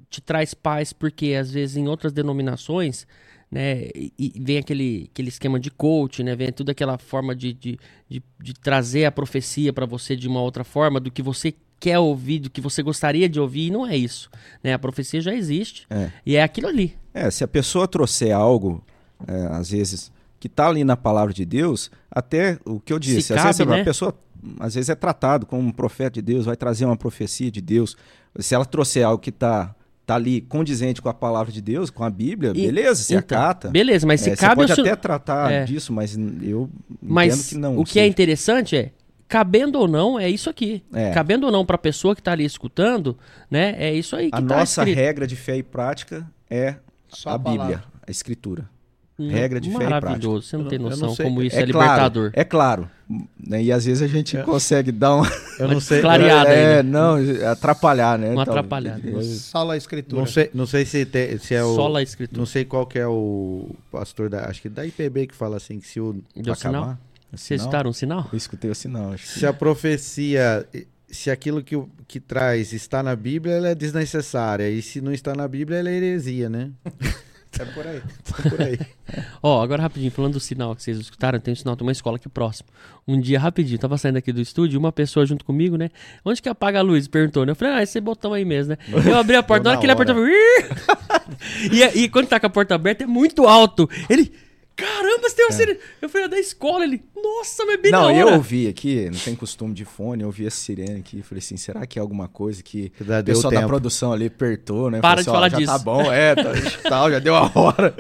Te 0.09 0.21
traz 0.21 0.53
paz 0.53 0.93
porque 0.93 1.33
às 1.33 1.51
vezes 1.51 1.75
em 1.75 1.87
outras 1.87 2.13
denominações 2.13 3.05
né? 3.51 3.89
E, 3.95 4.33
vem 4.39 4.57
aquele, 4.57 5.09
aquele 5.11 5.29
esquema 5.29 5.59
de 5.59 5.71
coach, 5.71 6.23
né? 6.23 6.35
Vem 6.35 6.51
toda 6.51 6.71
aquela 6.71 6.97
forma 6.97 7.35
de, 7.35 7.53
de, 7.53 7.79
de, 8.09 8.23
de 8.39 8.53
trazer 8.53 9.05
a 9.05 9.11
profecia 9.11 9.71
para 9.71 9.85
você 9.85 10.15
de 10.15 10.27
uma 10.27 10.41
outra 10.41 10.63
forma, 10.63 10.99
do 10.99 11.09
que 11.09 11.21
você 11.21 11.53
quer 11.79 11.99
ouvir, 11.99 12.39
do 12.39 12.49
que 12.49 12.59
você 12.59 12.81
gostaria 12.81 13.29
de 13.29 13.39
ouvir, 13.39 13.67
e 13.67 13.71
não 13.71 13.85
é 13.85 13.95
isso. 13.95 14.29
Né? 14.63 14.73
A 14.73 14.79
profecia 14.79 15.21
já 15.21 15.33
existe 15.33 15.85
é. 15.89 16.11
e 16.25 16.35
é 16.35 16.43
aquilo 16.43 16.67
ali. 16.67 16.95
É, 17.13 17.29
se 17.31 17.43
a 17.43 17.47
pessoa 17.47 17.87
trouxer 17.87 18.35
algo, 18.35 18.83
é, 19.27 19.47
às 19.51 19.69
vezes, 19.69 20.11
que 20.39 20.47
está 20.47 20.67
ali 20.67 20.83
na 20.83 20.97
palavra 20.97 21.33
de 21.33 21.45
Deus, 21.45 21.91
até 22.11 22.59
o 22.65 22.79
que 22.79 22.91
eu 22.91 22.99
disse, 22.99 23.21
se 23.21 23.33
às 23.33 23.41
cabe, 23.41 23.57
vezes 23.57 23.67
né? 23.67 23.81
a 23.81 23.85
pessoa 23.85 24.15
às 24.59 24.75
vezes 24.75 24.89
é 24.89 24.95
tratado 24.95 25.45
como 25.45 25.67
um 25.67 25.71
profeta 25.71 26.11
de 26.11 26.21
Deus, 26.21 26.45
vai 26.45 26.55
trazer 26.55 26.85
uma 26.85 26.97
profecia 26.97 27.49
de 27.49 27.61
Deus. 27.61 27.97
Se 28.39 28.53
ela 28.53 28.65
trouxer 28.65 29.05
algo 29.05 29.21
que 29.21 29.29
está 29.29 29.75
tá 30.07 30.15
ali 30.15 30.39
condizente 30.39 31.01
com 31.01 31.09
a 31.09 31.13
palavra 31.13 31.51
de 31.51 31.61
Deus, 31.61 31.89
com 31.89 32.01
a 32.01 32.09
Bíblia, 32.09 32.53
e, 32.55 32.65
beleza, 32.65 33.03
se 33.03 33.13
então, 33.13 33.37
acata. 33.37 33.67
Beleza, 33.67 34.07
mas 34.07 34.21
se 34.21 34.29
é, 34.29 34.35
cabe... 34.37 34.61
Você 34.61 34.75
pode 34.75 34.89
até 34.89 34.95
tratar 34.95 35.51
é. 35.51 35.65
disso, 35.65 35.91
mas 35.91 36.17
eu 36.41 36.69
mas 37.01 37.33
entendo 37.33 37.49
que 37.49 37.57
não. 37.57 37.77
o 37.77 37.83
que 37.83 37.99
é 37.99 38.07
interessante 38.07 38.77
é, 38.77 38.91
cabendo 39.27 39.77
ou 39.77 39.85
não, 39.85 40.17
é 40.17 40.29
isso 40.29 40.49
aqui. 40.49 40.81
É. 40.93 41.11
Cabendo 41.11 41.47
ou 41.47 41.51
não 41.51 41.65
para 41.65 41.75
a 41.75 41.79
pessoa 41.79 42.15
que 42.15 42.21
está 42.21 42.31
ali 42.31 42.45
escutando, 42.45 43.17
né, 43.51 43.75
é 43.77 43.93
isso 43.93 44.15
aí 44.15 44.31
que 44.31 44.37
A 44.37 44.41
tá 44.41 44.55
nossa 44.59 44.81
escrito. 44.81 44.95
regra 44.95 45.27
de 45.27 45.35
fé 45.35 45.57
e 45.57 45.63
prática 45.63 46.25
é 46.49 46.75
Só 47.09 47.31
a, 47.31 47.33
a 47.33 47.37
Bíblia, 47.37 47.83
a 48.07 48.09
Escritura. 48.09 48.69
Regra 49.19 49.59
de 49.59 49.69
fé 49.69 49.75
e 49.75 49.77
prática. 49.79 50.01
Maravilhoso. 50.07 50.47
Você 50.47 50.57
não 50.57 50.65
tem 50.65 50.77
não- 50.77 50.85
não 50.89 50.91
noção 50.91 51.15
sei. 51.15 51.25
como 51.25 51.41
isso 51.41 51.55
é, 51.55 51.59
É 51.61 51.67
claro, 51.67 51.85
libertador. 51.91 52.29
é 52.33 52.43
claro. 52.43 52.89
né, 53.39 53.63
E 53.63 53.71
às 53.71 53.85
vezes 53.85 54.03
a 54.03 54.07
gente 54.07 54.37
consegue 54.43 54.91
dar 54.91 55.15
uma 55.15 55.31
Eu 55.59 55.67
não 55.67 55.79
sei. 55.79 56.01
Clareada 56.01 56.49
aí, 56.49 56.55
é, 56.59 56.83
né? 56.83 56.83
não, 56.83 57.15
atrapalhar, 57.51 58.19
né? 58.19 58.31
Uma 58.31 58.43
Então, 58.43 58.53
atrapalhada. 58.53 59.23
Sala 59.23 59.73
a 59.73 59.77
escritura. 59.77 60.19
Não 60.21 60.27
sei, 60.27 60.49
não 60.53 60.65
sei 60.67 60.85
se, 60.85 61.05
te- 61.05 61.39
se 61.39 61.55
é 61.55 61.63
o. 61.63 61.73
Só 61.75 61.87
lá 61.87 62.01
escrito. 62.03 62.37
Não 62.37 62.45
sei 62.45 62.63
qual 62.65 62.85
que 62.85 62.99
é 62.99 63.07
o 63.07 63.69
pastor 63.91 64.29
da. 64.29 64.45
Acho 64.47 64.61
que 64.61 64.69
da 64.69 64.85
IPB 64.85 65.27
que 65.27 65.33
fala 65.35 65.57
assim, 65.57 65.79
que 65.79 65.87
se, 65.87 65.99
o, 65.99 66.21
Deu 66.35 66.53
sinal? 66.53 66.83
acabar. 66.83 66.99
Vocês 67.31 67.59
Sinal? 67.61 67.65
escutaram 67.65 67.89
um 67.89 67.93
sinal? 67.93 68.29
Eu 68.31 68.37
escutei 68.37 68.69
o 68.71 68.75
sinal. 68.75 69.11
Acho 69.13 69.23
que... 69.23 69.39
se 69.39 69.45
a 69.45 69.51
profecia. 69.53 70.65
Se 71.09 71.31
aquilo 71.31 71.63
que, 71.63 71.81
que 72.05 72.19
traz 72.19 72.73
está 72.73 73.01
na 73.01 73.15
Bíblia, 73.15 73.55
ela 73.55 73.69
é 73.69 73.75
desnecessária. 73.75 74.69
E 74.69 74.81
se 74.81 74.99
não 75.01 75.13
está 75.13 75.33
na 75.33 75.47
Bíblia, 75.47 75.79
ela 75.79 75.89
é 75.89 75.93
heresia, 75.93 76.49
né? 76.49 76.69
É 77.59 77.65
por 77.65 77.87
aí. 77.87 78.01
Por 78.49 78.61
aí. 78.61 78.79
Ó, 79.41 79.61
agora 79.61 79.81
rapidinho, 79.81 80.11
falando 80.11 80.33
do 80.33 80.39
sinal 80.39 80.75
que 80.75 80.83
vocês 80.83 80.97
escutaram, 80.99 81.39
tem 81.39 81.53
um 81.53 81.55
sinal 81.55 81.75
de 81.75 81.83
uma 81.83 81.91
escola 81.91 82.17
aqui 82.17 82.29
próximo. 82.29 82.69
Um 83.07 83.19
dia, 83.19 83.39
rapidinho, 83.39 83.79
tava 83.79 83.97
saindo 83.97 84.17
aqui 84.17 84.31
do 84.31 84.41
estúdio, 84.41 84.79
uma 84.79 84.91
pessoa 84.91 85.25
junto 85.25 85.45
comigo, 85.45 85.77
né? 85.77 85.89
Onde 86.23 86.41
que 86.41 86.49
apaga 86.49 86.79
a 86.79 86.81
luz? 86.81 87.07
Perguntou, 87.07 87.45
né? 87.45 87.51
Eu 87.51 87.55
falei, 87.55 87.75
ah, 87.75 87.83
esse 87.83 87.99
botão 88.01 88.33
aí 88.33 88.45
mesmo, 88.45 88.71
né? 88.71 88.77
Eu 89.05 89.17
abri 89.17 89.35
a 89.35 89.41
porta, 89.43 89.63
na 89.63 89.69
hora 89.71 89.79
que 89.79 89.85
ele 89.85 89.93
apertou, 89.93 90.15
e, 91.71 92.03
e 92.03 92.09
quando 92.09 92.27
tá 92.27 92.39
com 92.39 92.47
a 92.47 92.49
porta 92.49 92.75
aberta 92.75 93.03
é 93.03 93.07
muito 93.07 93.47
alto. 93.47 93.89
Ele, 94.09 94.31
caramba, 94.77 95.27
você 95.27 95.35
tem 95.35 95.45
uma 95.45 95.51
sirene. 95.51 95.79
Eu 96.01 96.07
falei, 96.07 96.27
é 96.27 96.29
da 96.29 96.39
escola. 96.39 96.83
Ele, 96.85 97.03
nossa, 97.15 97.65
mas 97.65 97.81
bem 97.81 97.91
Não, 97.91 98.03
na 98.05 98.15
eu 98.15 98.33
ouvi 98.35 98.67
aqui, 98.67 99.09
não 99.09 99.19
tem 99.19 99.35
costume 99.35 99.73
de 99.73 99.83
fone, 99.83 100.21
eu 100.21 100.27
ouvi 100.27 100.45
a 100.47 100.51
sirene 100.51 100.99
aqui, 100.99 101.21
falei 101.23 101.39
assim, 101.39 101.57
será 101.57 101.85
que 101.85 101.97
é 101.99 102.01
alguma 102.01 102.27
coisa 102.27 102.61
que 102.63 102.91
dá- 103.01 103.19
o 103.19 103.23
pessoal 103.23 103.51
da 103.51 103.65
produção 103.65 104.13
ali 104.13 104.27
apertou, 104.27 104.89
né? 104.91 105.01
Para 105.01 105.21
Falou 105.21 105.23
de 105.23 105.29
ó, 105.29 105.33
falar 105.33 105.49
já 105.49 105.57
disso. 105.57 105.71
tá 105.71 105.79
bom, 105.79 106.01
é, 106.11 106.35
tá, 106.35 106.43
tal, 106.87 107.11
já 107.11 107.19
deu 107.19 107.35
a 107.35 107.51
hora. 107.53 107.93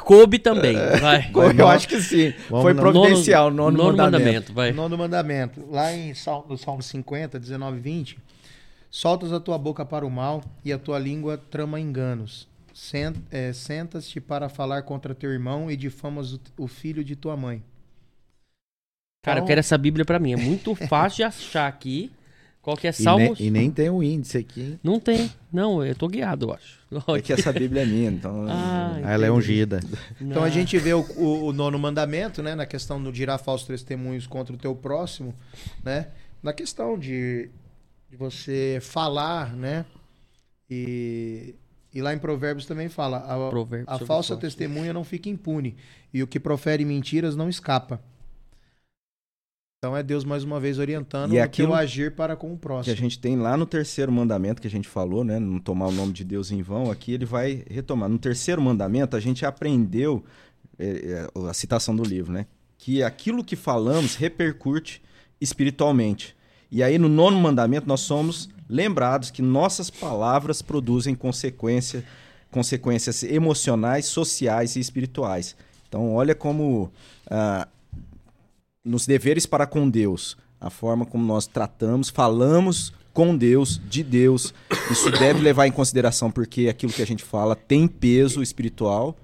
Coube 0.00 0.38
também, 0.38 0.74
vai. 1.00 1.30
eu 1.58 1.68
acho 1.68 1.88
que 1.88 2.00
sim, 2.00 2.34
Vamos 2.50 2.62
foi 2.64 2.74
providencial, 2.74 3.50
nono, 3.50 3.76
nono 3.76 3.96
mandamento. 3.96 4.18
mandamento, 4.20 4.52
vai. 4.52 4.70
O 4.72 4.74
nono 4.74 4.98
mandamento, 4.98 5.64
lá 5.70 5.92
em 5.92 6.12
Salmo, 6.14 6.46
no 6.50 6.58
Salmo 6.58 6.82
50, 6.82 7.38
19 7.38 7.78
e 7.78 7.80
20, 7.80 8.18
soltas 8.90 9.32
a 9.32 9.40
tua 9.40 9.56
boca 9.58 9.84
para 9.84 10.04
o 10.04 10.10
mal 10.10 10.42
e 10.64 10.72
a 10.72 10.78
tua 10.78 10.98
língua 10.98 11.38
trama 11.50 11.78
enganos. 11.80 12.50
É, 13.30 13.52
Sentas-te 13.52 14.20
para 14.20 14.48
falar 14.48 14.82
contra 14.82 15.14
teu 15.14 15.30
irmão 15.30 15.70
e 15.70 15.76
difamas 15.76 16.32
o, 16.32 16.40
o 16.58 16.66
filho 16.66 17.04
de 17.04 17.14
tua 17.16 17.36
mãe. 17.36 17.62
Cara, 19.24 19.38
eu 19.38 19.40
Então- 19.40 19.46
quero 19.48 19.60
essa 19.60 19.78
Bíblia 19.78 20.04
pra 20.04 20.18
mim. 20.18 20.32
É 20.32 20.36
muito 20.36 20.74
fácil 20.88 21.16
de 21.18 21.22
achar 21.24 21.68
aqui. 21.68 22.10
Qual 22.60 22.76
que 22.76 22.86
é 22.86 22.90
E, 22.90 22.92
ne- 22.98 23.04
Salmos? 23.04 23.40
e 23.40 23.50
nem 23.50 23.70
tem 23.72 23.90
o 23.90 24.02
índice 24.02 24.38
aqui, 24.38 24.60
hein? 24.60 24.80
Não 24.84 25.00
tem. 25.00 25.30
Não, 25.52 25.84
eu 25.84 25.94
tô 25.96 26.06
guiado, 26.06 26.46
eu 26.46 26.54
acho. 26.54 26.78
É 27.16 27.20
que 27.20 27.32
essa 27.32 27.52
Bíblia 27.52 27.82
é 27.82 27.84
minha, 27.86 28.08
então... 28.10 28.46
Ah, 28.48 29.00
ela 29.02 29.26
é 29.26 29.30
ungida. 29.30 29.80
Então 30.20 30.44
a 30.44 30.48
gente 30.48 30.78
vê 30.78 30.94
o, 30.94 31.00
o- 31.16 31.46
o 31.46 31.52
nono 31.52 31.76
mandamento, 31.78 32.40
né, 32.42 32.54
na 32.54 32.64
questão 32.64 33.02
do 33.02 33.12
girar 33.12 33.38
falsos 33.42 33.66
testemunhos 33.66 34.28
contra 34.28 34.54
o 34.54 34.58
teu 34.58 34.76
próximo, 34.76 35.34
né, 35.82 36.08
na 36.40 36.52
questão 36.52 36.96
de, 36.96 37.50
de 38.08 38.16
você 38.16 38.78
falar, 38.80 39.52
né, 39.56 39.84
e, 40.70 41.56
e 41.94 42.00
lá 42.00 42.14
em 42.14 42.18
Provérbios 42.18 42.66
também 42.66 42.88
fala, 42.88 43.18
a, 43.18 43.50
Provérbios 43.50 43.88
a 43.88 43.98
falsa 44.04 44.36
testemunha 44.36 44.92
não 44.92 45.04
fica 45.04 45.28
impune 45.28 45.76
e 46.12 46.22
o 46.22 46.26
que 46.26 46.40
profere 46.40 46.84
mentiras 46.84 47.36
não 47.36 47.48
escapa. 47.48 48.00
Então 49.84 49.96
é 49.96 50.02
Deus 50.02 50.24
mais 50.24 50.44
uma 50.44 50.60
vez 50.60 50.78
orientando 50.78 51.34
E 51.34 51.38
o 51.38 51.42
aquilo 51.42 51.70
teu 51.70 51.76
agir 51.76 52.14
para 52.14 52.36
com 52.36 52.52
o 52.52 52.54
que 52.54 52.62
próximo. 52.62 52.94
a 52.94 52.96
gente 52.96 53.18
tem 53.18 53.36
lá 53.36 53.56
no 53.56 53.66
terceiro 53.66 54.12
mandamento 54.12 54.62
que 54.62 54.68
a 54.68 54.70
gente 54.70 54.86
falou, 54.86 55.24
né? 55.24 55.40
Não 55.40 55.58
tomar 55.58 55.88
o 55.88 55.90
nome 55.90 56.12
de 56.12 56.22
Deus 56.22 56.52
em 56.52 56.62
vão, 56.62 56.88
aqui 56.88 57.12
ele 57.12 57.24
vai 57.24 57.64
retomar. 57.68 58.08
No 58.08 58.16
terceiro 58.16 58.62
mandamento, 58.62 59.16
a 59.16 59.20
gente 59.20 59.44
aprendeu 59.44 60.24
é, 60.78 60.86
é, 60.86 61.48
a 61.48 61.52
citação 61.52 61.96
do 61.96 62.04
livro, 62.04 62.32
né? 62.32 62.46
Que 62.78 63.02
aquilo 63.02 63.42
que 63.42 63.56
falamos 63.56 64.14
repercute 64.14 65.02
espiritualmente. 65.40 66.36
E 66.70 66.80
aí, 66.80 66.96
no 66.96 67.08
nono 67.08 67.40
mandamento, 67.40 67.88
nós 67.88 68.00
somos 68.02 68.48
lembrados 68.72 69.30
que 69.30 69.42
nossas 69.42 69.90
palavras 69.90 70.62
produzem 70.62 71.14
consequência, 71.14 72.02
consequências 72.50 73.22
emocionais, 73.22 74.06
sociais 74.06 74.76
e 74.76 74.80
espirituais. 74.80 75.54
Então, 75.88 76.14
olha 76.14 76.34
como 76.34 76.90
ah, 77.30 77.68
nos 78.82 79.06
deveres 79.06 79.44
para 79.44 79.66
com 79.66 79.88
Deus, 79.90 80.38
a 80.58 80.70
forma 80.70 81.04
como 81.04 81.22
nós 81.24 81.46
tratamos, 81.46 82.08
falamos 82.08 82.94
com 83.12 83.36
Deus, 83.36 83.78
de 83.90 84.02
Deus, 84.02 84.54
isso 84.90 85.10
deve 85.10 85.40
levar 85.40 85.66
em 85.66 85.72
consideração 85.72 86.30
porque 86.30 86.66
aquilo 86.68 86.92
que 86.92 87.02
a 87.02 87.06
gente 87.06 87.22
fala 87.22 87.54
tem 87.54 87.86
peso 87.86 88.42
espiritual. 88.42 89.14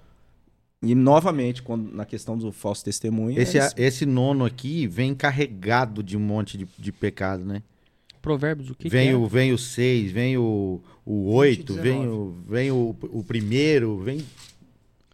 E 0.82 0.94
novamente, 0.94 1.62
quando, 1.62 1.90
na 1.90 2.04
questão 2.04 2.36
do 2.36 2.52
falso 2.52 2.84
testemunho, 2.84 3.40
Esse, 3.40 3.58
é- 3.58 3.70
esse 3.78 4.04
nono 4.04 4.44
aqui 4.44 4.86
vem 4.86 5.14
carregado 5.14 6.02
de 6.02 6.16
um 6.16 6.20
monte 6.20 6.58
de, 6.58 6.68
de 6.78 6.92
pecado, 6.92 7.44
né? 7.44 7.62
Provérbios, 8.28 8.70
o 8.70 8.74
que, 8.74 8.88
vem, 8.88 9.08
que 9.08 9.14
é? 9.14 9.16
o, 9.16 9.26
vem 9.26 9.52
o 9.52 9.58
seis, 9.58 10.12
vem 10.12 10.36
o, 10.36 10.80
o 11.04 11.24
20 11.24 11.32
e 11.32 11.34
oito, 11.36 11.74
vem, 11.74 12.06
o, 12.06 12.34
vem 12.48 12.70
o, 12.70 12.94
o 13.10 13.24
primeiro, 13.24 13.98
vem 13.98 14.22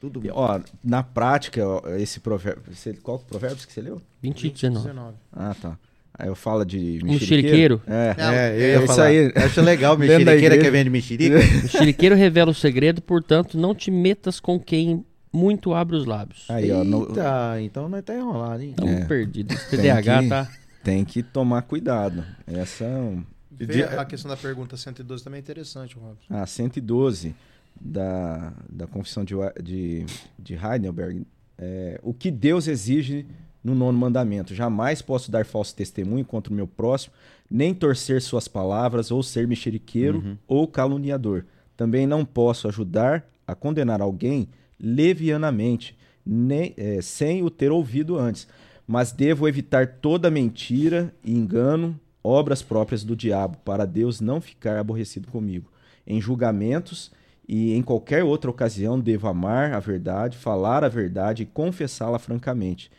tudo. 0.01 0.21
Ó, 0.33 0.61
na 0.83 1.03
prática, 1.03 1.67
ó, 1.67 1.81
esse 1.97 2.21
provérbio. 2.21 2.63
você- 2.75 2.93
qual 2.95 3.19
provérbios 3.19 3.65
que 3.65 3.73
você 3.73 3.81
leu? 3.81 4.01
20 4.23 4.45
e 4.45 4.51
19. 4.51 5.15
Ah, 5.33 5.55
tá. 5.61 5.79
Aí 6.17 6.29
eu 6.29 6.35
falo 6.37 6.65
de 6.65 7.01
Mexeriqueiro? 7.03 7.83
É. 7.87 8.15
Não, 8.17 8.33
É, 8.33 8.55
eu 8.55 8.59
ia 8.61 8.67
é 8.67 8.77
isso 8.79 8.87
falar. 8.87 9.05
aí. 9.07 9.33
Acho 9.35 9.61
legal, 9.63 9.97
mexeriqueira 9.99 10.59
que 10.59 10.71
vende 10.71 10.91
mexerica. 10.91 11.35
Mexeriqueiro 11.63 12.15
revela 12.15 12.51
o 12.51 12.55
segredo, 12.55 13.03
portanto, 13.03 13.59
não 13.59 13.75
te 13.75 13.91
metas 13.91 14.39
com 14.39 14.59
quem 14.61 15.05
muito 15.33 15.75
abre 15.75 15.97
os 15.97 16.07
lábios. 16.07 16.45
Aí, 16.49 16.71
ó. 16.71 16.85
no- 16.85 17.09
Eita, 17.09 17.57
então 17.63 17.89
nós 17.89 18.05
tá 18.05 18.15
enrolado, 18.15 18.63
hein? 18.63 18.71
Estamos 18.71 18.93
É. 18.95 19.05
perdidos. 19.07 19.57
TDAH 19.65 20.23
que- 20.23 20.29
tá. 20.29 20.49
Tem 20.85 21.05
que 21.05 21.23
tomar 21.23 21.63
cuidado. 21.63 22.25
Essa 22.47 22.85
é 22.85 22.97
um- 22.99 23.25
Vê 23.51 23.85
a 23.85 24.05
questão 24.05 24.29
da 24.29 24.37
pergunta 24.37 24.77
112 24.77 25.23
também 25.25 25.39
é 25.39 25.41
interessante, 25.41 25.97
Robson. 25.97 26.27
a 26.35 26.45
112 26.45 27.35
da, 27.81 28.53
da 28.69 28.87
Confissão 28.87 29.25
de, 29.25 29.35
de, 29.63 30.07
de 30.39 30.55
Heidelberg. 30.55 31.25
É, 31.57 32.01
o 32.03 32.13
que 32.13 32.31
Deus 32.33 32.67
exige 32.67 33.25
no 33.63 33.75
nono 33.75 33.97
mandamento. 33.97 34.55
Jamais 34.55 35.01
posso 35.01 35.31
dar 35.31 35.45
falso 35.47 35.75
testemunho 35.75 36.25
contra 36.25 36.53
o 36.53 36.57
meu 36.57 36.67
próximo, 36.67 37.15
nem 37.49 37.73
torcer 37.73 38.21
suas 38.21 38.49
palavras, 38.49 39.11
ou 39.13 39.23
ser 39.23 39.47
mexeriqueiro 39.47 40.37
ou 40.49 40.67
caluniador. 40.67 41.45
Também 41.77 42.07
não 42.07 42.25
posso 42.25 42.67
ajudar 42.69 43.25
a 43.47 43.55
condenar 43.55 44.01
alguém 44.03 44.49
levianamente, 44.81 45.97
nem, 46.27 46.75
é, 46.77 47.01
sem 47.01 47.43
o 47.43 47.51
ter 47.51 47.71
ouvido 47.71 48.19
antes. 48.19 48.49
Mas 48.87 49.13
devo 49.13 49.49
evitar 49.49 49.87
toda 49.87 50.31
mentira 50.31 51.15
e 51.25 51.33
engano, 51.33 51.99
obras 52.23 52.63
próprias 52.63 53.03
do 53.05 53.17
diabo, 53.17 53.57
para 53.65 53.87
Deus 53.87 54.21
não 54.21 54.41
ficar 54.41 54.79
aborrecido 54.79 55.29
comigo. 55.29 55.71
Em 56.07 56.21
julgamentos 56.21 57.11
e 57.49 57.75
em 57.75 57.83
qualquer 57.83 58.25
outra 58.25 58.51
ocasião 58.51 58.99
devo 58.99 59.29
amar 59.29 59.73
a 59.73 59.81
verdade, 59.81 60.37
falar 60.37 60.85
a 60.85 60.89
verdade 60.89 61.43
e 61.43 61.47
confessá-la 61.47 62.19
francamente. 62.19 62.91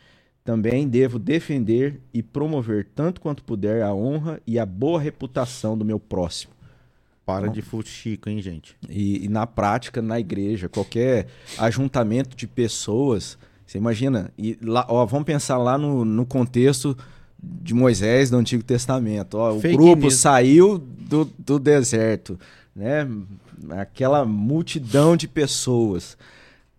Também 0.44 0.88
devo 0.88 1.18
defender 1.18 2.00
e 2.14 2.22
promover 2.22 2.86
tanto 2.94 3.20
quanto 3.20 3.42
puder 3.42 3.82
a 3.82 3.92
honra 3.92 4.40
e 4.46 4.58
a 4.60 4.64
boa 4.64 5.00
reputação 5.00 5.76
do 5.76 5.84
meu 5.84 5.98
próximo. 5.98 6.52
Para 7.24 7.48
de 7.48 7.60
fuxico, 7.60 8.30
hein, 8.30 8.40
gente? 8.40 8.76
E, 8.88 9.24
e 9.24 9.28
na 9.28 9.44
prática, 9.48 10.00
na 10.00 10.20
igreja, 10.20 10.68
qualquer 10.68 11.26
ajuntamento 11.58 12.36
de 12.36 12.46
pessoas, 12.46 13.36
você 13.66 13.78
imagina, 13.78 14.30
e 14.38 14.56
lá, 14.62 14.86
ó, 14.88 15.04
vamos 15.04 15.26
pensar 15.26 15.58
lá 15.58 15.76
no, 15.76 16.04
no 16.04 16.24
contexto 16.24 16.96
de 17.42 17.74
Moisés 17.74 18.30
do 18.30 18.36
Antigo 18.36 18.62
Testamento. 18.62 19.36
Ó, 19.36 19.54
o 19.56 19.60
grupo 19.60 20.02
news. 20.02 20.14
saiu 20.14 20.78
do, 20.78 21.24
do 21.38 21.58
deserto, 21.58 22.38
né? 22.74 23.08
Aquela 23.70 24.24
multidão 24.24 25.16
de 25.16 25.26
pessoas. 25.26 26.16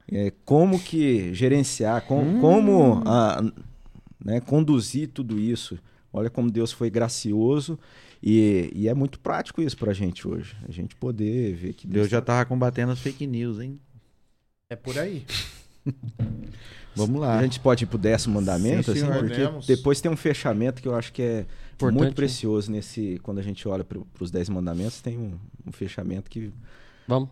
É, 0.10 0.32
como 0.46 0.80
que 0.80 1.34
gerenciar, 1.34 2.02
com- 2.04 2.40
como 2.40 3.02
ah, 3.06 3.44
né, 4.24 4.40
conduzir 4.40 5.10
tudo 5.10 5.38
isso? 5.38 5.78
Olha 6.14 6.30
como 6.30 6.50
Deus 6.50 6.72
foi 6.72 6.90
gracioso 6.90 7.78
e, 8.24 8.72
e 8.74 8.88
é 8.88 8.94
muito 8.94 9.20
prático 9.20 9.62
isso 9.62 9.76
pra 9.78 9.92
gente 9.94 10.26
hoje. 10.28 10.56
A 10.68 10.72
gente 10.72 10.96
poder 10.96 11.54
ver 11.56 11.74
que 11.74 11.86
Deus 11.86 12.08
já 12.10 12.22
tava 12.22 12.46
combatendo 12.46 12.94
as 12.94 13.00
fake 13.00 13.28
news, 13.28 13.60
hein? 13.60 13.78
É 14.70 14.76
por 14.76 14.98
aí. 14.98 15.26
Vamos 16.96 17.22
lá. 17.22 17.38
A 17.38 17.44
gente 17.44 17.60
pode 17.60 17.84
ir 17.84 17.88
pro 17.88 17.98
décimo 17.98 18.36
mandamento, 18.36 18.92
Sim, 18.92 19.04
assim, 19.04 19.20
porque 19.20 19.36
Podemos. 19.36 19.68
depois 19.68 20.02
tem 20.02 20.10
um 20.12 20.18
fechamento 20.18 20.82
que 20.82 20.88
eu 20.88 20.96
acho 20.96 21.14
que 21.14 21.22
é 21.22 21.46
Importante, 21.76 21.98
muito 21.98 22.10
né? 22.10 22.16
precioso 22.16 22.72
nesse. 22.72 23.20
Quando 23.22 23.38
a 23.38 23.44
gente 23.44 23.68
olha 23.68 23.84
para 23.84 24.00
os 24.20 24.32
dez 24.32 24.50
mandamentos, 24.50 25.00
tem 25.00 25.18
um, 25.18 25.38
um 25.66 25.72
fechamento 25.72 26.30
que. 26.30 26.52
Vamos. 27.08 27.30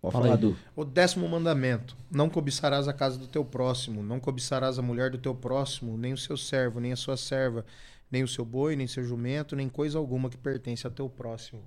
Pode 0.00 0.12
Fala 0.12 0.24
falar 0.26 0.36
aí. 0.36 0.40
do. 0.40 0.56
O 0.76 0.84
décimo 0.84 1.28
mandamento: 1.28 1.96
Não 2.10 2.30
cobiçarás 2.30 2.86
a 2.86 2.92
casa 2.92 3.18
do 3.18 3.26
teu 3.26 3.44
próximo, 3.44 4.02
não 4.02 4.20
cobiçarás 4.20 4.78
a 4.78 4.82
mulher 4.82 5.10
do 5.10 5.18
teu 5.18 5.34
próximo, 5.34 5.98
nem 5.98 6.12
o 6.12 6.16
seu 6.16 6.36
servo, 6.36 6.78
nem 6.78 6.92
a 6.92 6.96
sua 6.96 7.16
serva, 7.16 7.66
nem 8.10 8.22
o 8.22 8.28
seu 8.28 8.44
boi, 8.44 8.76
nem 8.76 8.86
seu 8.86 9.04
jumento, 9.04 9.56
nem 9.56 9.68
coisa 9.68 9.98
alguma 9.98 10.30
que 10.30 10.38
pertence 10.38 10.86
ao 10.86 10.92
teu 10.92 11.08
próximo. 11.08 11.60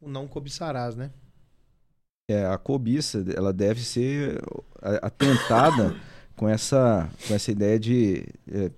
O 0.00 0.08
não 0.08 0.28
cobiçarás, 0.28 0.94
né? 0.94 1.10
É, 2.26 2.46
a 2.46 2.56
cobiça, 2.56 3.22
ela 3.36 3.52
deve 3.52 3.84
ser 3.84 4.42
atentada 5.02 5.94
com 6.34 6.48
essa, 6.48 7.10
com 7.28 7.34
essa 7.34 7.52
ideia 7.52 7.78
de 7.78 8.26
é, 8.50 8.70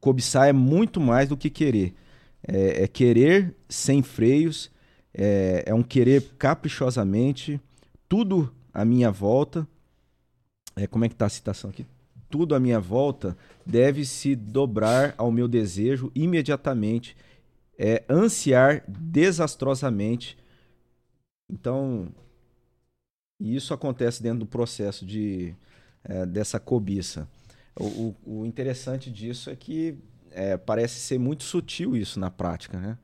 cobiçar 0.00 0.48
é 0.48 0.52
muito 0.52 1.00
mais 1.00 1.28
do 1.28 1.36
que 1.36 1.48
querer. 1.48 1.94
É, 2.42 2.84
é 2.84 2.88
querer 2.88 3.54
sem 3.68 4.02
freios, 4.02 4.72
é, 5.14 5.64
é, 5.66 5.74
um 5.74 5.82
querer 5.82 6.22
caprichosamente, 6.36 7.60
tudo 8.08 8.52
à 8.72 8.84
minha 8.84 9.10
volta. 9.10 9.66
É, 10.74 10.86
como 10.86 11.04
é 11.04 11.08
que 11.08 11.14
está 11.14 11.26
a 11.26 11.30
citação 11.30 11.70
aqui? 11.70 11.86
Tudo 12.28 12.54
à 12.54 12.60
minha 12.60 12.80
volta 12.80 13.36
deve 13.66 14.04
se 14.04 14.34
dobrar 14.34 15.14
ao 15.16 15.30
meu 15.30 15.46
desejo 15.46 16.10
imediatamente, 16.14 17.16
é, 17.78 18.04
ansiar 18.08 18.82
desastrosamente. 18.88 20.36
Então, 21.48 22.08
isso 23.40 23.72
acontece 23.72 24.22
dentro 24.22 24.40
do 24.40 24.46
processo 24.46 25.06
de, 25.06 25.54
é, 26.04 26.26
dessa 26.26 26.60
cobiça. 26.60 27.26
O, 27.74 27.84
o, 27.84 28.16
o, 28.40 28.46
interessante 28.46 29.10
disso 29.10 29.48
é 29.48 29.56
que 29.56 29.96
é, 30.30 30.56
parece 30.56 31.00
ser 31.00 31.18
muito 31.18 31.42
sutil 31.42 31.96
isso 31.96 32.20
na 32.20 32.30
prática, 32.30 32.78
né? 32.78 32.98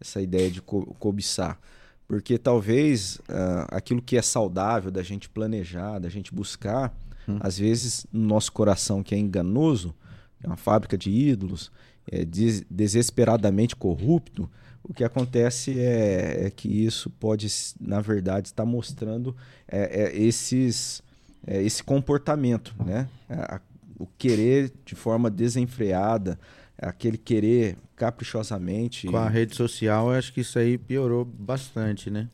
Essa 0.00 0.20
ideia 0.20 0.50
de 0.50 0.62
co 0.62 0.86
cobiçar. 0.94 1.60
Porque 2.08 2.38
talvez 2.38 3.16
uh, 3.16 3.68
aquilo 3.68 4.02
que 4.02 4.16
é 4.16 4.22
saudável 4.22 4.90
da 4.90 5.02
gente 5.02 5.28
planejar, 5.28 5.98
da 5.98 6.08
gente 6.08 6.34
buscar, 6.34 6.94
hum. 7.28 7.38
às 7.40 7.58
vezes 7.58 8.06
no 8.12 8.26
nosso 8.26 8.52
coração 8.52 9.02
que 9.02 9.14
é 9.14 9.18
enganoso, 9.18 9.94
é 10.42 10.46
uma 10.46 10.56
fábrica 10.56 10.98
de 10.98 11.10
ídolos, 11.10 11.70
é 12.10 12.24
des 12.24 12.64
desesperadamente 12.68 13.76
corrupto, 13.76 14.50
o 14.82 14.92
que 14.92 15.04
acontece 15.04 15.78
é, 15.78 16.46
é, 16.46 16.50
que 16.50 16.68
isso 16.68 17.08
pode, 17.10 17.46
na 17.80 18.00
verdade, 18.00 18.48
estar 18.48 18.64
mostrando 18.64 19.36
é, 19.68 20.02
é 20.02 20.16
esses, 20.16 21.02
é, 21.46 21.62
esse 21.62 21.82
comportamento, 21.82 22.74
né? 22.84 23.08
A, 23.28 23.60
o 23.98 24.06
querer 24.18 24.72
de 24.84 24.96
forma 24.96 25.30
desenfreada, 25.30 26.38
aquele 26.76 27.16
querer 27.16 27.76
caprichosamente. 27.94 29.06
Com 29.06 29.16
a 29.16 29.28
rede 29.28 29.54
social, 29.54 30.10
eu 30.10 30.18
acho 30.18 30.32
que 30.32 30.40
isso 30.40 30.58
aí 30.58 30.76
piorou 30.76 31.24
bastante, 31.24 32.10
né? 32.10 32.28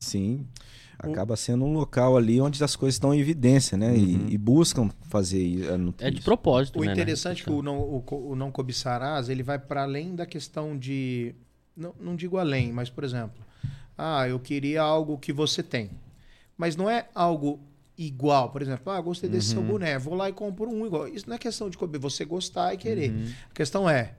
Sim. 0.00 0.46
Acaba 0.98 1.34
sendo 1.34 1.64
um 1.64 1.72
local 1.72 2.16
ali 2.16 2.40
onde 2.40 2.62
as 2.62 2.76
coisas 2.76 2.96
estão 2.96 3.14
em 3.14 3.20
evidência, 3.20 3.78
né? 3.78 3.90
Uhum. 3.90 4.28
E, 4.28 4.34
e, 4.34 4.38
buscam 4.38 4.90
fazer 5.02 5.64
É 5.98 6.10
de 6.10 6.20
propósito, 6.20 6.78
O 6.78 6.84
né, 6.84 6.92
interessante 6.92 7.40
é 7.40 7.44
que 7.44 7.50
o 7.50 7.62
não, 7.62 7.78
o, 7.78 8.04
o 8.10 8.36
não 8.36 8.50
cobiçarás, 8.50 9.30
ele 9.30 9.42
vai 9.42 9.58
para 9.58 9.84
além 9.84 10.14
da 10.14 10.26
questão 10.26 10.76
de... 10.76 11.34
Não, 11.76 11.94
não 12.00 12.16
digo 12.16 12.38
além, 12.38 12.72
mas, 12.72 12.90
por 12.90 13.04
exemplo... 13.04 13.50
Ah, 14.02 14.26
eu 14.26 14.40
queria 14.40 14.80
algo 14.80 15.18
que 15.18 15.30
você 15.30 15.62
tem. 15.62 15.90
Mas 16.56 16.74
não 16.74 16.88
é 16.88 17.08
algo 17.14 17.60
igual. 17.98 18.48
Por 18.48 18.62
exemplo, 18.62 18.90
ah, 18.90 18.98
gostei 18.98 19.28
desse 19.28 19.54
uhum. 19.54 19.62
seu 19.62 19.72
boné, 19.72 19.98
vou 19.98 20.14
lá 20.14 20.30
e 20.30 20.32
compro 20.32 20.70
um 20.70 20.86
igual. 20.86 21.06
Isso 21.06 21.28
não 21.28 21.36
é 21.36 21.38
questão 21.38 21.68
de 21.68 21.76
você 21.98 22.24
gostar 22.24 22.72
e 22.72 22.78
querer. 22.78 23.10
Uhum. 23.10 23.30
A 23.50 23.54
questão 23.54 23.90
é, 23.90 24.14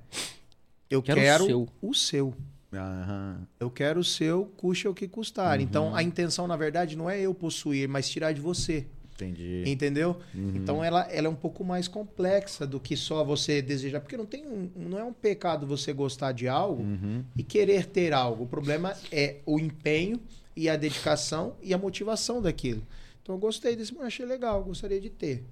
eu 0.88 1.02
quero, 1.02 1.20
quero 1.20 1.44
o 1.44 1.48
seu. 1.48 1.70
O 1.82 1.94
seu. 1.96 2.28
Uhum. 2.72 3.46
Eu 3.60 3.72
quero 3.72 4.00
o 4.02 4.04
seu, 4.04 4.46
custe 4.56 4.88
o 4.88 4.94
que 4.94 5.08
custar. 5.08 5.58
Uhum. 5.58 5.64
Então, 5.64 5.96
a 5.96 6.04
intenção, 6.04 6.46
na 6.46 6.56
verdade, 6.56 6.96
não 6.96 7.10
é 7.10 7.20
eu 7.20 7.34
possuir, 7.34 7.90
mas 7.90 8.08
tirar 8.08 8.34
de 8.34 8.40
você. 8.40 8.86
Entendi. 9.14 9.64
Entendeu? 9.68 10.18
Uhum. 10.34 10.54
Então 10.56 10.84
ela, 10.84 11.02
ela 11.12 11.28
é 11.28 11.30
um 11.30 11.36
pouco 11.36 11.64
mais 11.64 11.88
complexa 11.88 12.66
do 12.66 12.80
que 12.80 12.96
só 12.96 13.24
você 13.24 13.62
desejar. 13.62 14.00
Porque 14.02 14.18
não, 14.18 14.26
tem 14.26 14.48
um, 14.48 14.70
não 14.76 14.98
é 14.98 15.04
um 15.04 15.14
pecado 15.14 15.68
você 15.68 15.94
gostar 15.94 16.32
de 16.32 16.48
algo 16.48 16.84
uhum. 16.84 17.24
e 17.36 17.44
querer 17.44 17.86
ter 17.86 18.14
algo. 18.14 18.46
O 18.46 18.48
problema 18.48 18.96
é 19.12 19.38
o 19.46 19.60
empenho 19.60 20.20
e 20.56 20.70
a 20.70 20.76
dedicação 20.76 21.56
e 21.62 21.74
a 21.74 21.78
motivação 21.78 22.42
daquilo. 22.42 22.82
Então 23.22 23.36
eu 23.36 23.40
gostei 23.40 23.76
desse, 23.76 23.96
achei 24.00 24.26
legal, 24.26 24.64
gostaria 24.64 25.00
de 25.00 25.10
ter. 25.10 25.44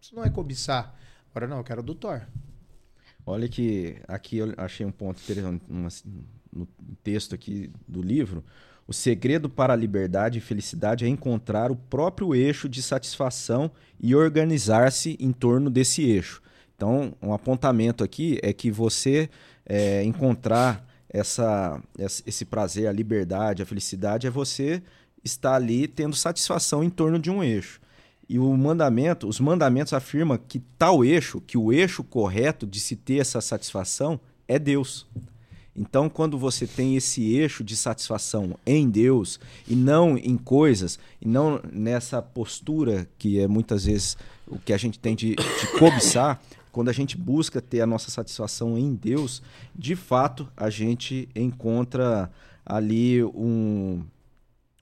Isso 0.00 0.14
não 0.14 0.24
é 0.24 0.30
cobiçar. 0.30 0.94
Agora 1.30 1.46
não, 1.46 1.58
eu 1.58 1.64
quero 1.64 1.82
do 1.82 1.94
Thor. 1.94 2.22
Olha 3.26 3.48
que 3.48 3.96
aqui 4.08 4.38
eu 4.38 4.54
achei 4.56 4.86
um 4.86 4.90
ponto 4.90 5.20
interessante 5.20 5.62
no 5.68 6.66
texto 7.02 7.34
aqui 7.34 7.70
do 7.86 8.00
livro. 8.00 8.42
O 8.88 8.92
segredo 8.94 9.50
para 9.50 9.74
a 9.74 9.76
liberdade 9.76 10.38
e 10.38 10.40
felicidade 10.40 11.04
é 11.04 11.08
encontrar 11.08 11.70
o 11.70 11.76
próprio 11.76 12.34
eixo 12.34 12.66
de 12.66 12.82
satisfação 12.82 13.70
e 14.00 14.14
organizar-se 14.14 15.14
em 15.20 15.30
torno 15.30 15.68
desse 15.68 16.02
eixo. 16.02 16.40
Então, 16.74 17.12
um 17.20 17.34
apontamento 17.34 18.02
aqui 18.02 18.38
é 18.42 18.50
que 18.50 18.70
você 18.70 19.28
é, 19.66 20.02
encontrar 20.04 20.82
essa, 21.10 21.82
esse 21.98 22.46
prazer, 22.46 22.88
a 22.88 22.92
liberdade, 22.92 23.62
a 23.62 23.66
felicidade, 23.66 24.26
é 24.26 24.30
você 24.30 24.82
está 25.22 25.54
ali 25.54 25.86
tendo 25.86 26.16
satisfação 26.16 26.82
em 26.82 26.88
torno 26.88 27.18
de 27.18 27.30
um 27.30 27.44
eixo. 27.44 27.82
E 28.26 28.38
o 28.38 28.56
mandamento, 28.56 29.28
os 29.28 29.38
mandamentos 29.38 29.92
afirmam 29.92 30.38
que 30.38 30.60
tal 30.78 31.04
eixo, 31.04 31.42
que 31.42 31.58
o 31.58 31.70
eixo 31.70 32.02
correto 32.02 32.66
de 32.66 32.80
se 32.80 32.96
ter 32.96 33.18
essa 33.18 33.42
satisfação 33.42 34.18
é 34.46 34.58
Deus. 34.58 35.06
Então, 35.78 36.08
quando 36.08 36.36
você 36.36 36.66
tem 36.66 36.96
esse 36.96 37.22
eixo 37.36 37.62
de 37.62 37.76
satisfação 37.76 38.58
em 38.66 38.90
Deus 38.90 39.38
e 39.68 39.76
não 39.76 40.18
em 40.18 40.36
coisas, 40.36 40.98
e 41.22 41.28
não 41.28 41.60
nessa 41.72 42.20
postura 42.20 43.08
que 43.16 43.38
é 43.38 43.46
muitas 43.46 43.84
vezes 43.84 44.16
o 44.48 44.58
que 44.58 44.72
a 44.72 44.76
gente 44.76 44.98
tem 44.98 45.14
de, 45.14 45.36
de 45.36 45.78
cobiçar, 45.78 46.42
quando 46.72 46.88
a 46.88 46.92
gente 46.92 47.16
busca 47.16 47.62
ter 47.62 47.80
a 47.80 47.86
nossa 47.86 48.10
satisfação 48.10 48.76
em 48.76 48.92
Deus, 48.92 49.40
de 49.72 49.94
fato 49.94 50.48
a 50.56 50.68
gente 50.68 51.28
encontra 51.34 52.28
ali 52.66 53.22
um, 53.22 54.02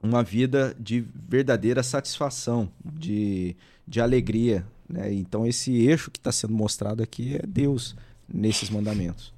uma 0.01 0.23
vida 0.23 0.75
de 0.79 1.05
verdadeira 1.29 1.83
satisfação, 1.83 2.71
de, 2.83 3.55
de 3.87 4.01
alegria. 4.01 4.65
Né? 4.89 5.13
Então, 5.13 5.45
esse 5.45 5.71
eixo 5.73 6.09
que 6.09 6.17
está 6.17 6.31
sendo 6.31 6.53
mostrado 6.53 7.03
aqui 7.03 7.35
é 7.35 7.45
Deus 7.45 7.95
nesses 8.27 8.69
mandamentos. 8.71 9.36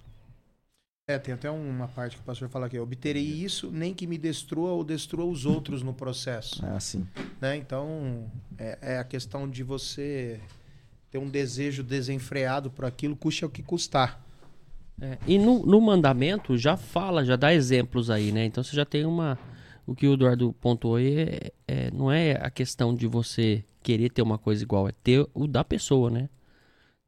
É, 1.10 1.18
tem 1.18 1.34
até 1.34 1.50
uma 1.50 1.88
parte 1.88 2.18
que 2.18 2.22
o 2.22 2.24
pastor 2.24 2.48
fala 2.50 2.68
aqui: 2.68 2.78
obterei 2.78 3.24
isso, 3.24 3.72
nem 3.72 3.96
que 3.96 4.06
me 4.06 4.16
destrua 4.16 4.74
ou 4.74 4.84
destrua 4.84 5.26
os 5.26 5.44
outros 5.44 5.82
no 5.82 5.92
processo. 5.92 6.64
Ah, 6.64 6.80
sim. 6.80 7.08
Né? 7.42 7.58
Então, 7.58 8.30
é, 8.60 8.78
é 8.80 8.98
a 9.00 9.04
questão 9.04 9.50
de 9.50 9.64
você 9.64 10.40
ter 11.10 11.18
um 11.18 11.28
desejo 11.28 11.82
desenfreado 11.82 12.70
por 12.70 12.86
aquilo, 12.86 13.16
custe 13.16 13.44
o 13.44 13.50
que 13.50 13.64
custar. 13.64 14.24
É, 15.02 15.18
e 15.26 15.40
no, 15.40 15.66
no 15.66 15.82
mandamento 15.82 16.56
já 16.56 16.78
fala, 16.78 17.26
já 17.26 17.36
dá 17.36 17.52
exemplos 17.56 18.12
aí, 18.12 18.32
né? 18.32 18.46
Então 18.46 18.64
você 18.64 18.76
já 18.76 18.86
tem 18.86 19.04
uma 19.04 19.36
o 19.88 19.96
que 19.96 20.06
o 20.06 20.14
Eduardo 20.14 20.54
pontuou 20.62 20.98
aí 20.98 21.22
é, 21.22 21.52
é, 21.68 21.92
não 21.92 22.12
é 22.12 22.34
a 22.34 22.52
questão 22.52 22.94
de 22.94 23.08
você 23.08 23.64
querer 23.82 24.12
ter 24.12 24.22
uma 24.22 24.38
coisa 24.38 24.62
igual, 24.62 24.88
é 24.88 24.92
ter 24.92 25.28
o 25.34 25.48
da 25.48 25.64
pessoa, 25.64 26.12
né? 26.12 26.30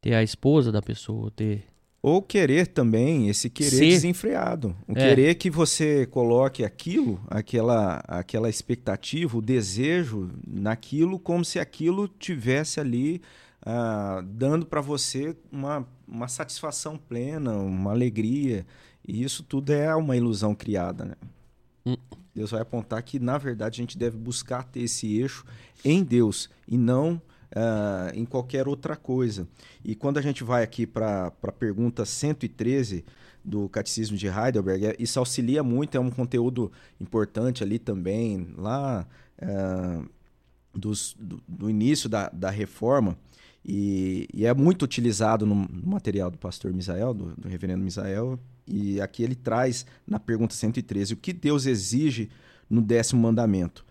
Ter 0.02 0.16
a 0.16 0.24
esposa 0.24 0.72
da 0.72 0.82
pessoa, 0.82 1.30
ter. 1.30 1.66
Ou 2.04 2.20
querer 2.20 2.68
também, 2.68 3.30
esse 3.30 3.48
querer 3.48 3.70
Ser. 3.70 3.90
desenfreado. 3.90 4.76
O 4.88 4.94
é. 4.94 4.96
querer 4.96 5.36
que 5.36 5.52
você 5.52 6.08
coloque 6.08 6.64
aquilo, 6.64 7.22
aquela, 7.28 8.04
aquela 8.08 8.50
expectativa, 8.50 9.38
o 9.38 9.42
desejo 9.42 10.32
naquilo, 10.48 11.20
como 11.20 11.46
se 11.46 11.60
aquilo 11.60 12.08
tivesse 12.08 12.80
ali 12.80 13.22
uh, 13.62 14.24
dando 14.24 14.66
para 14.66 14.82
você 14.82 15.36
uma, 15.52 15.88
uma 16.08 16.28
satisfação 16.28 16.98
plena, 16.98 17.54
uma 17.54 17.92
alegria. 17.92 18.66
E 19.08 19.24
isso 19.24 19.44
tudo 19.44 19.72
é 19.72 19.96
uma 19.96 20.18
ilusão 20.18 20.56
criada, 20.56 21.06
né? 21.06 21.16
Hum. 21.86 21.98
Deus 22.34 22.52
vai 22.52 22.62
apontar 22.62 23.02
que, 23.04 23.20
na 23.20 23.38
verdade, 23.38 23.80
a 23.80 23.84
gente 23.84 23.98
deve 23.98 24.18
buscar 24.18 24.64
ter 24.64 24.82
esse 24.82 25.20
eixo 25.20 25.46
em 25.84 26.04
Deus 26.04 26.50
e 26.68 26.78
não 26.78 27.22
uh, 27.52 28.18
em 28.18 28.26
qualquer 28.26 28.68
outra 28.68 28.96
coisa. 28.96 29.48
E 29.84 29.96
quando 29.96 30.18
a 30.18 30.22
gente 30.22 30.44
vai 30.44 30.64
aqui 30.64 30.86
para 30.86 31.32
a 31.42 31.52
pergunta 31.52 32.06
113 32.06 33.04
do 33.44 33.68
Catecismo 33.70 34.18
de 34.18 34.28
Heidelberg, 34.28 34.86
é, 34.86 34.96
isso 35.00 35.20
auxilia 35.20 35.64
muito, 35.64 35.96
é 35.96 36.00
um 36.00 36.12
conteúdo 36.12 36.72
importante 37.00 37.64
ali 37.64 37.80
também, 37.80 38.54
lá 38.58 39.06
uh, 39.42 40.10
dos, 40.74 41.16
do, 41.20 41.42
do, 41.48 41.70
início 41.70 42.08
da, 42.08 42.30
da 42.30 42.50
reforma. 42.50 43.18
E, 43.64 44.28
e, 44.34 44.46
é 44.46 44.54
muito 44.54 44.84
utilizado 44.84 45.46
no, 45.46 45.56
material 45.56 46.32
do 46.32 46.38
pastor 46.38 46.74
Misael, 46.74 47.14
do, 47.14 47.36
do 47.36 47.48
reverendo 47.48 47.84
Misael, 47.84 48.40
e 48.66 49.00
aqui 49.02 49.22
ele 49.22 49.36
traz 49.36 49.86
na 50.08 50.20
pergunta 50.20 50.56
113 50.56 51.14
o 51.14 51.18
que 51.18 51.34
Deus 51.34 51.66
exige 51.66 52.30
no 52.70 52.82
décimo 52.82 53.22
mandamento. 53.22 53.86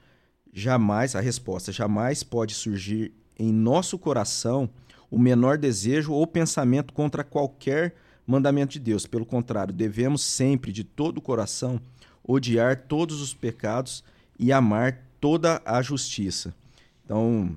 Jamais, 0.52 1.14
a 1.14 1.20
resposta, 1.20 1.70
jamais 1.70 2.24
pode 2.24 2.54
surgir 2.54 3.12
em 3.40 3.52
nosso 3.52 3.98
coração 3.98 4.68
o 5.10 5.18
menor 5.18 5.56
desejo 5.56 6.12
ou 6.12 6.26
pensamento 6.26 6.92
contra 6.92 7.24
qualquer 7.24 7.96
mandamento 8.26 8.74
de 8.74 8.78
Deus. 8.78 9.06
Pelo 9.06 9.24
contrário, 9.24 9.72
devemos 9.72 10.22
sempre, 10.22 10.70
de 10.70 10.84
todo 10.84 11.18
o 11.18 11.22
coração, 11.22 11.80
odiar 12.22 12.84
todos 12.86 13.20
os 13.20 13.34
pecados 13.34 14.04
e 14.38 14.52
amar 14.52 15.04
toda 15.20 15.60
a 15.64 15.82
justiça. 15.82 16.54
Então, 17.04 17.56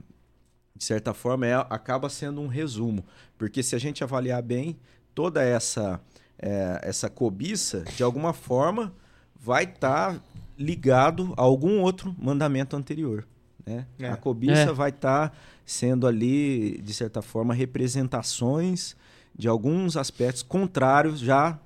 de 0.75 0.83
certa 0.83 1.13
forma, 1.13 1.45
é, 1.45 1.53
acaba 1.53 2.09
sendo 2.09 2.41
um 2.41 2.47
resumo, 2.47 3.05
porque 3.37 3.61
se 3.61 3.75
a 3.75 3.79
gente 3.79 4.03
avaliar 4.03 4.41
bem, 4.41 4.77
toda 5.13 5.43
essa 5.43 6.01
é, 6.39 6.79
essa 6.81 7.09
cobiça, 7.09 7.81
de 7.95 8.03
alguma 8.03 8.33
forma, 8.33 8.93
vai 9.35 9.65
estar 9.65 10.13
tá 10.13 10.21
ligado 10.57 11.33
a 11.37 11.41
algum 11.41 11.81
outro 11.81 12.15
mandamento 12.17 12.75
anterior. 12.75 13.25
Né? 13.65 13.85
É. 13.99 14.09
A 14.09 14.17
cobiça 14.17 14.71
É. 14.71 14.73
vai 14.73 14.89
estar 14.89 15.35
sendo 15.65 16.07
ali, 16.07 16.81
de 16.81 16.93
certa 16.93 17.21
forma, 17.21 17.53
representações 17.53 18.95
de 19.35 19.47
alguns 19.47 19.97
aspectos 19.97 20.43
contrários 20.43 21.19
já 21.19 21.59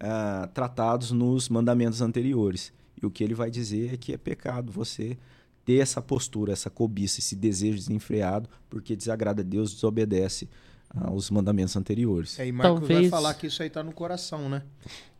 ah, 0.00 0.48
tratados 0.52 1.10
nos 1.10 1.48
mandamentos 1.48 2.00
anteriores. 2.00 2.72
E 3.00 3.06
o 3.06 3.10
que 3.10 3.24
ele 3.24 3.34
vai 3.34 3.50
dizer 3.50 3.94
é 3.94 3.96
que 3.96 4.12
é 4.12 4.16
pecado 4.16 4.70
você 4.70 5.16
ter 5.64 5.78
essa 5.78 6.02
postura, 6.02 6.52
essa 6.52 6.68
cobiça, 6.68 7.20
esse 7.20 7.34
desejo 7.34 7.78
desenfreado, 7.78 8.48
porque 8.68 8.94
desagrada 8.94 9.40
a 9.40 9.44
Deus, 9.44 9.72
desobedece 9.72 10.48
aos 10.94 11.30
mandamentos 11.30 11.76
anteriores. 11.76 12.38
É, 12.38 12.46
e 12.46 12.52
Marcos 12.52 12.80
vai 12.80 12.88
Talvez- 12.88 13.10
falar 13.10 13.34
que 13.34 13.46
isso 13.46 13.62
aí 13.62 13.70
tá 13.70 13.82
no 13.82 13.92
coração, 13.92 14.48
né? 14.48 14.62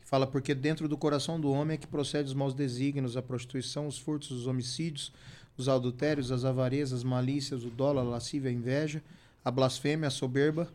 Fala 0.04 0.26
porque 0.26 0.54
dentro 0.54 0.86
do 0.86 0.96
coração 0.96 1.40
do 1.40 1.50
homem 1.50 1.74
é 1.74 1.76
que 1.78 1.86
procede 1.86 2.28
os 2.28 2.34
maus 2.34 2.54
desígnios, 2.54 3.16
a 3.16 3.22
prostituição, 3.22 3.88
os 3.88 3.98
furtos, 3.98 4.30
os 4.30 4.46
homicídios, 4.46 5.12
os 5.56 5.68
adultérios, 5.68 6.30
as 6.32 6.44
avarezas, 6.44 6.98
as 7.00 7.04
malícias, 7.04 7.64
o 7.64 7.70
dolo, 7.70 8.00
a 8.00 8.02
lascívia, 8.02 8.50
a 8.50 8.52
inveja, 8.52 9.02
a 9.44 9.50
blasfêmia, 9.50 10.08
a 10.08 10.10
soberba 10.10 10.68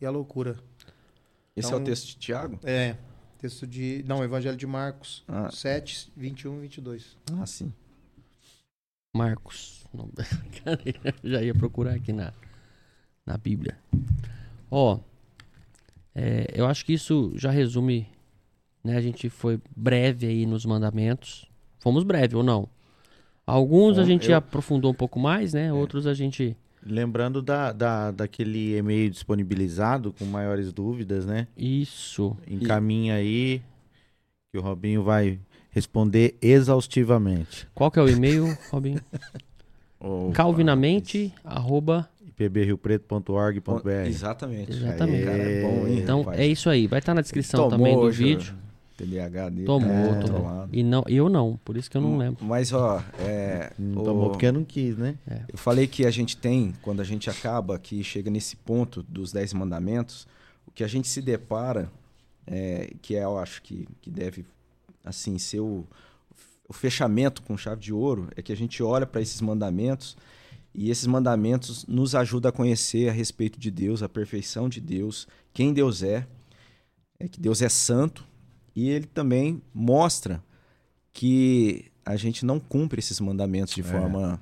e 0.00 0.06
a 0.06 0.10
loucura. 0.10 0.58
Esse 1.56 1.66
é 1.66 1.70
Então- 1.70 1.80
o 1.82 1.84
texto 1.84 2.06
de 2.08 2.16
Tiago? 2.16 2.58
É, 2.62 2.96
texto 3.38 3.66
de... 3.66 4.04
Não, 4.06 4.22
Evangelho 4.22 4.56
de 4.56 4.66
Marcos 4.66 5.24
Ah. 5.26 5.50
7, 5.50 6.12
21 6.16 6.58
e 6.58 6.60
22. 6.62 7.16
Ah, 7.38 7.44
sim. 7.46 7.72
Marcos. 9.14 9.84
Não, 9.92 10.08
já 11.24 11.42
ia 11.42 11.54
procurar 11.54 11.94
aqui 11.94 12.12
na, 12.12 12.32
na 13.26 13.36
Bíblia. 13.36 13.76
Ó, 14.70 15.00
é, 16.14 16.46
eu 16.54 16.66
acho 16.66 16.84
que 16.84 16.92
isso 16.92 17.32
já 17.34 17.50
resume, 17.50 18.06
né? 18.84 18.96
A 18.96 19.00
gente 19.00 19.28
foi 19.28 19.60
breve 19.76 20.26
aí 20.26 20.46
nos 20.46 20.64
mandamentos. 20.64 21.50
Fomos 21.80 22.04
breve 22.04 22.36
ou 22.36 22.42
não? 22.44 22.68
Alguns 23.50 23.98
a 23.98 24.02
Bom, 24.02 24.06
gente 24.06 24.30
eu- 24.30 24.36
aprofundou 24.36 24.90
um 24.90 24.94
pouco 24.94 25.18
mais, 25.18 25.52
né? 25.52 25.72
Outros 25.72 26.06
a 26.06 26.14
gente... 26.14 26.56
Lembrando 26.86 27.42
da, 27.42 27.72
da, 27.72 28.10
daquele 28.10 28.76
e-mail 28.76 29.10
disponibilizado 29.10 30.14
com 30.18 30.24
maiores 30.24 30.72
dúvidas, 30.72 31.26
né? 31.26 31.46
Isso. 31.56 32.34
Encaminha 32.48 33.14
aí 33.16 33.60
que 34.50 34.58
o 34.58 34.62
Robinho 34.62 35.02
vai 35.02 35.38
responder 35.70 36.36
exaustivamente. 36.40 37.68
Qual 37.74 37.90
que 37.90 37.98
é 37.98 38.02
o 38.02 38.08
e-mail, 38.08 38.56
Robinho? 38.70 38.98
Opa, 40.00 40.32
Calvinamente, 40.32 41.30
arroba... 41.44 42.08
ipbriopreto.org.br 42.26 43.90
Exatamente. 44.06 44.72
Exatamente. 44.72 45.24
Cara, 45.24 45.36
é 45.42 45.62
bom, 45.62 45.86
hein, 45.86 45.98
Então, 45.98 46.20
rapaz? 46.20 46.40
é 46.40 46.46
isso 46.46 46.70
aí. 46.70 46.86
Vai 46.86 47.00
estar 47.00 47.14
na 47.14 47.20
descrição 47.20 47.64
Tomou 47.68 47.78
também 47.78 47.94
do 47.94 48.00
hoje, 48.00 48.24
vídeo. 48.24 48.54
TDAH 49.04 49.48
dele. 49.48 49.66
Tomou, 49.66 49.90
é, 50.14 50.20
tomou. 50.20 50.68
E 50.72 50.82
não, 50.82 51.02
eu 51.08 51.28
não, 51.28 51.58
por 51.64 51.76
isso 51.76 51.90
que 51.90 51.96
eu 51.96 52.00
não 52.00 52.16
lembro. 52.18 52.44
Mas, 52.44 52.72
ó, 52.72 53.02
é, 53.18 53.72
Não 53.78 54.02
o- 54.02 54.04
tomou 54.04 54.30
porque 54.30 54.50
não 54.52 54.64
quis, 54.64 54.96
né? 54.96 55.16
eu 55.48 55.56
falei 55.58 55.86
que 55.86 56.04
a 56.06 56.10
gente 56.10 56.36
tem, 56.36 56.74
quando 56.82 57.00
a 57.00 57.04
gente 57.04 57.28
acaba, 57.30 57.78
que 57.78 58.02
chega 58.04 58.30
nesse 58.30 58.56
ponto 58.56 59.02
dos 59.02 59.32
Dez 59.32 59.52
Mandamentos, 59.52 60.26
o 60.66 60.70
que 60.70 60.84
a 60.84 60.88
gente 60.88 61.08
se 61.08 61.20
depara, 61.22 61.90
é, 62.46 62.92
que 63.00 63.16
é, 63.16 63.24
eu 63.24 63.38
acho 63.38 63.62
que, 63.62 63.88
que 64.00 64.10
deve, 64.10 64.44
assim, 65.04 65.38
ser 65.38 65.60
o, 65.60 65.84
o 66.68 66.72
fechamento 66.72 67.42
com 67.42 67.56
chave 67.56 67.80
de 67.80 67.92
ouro, 67.92 68.28
é 68.36 68.42
que 68.42 68.52
a 68.52 68.56
gente 68.56 68.82
olha 68.82 69.06
para 69.06 69.20
esses 69.20 69.40
mandamentos 69.40 70.16
e 70.74 70.88
esses 70.90 71.06
mandamentos 71.06 71.84
nos 71.86 72.14
ajudam 72.14 72.48
a 72.50 72.52
conhecer 72.52 73.08
a 73.08 73.12
respeito 73.12 73.58
de 73.58 73.70
Deus, 73.70 74.02
a 74.02 74.08
perfeição 74.08 74.68
de 74.68 74.80
Deus, 74.80 75.26
quem 75.52 75.72
Deus 75.72 76.02
é, 76.02 76.26
é 77.18 77.26
que 77.28 77.40
Deus 77.40 77.60
é 77.60 77.68
santo 77.68 78.24
e 78.74 78.88
ele 78.90 79.06
também 79.06 79.60
mostra 79.74 80.42
que 81.12 81.90
a 82.04 82.16
gente 82.16 82.44
não 82.44 82.58
cumpre 82.60 82.98
esses 82.98 83.20
mandamentos 83.20 83.74
de 83.74 83.80
É. 83.80 83.84
forma 83.84 84.40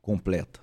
completa. 0.00 0.60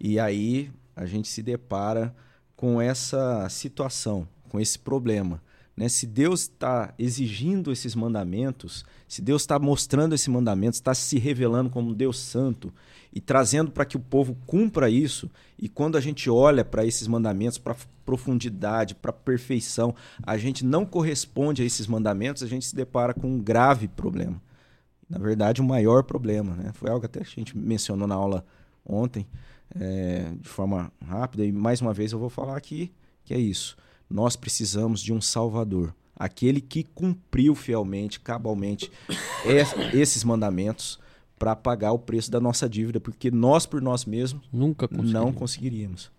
E 0.00 0.18
aí 0.20 0.70
a 0.94 1.04
gente 1.06 1.26
se 1.28 1.42
depara 1.42 2.14
com 2.56 2.80
essa 2.80 3.48
situação, 3.48 4.26
com 4.48 4.58
esse 4.60 4.78
problema. 4.78 5.42
Né? 5.78 5.88
Se 5.88 6.08
Deus 6.08 6.40
está 6.40 6.92
exigindo 6.98 7.70
esses 7.70 7.94
mandamentos, 7.94 8.84
se 9.06 9.22
Deus 9.22 9.42
está 9.42 9.60
mostrando 9.60 10.12
esse 10.12 10.28
mandamento, 10.28 10.74
está 10.74 10.92
se 10.92 11.20
revelando 11.20 11.70
como 11.70 11.94
Deus 11.94 12.18
santo 12.18 12.74
e 13.12 13.20
trazendo 13.20 13.70
para 13.70 13.84
que 13.84 13.96
o 13.96 14.00
povo 14.00 14.36
cumpra 14.44 14.90
isso, 14.90 15.30
e 15.56 15.68
quando 15.68 15.96
a 15.96 16.00
gente 16.00 16.28
olha 16.28 16.64
para 16.64 16.84
esses 16.84 17.06
mandamentos, 17.06 17.58
para 17.58 17.76
profundidade, 18.04 18.96
para 18.96 19.12
perfeição, 19.12 19.94
a 20.20 20.36
gente 20.36 20.64
não 20.64 20.84
corresponde 20.84 21.62
a 21.62 21.64
esses 21.64 21.86
mandamentos, 21.86 22.42
a 22.42 22.48
gente 22.48 22.66
se 22.66 22.74
depara 22.74 23.14
com 23.14 23.28
um 23.28 23.38
grave 23.38 23.86
problema. 23.86 24.42
Na 25.08 25.18
verdade, 25.18 25.60
o 25.60 25.64
maior 25.64 26.02
problema. 26.02 26.56
Né? 26.56 26.72
Foi 26.74 26.90
algo 26.90 27.00
que 27.00 27.06
até 27.06 27.20
a 27.20 27.24
gente 27.24 27.56
mencionou 27.56 28.08
na 28.08 28.16
aula 28.16 28.44
ontem, 28.84 29.28
é, 29.78 30.32
de 30.40 30.48
forma 30.48 30.90
rápida, 31.06 31.44
e 31.44 31.52
mais 31.52 31.80
uma 31.80 31.94
vez 31.94 32.10
eu 32.10 32.18
vou 32.18 32.28
falar 32.28 32.56
aqui 32.56 32.92
que 33.24 33.32
é 33.32 33.38
isso. 33.38 33.76
Nós 34.08 34.36
precisamos 34.36 35.00
de 35.00 35.12
um 35.12 35.20
Salvador, 35.20 35.94
aquele 36.16 36.60
que 36.60 36.82
cumpriu 36.82 37.54
fielmente, 37.54 38.18
cabalmente 38.20 38.90
es- 39.44 39.94
esses 39.94 40.24
mandamentos 40.24 40.98
para 41.38 41.54
pagar 41.54 41.92
o 41.92 41.98
preço 41.98 42.30
da 42.30 42.40
nossa 42.40 42.68
dívida, 42.68 42.98
porque 42.98 43.30
nós 43.30 43.64
por 43.66 43.80
nós 43.80 44.04
mesmos 44.04 44.42
Nunca 44.52 44.88
não 44.90 45.32
conseguiríamos. 45.32 46.10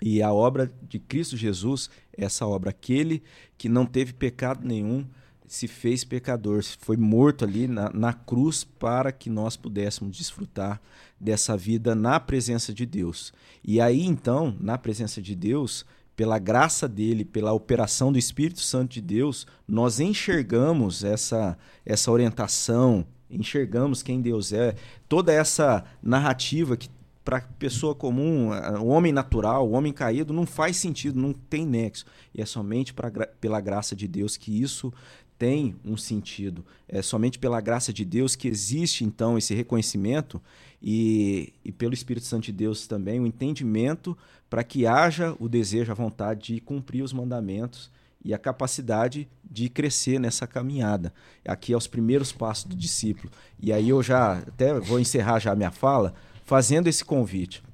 E 0.00 0.22
a 0.22 0.32
obra 0.32 0.70
de 0.88 0.98
Cristo 0.98 1.36
Jesus 1.36 1.88
é 2.16 2.24
essa 2.26 2.46
obra. 2.46 2.70
Aquele 2.70 3.22
que 3.56 3.68
não 3.68 3.86
teve 3.86 4.12
pecado 4.12 4.66
nenhum 4.66 5.06
se 5.48 5.68
fez 5.68 6.02
pecador, 6.04 6.62
foi 6.80 6.96
morto 6.96 7.44
ali 7.44 7.66
na, 7.68 7.88
na 7.90 8.12
cruz 8.12 8.64
para 8.64 9.12
que 9.12 9.30
nós 9.30 9.56
pudéssemos 9.56 10.16
desfrutar 10.16 10.80
dessa 11.20 11.56
vida 11.56 11.94
na 11.94 12.18
presença 12.20 12.74
de 12.74 12.84
Deus. 12.84 13.32
E 13.64 13.80
aí 13.80 14.04
então, 14.04 14.56
na 14.60 14.76
presença 14.76 15.22
de 15.22 15.34
Deus, 15.36 15.86
pela 16.16 16.38
graça 16.38 16.88
dele, 16.88 17.24
pela 17.24 17.52
operação 17.52 18.10
do 18.10 18.18
Espírito 18.18 18.60
Santo 18.60 18.94
de 18.94 19.02
Deus, 19.02 19.46
nós 19.68 20.00
enxergamos 20.00 21.04
essa, 21.04 21.58
essa 21.84 22.10
orientação, 22.10 23.06
enxergamos 23.30 24.02
quem 24.02 24.20
Deus 24.22 24.52
é, 24.52 24.74
toda 25.08 25.32
essa 25.32 25.84
narrativa 26.02 26.76
que 26.76 26.88
para 27.22 27.40
pessoa 27.40 27.92
comum, 27.92 28.50
o 28.80 28.86
homem 28.86 29.10
natural, 29.10 29.68
o 29.68 29.72
homem 29.72 29.92
caído, 29.92 30.32
não 30.32 30.46
faz 30.46 30.76
sentido, 30.76 31.20
não 31.20 31.32
tem 31.32 31.66
nexo. 31.66 32.06
E 32.32 32.40
é 32.40 32.46
somente 32.46 32.94
pra, 32.94 33.10
pela 33.10 33.60
graça 33.60 33.96
de 33.96 34.06
Deus 34.06 34.36
que 34.36 34.62
isso 34.62 34.92
tem 35.36 35.74
um 35.84 35.96
sentido. 35.96 36.64
É 36.88 37.02
somente 37.02 37.36
pela 37.36 37.60
graça 37.60 37.92
de 37.92 38.04
Deus 38.04 38.36
que 38.36 38.46
existe, 38.46 39.04
então, 39.04 39.36
esse 39.36 39.54
reconhecimento 39.54 40.40
e, 40.88 41.52
e 41.64 41.72
pelo 41.72 41.94
Espírito 41.94 42.26
Santo 42.26 42.44
de 42.44 42.52
Deus 42.52 42.86
também 42.86 43.18
o 43.18 43.26
entendimento 43.26 44.16
para 44.48 44.62
que 44.62 44.86
haja 44.86 45.34
o 45.40 45.48
desejo, 45.48 45.90
a 45.90 45.96
vontade 45.96 46.54
de 46.54 46.60
cumprir 46.60 47.02
os 47.02 47.12
mandamentos 47.12 47.90
e 48.24 48.32
a 48.32 48.38
capacidade 48.38 49.28
de 49.42 49.68
crescer 49.68 50.20
nessa 50.20 50.46
caminhada. 50.46 51.12
Aqui 51.44 51.72
é 51.72 51.76
os 51.76 51.88
primeiros 51.88 52.30
passos 52.30 52.66
do 52.66 52.76
discípulo. 52.76 53.32
E 53.58 53.72
aí 53.72 53.88
eu 53.88 54.00
já 54.00 54.38
até 54.38 54.78
vou 54.78 55.00
encerrar 55.00 55.40
já 55.40 55.50
a 55.50 55.56
minha 55.56 55.72
fala 55.72 56.14
fazendo 56.44 56.86
esse 56.86 57.04
convite. 57.04 57.64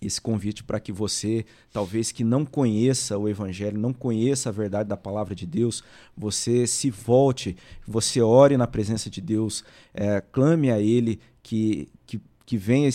Esse 0.00 0.20
convite 0.20 0.62
para 0.62 0.78
que 0.78 0.92
você, 0.92 1.44
talvez 1.72 2.12
que 2.12 2.22
não 2.22 2.44
conheça 2.44 3.18
o 3.18 3.28
Evangelho, 3.28 3.78
não 3.78 3.92
conheça 3.92 4.48
a 4.48 4.52
verdade 4.52 4.88
da 4.88 4.96
palavra 4.96 5.34
de 5.34 5.46
Deus, 5.46 5.82
você 6.16 6.66
se 6.66 6.90
volte, 6.90 7.56
você 7.86 8.20
ore 8.20 8.56
na 8.56 8.68
presença 8.68 9.10
de 9.10 9.20
Deus, 9.20 9.64
é, 9.92 10.20
clame 10.20 10.70
a 10.70 10.80
Ele 10.80 11.20
que, 11.42 11.88
que, 12.44 12.56
venha, 12.56 12.88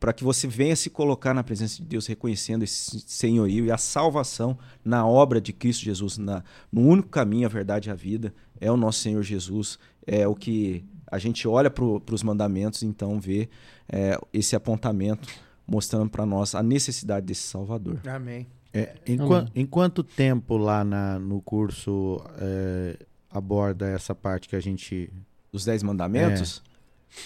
para 0.00 0.12
que 0.12 0.24
você 0.24 0.46
venha 0.48 0.74
se 0.76 0.88
colocar 0.90 1.32
na 1.34 1.44
presença 1.44 1.76
de 1.76 1.84
Deus, 1.84 2.06
reconhecendo 2.06 2.62
esse 2.62 3.00
senhorio 3.06 3.66
e 3.66 3.70
a 3.70 3.78
salvação 3.78 4.58
na 4.84 5.06
obra 5.06 5.40
de 5.40 5.52
Cristo 5.52 5.84
Jesus, 5.84 6.18
na, 6.18 6.42
no 6.72 6.80
único 6.82 7.08
caminho, 7.08 7.46
a 7.46 7.50
verdade 7.50 7.88
e 7.88 7.92
a 7.92 7.94
vida, 7.94 8.34
é 8.60 8.70
o 8.70 8.76
nosso 8.76 9.00
Senhor 9.00 9.22
Jesus, 9.22 9.78
é 10.06 10.26
o 10.26 10.34
que 10.34 10.84
a 11.10 11.18
gente 11.18 11.46
olha 11.46 11.70
para 11.70 11.84
os 11.84 12.22
mandamentos, 12.22 12.82
então 12.82 13.20
vê 13.20 13.48
é, 13.88 14.18
esse 14.32 14.56
apontamento 14.56 15.28
mostrando 15.66 16.08
para 16.10 16.24
nós 16.26 16.54
a 16.54 16.62
necessidade 16.62 17.26
desse 17.26 17.42
Salvador. 17.42 18.00
Amém. 18.08 18.46
É, 18.72 18.94
em, 19.06 19.16
qua- 19.16 19.46
em 19.54 19.64
quanto 19.66 20.02
tempo 20.02 20.56
lá 20.56 20.84
na- 20.84 21.18
no 21.18 21.40
curso 21.40 22.20
é, 22.38 22.96
aborda 23.30 23.86
essa 23.88 24.14
parte 24.14 24.48
que 24.48 24.56
a 24.56 24.60
gente. 24.60 25.10
Os 25.52 25.64
Dez 25.64 25.82
Mandamentos, 25.82 26.62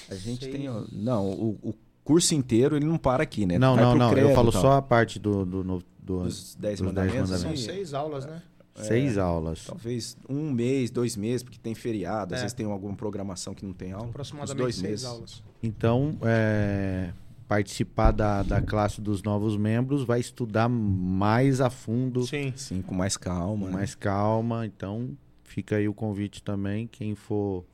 a 0.09 0.15
gente 0.15 0.44
Seis. 0.44 0.57
tem... 0.57 0.69
Não, 0.93 1.31
o, 1.31 1.59
o 1.62 1.74
curso 2.05 2.35
inteiro 2.35 2.77
ele 2.77 2.85
não 2.86 2.98
para 2.98 3.23
aqui, 3.23 3.47
né? 3.47 3.59
não, 3.59 3.74
Vai 3.74 3.85
não, 3.85 3.94
não. 3.94 4.09
Eu 4.09 4.15
credo, 4.15 4.35
falo 4.35 4.48
então. 4.48 4.61
só 4.61 4.73
a 4.73 4.82
parte 4.82 5.19
do. 5.19 5.44
do, 5.44 5.65
no- 5.65 5.78
do- 6.02 6.24
dos 6.24 6.55
Dez 6.57 6.78
dos 6.81 6.86
Mandamentos. 6.89 7.28
Dez 7.31 7.40
São 7.40 7.51
Mandamentos. 7.51 7.61
sim. 7.65 7.70
seis 7.73 7.94
aulas, 7.94 8.27
né? 8.27 8.43
seis 8.74 9.19
aulas. 9.19 9.65
Talvez 9.65 10.16
um 10.28 10.51
mês, 10.51 10.90
dois 10.90 11.15
meses, 11.16 11.43
porque 11.43 11.59
tem 11.59 11.74
feriado, 11.74 12.35
às 12.35 12.40
É. 12.40 12.43
vezes 12.44 12.55
tem 12.55 12.66
alguma 12.66 12.94
programação 12.97 13.55
que 13.55 13.65
não 13.65 13.73
tem 13.74 13.93
aula. 13.93 14.09
Aproximadamente 14.09 14.57
dois 14.59 14.74
seis 14.77 14.90
meses. 14.90 15.05
aulas. 15.05 15.43
Então, 15.62 16.16
é, 16.23 17.12
participar 17.47 18.12
da, 18.12 18.43
da 18.43 18.62
classe 18.62 19.01
dos 19.01 19.23
novos 19.23 19.57
membros 19.57 20.02
vai 20.05 20.19
estudar 20.20 20.69
mais 20.69 21.61
a 21.61 21.69
fundo, 21.69 22.23
Sim. 22.27 22.52
Sim, 22.57 22.81
com 22.81 22.94
mais 22.94 23.16
calma. 23.16 23.66
com 23.66 23.70
né? 23.73 23.77
mais 23.77 23.94
calma. 23.94 24.65
Então, 24.66 25.11
fica 25.44 25.77
aí 25.77 25.86
o 25.89 25.93
convite 25.94 26.43
também. 26.43 26.86
Quem 26.86 27.15
for, 27.15 27.65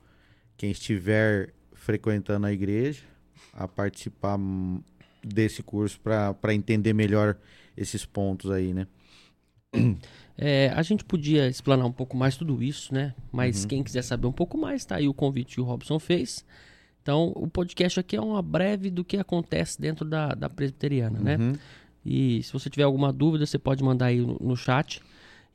quem 0.57 0.71
estiver 0.71 1.53
frequentando 1.87 2.45
a 2.45 2.51
igreja, 2.51 3.01
a 3.53 3.65
participar 3.65 4.37
desse 5.23 5.63
curso 5.63 5.97
para 6.01 6.53
entender 6.53 6.91
melhor 6.91 7.37
esses 7.77 8.05
pontos 8.05 8.51
aí, 8.51 8.73
né? 8.73 8.87
É, 10.39 10.71
a 10.75 10.83
gente 10.83 11.03
podia 11.03 11.47
explanar 11.47 11.87
um 11.87 11.91
pouco 11.91 12.15
mais 12.15 12.37
tudo 12.37 12.61
isso, 12.61 12.93
né? 12.93 13.15
Mas 13.31 13.65
quem 13.65 13.81
quiser 13.81 14.03
saber 14.03 14.27
um 14.27 14.31
pouco 14.31 14.55
mais, 14.55 14.85
tá 14.85 14.97
aí 14.97 15.07
o 15.07 15.13
convite 15.13 15.55
que 15.55 15.61
o 15.61 15.63
Robson 15.63 15.97
fez. 15.97 16.45
Então, 17.01 17.33
o 17.35 17.47
podcast 17.47 17.99
aqui 17.99 18.15
é 18.15 18.21
uma 18.21 18.39
breve 18.39 18.91
do 18.91 19.03
que 19.03 19.17
acontece 19.17 19.81
dentro 19.81 20.05
da, 20.05 20.35
da 20.35 20.47
presbiteriana, 20.47 21.19
né? 21.19 21.37
Uhum. 21.37 21.53
E 22.05 22.43
se 22.43 22.53
você 22.53 22.69
tiver 22.69 22.83
alguma 22.83 23.11
dúvida, 23.11 23.47
você 23.47 23.57
pode 23.57 23.83
mandar 23.83 24.05
aí 24.05 24.19
no, 24.19 24.37
no 24.39 24.55
chat. 24.55 25.01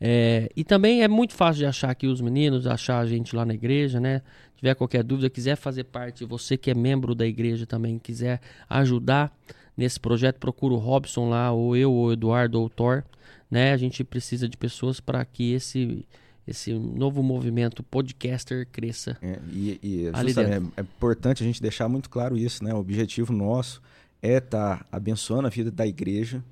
É, 0.00 0.48
e 0.54 0.62
também 0.62 1.02
é 1.02 1.08
muito 1.08 1.34
fácil 1.34 1.60
de 1.60 1.66
achar 1.66 1.90
aqui 1.90 2.06
os 2.06 2.20
meninos, 2.20 2.66
achar 2.66 3.00
a 3.00 3.06
gente 3.06 3.34
lá 3.34 3.44
na 3.44 3.54
igreja, 3.54 3.98
né? 3.98 4.22
Tiver 4.56 4.74
qualquer 4.74 5.02
dúvida, 5.02 5.28
quiser 5.28 5.56
fazer 5.56 5.84
parte, 5.84 6.24
você 6.24 6.56
que 6.56 6.70
é 6.70 6.74
membro 6.74 7.14
da 7.14 7.26
igreja 7.26 7.66
também, 7.66 7.98
quiser 7.98 8.40
ajudar 8.68 9.36
nesse 9.78 10.00
projeto, 10.00 10.40
procura 10.40 10.74
o 10.74 10.78
Robson 10.78 11.28
lá, 11.30 11.52
ou 11.52 11.76
eu, 11.76 11.92
ou 11.92 12.06
o 12.06 12.12
Eduardo, 12.12 12.58
ou 12.58 12.66
o 12.66 12.68
Thor, 12.68 13.04
né? 13.48 13.72
A 13.72 13.76
gente 13.76 14.02
precisa 14.02 14.48
de 14.48 14.56
pessoas 14.56 14.98
para 14.98 15.24
que 15.24 15.52
esse, 15.52 16.04
esse 16.44 16.74
novo 16.74 17.22
movimento 17.22 17.80
podcaster 17.84 18.66
cresça. 18.72 19.16
É, 19.22 19.38
e 19.52 19.78
e 19.80 20.10
Ali 20.12 20.32
é, 20.32 20.80
é 20.80 20.80
importante 20.80 21.44
a 21.44 21.46
gente 21.46 21.62
deixar 21.62 21.88
muito 21.88 22.10
claro 22.10 22.36
isso, 22.36 22.64
né? 22.64 22.74
O 22.74 22.78
objetivo 22.78 23.32
nosso 23.32 23.80
é 24.20 24.38
estar 24.38 24.84
abençoando 24.90 25.46
a 25.46 25.50
vida 25.50 25.70
da 25.70 25.86
igreja, 25.86 26.42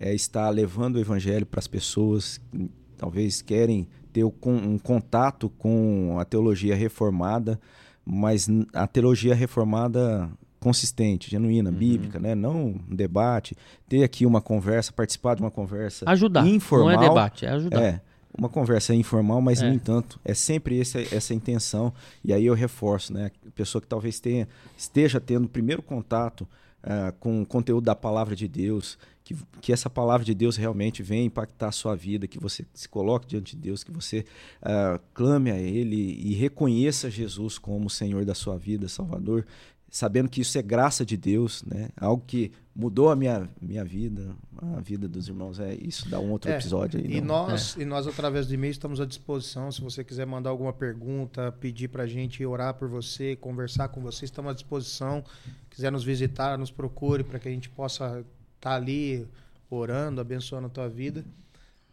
é 0.00 0.12
estar 0.12 0.50
levando 0.50 0.96
o 0.96 1.00
evangelho 1.00 1.46
para 1.46 1.60
as 1.60 1.68
pessoas 1.68 2.38
que 2.50 2.68
talvez 2.96 3.40
querem 3.40 3.86
ter 4.12 4.24
um 4.24 4.76
contato 4.76 5.48
com 5.50 6.18
a 6.18 6.24
teologia 6.24 6.74
reformada, 6.74 7.60
mas 8.04 8.48
a 8.74 8.86
teologia 8.88 9.34
reformada 9.34 10.28
consistente, 10.62 11.28
genuína, 11.30 11.70
bíblica, 11.72 12.18
né? 12.20 12.34
Não 12.34 12.66
um 12.68 12.94
debate, 12.94 13.56
ter 13.88 14.04
aqui 14.04 14.24
uma 14.24 14.40
conversa, 14.40 14.92
participar 14.92 15.34
de 15.34 15.42
uma 15.42 15.50
conversa 15.50 16.08
Ajudar. 16.08 16.46
informal. 16.46 16.94
Não 16.96 17.02
é 17.02 17.08
debate, 17.08 17.44
é 17.44 17.50
ajudar. 17.50 17.82
É, 17.82 18.00
uma 18.38 18.48
conversa 18.48 18.94
informal, 18.94 19.42
mas 19.42 19.60
É. 19.60 19.68
no 19.68 19.74
entanto, 19.74 20.20
é 20.24 20.32
sempre 20.34 20.78
esse, 20.78 21.14
essa 21.14 21.34
intenção. 21.34 21.92
E 22.24 22.32
aí 22.32 22.46
eu 22.46 22.54
reforço, 22.54 23.12
né? 23.12 23.30
A 23.46 23.50
pessoa 23.50 23.82
que 23.82 23.88
talvez 23.88 24.20
tenha, 24.20 24.48
esteja 24.76 25.20
tendo 25.20 25.46
o 25.46 25.48
primeiro 25.48 25.82
contato 25.82 26.46
ah, 26.82 27.12
com 27.20 27.42
o 27.42 27.46
conteúdo 27.46 27.84
da 27.84 27.94
palavra 27.94 28.34
de 28.34 28.48
Deus, 28.48 28.98
que, 29.22 29.36
que 29.60 29.72
essa 29.72 29.88
palavra 29.88 30.24
de 30.24 30.34
Deus 30.34 30.56
realmente 30.56 31.00
venha 31.00 31.24
impactar 31.24 31.68
a 31.68 31.72
sua 31.72 31.94
vida, 31.94 32.26
que 32.26 32.40
você 32.40 32.64
se 32.74 32.88
coloque 32.88 33.24
diante 33.28 33.54
de 33.54 33.62
Deus, 33.62 33.84
que 33.84 33.92
você 33.92 34.24
ah, 34.60 34.98
clame 35.14 35.50
a 35.52 35.56
Ele 35.56 36.18
e 36.24 36.34
reconheça 36.34 37.08
Jesus 37.08 37.56
como 37.58 37.86
o 37.86 37.90
Senhor 37.90 38.24
da 38.24 38.34
sua 38.34 38.56
vida, 38.58 38.88
Salvador, 38.88 39.46
sabendo 39.94 40.30
que 40.30 40.40
isso 40.40 40.56
é 40.56 40.62
graça 40.62 41.04
de 41.04 41.18
Deus, 41.18 41.62
né? 41.64 41.90
Algo 41.98 42.24
que 42.26 42.50
mudou 42.74 43.10
a 43.10 43.14
minha, 43.14 43.46
minha 43.60 43.84
vida, 43.84 44.34
a 44.74 44.80
vida 44.80 45.06
dos 45.06 45.28
irmãos. 45.28 45.60
É, 45.60 45.74
isso 45.74 46.08
dá 46.08 46.18
um 46.18 46.30
outro 46.30 46.50
É, 46.50 46.54
episódio 46.56 46.98
aí. 46.98 47.16
E 47.18 47.20
não- 47.20 47.46
nós, 47.48 47.76
e 47.76 47.84
nós, 47.84 48.06
através 48.06 48.46
do 48.46 48.54
e-mail, 48.54 48.70
estamos 48.70 48.98
à 49.02 49.04
disposição. 49.04 49.70
Se 49.70 49.82
você 49.82 50.02
quiser 50.02 50.24
mandar 50.26 50.48
alguma 50.48 50.72
pergunta, 50.72 51.52
pedir 51.52 51.88
pra 51.88 52.06
gente 52.06 52.42
orar 52.46 52.72
por 52.72 52.88
você, 52.88 53.36
conversar 53.36 53.88
com 53.88 54.00
você, 54.00 54.24
estamos 54.24 54.50
à 54.50 54.54
disposição. 54.54 55.22
Quiser 55.68 55.92
nos 55.92 56.02
visitar, 56.02 56.56
nos 56.56 56.70
procure 56.70 57.22
para 57.22 57.38
que 57.38 57.46
a 57.46 57.52
gente 57.52 57.68
possa 57.68 58.24
estar 58.56 58.74
ali 58.76 59.26
orando, 59.68 60.22
abençoando 60.22 60.68
a 60.68 60.70
tua 60.70 60.88
vida. 60.88 61.22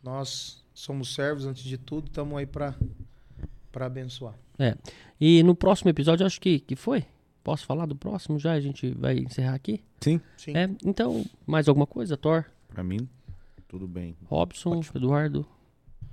Nós 0.01 0.63
somos 0.73 1.13
servos 1.13 1.45
antes 1.45 1.63
de 1.63 1.77
tudo, 1.77 2.07
estamos 2.07 2.37
aí 2.37 2.45
para 2.45 2.73
para 3.71 3.85
abençoar. 3.85 4.33
E 5.21 5.43
no 5.43 5.53
próximo 5.53 5.89
episódio, 5.91 6.25
acho 6.25 6.39
que, 6.41 6.59
que 6.59 6.75
foi. 6.75 7.05
Posso 7.43 7.65
falar 7.65 7.85
do 7.85 7.95
próximo 7.95 8.37
já? 8.37 8.53
A 8.53 8.59
gente 8.59 8.89
vai 8.91 9.17
encerrar 9.17 9.53
aqui? 9.55 9.81
Sim. 10.01 10.19
Sim. 10.37 10.55
É, 10.55 10.69
então, 10.85 11.25
mais 11.47 11.67
alguma 11.67 11.87
coisa, 11.87 12.15
Thor? 12.17 12.45
Pra 12.67 12.83
mim, 12.83 13.07
tudo 13.67 13.87
bem. 13.87 14.15
Robson, 14.25 14.81
Eduardo. 14.95 15.45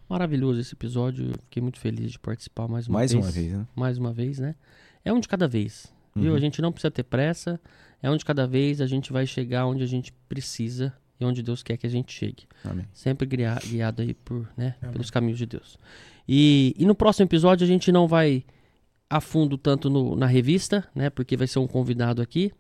Maravilhoso 0.09 0.61
esse 0.61 0.75
episódio. 0.75 1.27
eu 1.27 1.35
Fiquei 1.45 1.63
muito 1.63 1.79
feliz 1.81 2.13
de 2.13 2.19
participar 2.19 2.69
mais 2.69 2.87
uma 2.87 2.99
Mais 2.99 3.13
vez. 3.13 3.25
uma 3.25 3.31
vez, 3.33 3.53
né? 3.53 3.67
Mais 3.75 3.99
uma 3.99 4.13
vez, 4.13 4.39
né? 4.39 4.55
É 5.05 5.13
um 5.13 5.21
de 5.21 5.29
cada 5.29 5.49
vez. 5.49 5.93
Viu? 6.15 6.31
Uhum. 6.31 6.37
A 6.37 6.41
gente 6.41 6.63
não 6.63 6.71
precisa 6.73 6.91
ter 6.91 7.03
pressa. 7.03 7.61
É 8.03 8.11
um 8.11 8.17
de 8.17 8.25
cada 8.25 8.47
vez. 8.47 8.81
A 8.81 8.87
gente 8.87 9.13
vai 9.13 9.27
chegar 9.27 9.67
onde 9.67 9.83
a 9.83 9.87
gente 9.87 10.13
precisa 10.29 10.95
e 11.21 11.25
onde 11.25 11.43
Deus 11.43 11.63
quer 11.63 11.77
que 11.77 11.87
a 11.87 11.91
gente 11.91 12.13
chegue. 12.13 12.45
Amém. 12.65 12.87
Sempre 12.93 13.27
guia- 13.27 13.59
guiado 13.67 14.03
aí 14.03 14.15
por, 14.15 14.49
né, 14.57 14.77
Amém. 14.81 14.93
pelos 14.93 15.11
caminhos 15.11 15.39
de 15.39 15.47
Deus. 15.47 15.77
E, 16.29 16.75
e 16.79 16.85
no 16.87 16.95
próximo 16.95 17.25
episódio 17.27 17.65
a 17.65 17.69
gente 17.69 17.91
não 17.91 18.07
vai 18.07 18.45
a 19.09 19.21
fundo 19.21 19.57
tanto 19.57 19.89
no- 19.91 20.17
na 20.17 20.27
revista, 20.27 20.85
né? 20.95 21.11
Porque 21.11 21.37
vai 21.37 21.47
ser 21.47 21.59
um 21.59 21.67
convidado 21.67 22.21
aqui. 22.23 22.53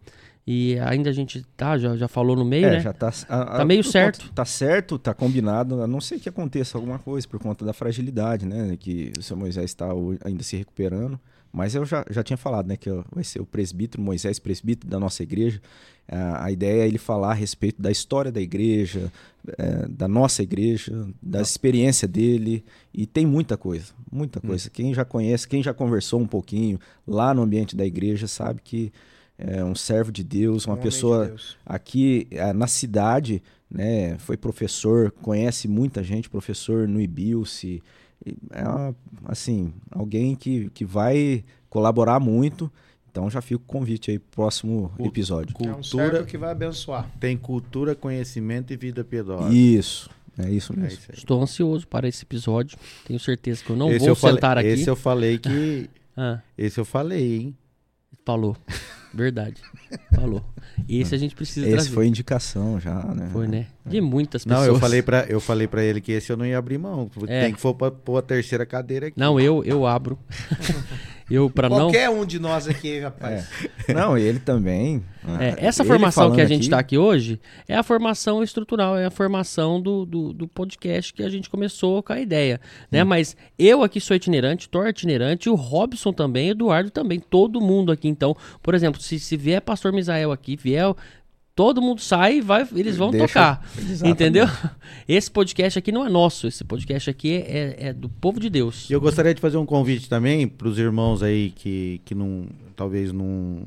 E 0.48 0.78
ainda 0.78 1.10
a 1.10 1.12
gente 1.12 1.43
tá, 1.56 1.77
já, 1.77 1.97
já 1.97 2.06
falou 2.06 2.36
no 2.36 2.44
meio, 2.44 2.66
É, 2.66 2.70
né? 2.73 2.81
já 2.81 2.93
tá, 2.93 3.09
a- 3.28 3.44
Tá 3.59 3.64
meio 3.64 3.82
certo. 3.82 4.20
conta- 4.20 4.32
tá 4.32 4.44
certo, 4.44 4.97
tá 4.97 5.12
combinado, 5.12 5.82
a 5.82 5.89
não 5.89 6.01
ser 6.01 6.20
que 6.20 6.28
aconteça 6.28 6.78
alguma 6.78 7.01
coisa 7.01 7.27
por 7.27 7.40
conta 7.40 7.64
da 7.64 7.73
fragilidade, 7.73 8.47
né? 8.47 8.77
Que 8.78 9.12
o 9.18 9.23
seu 9.23 9.36
Moisés 9.36 9.64
está 9.64 9.86
ainda 10.24 10.44
se 10.44 10.56
recuperando. 10.56 11.18
Mas 11.57 11.74
eu 11.74 11.87
já, 11.87 12.05
já 12.11 12.23
tinha 12.23 12.37
falado, 12.37 12.66
né? 12.66 12.77
Que 12.77 12.91
vai 13.11 13.24
ser 13.24 13.41
o 13.41 13.47
presbítero, 13.47 14.03
Moisés 14.03 14.39
presbítero 14.39 14.91
da 14.91 15.01
nossa 15.01 15.23
igreja. 15.23 15.59
A, 16.07 16.53
ideia 16.53 16.83
é 16.83 16.87
ele 16.87 16.99
falar 16.99 17.31
a 17.31 17.35
respeito 17.35 17.81
da 17.81 17.91
história 17.91 18.31
da 18.31 18.41
igreja, 18.43 19.11
é, 19.57 19.89
da 19.89 20.07
nossa 20.07 20.43
igreja, 20.43 20.93
da 21.23 21.41
experiência 21.41 22.07
dele. 22.07 22.62
E 22.93 23.07
tem 23.07 23.24
muita 23.24 23.57
coisa, 23.57 23.95
muita 24.12 24.39
Hum. 24.39 24.49
coisa. 24.49 24.69
Quem 24.69 24.93
já 24.93 25.03
conhece, 25.05 25.49
quem 25.49 25.62
já 25.62 25.73
conversou 25.73 26.20
um 26.20 26.27
pouquinho 26.27 26.78
lá 27.07 27.33
no 27.33 27.41
ambiente 27.41 27.74
da 27.74 27.87
igreja, 27.87 28.27
sabe 28.28 28.61
que 28.62 28.93
é 29.39 29.65
um 29.65 29.74
servo 29.74 30.12
de 30.12 30.23
Deus, 30.23 30.66
uma 30.66 30.74
Um 30.74 30.78
homem 30.78 30.83
de 30.83 30.95
pessoa 30.95 31.27
Deus. 31.27 31.57
aqui 31.65 32.27
eh, 32.31 32.53
na 32.53 32.66
cidade, 32.66 33.43
né, 33.70 34.16
foi 34.19 34.37
professor, 34.37 35.11
conhece 35.11 35.66
muita 35.69 36.03
gente, 36.05 36.28
professor 36.31 36.87
no 36.87 37.01
Ibilce, 37.01 37.83
é 38.52 38.62
uma- 38.62 38.94
assim, 39.24 39.72
alguém 39.90 40.34
que, 40.34 40.68
que 40.70 40.84
vai 40.84 41.44
colaborar 41.68 42.18
muito, 42.20 42.70
então 43.10 43.28
já 43.30 43.40
fica 43.40 43.56
o 43.62 43.66
convite 43.66 44.10
aí 44.10 44.18
pro 44.18 44.43
próximo 44.43 44.90
Cu- 44.97 45.06
episódio. 45.06 45.55
É 45.60 45.68
um 45.68 45.74
Cultura, 45.74 46.24
que 46.24 46.36
vai 46.38 46.51
abençoar. 46.51 47.09
tem 47.20 47.36
cultura, 47.36 47.94
conhecimento 47.94 48.72
e 48.72 48.76
vida 48.76 49.02
piedosa. 49.05 49.52
Isso, 49.55 50.10
é 50.38 50.51
isso 50.51 50.72
É 50.72 50.76
mesmo. 50.76 50.98
isso 50.98 51.06
aí. 51.12 51.18
Estou 51.18 51.43
ansioso 51.43 51.86
para 51.88 52.06
esse 52.09 52.24
episódio. 52.24 52.78
Tenho 53.06 53.18
certeza 53.20 53.62
que 53.64 53.70
eu 53.70 53.76
não 53.76 53.88
esse 53.90 54.01
vou 54.01 54.09
eu 54.09 54.14
falei, 54.16 54.34
sentar 54.36 54.59
aqui. 54.59 54.68
Esse 54.68 54.88
eu 54.90 54.97
falei 54.97 55.38
que. 55.38 55.88
Ah, 56.18 56.40
Esse 56.56 56.80
eu 56.80 56.84
falei, 56.86 57.36
hein? 57.36 57.56
falou. 58.24 58.56
Verdade. 59.15 59.57
Falou. 60.15 60.45
Esse 60.89 61.15
a 61.15 61.19
gente 61.19 61.35
precisa 61.35 61.66
Esse 61.66 61.74
trazer. 61.77 61.91
foi 61.91 62.07
indicação 62.07 62.78
já, 62.81 63.03
né? 63.15 63.31
Foi, 63.33 63.47
né? 63.49 63.66
De 63.85 64.01
muitas 64.01 64.45
Não, 64.45 64.57
pessoas. 64.57 64.74
eu 64.74 64.81
falei, 64.81 65.03
pra, 65.03 65.24
eu 65.28 65.41
falei 65.41 65.66
pra 65.66 65.83
ele 65.83 66.01
que 66.01 66.12
esse 66.12 66.31
eu 66.31 66.37
não 66.37 66.45
ia 66.45 66.59
abrir 66.59 66.78
mão. 66.78 67.11
É. 67.27 67.43
Tem 67.45 67.55
que 67.55 67.61
for 67.61 67.74
pra 67.74 67.91
pôr 67.91 68.19
a 68.19 68.23
terceira 68.23 68.66
cadeira 68.66 69.07
aqui. 69.09 69.19
Não, 69.19 69.41
eu, 69.41 69.65
eu 69.65 69.87
abro. 69.87 70.19
eu, 71.31 71.51
pra 71.51 71.69
não... 71.69 71.77
Qualquer 71.77 72.09
um 72.09 72.24
de 72.24 72.39
nós 72.39 72.69
aqui, 72.69 73.01
rapaz. 73.01 73.48
Não, 73.89 74.16
ele 74.16 74.39
também. 74.39 75.03
É, 75.40 75.51
ah, 75.51 75.55
essa 75.59 75.82
ele 75.82 75.89
formação 75.89 76.32
que 76.32 76.40
a 76.40 76.47
gente 76.47 76.62
está 76.62 76.78
aqui 76.78 76.97
hoje 76.97 77.40
é 77.66 77.74
a 77.74 77.82
formação 77.82 78.43
estrutural, 78.43 78.97
é 78.97 79.07
a 79.07 79.11
formação 79.11 79.81
do, 79.81 80.07
do, 80.07 80.32
do 80.32 80.47
podcast 80.47 81.12
que 81.12 81.23
a 81.23 81.28
gente 81.28 81.51
começou 81.51 82.03
com 82.03 82.12
a 82.12 82.20
ideia, 82.20 82.61
né? 82.90 83.03
Hum. 83.03 83.07
Mas 83.07 83.36
eu 83.59 83.82
aqui 83.82 84.01
sou 84.01 84.16
itinerante, 84.16 84.69
Thor 84.69 84.86
é 84.86 84.90
itinerante, 84.90 85.51
o 85.51 85.55
Robson 85.55 86.12
também, 86.12 86.51
Eduardo 86.51 86.90
também, 86.90 87.19
todo 87.19 87.61
mundo 87.61 87.90
aqui. 87.90 88.07
Então, 88.07 88.36
por 88.62 88.74
exemplo, 88.74 89.01
se, 89.01 89.19
se 89.19 89.36
vier 89.36 89.61
Pastor 89.61 89.93
Misael 89.93 90.31
aqui, 90.31 90.57
vier... 90.57 90.94
Todo 91.57 91.81
mundo 91.81 92.03
sai 92.03 92.37
e 92.37 92.41
vai, 92.43 92.69
eles 92.77 92.99
vão 92.99 93.11
Deixa- 93.11 93.27
tocar. 93.28 93.66
Exatamente. 93.78 94.09
Entendeu? 94.09 94.47
Esse 95.09 95.31
podcast 95.31 95.78
aqui 95.78 95.91
não 95.91 96.05
é 96.05 96.11
nosso. 96.11 96.47
Esse 96.47 96.62
podcast 96.62 97.09
aqui 97.09 97.33
é, 97.33 97.77
é 97.78 97.93
do 97.95 98.11
povo 98.11 98.39
de 98.39 98.51
Deus. 98.51 98.91
E 98.91 98.93
eu 98.93 99.01
gostaria 99.01 99.33
de 99.33 99.41
fazer 99.41 99.57
um 99.57 99.65
convite 99.65 100.07
também 100.07 100.47
para 100.47 100.69
os 100.69 100.78
irmãos 100.78 101.23
aí 101.23 101.51
que, 101.57 102.03
que 102.05 102.15
não, 102.15 102.47
talvez 102.77 103.11
não, 103.11 103.62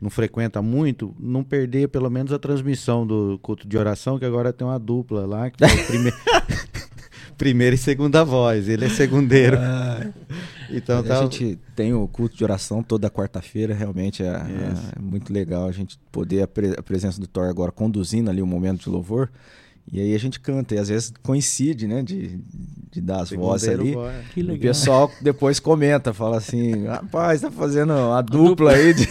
não 0.00 0.10
frequenta 0.10 0.60
muito, 0.60 1.14
não 1.20 1.44
perder 1.44 1.86
pelo 1.88 2.10
menos 2.10 2.32
a 2.32 2.38
transmissão 2.38 3.06
do 3.06 3.38
culto 3.40 3.68
de 3.68 3.78
oração, 3.78 4.18
que 4.18 4.24
agora 4.24 4.52
tem 4.52 4.66
uma 4.66 4.78
dupla 4.78 5.24
lá, 5.24 5.50
que 5.50 5.62
é 5.62 5.68
prime... 5.84 6.10
primeira 7.40 7.74
e 7.74 7.78
segunda 7.78 8.22
voz. 8.22 8.68
Ele 8.68 8.84
é 8.84 8.88
segundeiro. 8.90 9.56
então 10.70 10.98
a 10.98 11.02
tá. 11.02 11.22
gente 11.22 11.58
tem 11.74 11.94
o 11.94 12.06
culto 12.06 12.36
de 12.36 12.44
oração 12.44 12.82
toda 12.82 13.10
quarta-feira, 13.10 13.74
realmente 13.74 14.22
é, 14.22 14.26
é 14.26 15.00
muito 15.00 15.32
legal 15.32 15.66
a 15.66 15.72
gente 15.72 15.98
poder 16.12 16.42
a, 16.42 16.46
pre- 16.46 16.74
a 16.78 16.82
presença 16.82 17.18
do 17.18 17.26
Thor 17.26 17.48
agora 17.48 17.72
conduzindo 17.72 18.28
ali 18.30 18.42
o 18.42 18.46
momento 18.46 18.82
de 18.84 18.90
louvor. 18.90 19.30
E 19.90 19.98
aí 19.98 20.14
a 20.14 20.18
gente 20.18 20.38
canta, 20.38 20.74
e 20.74 20.78
às 20.78 20.88
vezes 20.88 21.12
coincide, 21.22 21.86
né, 21.88 22.02
de, 22.02 22.38
de 22.92 23.00
dar 23.00 23.22
as 23.22 23.30
vozes 23.30 23.68
ali. 23.68 23.94
voz. 23.94 24.14
Que 24.32 24.42
O 24.42 24.46
legal. 24.46 24.60
pessoal 24.60 25.10
depois 25.20 25.58
comenta, 25.58 26.12
fala 26.12 26.36
assim, 26.36 26.84
rapaz, 26.86 27.40
tá 27.40 27.50
fazendo 27.50 27.92
a 27.92 28.20
dupla 28.20 28.72
aí 28.72 28.94
de 28.94 29.08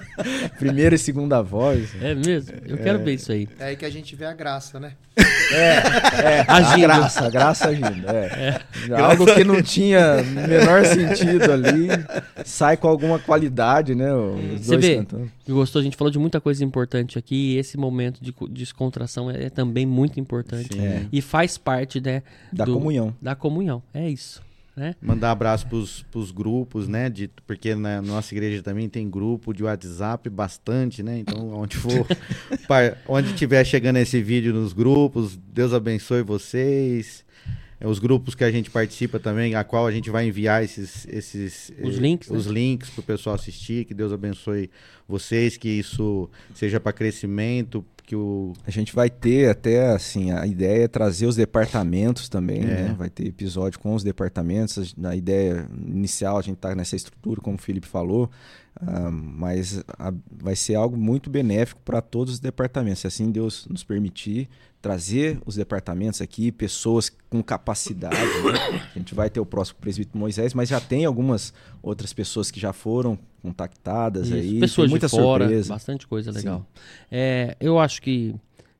primeira 0.58 0.94
e 0.94 0.98
segunda 0.98 1.42
voz. 1.42 1.90
É 2.00 2.14
mesmo? 2.14 2.54
Eu 2.66 2.78
quero 2.78 3.04
ver 3.04 3.14
isso 3.14 3.30
aí. 3.30 3.46
É 3.58 3.66
aí 3.66 3.76
que 3.76 3.84
a 3.84 3.90
gente 3.90 4.16
vê 4.16 4.24
a 4.24 4.32
graça, 4.32 4.80
né? 4.80 4.94
É, 5.52 6.44
Agindo. 6.48 6.84
a 6.84 6.96
graça, 6.98 7.26
a 7.26 7.30
graça 7.30 7.68
agindo. 7.68 8.06
É. 8.08 8.60
Algo 9.00 9.26
que 9.26 9.44
não 9.44 9.62
tinha 9.62 10.22
menor 10.22 10.84
sentido 10.84 11.52
ali, 11.52 11.88
sai 12.44 12.76
com 12.76 12.88
alguma 12.88 13.18
qualidade, 13.18 13.94
né? 13.94 14.12
Os 14.14 14.60
Você 14.66 14.72
dois 14.72 14.84
vê? 14.86 14.96
cantando. 14.96 15.30
Gostou? 15.48 15.80
A 15.80 15.82
gente 15.84 15.96
falou 15.96 16.10
de 16.10 16.18
muita 16.18 16.40
coisa 16.40 16.64
importante 16.64 17.18
aqui 17.18 17.54
e 17.54 17.58
esse 17.58 17.76
momento 17.76 18.18
de 18.22 18.32
co- 18.32 18.48
descontração 18.48 19.30
é, 19.30 19.44
é 19.44 19.50
também 19.50 19.86
muito 19.86 20.18
importante. 20.18 20.74
Sim. 20.74 20.84
É. 20.84 21.02
E 21.12 21.20
faz 21.20 21.56
parte, 21.56 22.00
né? 22.00 22.22
Da 22.52 22.64
do- 22.64 22.74
comunhão. 22.74 23.14
Da 23.22 23.34
comunhão. 23.34 23.82
É 23.94 24.08
isso. 24.08 24.42
Né? 24.76 24.94
Mandar 25.00 25.30
abraço 25.30 25.66
pros, 25.66 26.02
pros 26.10 26.30
grupos, 26.30 26.86
né? 26.86 27.08
De, 27.08 27.30
porque 27.46 27.74
na 27.74 28.02
nossa 28.02 28.34
igreja 28.34 28.62
também 28.62 28.90
tem 28.90 29.08
grupo 29.08 29.54
de 29.54 29.64
WhatsApp 29.64 30.28
bastante, 30.28 31.02
né? 31.02 31.18
Então, 31.18 31.48
onde 31.56 31.78
for, 31.78 32.06
onde 33.08 33.32
tiver 33.32 33.64
chegando 33.64 33.96
esse 33.96 34.20
vídeo 34.20 34.52
nos 34.52 34.74
grupos, 34.74 35.34
Deus 35.36 35.72
abençoe 35.72 36.22
vocês. 36.22 37.24
É, 37.80 37.86
Os 37.86 37.98
grupos 37.98 38.34
que 38.34 38.44
a 38.44 38.50
gente 38.50 38.70
participa 38.70 39.18
também, 39.18 39.54
a 39.54 39.64
qual 39.64 39.86
a 39.86 39.92
gente 39.92 40.10
vai 40.10 40.26
enviar 40.26 40.62
esses, 40.62 41.06
esses 41.08 41.72
Os 41.82 41.96
eh, 41.96 42.00
links, 42.00 42.30
né? 42.30 42.36
os 42.36 42.46
links 42.46 42.90
para 42.90 43.00
o 43.00 43.04
pessoal 43.04 43.34
assistir. 43.34 43.84
Que 43.84 43.94
Deus 43.94 44.12
abençoe 44.12 44.70
vocês, 45.08 45.56
que 45.56 45.68
isso 45.68 46.28
seja 46.54 46.80
para 46.80 46.92
crescimento, 46.92 47.84
que 48.06 48.14
o 48.16 48.52
A 48.64 48.70
gente 48.70 48.94
vai 48.94 49.10
ter 49.10 49.50
até, 49.50 49.88
assim, 49.90 50.30
a 50.30 50.46
ideia 50.46 50.84
é 50.84 50.88
trazer 50.88 51.26
os 51.26 51.36
departamentos 51.36 52.28
também, 52.28 52.60
né? 52.60 52.94
Vai 52.96 53.10
ter 53.10 53.26
episódio 53.26 53.78
com 53.80 53.94
os 53.94 54.02
departamentos. 54.04 54.94
A 55.04 55.16
ideia 55.16 55.68
inicial, 55.86 56.38
a 56.38 56.42
gente 56.42 56.56
tá 56.56 56.74
nessa 56.74 56.94
estrutura, 56.96 57.40
como 57.40 57.56
o 57.56 57.60
Felipe 57.60 57.86
falou, 57.86 58.30
ah, 58.80 59.10
mas 59.10 59.82
a- 59.98 60.14
vai 60.30 60.54
ser 60.54 60.76
algo 60.76 60.96
muito 60.96 61.28
benéfico 61.28 61.80
para 61.84 62.00
todos 62.00 62.34
os 62.34 62.40
departamentos. 62.40 63.00
Se 63.00 63.06
assim 63.06 63.30
Deus 63.30 63.66
nos 63.68 63.82
permitir, 63.82 64.48
trazer 64.86 65.40
os 65.44 65.56
departamentos 65.56 66.20
aqui, 66.22 66.52
pessoas 66.52 67.10
com 67.28 67.42
capacidade. 67.42 68.16
né? 68.16 68.88
A 68.94 68.98
gente 68.98 69.16
vai 69.16 69.28
ter 69.28 69.40
o 69.40 69.44
próximo 69.44 69.80
presbítero 69.80 70.16
Moisés, 70.16 70.54
mas 70.54 70.68
já 70.68 70.80
tem 70.80 71.04
algumas 71.04 71.52
outras 71.82 72.12
pessoas 72.12 72.52
que 72.52 72.60
já 72.60 72.72
foram 72.72 73.18
contactadas 73.42 74.28
Isso. 74.28 74.36
aí. 74.36 74.60
Pessoas 74.60 74.84
tem 74.86 74.90
muita 74.90 75.08
de 75.08 75.10
fora, 75.10 75.44
surpresa. 75.44 75.74
bastante 75.74 76.06
coisa 76.06 76.30
legal. 76.30 76.64
É, 77.10 77.56
eu 77.58 77.80
acho 77.80 78.00
que, 78.00 78.36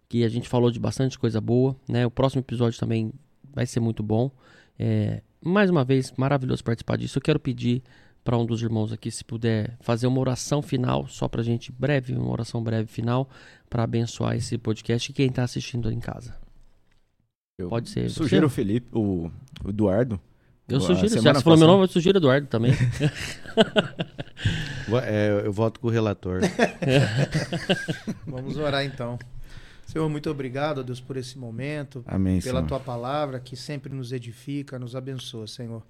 que 0.09 0.23
a 0.23 0.29
gente 0.29 0.49
falou 0.49 0.71
de 0.71 0.79
bastante 0.79 1.19
coisa 1.19 1.41
boa, 1.41 1.75
né? 1.89 2.07
O 2.07 2.11
próximo 2.11 2.41
episódio 2.41 2.79
também 2.79 3.13
vai 3.53 3.67
ser 3.67 3.81
muito 3.81 4.01
bom. 4.01 4.31
É, 4.79 5.23
mais 5.45 5.71
uma 5.71 5.85
vez, 5.85 6.13
maravilhoso 6.17 6.63
participar 6.63 6.99
disso. 6.99 7.19
Eu 7.19 7.23
quero 7.23 7.41
pedir 7.41 7.83
para 8.27 8.37
um 8.37 8.45
dos 8.45 8.61
irmãos 8.61 8.93
aqui, 8.93 9.09
se 9.09 9.23
puder, 9.25 9.77
fazer 9.81 10.09
uma 10.09 10.19
oração 10.19 10.61
final, 10.61 11.07
só 11.07 11.29
pra 11.29 11.45
gente, 11.45 11.71
breve, 11.71 12.13
uma 12.13 12.33
oração 12.33 12.61
breve 12.61 12.89
final, 12.89 13.31
para 13.71 13.85
abençoar 13.85 14.35
esse 14.35 14.59
podcast 14.59 15.09
e 15.09 15.15
quem 15.15 15.31
tá 15.31 15.45
assistindo 15.45 15.93
em 15.93 16.01
casa. 16.01 16.35
Eu 17.57 17.69
Pode 17.69 17.89
ser. 17.89 18.11
Sugiro 18.11 18.49
o? 18.49 18.51
Felipe, 18.51 18.89
o, 18.93 19.31
o 19.65 19.69
Eduardo. 19.69 20.21
Eu 20.69 20.79
a 20.79 20.81
sugiro, 20.81 21.09
semana 21.09 21.39
você 21.39 21.45
falou 21.45 21.57
meu 21.57 21.69
nome, 21.69 21.85
eu 21.85 21.89
sugiro 21.89 22.19
Eduardo 22.19 22.49
também. 22.49 22.73
É, 25.03 25.43
eu 25.45 25.53
voto 25.53 25.81
com 25.81 25.89
o 25.89 25.91
relator. 25.91 26.41
Vamos 28.27 28.57
orar 28.57 28.85
então. 28.85 29.19
Senhor, 29.87 30.09
muito 30.09 30.31
obrigado, 30.31 30.85
Deus, 30.85 31.01
por 31.01 31.17
esse 31.17 31.39
momento, 31.39 32.05
Amém, 32.07 32.41
pela 32.41 32.59
Senhor. 32.61 32.69
tua 32.69 32.79
palavra 32.79 33.41
que 33.41 33.57
sempre 33.57 33.93
nos 33.93 34.13
edifica, 34.13 34.79
nos 34.79 34.95
abençoa, 34.95 35.47
Senhor. 35.47 35.83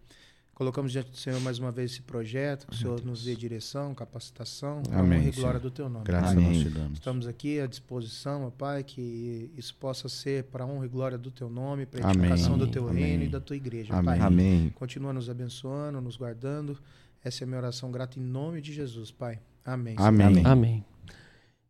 Colocamos 0.57 0.91
diante 0.91 1.11
do 1.11 1.19
Senhor 1.19 1.39
mais 1.43 1.59
uma 1.59 1.71
vez 1.71 1.91
esse 1.91 2.01
projeto, 2.01 2.67
que 2.67 2.73
o 2.73 2.77
Senhor 2.79 3.05
nos 3.05 3.25
dê 3.25 3.37
direção, 3.37 3.95
capacitação, 3.95 4.83
para 4.85 5.01
Amém, 5.01 5.19
honra 5.19 5.29
e 5.29 5.33
Senhor. 5.35 5.43
glória 5.43 5.61
do 5.61 5.71
teu 5.71 5.87
nome. 5.87 6.07
Graças 6.07 6.35
nós 6.35 6.45
Amém. 6.47 6.63
te 6.63 6.71
damos. 6.71 6.93
Estamos 6.95 7.27
aqui 7.27 7.61
à 7.61 7.67
disposição, 7.67 8.47
ó 8.47 8.51
Pai, 8.51 8.83
que 8.83 9.51
isso 9.55 9.75
possa 9.75 10.09
ser 10.09 10.45
para 10.45 10.65
a 10.65 10.67
honra 10.67 10.87
e 10.87 10.89
glória 10.89 11.19
do 11.19 11.31
teu 11.31 11.51
nome, 11.51 11.85
para 11.85 12.07
a 12.07 12.11
Amém. 12.11 12.31
edificação 12.31 12.57
do 12.57 12.69
teu 12.69 12.89
Amém. 12.89 13.05
reino 13.05 13.25
e 13.25 13.29
da 13.29 13.39
tua 13.39 13.55
igreja, 13.55 13.93
Amém. 13.93 14.05
Pai. 14.19 14.27
Amém. 14.27 14.73
Continua 14.75 15.13
nos 15.13 15.29
abençoando, 15.29 16.01
nos 16.01 16.17
guardando. 16.17 16.79
Essa 17.23 17.43
é 17.43 17.45
a 17.45 17.49
minha 17.49 17.59
oração 17.59 17.91
grata 17.91 18.19
em 18.19 18.23
nome 18.23 18.63
de 18.63 18.73
Jesus, 18.73 19.11
Pai. 19.11 19.39
Amém. 19.63 19.95
Amém. 19.99 20.43
Amém. 20.47 20.96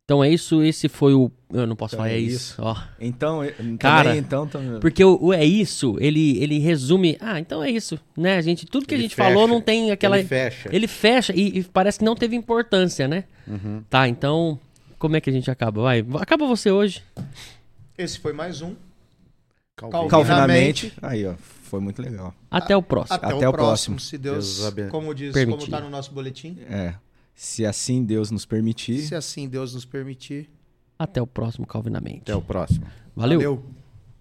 Então 0.07 0.23
é 0.23 0.31
isso, 0.31 0.63
esse 0.63 0.89
foi 0.89 1.15
o. 1.15 1.33
Eu 1.53 1.67
não 1.67 1.75
posso 1.75 1.97
Então 1.97 2.05
falar, 2.05 2.15
é 2.15 2.17
é 2.17 2.21
isso. 2.21 2.55
Ó. 2.63 2.77
Então, 3.01 3.43
eh, 3.43 3.51
também, 3.51 3.77
Cara, 3.77 4.17
então, 4.17 4.47
também- 4.47 4.79
Porque 4.79 5.05
o, 5.05 5.19
o 5.21 5.33
é 5.35 5.45
isso, 5.45 5.97
ele, 5.99 6.41
ele 6.41 6.61
resume. 6.61 7.17
Ah, 7.21 7.41
então 7.41 7.61
é 7.61 7.69
isso, 7.69 7.99
né? 8.17 8.37
A 8.37 8.41
gente, 8.41 8.65
tudo 8.67 8.87
que 8.87 8.95
a 8.95 8.97
Ele 8.97 9.03
gente 9.03 9.17
fecha. 9.17 9.29
falou 9.29 9.49
não 9.49 9.61
tem 9.61 9.91
aquela. 9.91 10.17
Ele 10.17 10.29
fecha. 10.29 10.69
Ele 10.73 10.87
fecha 10.87 11.33
e, 11.35 11.59
e 11.59 11.65
parece 11.65 11.99
que 11.99 12.05
não 12.05 12.15
teve 12.15 12.37
importância, 12.37 13.09
né? 13.09 13.25
Uhum. 13.49 13.83
Tá, 13.91 14.07
então. 14.07 14.61
Como 14.97 15.17
é 15.17 15.21
que 15.21 15.29
a 15.29 15.33
gente 15.33 15.51
acaba? 15.51 15.83
Vai, 15.83 16.07
acaba 16.21 16.47
você 16.47 16.71
hoje. 16.71 17.03
Esse 17.99 18.21
foi 18.21 18.33
mais 18.33 18.63
um. 18.63 18.77
Calvin. 19.77 20.09
Calvinamente. 20.09 20.93
Aí, 21.03 21.27
ó, 21.27 21.35
foi 21.65 21.81
muito 21.81 22.01
legal. 22.01 22.33
Até 22.49 22.77
o 22.77 22.83
próximo. 22.83 23.17
Até, 23.17 23.27
Até 23.27 23.49
o 23.49 23.53
próximo, 23.53 23.97
próximo. 23.97 24.01
se 24.01 24.17
Deus, 24.17 24.73
Deus 24.73 24.89
como 24.91 25.13
diz, 25.15 25.33
Permitir. 25.35 25.59
como 25.59 25.65
está 25.65 25.81
no 25.81 25.91
nosso 25.91 26.13
boletim. 26.13 26.57
É. 26.71 26.95
Se 27.37 27.67
assim 27.67 28.03
Deus 28.03 28.31
nos 28.31 28.47
permitir. 28.47 29.03
Se 29.03 29.15
assim 29.15 29.47
Deus 29.47 29.75
nos 29.75 29.85
permitir. 29.85 30.51
Até 30.99 31.21
o 31.21 31.27
próximo 31.27 31.67
Calvinamente. 31.67 32.23
Até 32.23 32.35
o 32.35 32.41
próximo. 32.41 32.87
Valeu. 33.15 33.39
Valeu. 33.39 33.86